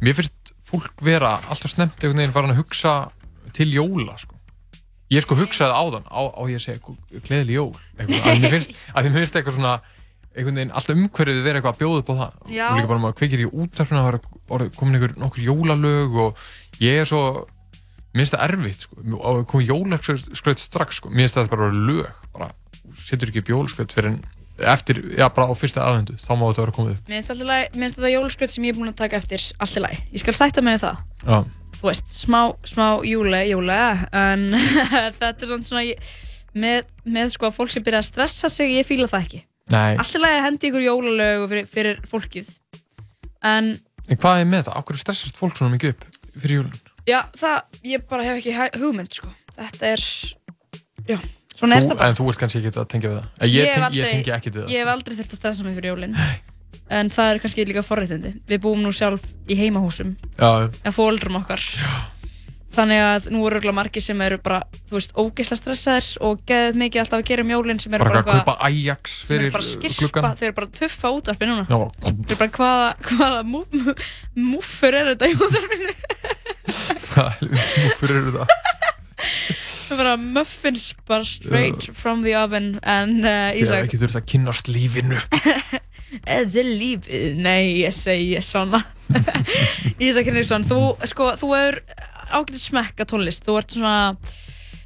mér 0.00 0.14
finnst 0.20 0.52
fólk 0.70 1.02
vera 1.02 1.32
alltaf 1.50 1.72
snemt 1.72 1.96
einhvern 1.98 2.20
veginn 2.22 2.32
farin 2.36 2.52
að 2.54 2.60
hugsa 2.62 2.92
til 3.56 3.72
jóla, 3.74 4.14
sko. 4.22 4.36
Ég 5.10 5.24
sko 5.24 5.34
hugsaði 5.34 5.74
áðan, 5.74 6.04
á, 6.06 6.20
á 6.30 6.42
ég 6.46 6.60
að 6.60 6.62
segja, 6.62 6.94
gleðileg 7.26 7.56
jól, 7.56 7.72
eitthvað, 7.98 8.28
að 8.30 8.44
mér 8.44 8.54
finnst, 8.54 8.76
að 8.94 9.08
mér 9.08 9.16
finnst 9.18 9.36
eitthvað 9.40 9.56
svona, 9.58 9.72
einhvern 10.30 10.60
veginn, 10.60 10.70
alltaf 10.78 10.94
umhverfið 10.94 11.42
vera 11.42 11.58
eitthvað 11.58 11.74
að 11.74 11.80
bjóða 11.82 12.00
upp 12.04 12.10
á 12.10 12.14
það. 12.20 12.36
Já. 12.54 12.66
Og 12.70 12.76
líka 12.78 12.90
bara 12.92 13.02
maður 13.02 13.16
kveikir 13.18 13.42
í 13.42 13.48
útarfina, 13.50 14.04
það 14.06 14.20
orðið- 14.54 14.76
komin 14.78 14.94
einhver 15.00 15.16
nokkur 15.18 15.42
jólalög 15.48 16.18
og 16.22 16.44
ég 16.80 17.00
er 17.02 17.08
svo, 17.08 17.22
mér 18.14 18.24
finnst 18.24 18.34
það 18.36 18.44
erfitt, 18.48 18.84
sko, 18.86 19.44
komið 19.50 19.72
jólaskraut 19.72 20.62
strax, 20.62 21.00
sko, 21.00 21.10
mér 21.12 21.26
finnst 21.28 21.38
það 21.38 21.50
bara 21.54 21.70
lög, 21.74 22.20
bara, 22.34 22.50
setur 22.98 23.30
ekki 23.32 23.42
upp 23.44 23.52
jólaskraut 23.54 23.94
fyrir 23.96 24.12
en 24.14 24.20
eftir, 24.60 24.98
já, 25.16 25.24
bara 25.32 25.48
á 25.48 25.54
fyrsta 25.56 25.84
aðvendu, 25.86 26.18
þá 26.20 26.30
má 26.36 26.44
þetta 26.50 26.64
vera 26.66 26.76
komið 26.76 26.96
upp. 26.96 27.06
Mér 27.08 27.22
finnst 27.24 27.96
þetta 28.00 28.12
jólaskraut 28.12 28.52
sem 28.56 28.66
ég 28.68 28.74
er 28.74 28.80
búin 28.80 28.92
að 28.92 28.98
taka 29.00 29.20
eftir 29.20 29.44
allt 29.60 29.78
í 29.78 29.84
lagi. 29.86 30.00
Ég 30.12 30.24
skal 30.24 30.36
sætta 30.36 30.64
við 30.66 30.82
það. 30.82 30.98
Já. 31.24 31.38
Þú 31.80 31.86
veist, 31.88 32.10
smá, 32.12 32.40
smá 32.68 32.86
júle, 33.08 33.38
júle, 33.48 33.78
en 34.12 34.42
þetta 35.20 35.30
er 35.32 35.48
svona 35.48 35.64
svona, 35.70 35.84
ég- 35.88 36.10
með, 36.52 36.90
með 37.08 37.30
sko 37.36 37.48
að 37.48 37.56
fólk 37.56 37.72
sem 37.72 37.84
byrja 37.86 38.02
að 38.02 38.08
stressa 38.10 38.50
sig, 38.52 38.74
ég 38.76 38.88
fíla 38.88 39.08
það 39.08 39.24
ekki. 39.28 39.40
Lagi 39.70 40.26
að 40.34 40.44
hendi 40.48 40.68
ykkur 40.68 40.82
jólalög 40.84 41.44
fyrir, 41.52 41.68
fyrir 41.70 42.00
fólkið. 42.10 42.50
En 43.46 43.78
En 44.10 44.18
hvað 44.18 44.40
er 44.42 44.48
með 44.50 44.64
þetta? 44.64 44.72
Akkur 44.80 44.98
stressast 44.98 45.36
fólk 45.38 45.54
svona 45.56 45.70
mikið 45.76 45.92
upp 45.94 46.08
fyrir 46.38 46.60
jólun? 46.60 46.72
já, 47.08 47.20
það, 47.36 47.60
ég 47.84 48.06
bara 48.08 48.22
hef 48.28 48.38
ekki 48.44 48.80
hugmynd, 48.80 49.12
sko. 49.12 49.28
Þetta 49.56 49.86
er, 49.94 50.04
já, 51.08 51.18
svona 51.56 51.76
er 51.80 51.88
það 51.88 51.96
bara. 51.98 52.08
en 52.12 52.14
þú 52.20 52.28
ert 52.30 52.38
kannski 52.44 52.60
ekki 52.62 52.72
að 52.76 52.88
tengja 52.92 53.10
við 53.10 53.18
það. 53.18 53.48
Ég, 53.50 53.74
aldrei- 53.80 53.98
ég 54.00 54.10
tengi 54.14 54.34
ekkert 54.36 54.54
við 54.54 54.62
það. 54.62 54.68
sko. 54.68 54.72
Ég 54.76 54.84
hef 54.84 54.92
aldrei 54.94 55.16
þurft 55.18 55.32
að 55.34 55.40
stressa 55.40 55.64
mig 55.64 55.74
fyrir 55.80 55.90
jólinn. 55.94 56.16
En 56.90 57.10
það 57.10 57.28
er 57.34 57.38
kannski 57.38 57.64
líka 57.66 57.82
forréttindi. 57.86 58.32
Við 58.50 58.58
búum 58.64 58.80
nú 58.82 58.90
sjálf 58.90 59.22
í 59.46 59.54
heimahúsum. 59.58 60.16
Já, 60.38 60.48
já. 60.66 60.70
Að 60.90 60.96
fóldrum 60.96 61.36
okkar. 61.38 61.60
Já. 61.62 61.90
Þannig 62.70 63.00
að 63.02 63.24
nú 63.34 63.40
eru 63.42 63.48
örugglega 63.56 63.74
margir 63.74 64.02
sem 64.04 64.20
eru 64.22 64.36
bara, 64.38 64.60
þú 64.86 64.94
veist, 64.94 65.12
ógeðslega 65.18 65.58
stressaðir 65.58 66.10
og 66.28 66.42
geðið 66.46 66.76
mikið 66.84 67.00
alltaf 67.02 67.18
að 67.18 67.24
gera 67.30 67.42
um 67.42 67.50
jólinn 67.50 67.80
sem 67.82 67.96
eru 67.96 68.06
Bara 68.06 68.12
bara, 68.12 68.20
eitthvað 68.20 68.36
að 68.36 68.44
kaupa 68.46 68.68
Ajax 68.68 69.16
fyrir 69.26 69.50
bara 69.56 69.70
gluggan. 69.96 70.28
þeir 70.38 70.48
eru 70.50 70.56
bara 70.60 70.70
tuffa 70.78 71.10
útvarpi 71.16 71.48
núna. 71.50 71.64
Já. 71.66 71.80
Þeir 72.04 72.14
eru 72.30 72.38
bara 72.44 72.52
hvaða, 72.60 72.92
hvaða 73.08 73.40
mú, 73.50 73.62
mú, 73.74 73.94
múffur 74.52 74.98
er 75.00 75.10
þetta 75.10 75.30
í 75.32 75.34
útvarpinu? 75.34 75.96
Hvað 77.10 77.32
helvits 77.40 77.72
múfur 77.82 78.14
eru 78.20 78.34
það? 78.38 78.54
Það 79.90 79.96
er 79.96 80.00
bara 80.04 80.14
muffins 80.22 80.84
bara 81.10 81.26
straight 81.26 81.88
from 81.98 82.22
the 82.22 82.36
oven 82.38 82.76
en 82.86 83.16
uh, 83.26 83.50
Ísak, 83.58 83.88
ekki 83.88 83.98
þurft 84.04 84.20
að 84.20 84.28
kynnast 84.30 84.70
lífinu. 84.70 85.18
þetta 86.22 86.62
er 86.62 86.70
lífið, 86.70 87.26
nei 87.42 87.82
ég 87.82 87.94
segi 87.98 88.38
svona. 88.46 88.84
Ísak 90.06 90.30
Henriksson, 90.30 90.62
þú, 90.70 90.80
sko, 91.10 91.32
þú 91.42 91.50
hefur 91.56 91.80
ágætið 92.30 92.62
smekka 92.64 93.04
tónlist, 93.10 93.44
þú 93.46 93.58
ert 93.58 93.70
svona 93.76 94.16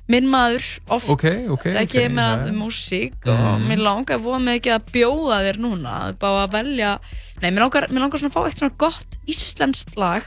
minn 0.08 0.26
maður 0.28 0.64
oft. 0.92 1.08
Ok, 1.08 1.24
ok, 1.54 1.62
það 1.72 1.82
ok, 1.82 1.92
kemur 1.94 2.24
að 2.24 2.40
já, 2.42 2.46
já. 2.50 2.56
músík 2.60 3.26
og 3.26 3.38
Mhm. 3.60 3.68
mér 3.70 3.80
langar 3.86 4.18
að 4.18 4.24
voða 4.26 4.40
mikið 4.50 4.72
að 4.74 4.90
bjóða 4.92 5.38
þér 5.46 5.58
núna, 5.64 5.94
bara 6.18 6.46
að 6.46 6.52
velja 6.52 6.98
nei, 7.42 7.50
mér 7.50 7.60
langar, 7.64 7.86
mér 7.88 8.00
langar 8.04 8.18
svona 8.20 8.32
að 8.32 8.36
fá 8.36 8.46
eitt 8.48 8.58
svona 8.58 8.76
gott 8.78 9.16
íslenskt 9.26 9.96
lag 9.96 10.22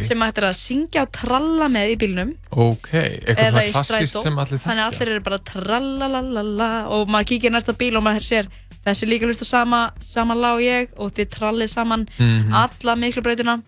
sem 0.00 0.20
hættir 0.22 0.44
að 0.46 0.54
syngja 0.54 1.02
og 1.02 1.10
tralla 1.12 1.66
með 1.68 1.90
í 1.90 1.96
bílnum. 1.98 2.36
Eða 3.34 3.64
í 3.66 3.72
strætó. 3.74 4.22
þannig 4.22 4.84
að 4.84 4.88
allir 4.92 5.08
eru 5.08 5.20
bara 5.20 5.38
trallalalala 5.38 6.88
og 6.88 7.08
maður 7.08 7.26
kíkir 7.32 7.50
næsta 7.50 7.74
bíl 7.76 7.96
og 7.98 8.04
maður 8.06 8.24
sér 8.24 8.46
þessi 8.86 9.08
líka 9.10 9.26
hlust 9.26 9.42
á 9.42 9.48
sama, 9.48 9.92
sama 10.00 10.34
lag 10.34 10.54
og 10.54 10.60
ég 10.62 10.88
og 10.96 11.12
þið 11.12 11.28
trallið 11.34 11.68
saman 11.68 12.06
Mhm. 12.18 12.52
alla 12.54 12.94
miklu 12.96 13.20
breytina 13.22 13.62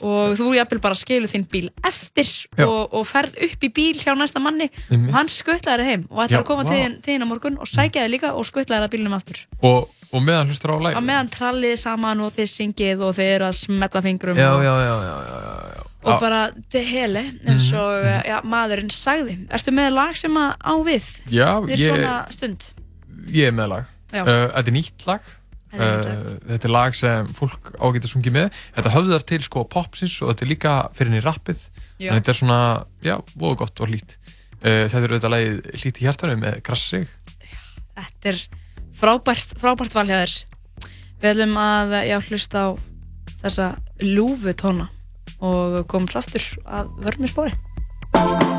og 0.00 0.34
þú 0.38 0.52
jafnvel 0.56 0.80
bara 0.84 0.94
skilur 0.98 1.30
þinn 1.30 1.46
bíl 1.50 1.68
eftir 1.84 2.28
og, 2.66 2.94
og 2.94 3.06
ferð 3.06 3.36
upp 3.46 3.64
í 3.66 3.70
bíl 3.76 3.94
hjá 4.00 4.14
næsta 4.18 4.40
manni 4.42 4.70
Einmitt. 4.90 5.08
og 5.10 5.14
hann 5.18 5.28
skuttlaði 5.32 5.82
þér 5.84 5.90
heim 5.90 6.04
og 6.10 6.22
ætlar 6.24 6.42
að 6.42 6.48
koma 6.50 6.64
til 6.68 6.98
þín 7.06 7.24
á 7.24 7.26
morgun 7.30 7.58
og 7.60 7.68
sækja 7.70 8.04
þér 8.04 8.12
líka 8.14 8.32
og 8.34 8.44
skuttlaði 8.48 8.80
þér 8.80 8.88
að 8.88 8.94
bílnum 8.96 9.16
aftur 9.18 9.40
Og, 9.62 9.88
og 10.12 10.22
meðan 10.22 10.50
hlustur 10.52 10.74
á 10.74 10.76
læg. 10.84 10.94
á 10.98 11.00
meðan 11.04 11.30
trallið 11.34 11.76
saman 11.84 12.20
og 12.26 12.32
þið 12.36 12.50
syngið 12.54 13.02
og 13.08 13.14
þið 13.18 13.32
eru 13.36 13.48
að 13.50 13.58
smetta 13.62 14.02
fingrum 14.04 14.36
Já, 14.38 14.50
og, 14.54 14.62
já, 14.64 14.74
já, 14.84 14.94
já, 15.04 15.16
já, 15.24 15.38
já, 15.44 15.74
já. 15.74 15.82
og 16.04 16.20
bara 16.20 16.40
til 16.70 16.84
hele 16.84 17.22
eins 17.48 17.70
Mhm, 17.72 17.78
og 17.80 18.04
mm 18.04 18.28
já, 18.28 18.36
maðurinn 18.44 18.90
sagði 18.92 19.38
Ertu 19.50 19.72
með 19.72 19.90
lag 19.94 20.16
sem 20.16 20.34
að 20.36 20.50
á 20.60 20.74
við? 20.84 21.06
Já, 21.32 21.48
Við 21.64 21.76
ég- 21.78 21.88
svona 21.88 22.16
stund 22.30 22.72
Ég 23.32 23.48
er 23.48 23.52
með 23.56 23.68
lag. 23.72 23.84
Uh, 24.14 24.26
þetta 24.52 24.68
er 24.68 24.74
nýtt 24.76 25.06
lag. 25.08 25.20
Uh, 25.74 26.38
þetta 26.52 26.68
er 26.68 26.74
lag 26.74 26.94
sem 26.94 27.30
fólk 27.34 27.72
ágætt 27.80 28.06
að 28.06 28.12
sungi 28.12 28.32
með. 28.34 28.60
Þetta 28.76 28.94
höfðar 28.94 29.26
til 29.26 29.40
sko 29.46 29.64
popsins 29.70 30.16
og 30.22 30.32
þetta 30.32 30.46
er 30.46 30.52
líka 30.52 30.74
fyrir 30.94 31.12
henni 31.12 31.24
rappið. 31.24 31.64
Já. 31.98 32.10
En 32.10 32.20
þetta 32.20 32.34
er 32.34 32.40
svona, 32.40 32.60
já, 33.04 33.16
voða 33.34 33.60
gott 33.64 33.84
og 33.84 33.90
hlýtt. 33.90 34.16
Uh, 34.60 34.86
þetta 34.86 35.02
er 35.02 35.14
auðvitað 35.16 35.34
lagið 35.34 35.60
hlýtt 35.82 36.00
í 36.00 36.08
hjartanum 36.08 36.42
með 36.46 36.58
Grassig. 36.66 37.14
Þetta 37.94 38.32
er 38.32 38.42
frábært, 38.94 39.54
frábært 39.60 39.96
val 39.96 40.06
hjá 40.08 40.18
þér 40.22 40.34
Við 41.24 41.30
ætlum 41.30 41.54
að 41.56 41.94
já, 42.04 42.18
hlusta 42.28 42.64
á 42.64 42.68
þessa 43.44 43.68
lúfu 44.04 44.52
tóna 44.60 44.90
og 45.40 45.80
komum 45.88 46.10
svo 46.10 46.20
aftur 46.20 46.50
að 46.64 46.92
vörmi 47.06 47.30
spóri 47.30 48.53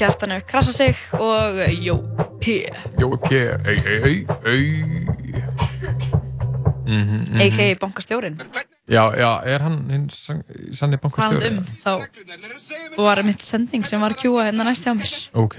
hjartanu, 0.00 0.40
krasa 0.48 0.72
sig 0.72 0.94
og 1.18 1.60
jó, 1.82 1.96
p. 2.42 2.62
Jói 3.00 3.16
P. 3.26 3.32
Ei, 3.66 3.78
ei, 3.86 3.98
ei, 4.04 4.26
ei. 4.46 6.06
Mhm, 6.86 7.24
mhm. 7.32 7.40
A.k.a. 7.42 7.74
bankastjórin. 7.80 8.36
Já, 8.88 9.02
já, 9.18 9.30
er 9.44 9.58
hann 9.64 9.78
hinn 9.90 10.04
sang- 10.14 10.44
sanni 10.78 10.96
bankastjóri? 11.02 11.48
Talandi 11.82 12.06
um, 12.06 12.12
þá 12.94 13.00
var 13.02 13.22
mitt 13.26 13.42
sending 13.42 13.82
sem 13.88 14.00
var 14.00 14.14
kjúa 14.14 14.44
hérna 14.46 14.62
næst 14.68 14.86
hjá 14.86 14.92
mér. 14.94 15.14
Ok. 15.34 15.56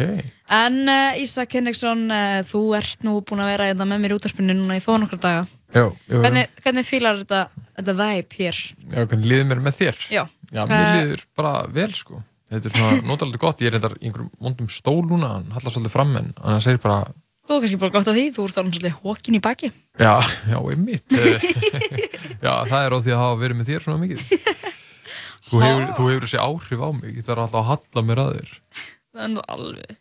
En 0.48 0.78
uh, 0.88 1.20
Ísak 1.20 1.52
Henriksson, 1.58 2.06
uh, 2.08 2.40
þú 2.48 2.62
ert 2.80 3.04
nú 3.04 3.18
búinn 3.28 3.44
að 3.44 3.52
vera 3.52 3.68
hérna 3.68 3.90
með 3.92 4.00
mér 4.06 4.16
í 4.16 4.20
útvarpinu 4.22 4.56
núna 4.56 4.80
í 4.80 4.84
þó 4.86 4.94
nokkra 5.04 5.20
daga. 5.26 5.44
Já, 5.76 5.84
já. 6.08 6.22
Hvernig, 6.24 6.48
hvernig 6.64 6.88
fílar 6.88 7.20
þetta, 7.26 7.42
þetta 7.76 7.98
vibe 8.00 8.40
hér? 8.40 8.62
Já, 8.88 9.02
hvernig 9.04 9.28
líður 9.34 9.50
mér 9.52 9.64
með 9.68 9.80
þér? 9.82 10.02
Já. 10.16 10.24
Já, 10.56 10.62
mér 10.64 10.80
Eh, 10.80 10.96
líður 11.02 11.26
bara 11.36 11.54
vel, 11.76 11.92
sko. 11.94 12.24
Þetta 12.48 12.70
er 12.70 12.76
svona 12.78 13.00
notalega 13.08 13.42
gott. 13.44 13.62
Ég 13.64 13.70
er 13.72 13.76
reyndar 13.76 13.96
í 14.00 14.08
einhverjum 14.08 14.30
vondum 14.40 14.70
stól 14.72 15.02
núna, 15.08 15.34
hann 15.38 15.50
hallar 15.56 15.74
svolítið 15.74 15.96
fram 15.98 16.14
en 16.20 16.30
hann 16.44 16.64
segir 16.64 16.80
bara, 16.84 17.08
Þú 17.48 17.56
er 17.56 17.62
kannski 17.64 17.80
bara 17.80 17.94
gott 17.96 18.10
að 18.12 18.18
því, 18.18 18.24
þú 18.36 18.46
ert 18.48 18.58
alveg 18.60 18.74
svolítið 18.76 18.96
hókin 19.06 19.36
í 19.38 19.40
baki. 19.44 19.68
já, 19.96 20.14
já, 20.52 20.58
einmitt. 20.60 21.14
Já, 22.44 22.52
það 22.68 22.82
er 22.82 22.94
á 22.94 22.98
því 23.00 23.14
að 23.16 23.22
hafa 23.22 23.38
verið 23.40 23.58
með 23.58 23.70
þér 23.70 23.86
svona 23.86 24.02
mikið. 24.02 24.24
Þú 25.48 25.62
hefur, 25.64 25.86
þú 25.96 26.08
hefur 26.10 26.26
þessi 26.26 26.42
áhrif 26.44 26.84
á 26.84 26.90
mig, 26.98 27.14
ég 27.16 27.26
þarf 27.26 27.44
alltaf 27.46 27.62
að 27.62 27.70
halla 27.70 28.04
mér 28.04 28.22
að 28.24 28.32
þér. 28.36 28.52
Það 29.08 29.24
er 29.24 29.32
nú 29.32 29.46
alveg 29.56 29.96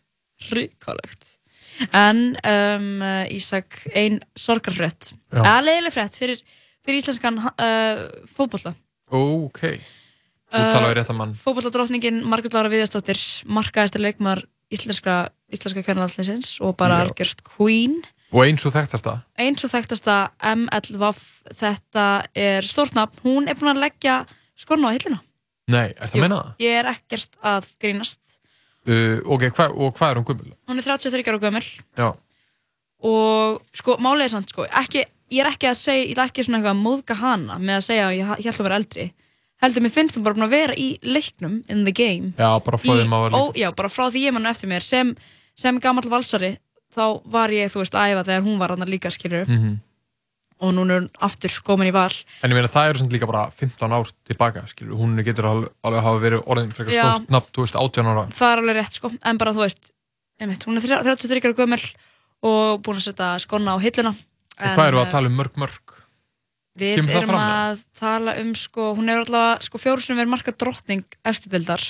hrikalegt. 0.49 1.29
En 1.95 2.21
um, 2.51 2.89
Ísak, 3.31 3.79
ein. 3.95 4.19
Eða 4.35 5.55
leiðileg 5.63 5.95
frétt 5.95 6.19
fyrir, 6.19 6.43
fyrir 6.83 6.99
íslenskan 6.99 7.39
uh, 7.47 8.03
fótbolla. 8.27 8.75
Ok. 9.15 9.63
Þú 10.47 10.59
Uh, 10.63 10.69
talaði 10.71 10.95
rétt 10.95 11.09
að 11.11 11.17
mann. 11.19 11.31
Fótbolladrottningin 11.43 12.21
Margrét 12.23 12.53
Lára 12.55 12.69
Viðarsdóttir 12.71 13.19
markaðistir 13.51 13.99
leikmar 13.99 14.39
íslenska, 14.71 15.15
íslenska 15.51 15.83
kvennalandsliðsins 15.83 16.53
og 16.63 16.77
bara 16.79 17.01
algjörst 17.03 17.43
queen. 17.43 17.97
Og 18.31 18.45
eins 18.45 18.63
og 18.67 18.71
þekktast 18.75 19.03
það. 19.07 19.19
Eins 19.43 19.63
og 19.67 19.71
þekktasta 19.73 20.15
MLVF, 20.53 21.19
þetta 21.59 22.05
er 22.35 22.63
stórt 22.67 22.95
nafn, 22.95 23.19
hún 23.25 23.47
er 23.51 23.59
búin 23.59 23.73
að 23.73 23.83
leggja 23.85 24.15
skonna 24.59 24.91
á 24.91 24.95
hilluna. 24.95 25.19
Nei, 25.67 25.91
er 25.91 26.07
það 26.07 26.15
að 26.15 26.23
meina 26.23 26.39
það? 26.39 26.55
Ég 26.63 26.79
er 26.79 26.89
ekkert 26.93 27.37
að 27.43 27.69
grínast. 27.83 28.33
Uh, 28.87 29.19
ok, 29.27 29.49
hva, 29.51 29.67
og 29.75 29.93
hvað 29.99 30.09
er 30.13 30.19
hún 30.21 30.27
gummul? 30.31 30.55
Hún 30.71 30.79
er 30.79 30.87
33 30.87 31.27
ára 31.27 31.43
gömul 31.43 31.63
Já. 31.99 32.07
og 33.03 33.61
sko, 33.75 33.97
málið 33.99 34.29
er 34.29 34.31
samt 34.31 34.51
sko, 34.53 34.63
ekki, 34.79 35.03
ég 35.35 35.43
er 35.43 35.51
ekki 35.51 35.67
að 35.67 35.79
segja, 35.81 36.05
ég 36.07 36.15
er 36.15 36.23
ekki 36.29 36.45
svona 36.47 36.61
eitthvað 36.61 36.75
að 36.77 36.83
móðga 36.85 37.17
hana 37.19 37.57
með 37.59 37.81
að 37.81 37.87
segja 37.89 38.05
að 38.07 38.15
ég 38.15 38.29
ég 38.39 38.47
held 38.47 38.61
að 38.61 38.67
vera 38.69 38.79
eldri. 38.79 39.07
Heldur, 39.61 39.81
mér 39.81 39.89
finnst 39.95 40.17
hún 40.17 40.23
bara 40.23 40.35
að 40.45 40.51
vera 40.53 40.73
í 40.77 40.99
leiknum, 41.01 41.63
in 41.67 41.83
the 41.83 41.91
game. 41.91 42.33
Já, 42.37 42.59
bara 42.63 42.77
Í- 42.77 42.81
að 43.09 43.33
ó. 43.33 43.43
Já, 43.57 43.71
bara 43.75 43.89
frá 43.89 44.05
því 44.13 44.27
ég 44.27 44.33
mann 44.33 44.45
eftir 44.45 44.69
mér 44.69 44.83
sem, 44.85 45.15
sem 45.57 45.79
gamall 45.79 46.05
valsari 46.09 46.57
þá 46.93 47.21
var 47.25 47.49
ég, 47.49 47.71
þú 47.73 47.81
veist, 47.81 47.93
að 47.97 48.13
æfa 48.13 48.23
þegar 48.29 48.43
hún 48.45 48.59
var 48.59 48.69
hann 48.69 48.85
líka, 48.87 49.09
skilur 49.09 49.47
Mhm. 49.49 49.79
og 50.61 50.73
núna 50.73 50.91
er 50.95 51.01
hún 51.01 51.09
aftur 51.21 51.49
komin 51.63 51.89
í 51.89 51.93
val 51.93 52.09
En 52.43 52.49
ég 52.51 52.53
meina 52.53 52.67
það 52.67 52.89
eru 52.89 52.99
svona 52.99 53.11
líka 53.17 53.27
bara 53.27 53.49
15 53.51 53.91
ár 53.91 54.11
tilbaka, 54.25 54.63
skilur, 54.67 54.95
hún 54.97 55.17
getur 55.23 55.45
alveg, 55.45 55.69
alveg 55.83 56.01
hafa 56.03 56.19
verið 56.21 56.43
orðin 56.47 56.71
frekar 56.73 56.93
stórt 56.93 57.29
nafn, 57.29 57.51
þú 57.53 57.61
veist, 57.65 57.75
18 57.75 58.05
ára. 58.05 58.27
það 58.29 58.53
er 58.53 58.57
alveg 58.61 58.75
rétt, 58.77 58.93
sko, 58.93 59.11
en 59.23 59.37
bara, 59.37 59.53
þú 59.53 59.61
veist 59.65 59.91
einmitt, 60.39 60.63
hún 60.65 60.77
er 60.77 60.81
þrjá- 60.81 61.03
33 61.03 61.45
ára 61.45 61.53
gömul 61.53 61.95
og 62.43 62.81
búin 62.83 62.97
að 62.97 63.09
setja 63.09 63.39
skonna 63.41 63.73
á 63.73 63.77
hilluna 63.81 64.15
En 64.59 64.75
hvað 64.77 64.87
eru 64.87 64.97
að 65.01 65.11
tala 65.11 65.27
um 65.27 65.35
mörg 65.37 65.53
mörg? 65.57 65.81
Við 66.77 66.99
Kemur 66.99 67.15
erum 67.23 67.35
að 67.41 67.79
tala 67.97 68.35
um, 68.41 68.51
sko, 68.57 68.91
hún 68.97 69.09
er 69.09 69.23
allavega, 69.23 69.63
sko, 69.65 69.79
fjóru 69.81 70.03
sem 70.03 70.17
verið 70.19 70.29
marka 70.35 70.51
drottning 70.53 71.05
eftirdildar. 71.25 71.81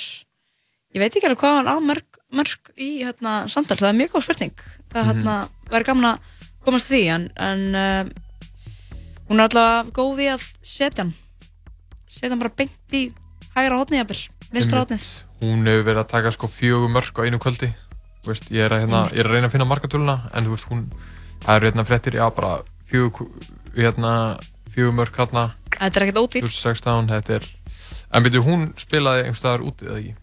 Ég 0.96 1.02
veit 1.02 1.12
ekki 1.18 1.28
alveg 1.28 1.42
hvað 1.42 1.56
hann 1.58 1.68
á 1.68 1.76
mörg, 1.84 2.06
mörg 2.32 2.70
í, 2.80 3.02
hérna, 3.04 3.34
samtal, 3.52 3.76
það 3.76 3.90
er 3.90 3.98
mjög 3.98 4.14
góð 4.14 4.24
spurning. 4.24 4.62
Það, 4.88 5.02
Mhm. 5.04 5.10
hérna, 5.12 5.34
væri 5.68 5.84
gaman 5.90 6.08
að 6.14 6.18
komast 6.64 6.88
því, 6.88 7.02
en, 7.12 7.26
en 7.36 7.74
uh, 7.76 8.08
hún 9.28 9.40
er 9.42 9.48
allavega 9.50 9.92
góð 9.92 10.22
í 10.24 10.28
að 10.32 10.46
setja 10.64 11.04
hann. 11.04 11.12
Setja 12.08 12.30
hann 12.32 12.40
bara 12.40 12.54
beint 12.56 12.96
í 12.96 13.02
hægra 13.54 13.76
hótni, 13.82 14.00
jafnvel, 14.00 14.22
vinstra 14.56 14.80
hótnið. 14.86 15.04
Hún 15.42 15.68
hefur 15.68 15.84
verið 15.90 16.00
að 16.06 16.08
taka 16.16 16.32
sko 16.32 16.48
fjögur 16.48 16.88
mörg 16.96 17.12
á 17.20 17.22
einu 17.28 17.38
kvöldi. 17.38 17.68
Þú 18.24 18.32
veist, 18.32 18.48
ég 18.50 18.64
er 18.64 18.72
að, 18.72 18.80
hérna, 18.86 19.04
ég 19.12 19.20
er 19.20 19.28
að 19.28 19.36
reyna 19.36 19.46
að 19.50 19.52
finna 19.52 19.68
markatöluna, 19.68 20.16
en 20.34 20.44
þú 20.48 20.56
veist, 20.56 20.68
hún, 20.72 20.86
það 21.44 21.56
eru 21.60 21.68
hérna 21.70 21.84
fréttir, 21.86 22.16
já, 22.18 22.24
bara 22.34 22.62
fjögur, 22.88 23.28
hérna, 23.76 24.14
fjögur 24.78 24.94
mörg 25.02 25.18
hérna. 25.18 25.44
Þetta 25.74 26.00
er 26.00 26.06
ekkert 26.06 26.22
ódýrt. 26.22 26.46
2016, 26.46 27.10
þetta 27.10 27.36
er, 27.40 27.50
en 28.14 28.24
byrju, 28.28 28.42
hún 28.46 28.64
spilaði 28.78 29.26
einhvers 29.26 29.42
staðar 29.42 29.66
úti, 29.66 29.88
eða 29.90 29.98
ekki? 30.04 30.14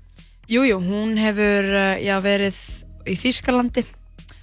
Jú, 0.56 0.64
jú, 0.70 0.80
hún 0.86 1.16
hefur, 1.20 1.68
uh, 1.74 1.96
já, 2.00 2.16
verið 2.24 2.58
í 3.06 3.16
Þýskalandi 3.20 3.86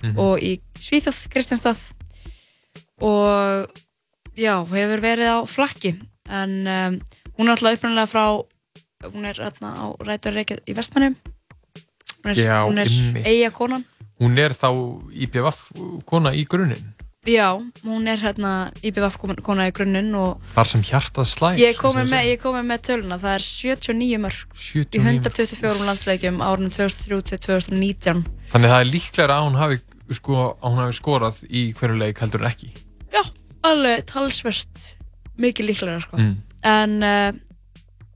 Mhm. 0.02 0.16
og 0.18 0.40
í 0.42 0.56
Svíþjóð, 0.82 1.18
Kristjanstað 1.30 1.78
og 3.02 3.70
já, 4.38 4.56
hefur 4.66 5.02
verið 5.02 5.30
á 5.30 5.38
flakki 5.46 5.92
en 6.30 6.54
um, 6.66 6.96
hún 7.38 7.46
er 7.48 7.54
alltaf 7.54 7.76
upprænilega 7.78 8.10
frá 8.10 8.24
hún 9.12 9.26
er 9.28 9.38
hérna 9.38 9.70
á 9.78 9.84
rætur 10.02 10.34
reykjað 10.34 10.62
í 10.66 10.74
vestmannum 10.74 11.16
hún 12.22 12.30
er, 12.32 12.38
Já, 12.38 12.58
hún 12.66 12.78
er 12.82 12.90
eiga 13.26 13.50
konan 13.54 13.84
Hún 14.22 14.36
er 14.38 14.52
þá 14.54 14.68
IPVF 15.18 15.72
kona 16.06 16.30
í 16.36 16.44
grunninn. 16.46 16.92
Já, 17.22 17.54
hún 17.84 18.08
er 18.10 18.18
hérna 18.18 18.72
IBVF 18.82 19.14
kona 19.46 19.68
í 19.70 19.72
grunninn 19.74 20.10
og 20.18 20.40
Þar 20.56 20.70
sem 20.72 20.82
hjartað 20.82 21.28
slæm. 21.30 21.58
ég 21.60 21.76
kom 21.78 21.94
með, 21.94 22.32
kom 22.42 22.56
með 22.66 22.80
töluna, 22.88 23.18
það 23.22 23.36
er 23.36 23.44
79 23.46 24.18
mörg 24.24 24.40
79 24.58 24.98
í 24.98 25.20
124 25.22 25.86
landsleikjum 25.86 26.42
árunum 26.42 26.72
2003 26.74 27.20
til 27.30 27.38
2019. 27.46 28.24
Þannig 28.50 28.74
það 28.74 28.80
er 28.80 28.90
líklega 28.90 29.36
að 29.36 29.46
hún 29.46 29.60
hafi, 29.60 29.78
sko, 30.18 30.40
að 30.50 30.66
hún 30.66 30.82
hafi 30.82 30.98
skorað 30.98 31.38
í 31.46 31.62
hverju 31.78 32.00
leik 32.02 32.24
heldur 32.24 32.42
en 32.42 32.50
ekki. 32.50 32.72
Alveg 33.62 34.02
talsvert 34.10 34.86
mikið 35.38 35.68
líklega 35.70 36.00
sko. 36.02 36.18
Mm. 36.18 36.34
En 36.66 36.96
uh, 37.06 37.30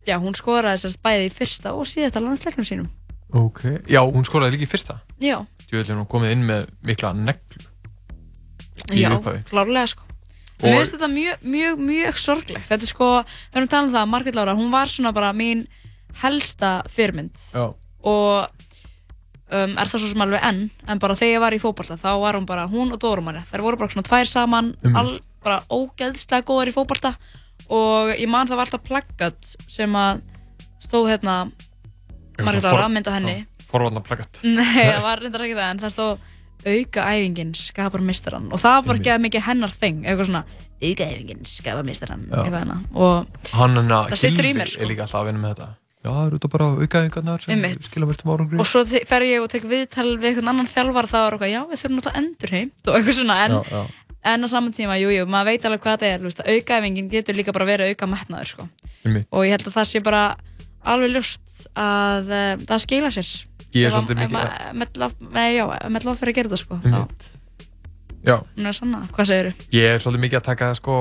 já, 0.06 0.16
hún 0.18 0.34
skoraði 0.34 0.82
sérst 0.82 1.02
bæði 1.04 1.28
í 1.28 1.34
fyrsta 1.34 1.74
og 1.78 1.86
síðasta 1.86 2.22
landsleiknum 2.22 2.66
sínum. 2.66 2.90
Ok. 3.30 3.62
Já, 3.86 4.00
hún 4.02 4.26
skoraði 4.26 4.56
líka 4.56 4.66
í 4.66 4.72
fyrsta. 4.74 4.98
Já, 5.22 5.38
Djöðlega 5.66 6.00
hún 6.00 6.10
komið 6.10 6.34
inn 6.34 6.44
með 6.46 6.68
mikla 6.86 7.14
neglu. 7.14 7.65
Já, 8.96 9.10
klárlega 9.48 9.86
sko. 9.90 10.04
Mér 10.62 10.78
finnst 10.78 10.94
þetta 10.96 11.08
mjög, 11.12 11.42
mjög, 11.44 11.80
mjög 11.84 12.20
sorglegt. 12.20 12.64
Þetta 12.68 12.86
er 12.86 12.88
sko, 12.88 13.08
við 13.52 13.58
erum 13.60 13.72
talað 13.72 13.88
um 13.90 13.96
það, 13.96 14.06
Margrét 14.12 14.38
Lára, 14.38 14.54
hún 14.56 14.70
var 14.72 14.88
svona 14.88 15.12
bara 15.16 15.32
mín 15.36 15.66
helsta 16.22 16.70
fyrirmynd 16.88 17.36
Já. 17.52 17.66
og 18.08 18.46
um, 19.52 19.74
er 19.76 19.90
það 19.90 19.98
svo 20.00 20.10
sem 20.12 20.24
alveg 20.24 20.46
enn, 20.48 20.62
en 20.88 21.02
bara 21.02 21.16
þegar 21.18 21.34
ég 21.34 21.42
var 21.44 21.56
í 21.56 21.60
fótballta 21.60 21.98
þá 22.00 22.08
var 22.22 22.38
hún 22.38 22.46
bara, 22.48 22.64
hún 22.70 22.94
og 22.94 23.00
Dórumanni, 23.02 23.42
þær 23.50 23.64
voru 23.66 23.80
bara 23.82 23.92
svona 23.92 24.06
tvær 24.08 24.30
saman, 24.30 24.70
Einmitt. 24.80 25.00
all, 25.02 25.12
bara 25.44 25.58
ógeðslega 25.68 26.46
góðar 26.48 26.72
í 26.72 26.76
fótballta 26.76 27.12
og 27.66 28.14
ég 28.14 28.30
man 28.30 28.48
það 28.48 28.60
var 28.60 28.70
alltaf 28.70 28.86
plaggat 28.86 29.52
sem 29.68 29.98
að 29.98 30.24
stóð 30.86 31.12
hérna 31.12 31.36
Margrét 32.40 32.64
Lára, 32.64 32.88
mynda 32.92 33.14
henni 33.16 33.36
Forvarnar 33.66 34.04
plakat. 34.06 34.38
Nei, 34.46 34.86
það 34.94 35.02
var 35.02 35.20
reyndar 35.20 35.42
ekki 35.42 35.56
það, 35.58 35.70
en 35.74 35.80
það 35.82 35.94
stóð 35.96 36.32
auka 36.66 37.06
æfingin 37.14 37.54
skapar 37.56 38.02
mistarann 38.04 38.48
og 38.52 38.60
það 38.62 38.78
var 38.88 38.98
ekki 39.00 39.16
mikið 39.26 39.44
hennar 39.46 39.72
þing, 39.72 40.04
eitthvað 40.04 40.28
svona 40.30 40.44
auka 40.82 41.08
æfingin 41.08 41.42
skapar 41.48 41.84
mistarann, 41.86 42.24
og 42.94 43.26
Það 43.50 44.16
situr 44.20 44.48
í 44.48 44.54
mér, 44.56 44.70
sko. 44.72 44.82
er 44.82 44.90
líka 44.90 45.04
alltaf 45.06 45.20
að 45.22 45.28
vinna 45.30 45.42
með 45.44 45.54
þetta. 45.54 45.68
Já, 46.06 46.10
það 46.12 46.26
eru 46.26 46.36
þetta 46.38 46.50
bara 46.52 46.66
mestum 48.10 48.32
árangri. 48.34 48.58
og 48.62 48.66
svo 48.70 48.82
fer 48.86 49.24
ég 49.26 49.42
og 49.42 49.48
tek 49.50 49.64
viðtal 49.66 50.10
við 50.20 50.28
einhvern 50.30 50.50
annan 50.52 50.68
þjálfar 50.70 51.08
þá 51.10 51.16
er 51.22 51.36
eitthvað, 51.36 51.50
já 51.50 51.60
við 51.70 51.80
þurfum 51.80 51.96
náttúrulega 51.96 52.20
endur 52.20 52.52
heimt 52.54 52.86
og 52.92 52.98
eitthvað 53.00 53.16
svona, 53.20 53.38
en, 53.46 53.56
Já, 53.56 53.62
já. 53.72 53.80
en 54.34 54.46
á 54.46 54.48
saman 54.52 54.76
tíma, 54.76 54.98
jú, 55.02 55.10
jú, 55.16 55.24
maður 55.26 55.50
veit 55.50 55.66
alveg 55.66 55.82
hvað 55.82 55.96
þetta 55.96 56.12
er, 56.12 56.22
veist, 56.28 56.44
aukaæfingin 56.46 57.10
getur 57.10 57.34
líka 57.40 57.54
bara 57.56 57.66
verið 57.72 57.90
auka 57.94 58.06
metnaður, 58.12 58.52
sko, 58.52 58.68
og 59.30 59.46
ég 59.48 59.56
held 59.56 59.66
að 59.66 59.76
það 59.80 59.88
sé 59.90 60.04
bara 60.06 60.22
alveg 60.86 61.10
ljóst 61.16 61.66
að 61.74 62.30
uh, 62.30 62.54
það 62.70 62.82
skila 62.86 63.10
sér. 63.16 63.32
Ég 63.74 63.86
er 63.86 63.90
svolítið 63.90 64.20
mikið- 64.22 65.32
Nei, 65.32 65.56
já, 65.56 65.64
með 65.90 66.04
lof 66.04 66.20
fyrir 66.20 66.32
að 66.32 66.36
gera 66.36 66.48
þetta, 66.48 66.58
sko, 66.62 66.80
Einmitt. 66.84 67.30
Já. 68.26 68.36
hún 68.56 68.66
er 68.66 68.72
sanna, 68.72 69.08
hvað 69.12 69.26
segir 69.26 69.50
þú? 69.52 69.66
Ég 69.72 69.94
er 69.94 69.98
svolítið 69.98 70.22
mikið 70.26 70.38
að 70.40 70.44
taka, 70.44 70.74
sko, 70.74 70.94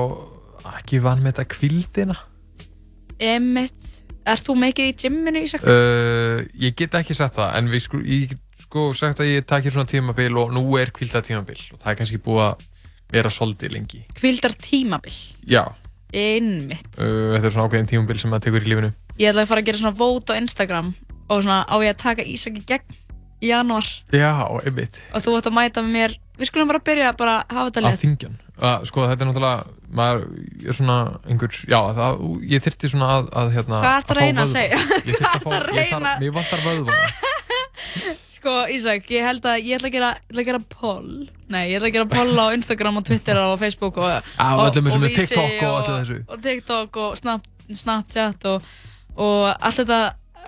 ekki 0.78 1.00
vann 1.02 1.22
með 1.22 1.32
þetta 1.32 1.46
kvildina. 1.56 2.16
Emitt, 3.18 3.86
ert 4.28 4.44
þú 4.44 4.56
mikið 4.60 4.90
í 4.90 4.94
gymminu, 5.00 5.42
Ísak? 5.46 5.64
Uh, 5.64 6.44
ég 6.60 6.74
get 6.76 6.94
ekki 6.98 7.14
sagt 7.16 7.38
það, 7.38 7.54
en 7.56 7.70
við 7.72 7.80
sko, 7.86 8.00
ég 8.04 8.28
get 8.34 8.42
sko 8.66 8.90
sagt 8.98 9.20
að 9.22 9.30
ég 9.38 9.46
takir 9.48 9.72
svona 9.72 9.88
tímabil 9.88 10.36
og 10.36 10.52
nú 10.52 10.64
er 10.80 10.90
kvilda 10.94 11.22
tímabil 11.24 11.58
og 11.72 11.78
það 11.80 11.90
er 11.92 11.98
kannski 12.00 12.18
búið 12.22 12.44
að 12.50 12.66
vera 13.14 13.30
svolítið 13.32 13.72
lengi. 13.72 14.02
Kvildar 14.18 14.54
tímabil, 14.60 15.16
Já, 15.48 15.64
einmitt. 16.12 16.92
uh, 16.98 17.34
þetta 17.38 17.46
er 17.46 17.54
svona 17.54 17.68
ákveðin 17.70 17.88
tímabil 17.94 18.20
sem 18.20 18.30
maður 18.30 18.46
tekur 18.50 18.66
í 18.66 18.70
lífinu. 18.74 18.92
Ég 19.18 19.30
ætla 19.32 19.46
að 19.46 19.48
fara 19.48 19.62
að 19.62 19.68
gera 19.70 19.78
svona 19.80 19.96
vót 19.96 20.28
á 20.28 20.34
Instagram 20.36 20.94
og 21.28 21.42
svona 21.42 21.62
á 21.66 21.74
ég 21.82 21.92
að 21.94 22.00
taka 22.02 22.22
Ísak 22.26 22.58
í 22.60 22.64
gegn 22.68 22.96
í 23.42 23.50
janúar 23.52 23.84
Já, 24.14 24.32
einmitt. 24.64 25.00
og 25.12 25.20
þú 25.24 25.34
ætti 25.38 25.50
að 25.50 25.56
mæta 25.58 25.82
með 25.84 25.92
mér 25.98 26.14
við 26.40 26.48
skulum 26.50 26.68
bara 26.70 26.80
byrja 26.86 27.10
að 27.12 27.18
bara 27.20 27.34
hafa 27.50 27.66
þetta 27.70 27.80
Að 27.82 27.86
lið 27.90 28.00
þingjan. 28.04 28.36
Uh, 28.56 28.78
sko 28.88 29.04
þetta 29.04 29.24
er 29.24 29.28
náttúrulega, 29.28 29.74
maður 29.92 30.22
er 30.70 30.76
svona 30.78 30.96
einhver, 31.28 31.56
já, 31.68 31.76
það, 31.98 32.22
ég 32.48 32.62
þyrfti 32.64 32.88
svona 32.92 33.08
að, 33.18 33.26
að 33.36 33.50
hérna... 33.56 33.80
Hvað 33.84 33.96
ertu 33.98 34.12
að 34.12 34.16
fá 34.16 34.20
reyna 34.22 34.40
að 34.40 34.46
vöðva. 34.46 34.54
segja? 34.56 34.78
Ég 34.80 35.18
þyrfti 35.18 35.26
að 35.28 35.42
fá, 35.42 35.48
Hvað 35.50 35.56
ertu 35.58 35.72
að 35.72 35.76
ég 35.76 35.90
þarf, 35.92 36.00
reyna? 36.00 36.14
mér 36.22 36.34
vantar 36.38 36.64
vöðva. 36.64 36.96
sko 38.36 38.54
Ísak, 38.72 39.08
ég 39.12 39.24
held 39.26 39.46
að 39.48 39.58
ég 39.66 39.76
ætla 39.78 39.90
að 39.90 39.96
gera, 39.96 40.10
ég 40.16 40.30
ætla 40.30 40.42
að 40.42 40.48
gera 40.50 40.60
poll 40.72 41.10
nei, 41.52 41.62
ég 41.70 41.76
ætla 41.78 41.88
að 41.90 41.96
gera 41.96 42.08
poll 42.12 42.36
á 42.40 42.46
Instagram 42.56 43.00
og 43.00 43.06
Twitter 43.08 43.40
og 43.42 43.56
Facebook 43.60 43.98
og, 44.00 44.28
Á, 44.40 44.48
öllum 44.66 44.88
þessum 44.88 45.04
með 45.04 45.12
Vísi 45.14 45.26
TikTok 45.26 45.64
og 45.66 45.76
öllu 45.80 45.96
þessu. 46.00 46.18
og 46.32 46.44
TikTok 46.44 47.00
og 47.04 47.16
Snap, 47.20 47.48
Snapchat 47.80 48.48
og, 48.52 48.70
og 49.16 49.42
allt 49.56 49.80
þetta 49.82 50.00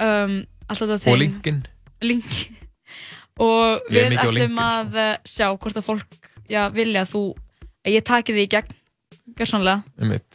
um, 0.04 0.38
allt 0.68 0.82
þetta 0.84 0.96
Og 0.98 1.04
thing. 1.04 1.18
linkin. 1.24 1.60
LinkedIn 2.02 2.56
og 3.48 3.86
við 3.90 4.08
ætlum 4.12 4.34
LinkedIn, 4.34 4.56
sko. 4.56 4.66
að 4.68 4.98
eh, 5.04 5.16
sjá 5.28 5.46
hvort 5.54 5.78
að 5.80 5.86
fólk 5.88 6.18
já, 6.48 6.62
vilja 6.74 7.04
að 7.04 7.12
þú 7.14 7.22
að 7.86 7.94
ég 7.96 8.04
taki 8.08 8.34
því 8.36 8.44
í 8.46 8.50
gegn 8.56 8.74
gjörsanlega, 9.38 9.82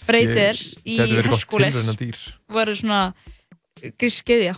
breytir 0.07 0.59
í 0.85 0.97
gæti 0.99 1.15
verið 1.17 1.29
gott 1.33 1.41
Herkules 1.43 1.75
tilraunadýr. 1.75 2.19
og 2.49 2.55
verður 2.59 2.77
svona 2.79 3.01
grískiðja 3.99 4.53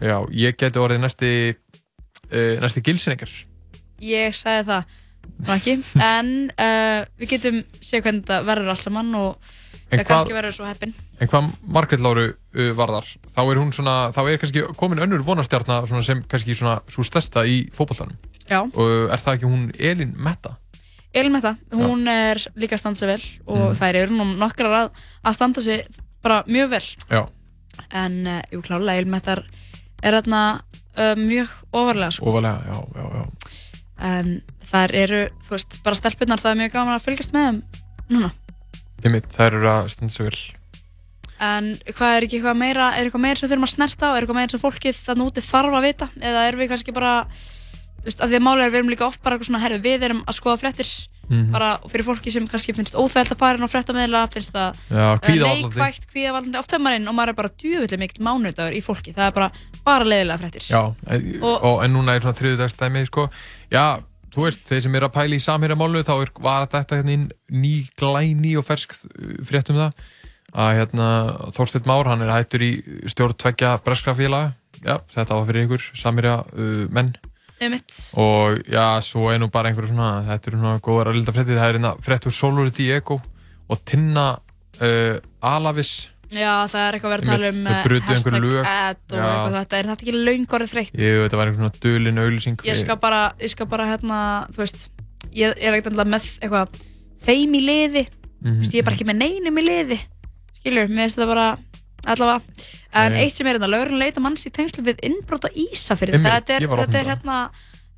Já, 0.00 0.16
ég 0.32 0.56
geti 0.56 0.80
orðið 0.80 1.02
næsti, 1.02 1.30
uh, 2.32 2.54
næsti 2.62 2.80
gilsinningar. 2.86 3.32
ég 4.00 4.32
sagði 4.38 4.64
það 4.70 4.94
nú 5.40 5.52
ekki, 5.56 5.74
en 6.14 6.30
uh, 6.54 7.02
við 7.20 7.32
getum 7.34 7.58
séð 7.84 8.06
hvernig 8.06 8.22
þetta 8.24 8.38
verður 8.48 8.72
allt 8.72 8.86
saman 8.86 9.10
og 9.20 9.50
En 9.90 10.04
kannski 10.06 10.34
verður 10.36 10.54
svo 10.54 10.66
heppin 10.68 10.92
En 11.20 11.28
hvað 11.28 11.48
Margrét 11.66 12.00
Láru 12.04 12.26
uh, 12.30 12.70
varðar, 12.78 13.06
þá 13.34 13.40
er 13.42 13.58
hún 13.58 13.72
svona, 13.74 13.94
þá 14.14 14.20
er 14.30 14.38
kannski 14.42 14.62
komin 14.78 15.02
önnur 15.02 15.24
vonastjarnar 15.26 15.88
sem 16.06 16.22
kannski 16.30 16.54
svona 16.54 16.76
svo 16.88 17.02
stærsta 17.06 17.42
í 17.48 17.64
fótboltanum. 17.74 18.14
Já. 18.50 18.60
Og 18.62 19.10
er 19.10 19.18
það 19.22 19.34
ekki 19.38 19.50
hún 19.50 19.64
Elín 19.78 20.14
Metta? 20.16 20.56
Elin 21.12 21.32
Metta, 21.34 21.56
hún 21.74 22.06
er 22.06 22.38
líka 22.54 22.76
að 22.78 22.84
standa 22.84 22.98
sig 23.00 23.08
vel 23.10 23.22
og 23.50 23.58
Mm. 23.72 23.74
þær 23.80 23.96
eru 23.98 24.14
nú 24.14 24.26
nokkrar 24.38 24.76
að, 24.78 24.90
að 25.26 25.34
standa 25.34 25.60
sig 25.64 25.86
bara 26.22 26.44
mjög 26.46 26.68
vel 26.70 26.84
Já. 27.10 27.22
en 27.90 28.26
uh, 28.26 28.40
jú 28.52 28.60
klálega 28.62 28.98
Elin 29.02 29.10
Metta 29.10 29.40
er 30.02 30.14
þarna 30.20 30.42
uh, 30.96 31.16
mjög 31.18 31.50
ofarlega 31.72 32.10
sko. 32.14 32.30
Ofalega, 32.30 32.62
já, 32.62 32.78
já, 32.94 33.04
já. 33.18 33.24
en 34.10 34.30
þær 34.70 34.94
eru, 35.02 35.20
þú 35.42 35.50
veist, 35.56 35.80
bara 35.82 35.98
stelpunnar 35.98 36.38
það 36.40 36.54
er 36.54 36.60
mjög 36.62 36.72
gaman 36.78 36.94
að 36.94 37.04
fylgjast 37.08 37.34
með 37.34 37.48
þeim 37.48 37.60
núna 38.14 38.30
Einmitt, 39.04 39.28
þær 39.32 39.54
eru 39.60 39.68
að 39.70 39.88
standa 39.94 40.12
sig 40.12 40.26
vel. 40.26 40.40
en 41.40 41.70
hvað 41.96 42.16
er 42.18 42.26
ekki 42.26 42.36
eitthvað 42.40 42.58
meira 42.60 42.90
er 42.98 43.06
eitthvað 43.08 43.22
meira 43.24 43.36
sem 43.40 43.48
þurfum 43.48 43.64
að 43.64 43.74
snerta 43.74 44.10
á, 44.12 44.16
er 44.16 44.22
eitthvað 44.26 44.36
meira 44.40 44.50
sem 44.52 44.60
fólkið 44.60 44.98
það 45.06 45.20
núti 45.22 45.40
þarf 45.40 45.72
að 45.78 45.86
vita? 45.88 46.08
Eða 46.20 46.42
erum 46.50 46.60
við 46.60 46.68
kannski 46.74 46.92
bara 46.92 47.14
þú 47.30 48.04
veist, 48.04 48.20
af 48.20 48.28
því 48.30 48.36
að 48.36 48.44
málega 48.44 48.66
er 48.66 48.70
við 48.74 48.78
erum 48.80 48.90
líka 48.92 49.06
oft 49.06 49.22
bara 49.22 49.36
eitthvað 49.36 49.48
svona 49.48 49.60
herru, 49.64 49.78
við 49.80 50.04
erum 50.08 50.20
að 50.28 50.36
skoða 50.36 50.60
fréttir 50.60 50.92
Mhm. 51.30 51.52
bara 51.52 51.78
fyrir 51.86 52.02
fólki 52.02 52.32
sem 52.32 52.46
kannski 52.48 52.74
finnst 52.74 52.92
óþægilt 52.98 53.30
að 53.30 53.38
fara 53.38 53.54
inn 53.56 53.62
á 53.62 53.70
fréttameðla 53.70 54.22
finnst 54.34 54.50
það 54.50 54.74
neikvægt, 55.62 56.06
kvíðavaldandi. 56.10 56.58
oft 56.58 56.70
þegar 56.72 56.82
maður 56.82 56.90
er 56.90 57.00
inn 57.00 57.08
og 57.08 57.14
maður 57.14 57.28
er 57.28 57.32
bara 57.38 57.48
djöfullega 57.54 57.98
mikill 58.00 58.24
mánudagur 58.26 58.74
í 58.74 58.82
fólki 58.82 59.14
það 59.14 59.26
er 59.28 59.30
bara, 59.30 59.50
bara 59.84 60.04
leiðilega 60.04 60.38
fréttir. 60.42 60.66
Já, 60.66 60.82
Og- 61.40 61.62
og, 61.62 61.62
er 64.30 64.36
þú 64.36 64.46
veist, 64.46 64.64
þeir 64.68 64.82
sem 64.86 64.96
eru 64.96 65.08
að 65.08 65.14
pæla 65.16 65.36
í 65.36 65.42
samhérjamálu, 65.44 66.02
þá 66.06 66.14
er, 66.16 66.32
var 66.40 66.66
þetta 66.70 67.00
hérna 67.00 67.16
ný, 67.50 67.74
glæni 67.98 68.56
og 68.58 68.66
fersk 68.68 68.94
frétt 69.46 69.70
um 69.72 69.80
það, 69.80 70.04
að 70.50 70.70
hérna, 70.78 71.08
Þorsteinn 71.56 71.88
Már, 71.90 72.10
hann 72.10 72.22
er 72.22 72.32
hættur 72.34 72.64
í 72.66 72.70
stjórn 73.10 73.38
tveggja 73.38 73.76
breskra 73.84 74.14
félaga, 74.18 74.54
já, 74.80 74.96
þetta 75.14 75.36
var 75.36 75.50
fyrir 75.50 75.66
ykkur, 75.66 75.90
samhérja 75.98 76.36
uh, 76.46 76.86
menn, 76.94 77.12
Einmitt. 77.60 77.96
og 78.18 78.62
já, 78.70 78.86
svo 79.04 79.28
er 79.30 79.42
nú 79.42 79.50
bara 79.52 79.70
einhverju 79.70 79.92
svona, 79.92 80.22
þetta 80.30 80.50
eru 80.50 80.62
svona 80.62 80.84
góðar 80.84 81.10
að 81.10 81.18
lilda 81.18 81.34
fréttið, 81.36 81.60
það 81.60 81.68
er 81.68 81.78
hérna 81.78 81.92
fréttur 82.06 82.34
Solori 82.34 82.74
Diego 82.74 83.20
og 83.70 83.84
Tinna 83.86 84.30
uh, 84.80 85.18
Alavis, 85.46 86.08
Já, 86.30 86.50
það 86.70 86.82
er 86.84 86.96
eitthvað 86.96 87.12
verið 87.14 87.24
að 87.24 87.32
tala 87.32 87.48
um 87.50 87.64
einhver 87.66 87.94
hashtag 88.06 88.34
ad 88.38 89.14
og 89.14 89.20
eitthvað 89.20 89.56
þetta. 89.56 89.78
Er 89.80 89.88
þetta 89.88 90.04
ekki 90.04 90.12
laungorið 90.14 90.72
þreytt? 90.74 90.92
Veit, 90.94 91.32
það 91.32 91.40
var 91.40 91.48
einhver 91.50 91.58
svona 91.58 91.82
dölin 91.82 92.20
auðlýsing. 92.22 92.62
ég 92.68 92.78
skal 92.78 92.98
bara, 93.02 93.22
ég 93.42 93.50
skal 93.50 93.66
bara 93.70 93.88
hérna, 93.90 94.20
þú 94.54 94.62
veist 94.62 94.84
ég, 95.34 95.50
ég 95.50 95.64
er 95.66 95.78
ekkert 95.78 95.90
alltaf 95.90 96.12
með 96.12 96.28
eitthvað 96.38 96.78
þeim 97.26 97.56
í 97.58 97.62
liði, 97.64 98.04
þú 98.38 98.54
veist, 98.60 98.76
ég 98.76 98.84
er 98.84 98.86
bara 98.86 98.98
ekki 98.98 99.08
með 99.10 99.18
neinum 99.24 99.58
í 99.58 99.66
liði. 99.66 99.98
Skilur, 100.60 100.92
mér 100.92 101.02
finnst 101.08 101.18
þetta 101.18 101.30
bara 101.32 101.48
allavega, 102.14 102.68
en 103.02 103.16
Nei. 103.16 103.24
eitt 103.24 103.36
sem 103.36 103.50
er 103.50 103.58
þetta 103.58 103.72
lögurinn 103.74 104.00
leita 104.00 104.22
manns 104.22 104.46
í 104.46 104.54
tengslu 104.54 104.86
við 104.86 105.02
Ísafirði, 105.02 106.20
Einmitt, 106.20 106.30
þetta 106.30 106.56
er, 106.56 106.68
þetta 106.84 107.00
er 107.00 107.10
hérna 107.10 107.40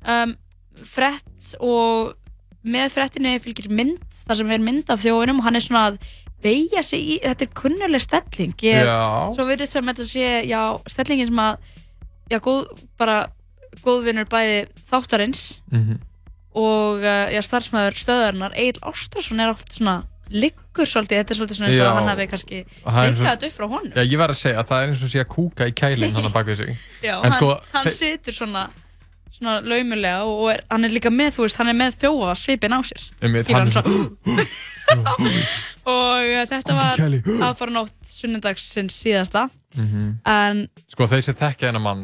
um, 0.09 0.35
frett 0.81 1.53
og 1.61 2.17
með 2.63 2.93
frettinni 2.95 3.37
fylgir 3.43 3.69
mynd 3.71 4.03
þar 4.23 4.39
sem 4.39 4.51
er 4.55 4.63
mynd 4.63 4.91
af 4.91 5.01
þjóðunum 5.03 5.41
og 5.41 5.47
hann 5.47 5.59
er 5.59 5.65
svona 5.65 5.85
að 5.91 5.97
beigja 6.43 6.83
sig 6.85 7.01
í, 7.15 7.19
þetta 7.23 7.47
er 7.47 7.53
kunnuleg 7.57 8.03
stelling 8.03 8.53
ég, 8.67 8.85
Já. 8.85 8.99
svo 9.35 9.45
verður 9.47 9.69
sem 9.71 9.85
þetta 9.91 10.05
sé 10.09 10.27
já, 10.49 10.61
stellingin 10.91 11.29
sem 11.31 11.41
að 11.43 11.57
já, 12.31 12.39
góð, 12.43 12.65
bara 12.99 13.17
góðvinnur 13.83 14.27
bæði 14.31 14.65
þáttarins 14.91 15.45
Mhm. 15.73 15.99
og 16.55 17.01
uh, 17.01 17.27
já, 17.33 17.39
starfsmæður 17.41 17.95
stöðarinnar 17.97 18.53
Egil 18.53 18.81
Ástrásson 18.85 19.39
er 19.41 19.49
oft 19.55 19.71
svona 19.73 20.03
liggur 20.33 20.85
svolítið, 20.89 21.19
þetta 21.23 21.33
er 21.33 21.37
svolítið 21.39 21.57
svona 21.57 21.69
eins 21.71 21.81
og 21.83 21.97
hann 21.97 22.07
hafi 22.09 22.27
kannski 22.31 22.59
líkað 22.85 23.17
þetta 23.25 23.47
upp 23.49 23.55
frá 23.57 23.65
honum 23.69 23.91
Já, 23.97 24.03
ég 24.05 24.17
var 24.21 24.31
að 24.33 24.39
segja 24.39 24.61
að 24.61 24.69
það 24.69 24.83
er 24.85 24.91
eins 24.93 25.03
og 25.07 25.11
sé 25.13 25.19
að 25.23 25.27
kúka 25.33 25.67
í 25.69 25.73
kælinn 25.77 26.13
hann 26.15 26.29
að 26.29 26.33
baka 26.37 26.55
sig. 26.59 26.71
já, 27.07 27.15
en 27.17 27.25
hann, 27.31 27.35
sko, 27.39 27.49
hann 27.73 27.89
situr 27.93 28.33
svona 28.37 28.63
svona 29.33 29.55
laumulega 29.65 30.23
og, 30.29 30.45
er, 30.53 30.61
hann 30.71 30.85
er 30.87 30.93
líka 30.93 31.09
með, 31.13 31.31
þú 31.37 31.45
veist, 31.47 31.57
hann 31.61 31.71
er 31.73 31.77
með 31.79 31.95
þjófa 32.03 32.33
svipin 32.37 32.75
á 32.77 32.79
sér. 32.85 33.05
Einmitt, 33.25 33.47
Skilur 33.47 33.59
hann 33.59 33.67
er 33.67 33.73
svo- 33.73 34.63
og 35.93 36.33
þetta 36.53 36.75
var 36.77 36.99
Kelly. 36.99 37.21
aðfaranótt 37.47 37.95
sunnudagsins 38.07 38.95
síðasta. 39.03 39.47
Mhm. 39.73 40.09
en 40.29 40.67
Sko 40.93 41.07
þeir 41.09 41.23
sem 41.25 41.35
þekkja 41.39 41.71
þennan 41.71 41.81
mann 41.87 42.03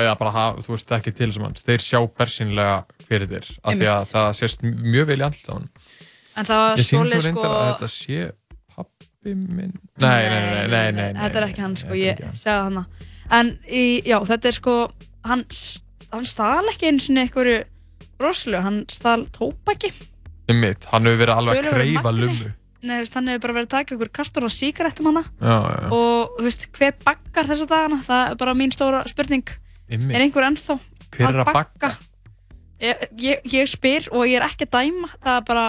eða 0.00 0.14
bara 0.20 0.30
hafa, 0.32 0.62
þú 0.64 0.72
veist, 0.74 0.90
ekki 0.96 1.12
til 1.16 1.26
þessum 1.30 1.44
manns 1.46 1.64
þeir 1.64 1.82
sjá 1.84 2.00
bersýnlega 2.16 2.76
fyrir 3.08 3.28
þér 3.30 3.46
af 3.62 3.76
því 3.76 3.86
að 3.92 4.08
það 4.10 4.28
sést 4.40 4.64
mjög 4.64 5.06
vel 5.10 5.18
í 5.20 5.24
andlita 5.26 5.52
á 5.52 5.56
hann 5.56 5.68
En 6.36 6.44
það 6.48 6.58
var 6.62 6.80
Ég 6.80 6.84
sýndi 6.84 6.96
svoleið, 6.96 7.20
þú 7.20 7.26
reyndar 7.26 7.46
sko- 7.46 7.60
að 7.60 7.68
þetta 7.70 7.88
sé 7.92 8.18
pappi 8.76 9.34
minn? 9.36 9.70
Nei, 10.04 10.22
nei, 10.28 10.40
nei, 10.40 10.50
nei, 10.52 10.66
nei, 10.72 10.90
nei, 10.96 11.20
Þetta 11.22 11.40
er 11.40 11.46
ekki 11.50 11.62
hann 11.64 11.76
sko, 11.80 11.96
ég 11.96 12.20
segði 12.36 12.58
hana. 12.66 12.82
En 13.40 13.52
í, 13.68 13.84
já, 14.04 14.18
þetta 14.28 14.50
er 14.52 14.56
sko 14.58 14.74
hann, 15.24 15.44
hann 16.12 16.28
stál 16.28 16.68
ekki 16.72 16.90
einu 16.90 17.02
sinni 17.02 17.24
einhverju 17.24 17.64
rosalega, 18.22 18.62
hann 18.66 18.84
stál 18.92 19.26
tópaki 19.34 19.92
Einmitt, 20.46 20.86
hann 20.92 21.08
hefur 21.08 21.24
verið 21.24 21.40
alveg 21.40 21.66
að 21.66 22.02
magni. 22.04 22.20
lummu 22.22 22.54
Nei, 22.86 23.00
veist, 23.00 23.16
hann 23.18 23.30
hefur 23.30 23.42
bara 23.46 23.56
verið 23.56 23.66
að 23.66 23.72
taka 23.74 23.96
ykkur 23.96 24.10
kartur 24.14 24.46
og 24.46 24.52
já, 24.52 25.56
já. 25.56 25.88
og 25.90 26.36
veist, 26.44 26.68
hver 26.76 26.92
baggar 27.02 27.48
þessa 27.48 27.66
dagana? 27.66 27.98
Það 28.04 28.28
er 28.30 28.36
bara 28.36 28.54
mín 28.54 28.74
stóra 28.74 29.00
spurning. 29.08 29.48
Einmitt. 29.90 30.14
er 30.14 30.22
einhver 30.22 30.46
ennþá 30.46 30.76
Hver 31.16 31.32
er 31.32 31.40
að 31.42 31.50
bagga? 31.56 31.90
Ég, 32.82 33.02
ég, 33.22 33.44
ég 33.54 33.68
spyr 33.70 34.08
og 34.12 34.26
ég 34.28 34.38
er 34.38 34.46
ekki 34.46 34.66
að 34.68 34.74
dæma. 34.76 35.10
Það 35.24 35.38
er 35.38 35.44
bara, 35.48 35.66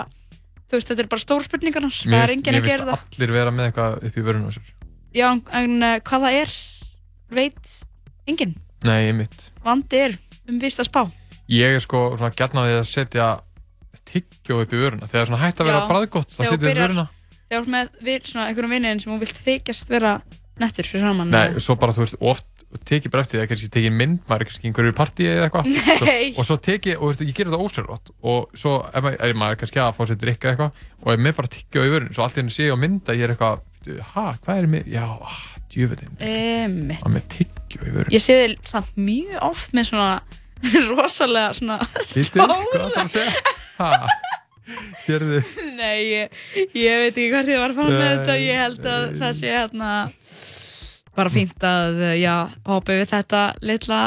veist, 0.73 0.91
þetta 0.91 1.05
er 1.05 1.09
bara 1.14 1.23
stóra 1.23 1.47
spurningarnar. 1.47 1.95
Það 1.95 2.14
Mér 2.14 2.26
er 2.26 2.35
enginn 2.35 2.59
að 2.59 2.68
gera 2.68 2.88
það. 2.89 3.03
allir 3.07 3.35
vera 3.38 3.53
með 3.55 3.69
eitthvað 3.69 3.97
upp 4.09 4.18
í 4.18 4.26
vörun 4.27 4.47
á 4.47 4.51
sér. 4.57 4.72
Já, 5.15 5.27
en, 5.31 5.43
en 5.61 5.76
uh, 5.88 5.93
hvað 6.09 6.26
það 6.27 6.39
er 6.41 6.55
veit 7.38 7.76
enginn. 8.27 8.55
Nei, 8.85 8.99
einmitt. 9.07 9.47
Vandi 9.65 10.03
er 10.03 10.18
um 10.48 10.60
vist 10.60 10.80
að 10.80 10.90
spá? 10.90 11.02
Ég 11.48 11.76
er 11.78 11.84
sko 11.84 12.18
svona 12.18 12.34
gætna 12.36 12.64
á 12.64 12.65
því 12.68 12.76
að 12.80 12.88
setja 12.91 13.28
tyggjó 14.07 14.61
upp 14.64 14.74
í 14.74 14.80
vöruna. 14.82 15.07
Þegar 15.10 15.30
svona 15.30 15.41
hægt 15.44 15.61
að 15.61 15.69
vera 15.72 15.82
Þegar 15.88 16.28
þú 16.28 16.36
setjum 16.38 16.60
við 16.60 16.68
byrjar- 16.69 16.88
vöruna. 16.88 17.07
þegar 17.48 17.57
þú 17.57 17.64
ert 17.64 17.74
með 17.74 17.90
við, 18.07 18.19
svona 18.28 18.45
einhverjum 18.49 18.74
vinniðin 18.76 19.02
sem 19.03 19.14
þú 19.14 19.19
vilt 19.24 19.41
þykjast 19.48 19.90
vera 19.90 20.22
nettur 20.60 20.84
fyrir 20.90 21.02
saman 21.07 21.30
Nei, 21.32 21.60
svo 21.60 21.76
bara 21.80 21.91
þú 21.95 22.03
veist, 22.03 22.15
oft 22.19 22.45
teki 22.84 23.07
bara 23.10 23.24
eftir 23.24 23.40
því 23.40 23.44
að 23.45 23.49
kannski 23.52 23.69
teki 23.72 23.91
mynd, 23.95 24.19
maður 24.28 24.41
er 24.41 24.48
kannski 24.49 24.65
í 24.68 24.69
einhverju 24.72 24.94
partíi 24.98 25.28
eða 25.32 25.45
eitthvað. 25.48 26.40
Og 26.40 26.45
svo 26.49 26.57
teki, 26.60 26.95
og 26.99 27.14
ég 27.15 27.32
gerir 27.38 27.52
þetta 27.53 27.64
ósérlátt 27.64 28.11
og 28.24 28.49
svo 28.60 28.74
er 28.91 29.34
maður 29.40 29.60
kannski 29.61 29.80
að 29.80 29.95
fá 29.95 30.03
sér 30.10 30.19
drikka 30.19 30.52
eitthvað 30.52 30.72
og 31.03 31.11
er 31.14 31.18
með 31.24 31.36
bara 31.40 31.48
tyggja 31.48 31.86
í 31.88 31.94
vörun 31.94 32.11
svo 32.14 32.24
allt 32.26 32.36
í 32.36 32.41
henni 32.44 32.52
sé 32.52 32.68
ég 32.68 32.76
á 32.76 32.78
mynda, 32.84 33.15
ég 33.15 33.24
er 33.24 33.36
eitthvað 33.36 33.61
"Bíddu, 33.86 34.02
ha, 34.02 34.26
hvað 34.44 34.57
er 34.57 34.68
mér, 34.68 34.84
já, 34.91 35.06
ah, 35.07 35.40
tyggja 37.78 37.94
í 37.94 37.95
vörun 37.98 38.16
Ég 38.18 38.24
sé 38.26 38.38
þið 38.44 38.56
samt 38.74 38.98
mjög 39.08 39.38
oft 39.48 39.78
með 39.78 39.90
svona 39.91 40.12
rosalega 40.91 41.54
svona 41.58 41.78
Býttu, 42.02 42.41
hvað 42.41 42.68
það 42.74 42.99
að 43.04 43.12
segja? 43.14 43.56
Ha, 43.78 43.90
sérðu? 45.06 45.41
Nei, 45.78 45.98
ég, 46.10 46.38
ég 46.76 47.02
veit 47.04 47.12
ekki 47.14 47.28
hvert 47.32 47.52
ég 47.54 47.62
var 47.62 47.74
að 47.74 47.78
fara 47.80 47.91
með 47.94 48.02
Nei. 48.02 48.08
þetta. 48.18 48.38
Ég 48.41 48.62
held 48.64 48.88
að 48.91 49.04
það 49.22 49.36
sé 49.38 49.52
hérna 49.54 49.91
bara 51.18 51.32
fínt 51.34 51.64
að, 51.66 52.02
já, 52.20 52.34
hoppa 52.68 52.94
við 52.99 53.08
þetta 53.10 53.41
litla 53.66 53.99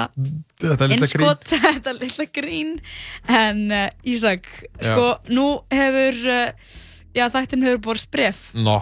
Þetta 0.61 0.89
litla 0.91 0.91
grín. 0.91 0.97
innskot, 0.99 1.47
þetta 1.65 1.95
litla 1.97 2.27
grín. 2.37 2.73
En 3.41 3.63
uh, 3.75 3.87
Ísak, 4.07 4.47
sko, 4.85 5.07
nú 5.33 5.47
hefur 5.75 6.21
uh, 6.35 6.75
já, 7.17 7.25
þættin 7.33 7.65
hefur 7.67 7.81
borst 7.89 8.11
bref 8.15 8.51
Nó, 8.55 8.77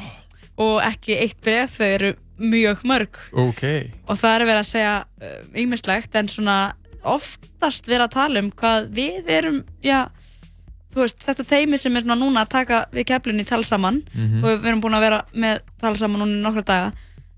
og 0.61 0.81
ekki 0.85 1.17
eitt 1.23 1.39
bref, 1.45 1.79
þau 1.79 1.89
eru 1.95 2.11
mjög 2.39 2.85
mörg. 2.87 3.19
Ok. 3.33 3.63
Og 4.09 4.17
það 4.21 4.35
er 4.39 4.45
verið 4.49 4.63
að 4.63 4.69
segja 4.71 4.95
ymmislegt 5.59 6.15
en 6.19 6.29
svona 6.33 6.59
oftast 7.09 7.87
verið 7.89 8.07
að 8.09 8.15
tala 8.15 8.41
um 8.43 8.51
hvað 8.59 8.89
við 8.95 9.29
erum, 9.31 9.61
já 9.85 10.09
veist, 10.99 11.21
þetta 11.23 11.45
teimi 11.47 11.79
sem 11.79 11.95
er 11.97 12.03
núna 12.09 12.43
að 12.43 12.49
taka 12.57 12.79
við 12.93 13.07
keflunni 13.13 13.45
tal 13.47 13.63
saman 13.65 14.01
Mhm. 14.15 14.43
og 14.45 14.51
við 14.63 14.67
erum 14.67 14.81
búin 14.83 14.97
að 14.99 15.05
vera 15.07 15.21
með 15.35 15.61
tal 15.81 15.95
saman 15.97 16.21
núna 16.21 16.39
í 16.39 16.43
nokkra 16.43 16.65
daga 16.65 16.93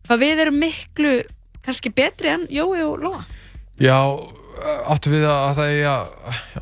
hvað 0.09 0.19
við 0.23 0.39
erum 0.47 0.59
miklu 0.61 1.23
kannski 1.63 1.93
betri 1.93 2.29
en 2.33 2.47
Jói 2.49 2.81
og 2.87 2.99
Lóa. 3.03 3.25
Já, 3.79 3.97
áttu 4.89 5.11
við 5.13 5.25
að 5.29 5.55
það 5.57 5.69
er 5.75 5.87
að, 5.91 6.09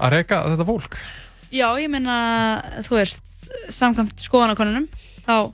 að 0.00 0.10
reyka 0.12 0.42
þetta 0.50 0.66
fólk? 0.66 0.98
Já, 1.50 1.68
ég 1.80 1.88
meina, 1.90 2.16
þú 2.82 2.98
veist, 2.98 3.22
samkvæmt 3.72 4.18
skoðanakonunum, 4.20 4.88
þá 5.24 5.52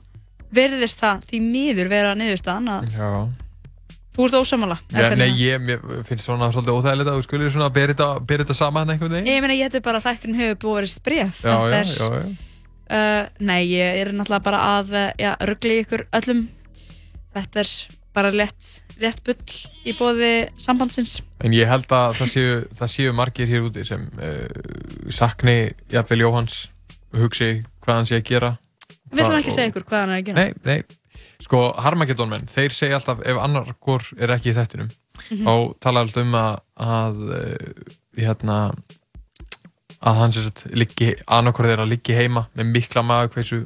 verðist 0.55 1.01
það 1.01 1.25
því 1.31 1.41
miður 1.49 1.91
vera 1.91 2.13
niðurstaðan 2.19 2.71
að 2.77 2.93
Já 2.95 3.09
þú 4.15 4.27
ert 4.29 4.37
ósamála. 4.39 4.77
Já, 4.93 5.09
nei, 5.17 5.29
ég 5.41 5.61
mér 5.61 5.83
finnst 6.07 6.25
svona 6.25 6.47
svolítið 6.53 6.77
óþægilegt 6.77 7.11
að 7.11 7.17
þú 7.19 7.25
skulir 7.25 7.51
svona 7.53 7.71
þetta, 7.75 8.07
bera 8.27 8.45
þetta 8.45 8.57
saman 8.57 8.93
einhvern 8.93 9.15
veginn 9.17 9.29
Ég 9.31 9.43
meina, 9.43 9.57
ég 9.57 9.67
hætti 9.67 9.81
bara 9.83 9.99
að 9.99 10.07
þættin 10.07 10.37
hefur 10.39 10.59
búið 10.63 10.95
bref. 11.05 11.41
Já, 11.43 11.55
Þetta 11.65 11.81
já, 11.83 12.07
er, 12.07 12.29
já. 12.29 12.51
Uh, 12.85 13.21
nei, 13.49 13.61
ég 13.73 13.99
er 14.03 14.11
náttúrulega 14.13 14.45
bara 14.45 14.63
að 14.77 14.95
uh, 14.95 15.05
já, 15.19 15.31
ruggli 15.49 15.79
ykkur 15.83 16.05
öllum. 16.15 16.43
Þetta 17.35 17.63
er 17.65 17.71
bara 18.15 18.31
létt, 18.31 18.69
létt 19.01 19.23
bull 19.27 19.57
í 19.83 19.95
bóði 19.97 20.33
sambandsins. 20.61 21.17
En 21.43 21.55
ég 21.55 21.67
held 21.67 21.89
að 21.91 22.15
það 22.21 22.31
séu, 22.31 22.59
það 22.77 22.93
séu 22.93 23.15
margir 23.17 23.51
hér 23.51 23.67
úti 23.67 23.83
sem 23.87 24.05
uh, 24.15 25.09
sakni 25.11 25.73
jafnvel 25.91 26.23
Jóhans 26.23 26.61
hugsi 27.15 27.65
hvað 27.83 27.99
hann 27.99 28.07
sé 28.07 28.21
að 28.21 28.29
gera 28.31 28.55
Við 29.15 29.23
ætlum 29.25 29.39
ekki 29.39 29.51
að 29.53 29.57
segja 29.57 29.71
ykkur 29.71 29.85
hvað 29.89 30.03
hann 30.03 30.13
er 30.15 30.21
að 30.21 30.25
gera. 30.29 30.43
Nei, 30.43 30.53
nei, 30.65 31.25
sko 31.45 31.61
Harmageddon 31.85 32.29
menn, 32.31 32.45
þeir 32.51 32.75
segja 32.75 32.99
alltaf 32.99 33.23
ef 33.25 33.37
annar 33.41 33.73
hvort 33.79 34.13
er 34.19 34.35
ekki 34.37 34.51
í 34.53 34.57
þettinum 34.59 34.91
Mhm. 35.31 35.45
þá 35.47 35.53
tala 35.79 36.01
alltaf 36.03 36.21
um 36.25 36.33
að 36.35 36.55
að, 36.75 37.19
uh, 37.31 37.93
hérna 38.19 38.57
að 40.05 40.17
hann 40.19 40.33
sem 40.35 40.43
sagt 40.43 40.65
liggi 40.75 41.13
annarkvort 41.31 41.69
þeirra 41.71 41.85
liggi 41.87 42.13
heima 42.17 42.47
með 42.57 42.67
mikla 42.73 43.01
magakveisu 43.07 43.61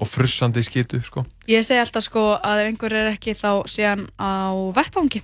og 0.00 0.08
frussandi 0.08 0.62
skitu 0.64 1.00
sko. 1.04 1.24
Ég 1.48 1.64
segi 1.66 1.80
alltaf 1.82 2.04
sko 2.06 2.26
að 2.36 2.62
ef 2.62 2.68
einhver 2.70 2.92
er 3.00 3.08
ekki 3.14 3.34
þá 3.36 3.64
sé 3.68 3.88
hann 3.88 4.06
á 4.20 4.52
vettvangi. 4.76 5.22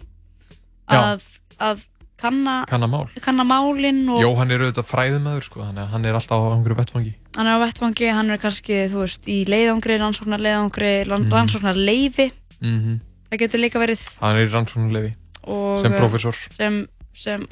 Að, 0.88 1.22
að 1.60 1.84
kanna, 2.20 2.64
kanna 2.70 2.86
mál 2.88 3.06
kanna 3.20 3.44
málinn 3.44 4.04
og 4.08 4.20
Jóhann 4.22 4.52
er 4.54 4.62
auðvitað 4.64 4.86
fræðumæður 4.90 5.42
sko, 5.48 5.60
þannig 5.66 5.82
að 5.84 5.90
hann 5.94 6.04
er 6.08 6.14
alltaf 6.18 6.40
á 6.40 6.48
einhverju 6.56 6.78
vettfangi 6.80 7.14
hann 7.36 7.46
er 7.46 7.58
á 7.60 7.64
vettvangi, 7.66 8.08
hann 8.16 8.30
er 8.32 8.38
kannski, 8.42 8.86
veist, 8.92 9.26
í 9.28 9.42
leiðangri, 9.48 9.98
rannsóknar 10.00 10.40
leiðangri, 10.42 10.92
Mhm. 11.06 11.30
rannsóknar 11.32 11.76
leifi. 11.76 12.30
mm 12.62 13.00
Það 13.30 13.38
getur 13.42 13.60
líka 13.60 13.80
verið 13.82 14.02
hann 14.22 14.36
er 14.38 14.46
í 14.46 14.50
rannsóknulefi 14.52 15.14
og, 15.50 15.80
sem 15.82 15.92
uh, 15.92 15.98
prófessor 15.98 16.36
sem, 16.54 16.76
sem 17.12 17.42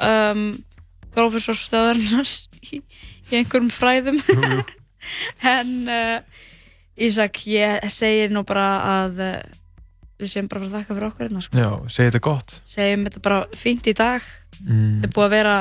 um, 0.00 0.40
prófessorstöðurnar 1.14 2.30
í, 2.72 2.80
í 3.30 3.36
einhverjum 3.36 3.68
fræðum 3.70 4.18
en 5.56 5.72
uh, 5.88 6.18
Ísak, 6.98 7.44
ég 7.46 7.84
segir 7.94 8.32
nú 8.34 8.40
bara 8.48 8.64
að 9.04 9.20
uh, 9.22 9.36
við 10.18 10.32
séum 10.32 10.48
bara 10.50 10.64
fara 10.64 10.70
að 10.72 10.76
þakka 10.80 10.94
fyrir 10.96 11.08
okkur 11.12 11.26
hérna, 11.28 11.42
sko. 11.44 11.60
Já, 11.60 11.68
segi 11.94 12.08
þetta 12.08 12.22
gott 12.26 12.56
segjum 12.66 13.04
þetta 13.06 13.22
bara 13.28 13.40
fínt 13.54 13.86
í 13.92 13.94
dag 13.98 14.22
Mm. 14.58 14.96
þetta 14.98 15.06
er 15.06 15.12
búið 15.14 15.26
að 15.28 15.34
vera 15.36 15.52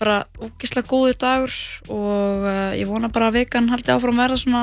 bara 0.00 0.16
ógislega 0.40 0.88
góður 0.90 1.16
dagur 1.20 1.54
og 1.92 2.44
uh, 2.48 2.72
ég 2.78 2.88
vona 2.88 3.10
bara 3.12 3.28
að 3.30 3.40
vikan 3.42 3.68
haldi 3.72 3.92
áfram 3.94 4.18
að 4.20 4.24
vera 4.26 4.38
svona, 4.40 4.62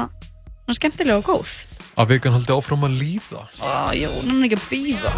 svona 0.66 0.78
skemmtilega 0.80 1.22
og 1.22 1.28
góð. 1.30 1.54
Að 1.98 2.12
vikan 2.14 2.36
haldi 2.36 2.54
áfram 2.54 2.86
að 2.86 2.98
líða? 3.00 3.44
Ó, 3.62 3.70
ég 3.98 4.12
vona 4.18 4.34
hann 4.36 4.46
ekki 4.50 4.60
að 4.60 4.68
býða 4.74 5.14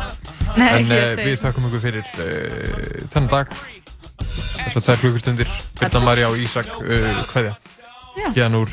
Nei, 0.59 0.67
en 0.67 0.77
ekki 0.83 0.99
að 0.99 1.09
segja. 1.13 1.25
við 1.27 1.41
þakkum 1.43 1.67
ykkur 1.69 1.83
fyrir 1.87 2.13
uh, 2.13 3.09
þennan 3.15 3.33
dag. 3.33 3.57
Þess 4.19 4.75
að 4.75 4.83
það 4.85 4.93
er 4.93 5.03
klukkustundir. 5.03 5.51
Birna 5.79 6.05
Marja 6.05 6.29
og 6.31 6.39
Ísak 6.43 6.71
uh, 6.79 7.11
hverja 7.33 7.55
Já. 8.19 8.29
hérna 8.35 8.63
úr. 8.63 8.71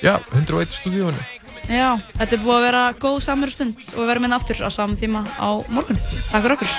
Já, 0.00 0.14
101 0.32 0.78
stúdíónu 0.78 1.39
Já, 1.68 1.98
þetta 2.16 2.34
er 2.34 2.42
búið 2.42 2.56
að 2.56 2.64
vera 2.66 2.82
góð 2.98 3.18
samveru 3.26 3.52
stund 3.54 3.74
og 3.92 4.00
við 4.00 4.08
verðum 4.10 4.26
inn 4.30 4.36
aftur 4.38 4.62
á 4.64 4.70
saman 4.72 4.96
tíma 4.98 5.24
á 5.38 5.50
morgun. 5.68 5.98
Takk 6.30 6.42
fyrir 6.42 6.56
okkur. 6.56 6.70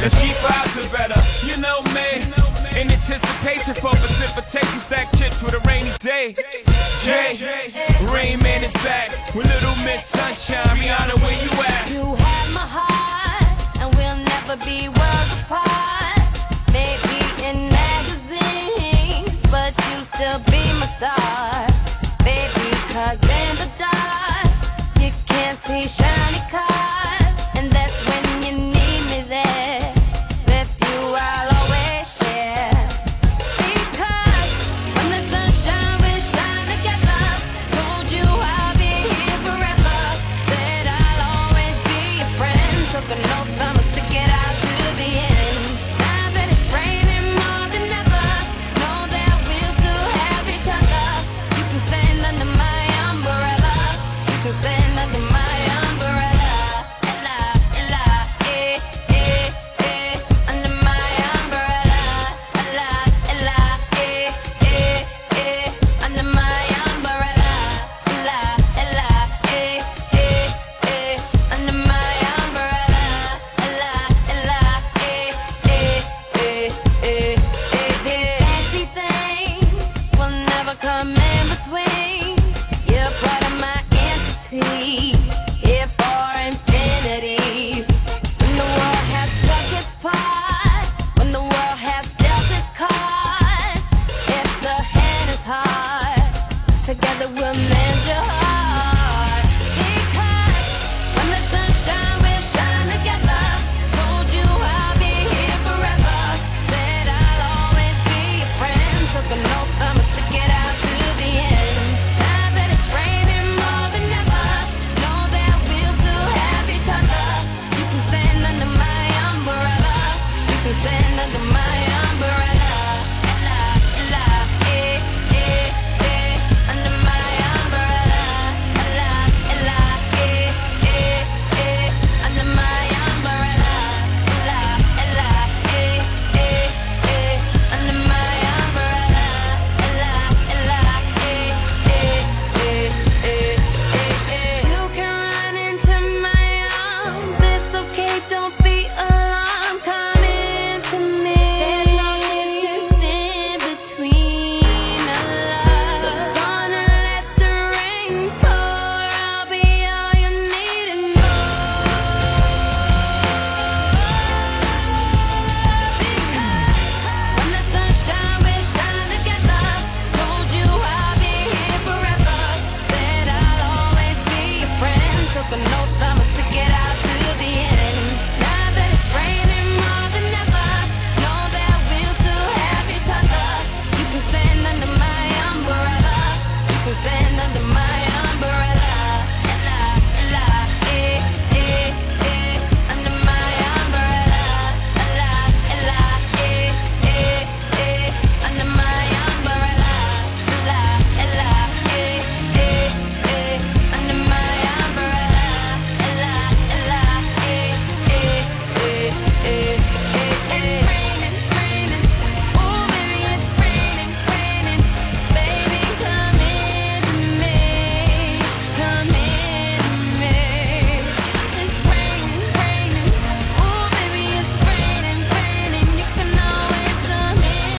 The 0.00 0.10
cheap 0.20 0.36
vibes 0.44 0.76
are 0.80 0.90
better, 0.94 1.20
you 1.48 1.56
know 1.60 1.82
me. 1.96 2.22
In 2.76 2.90
anticipation 2.92 3.72
for 3.80 3.92
precipitation, 3.96 4.80
stack 4.80 5.08
chips 5.16 5.42
with 5.42 5.54
a 5.54 5.60
rainy 5.68 5.88
day. 6.00 6.34
Jay, 7.04 7.32
Rain 8.12 8.38
Man 8.42 8.62
is 8.64 8.72
back 8.84 9.10
with 9.34 9.46
Little 9.48 9.76
Miss 9.84 10.04
Sunshine. 10.04 10.76
Rihanna, 10.76 11.16
where 11.24 11.38
you 11.40 11.50
at? 11.64 11.88
You 11.88 12.14
have 12.14 12.48
my 12.52 12.66
heart, 12.68 13.80
and 13.80 13.94
we'll 13.96 14.20
never 14.20 14.56
be 14.64 14.88
worlds 14.92 15.32
apart. 15.40 16.20
Maybe 16.68 17.16
in 17.48 17.72
magazines, 17.72 19.40
but 19.48 19.72
you 19.88 19.96
still 20.12 20.40
be 20.52 20.60
my 20.76 20.88
star. 21.00 21.64
Baby, 22.28 22.68
cause 22.92 23.20
in 23.24 23.52
the 23.56 23.68
dark, 23.78 23.95
They 25.68 25.84
shiny 25.88 26.38
cars. 26.48 27.25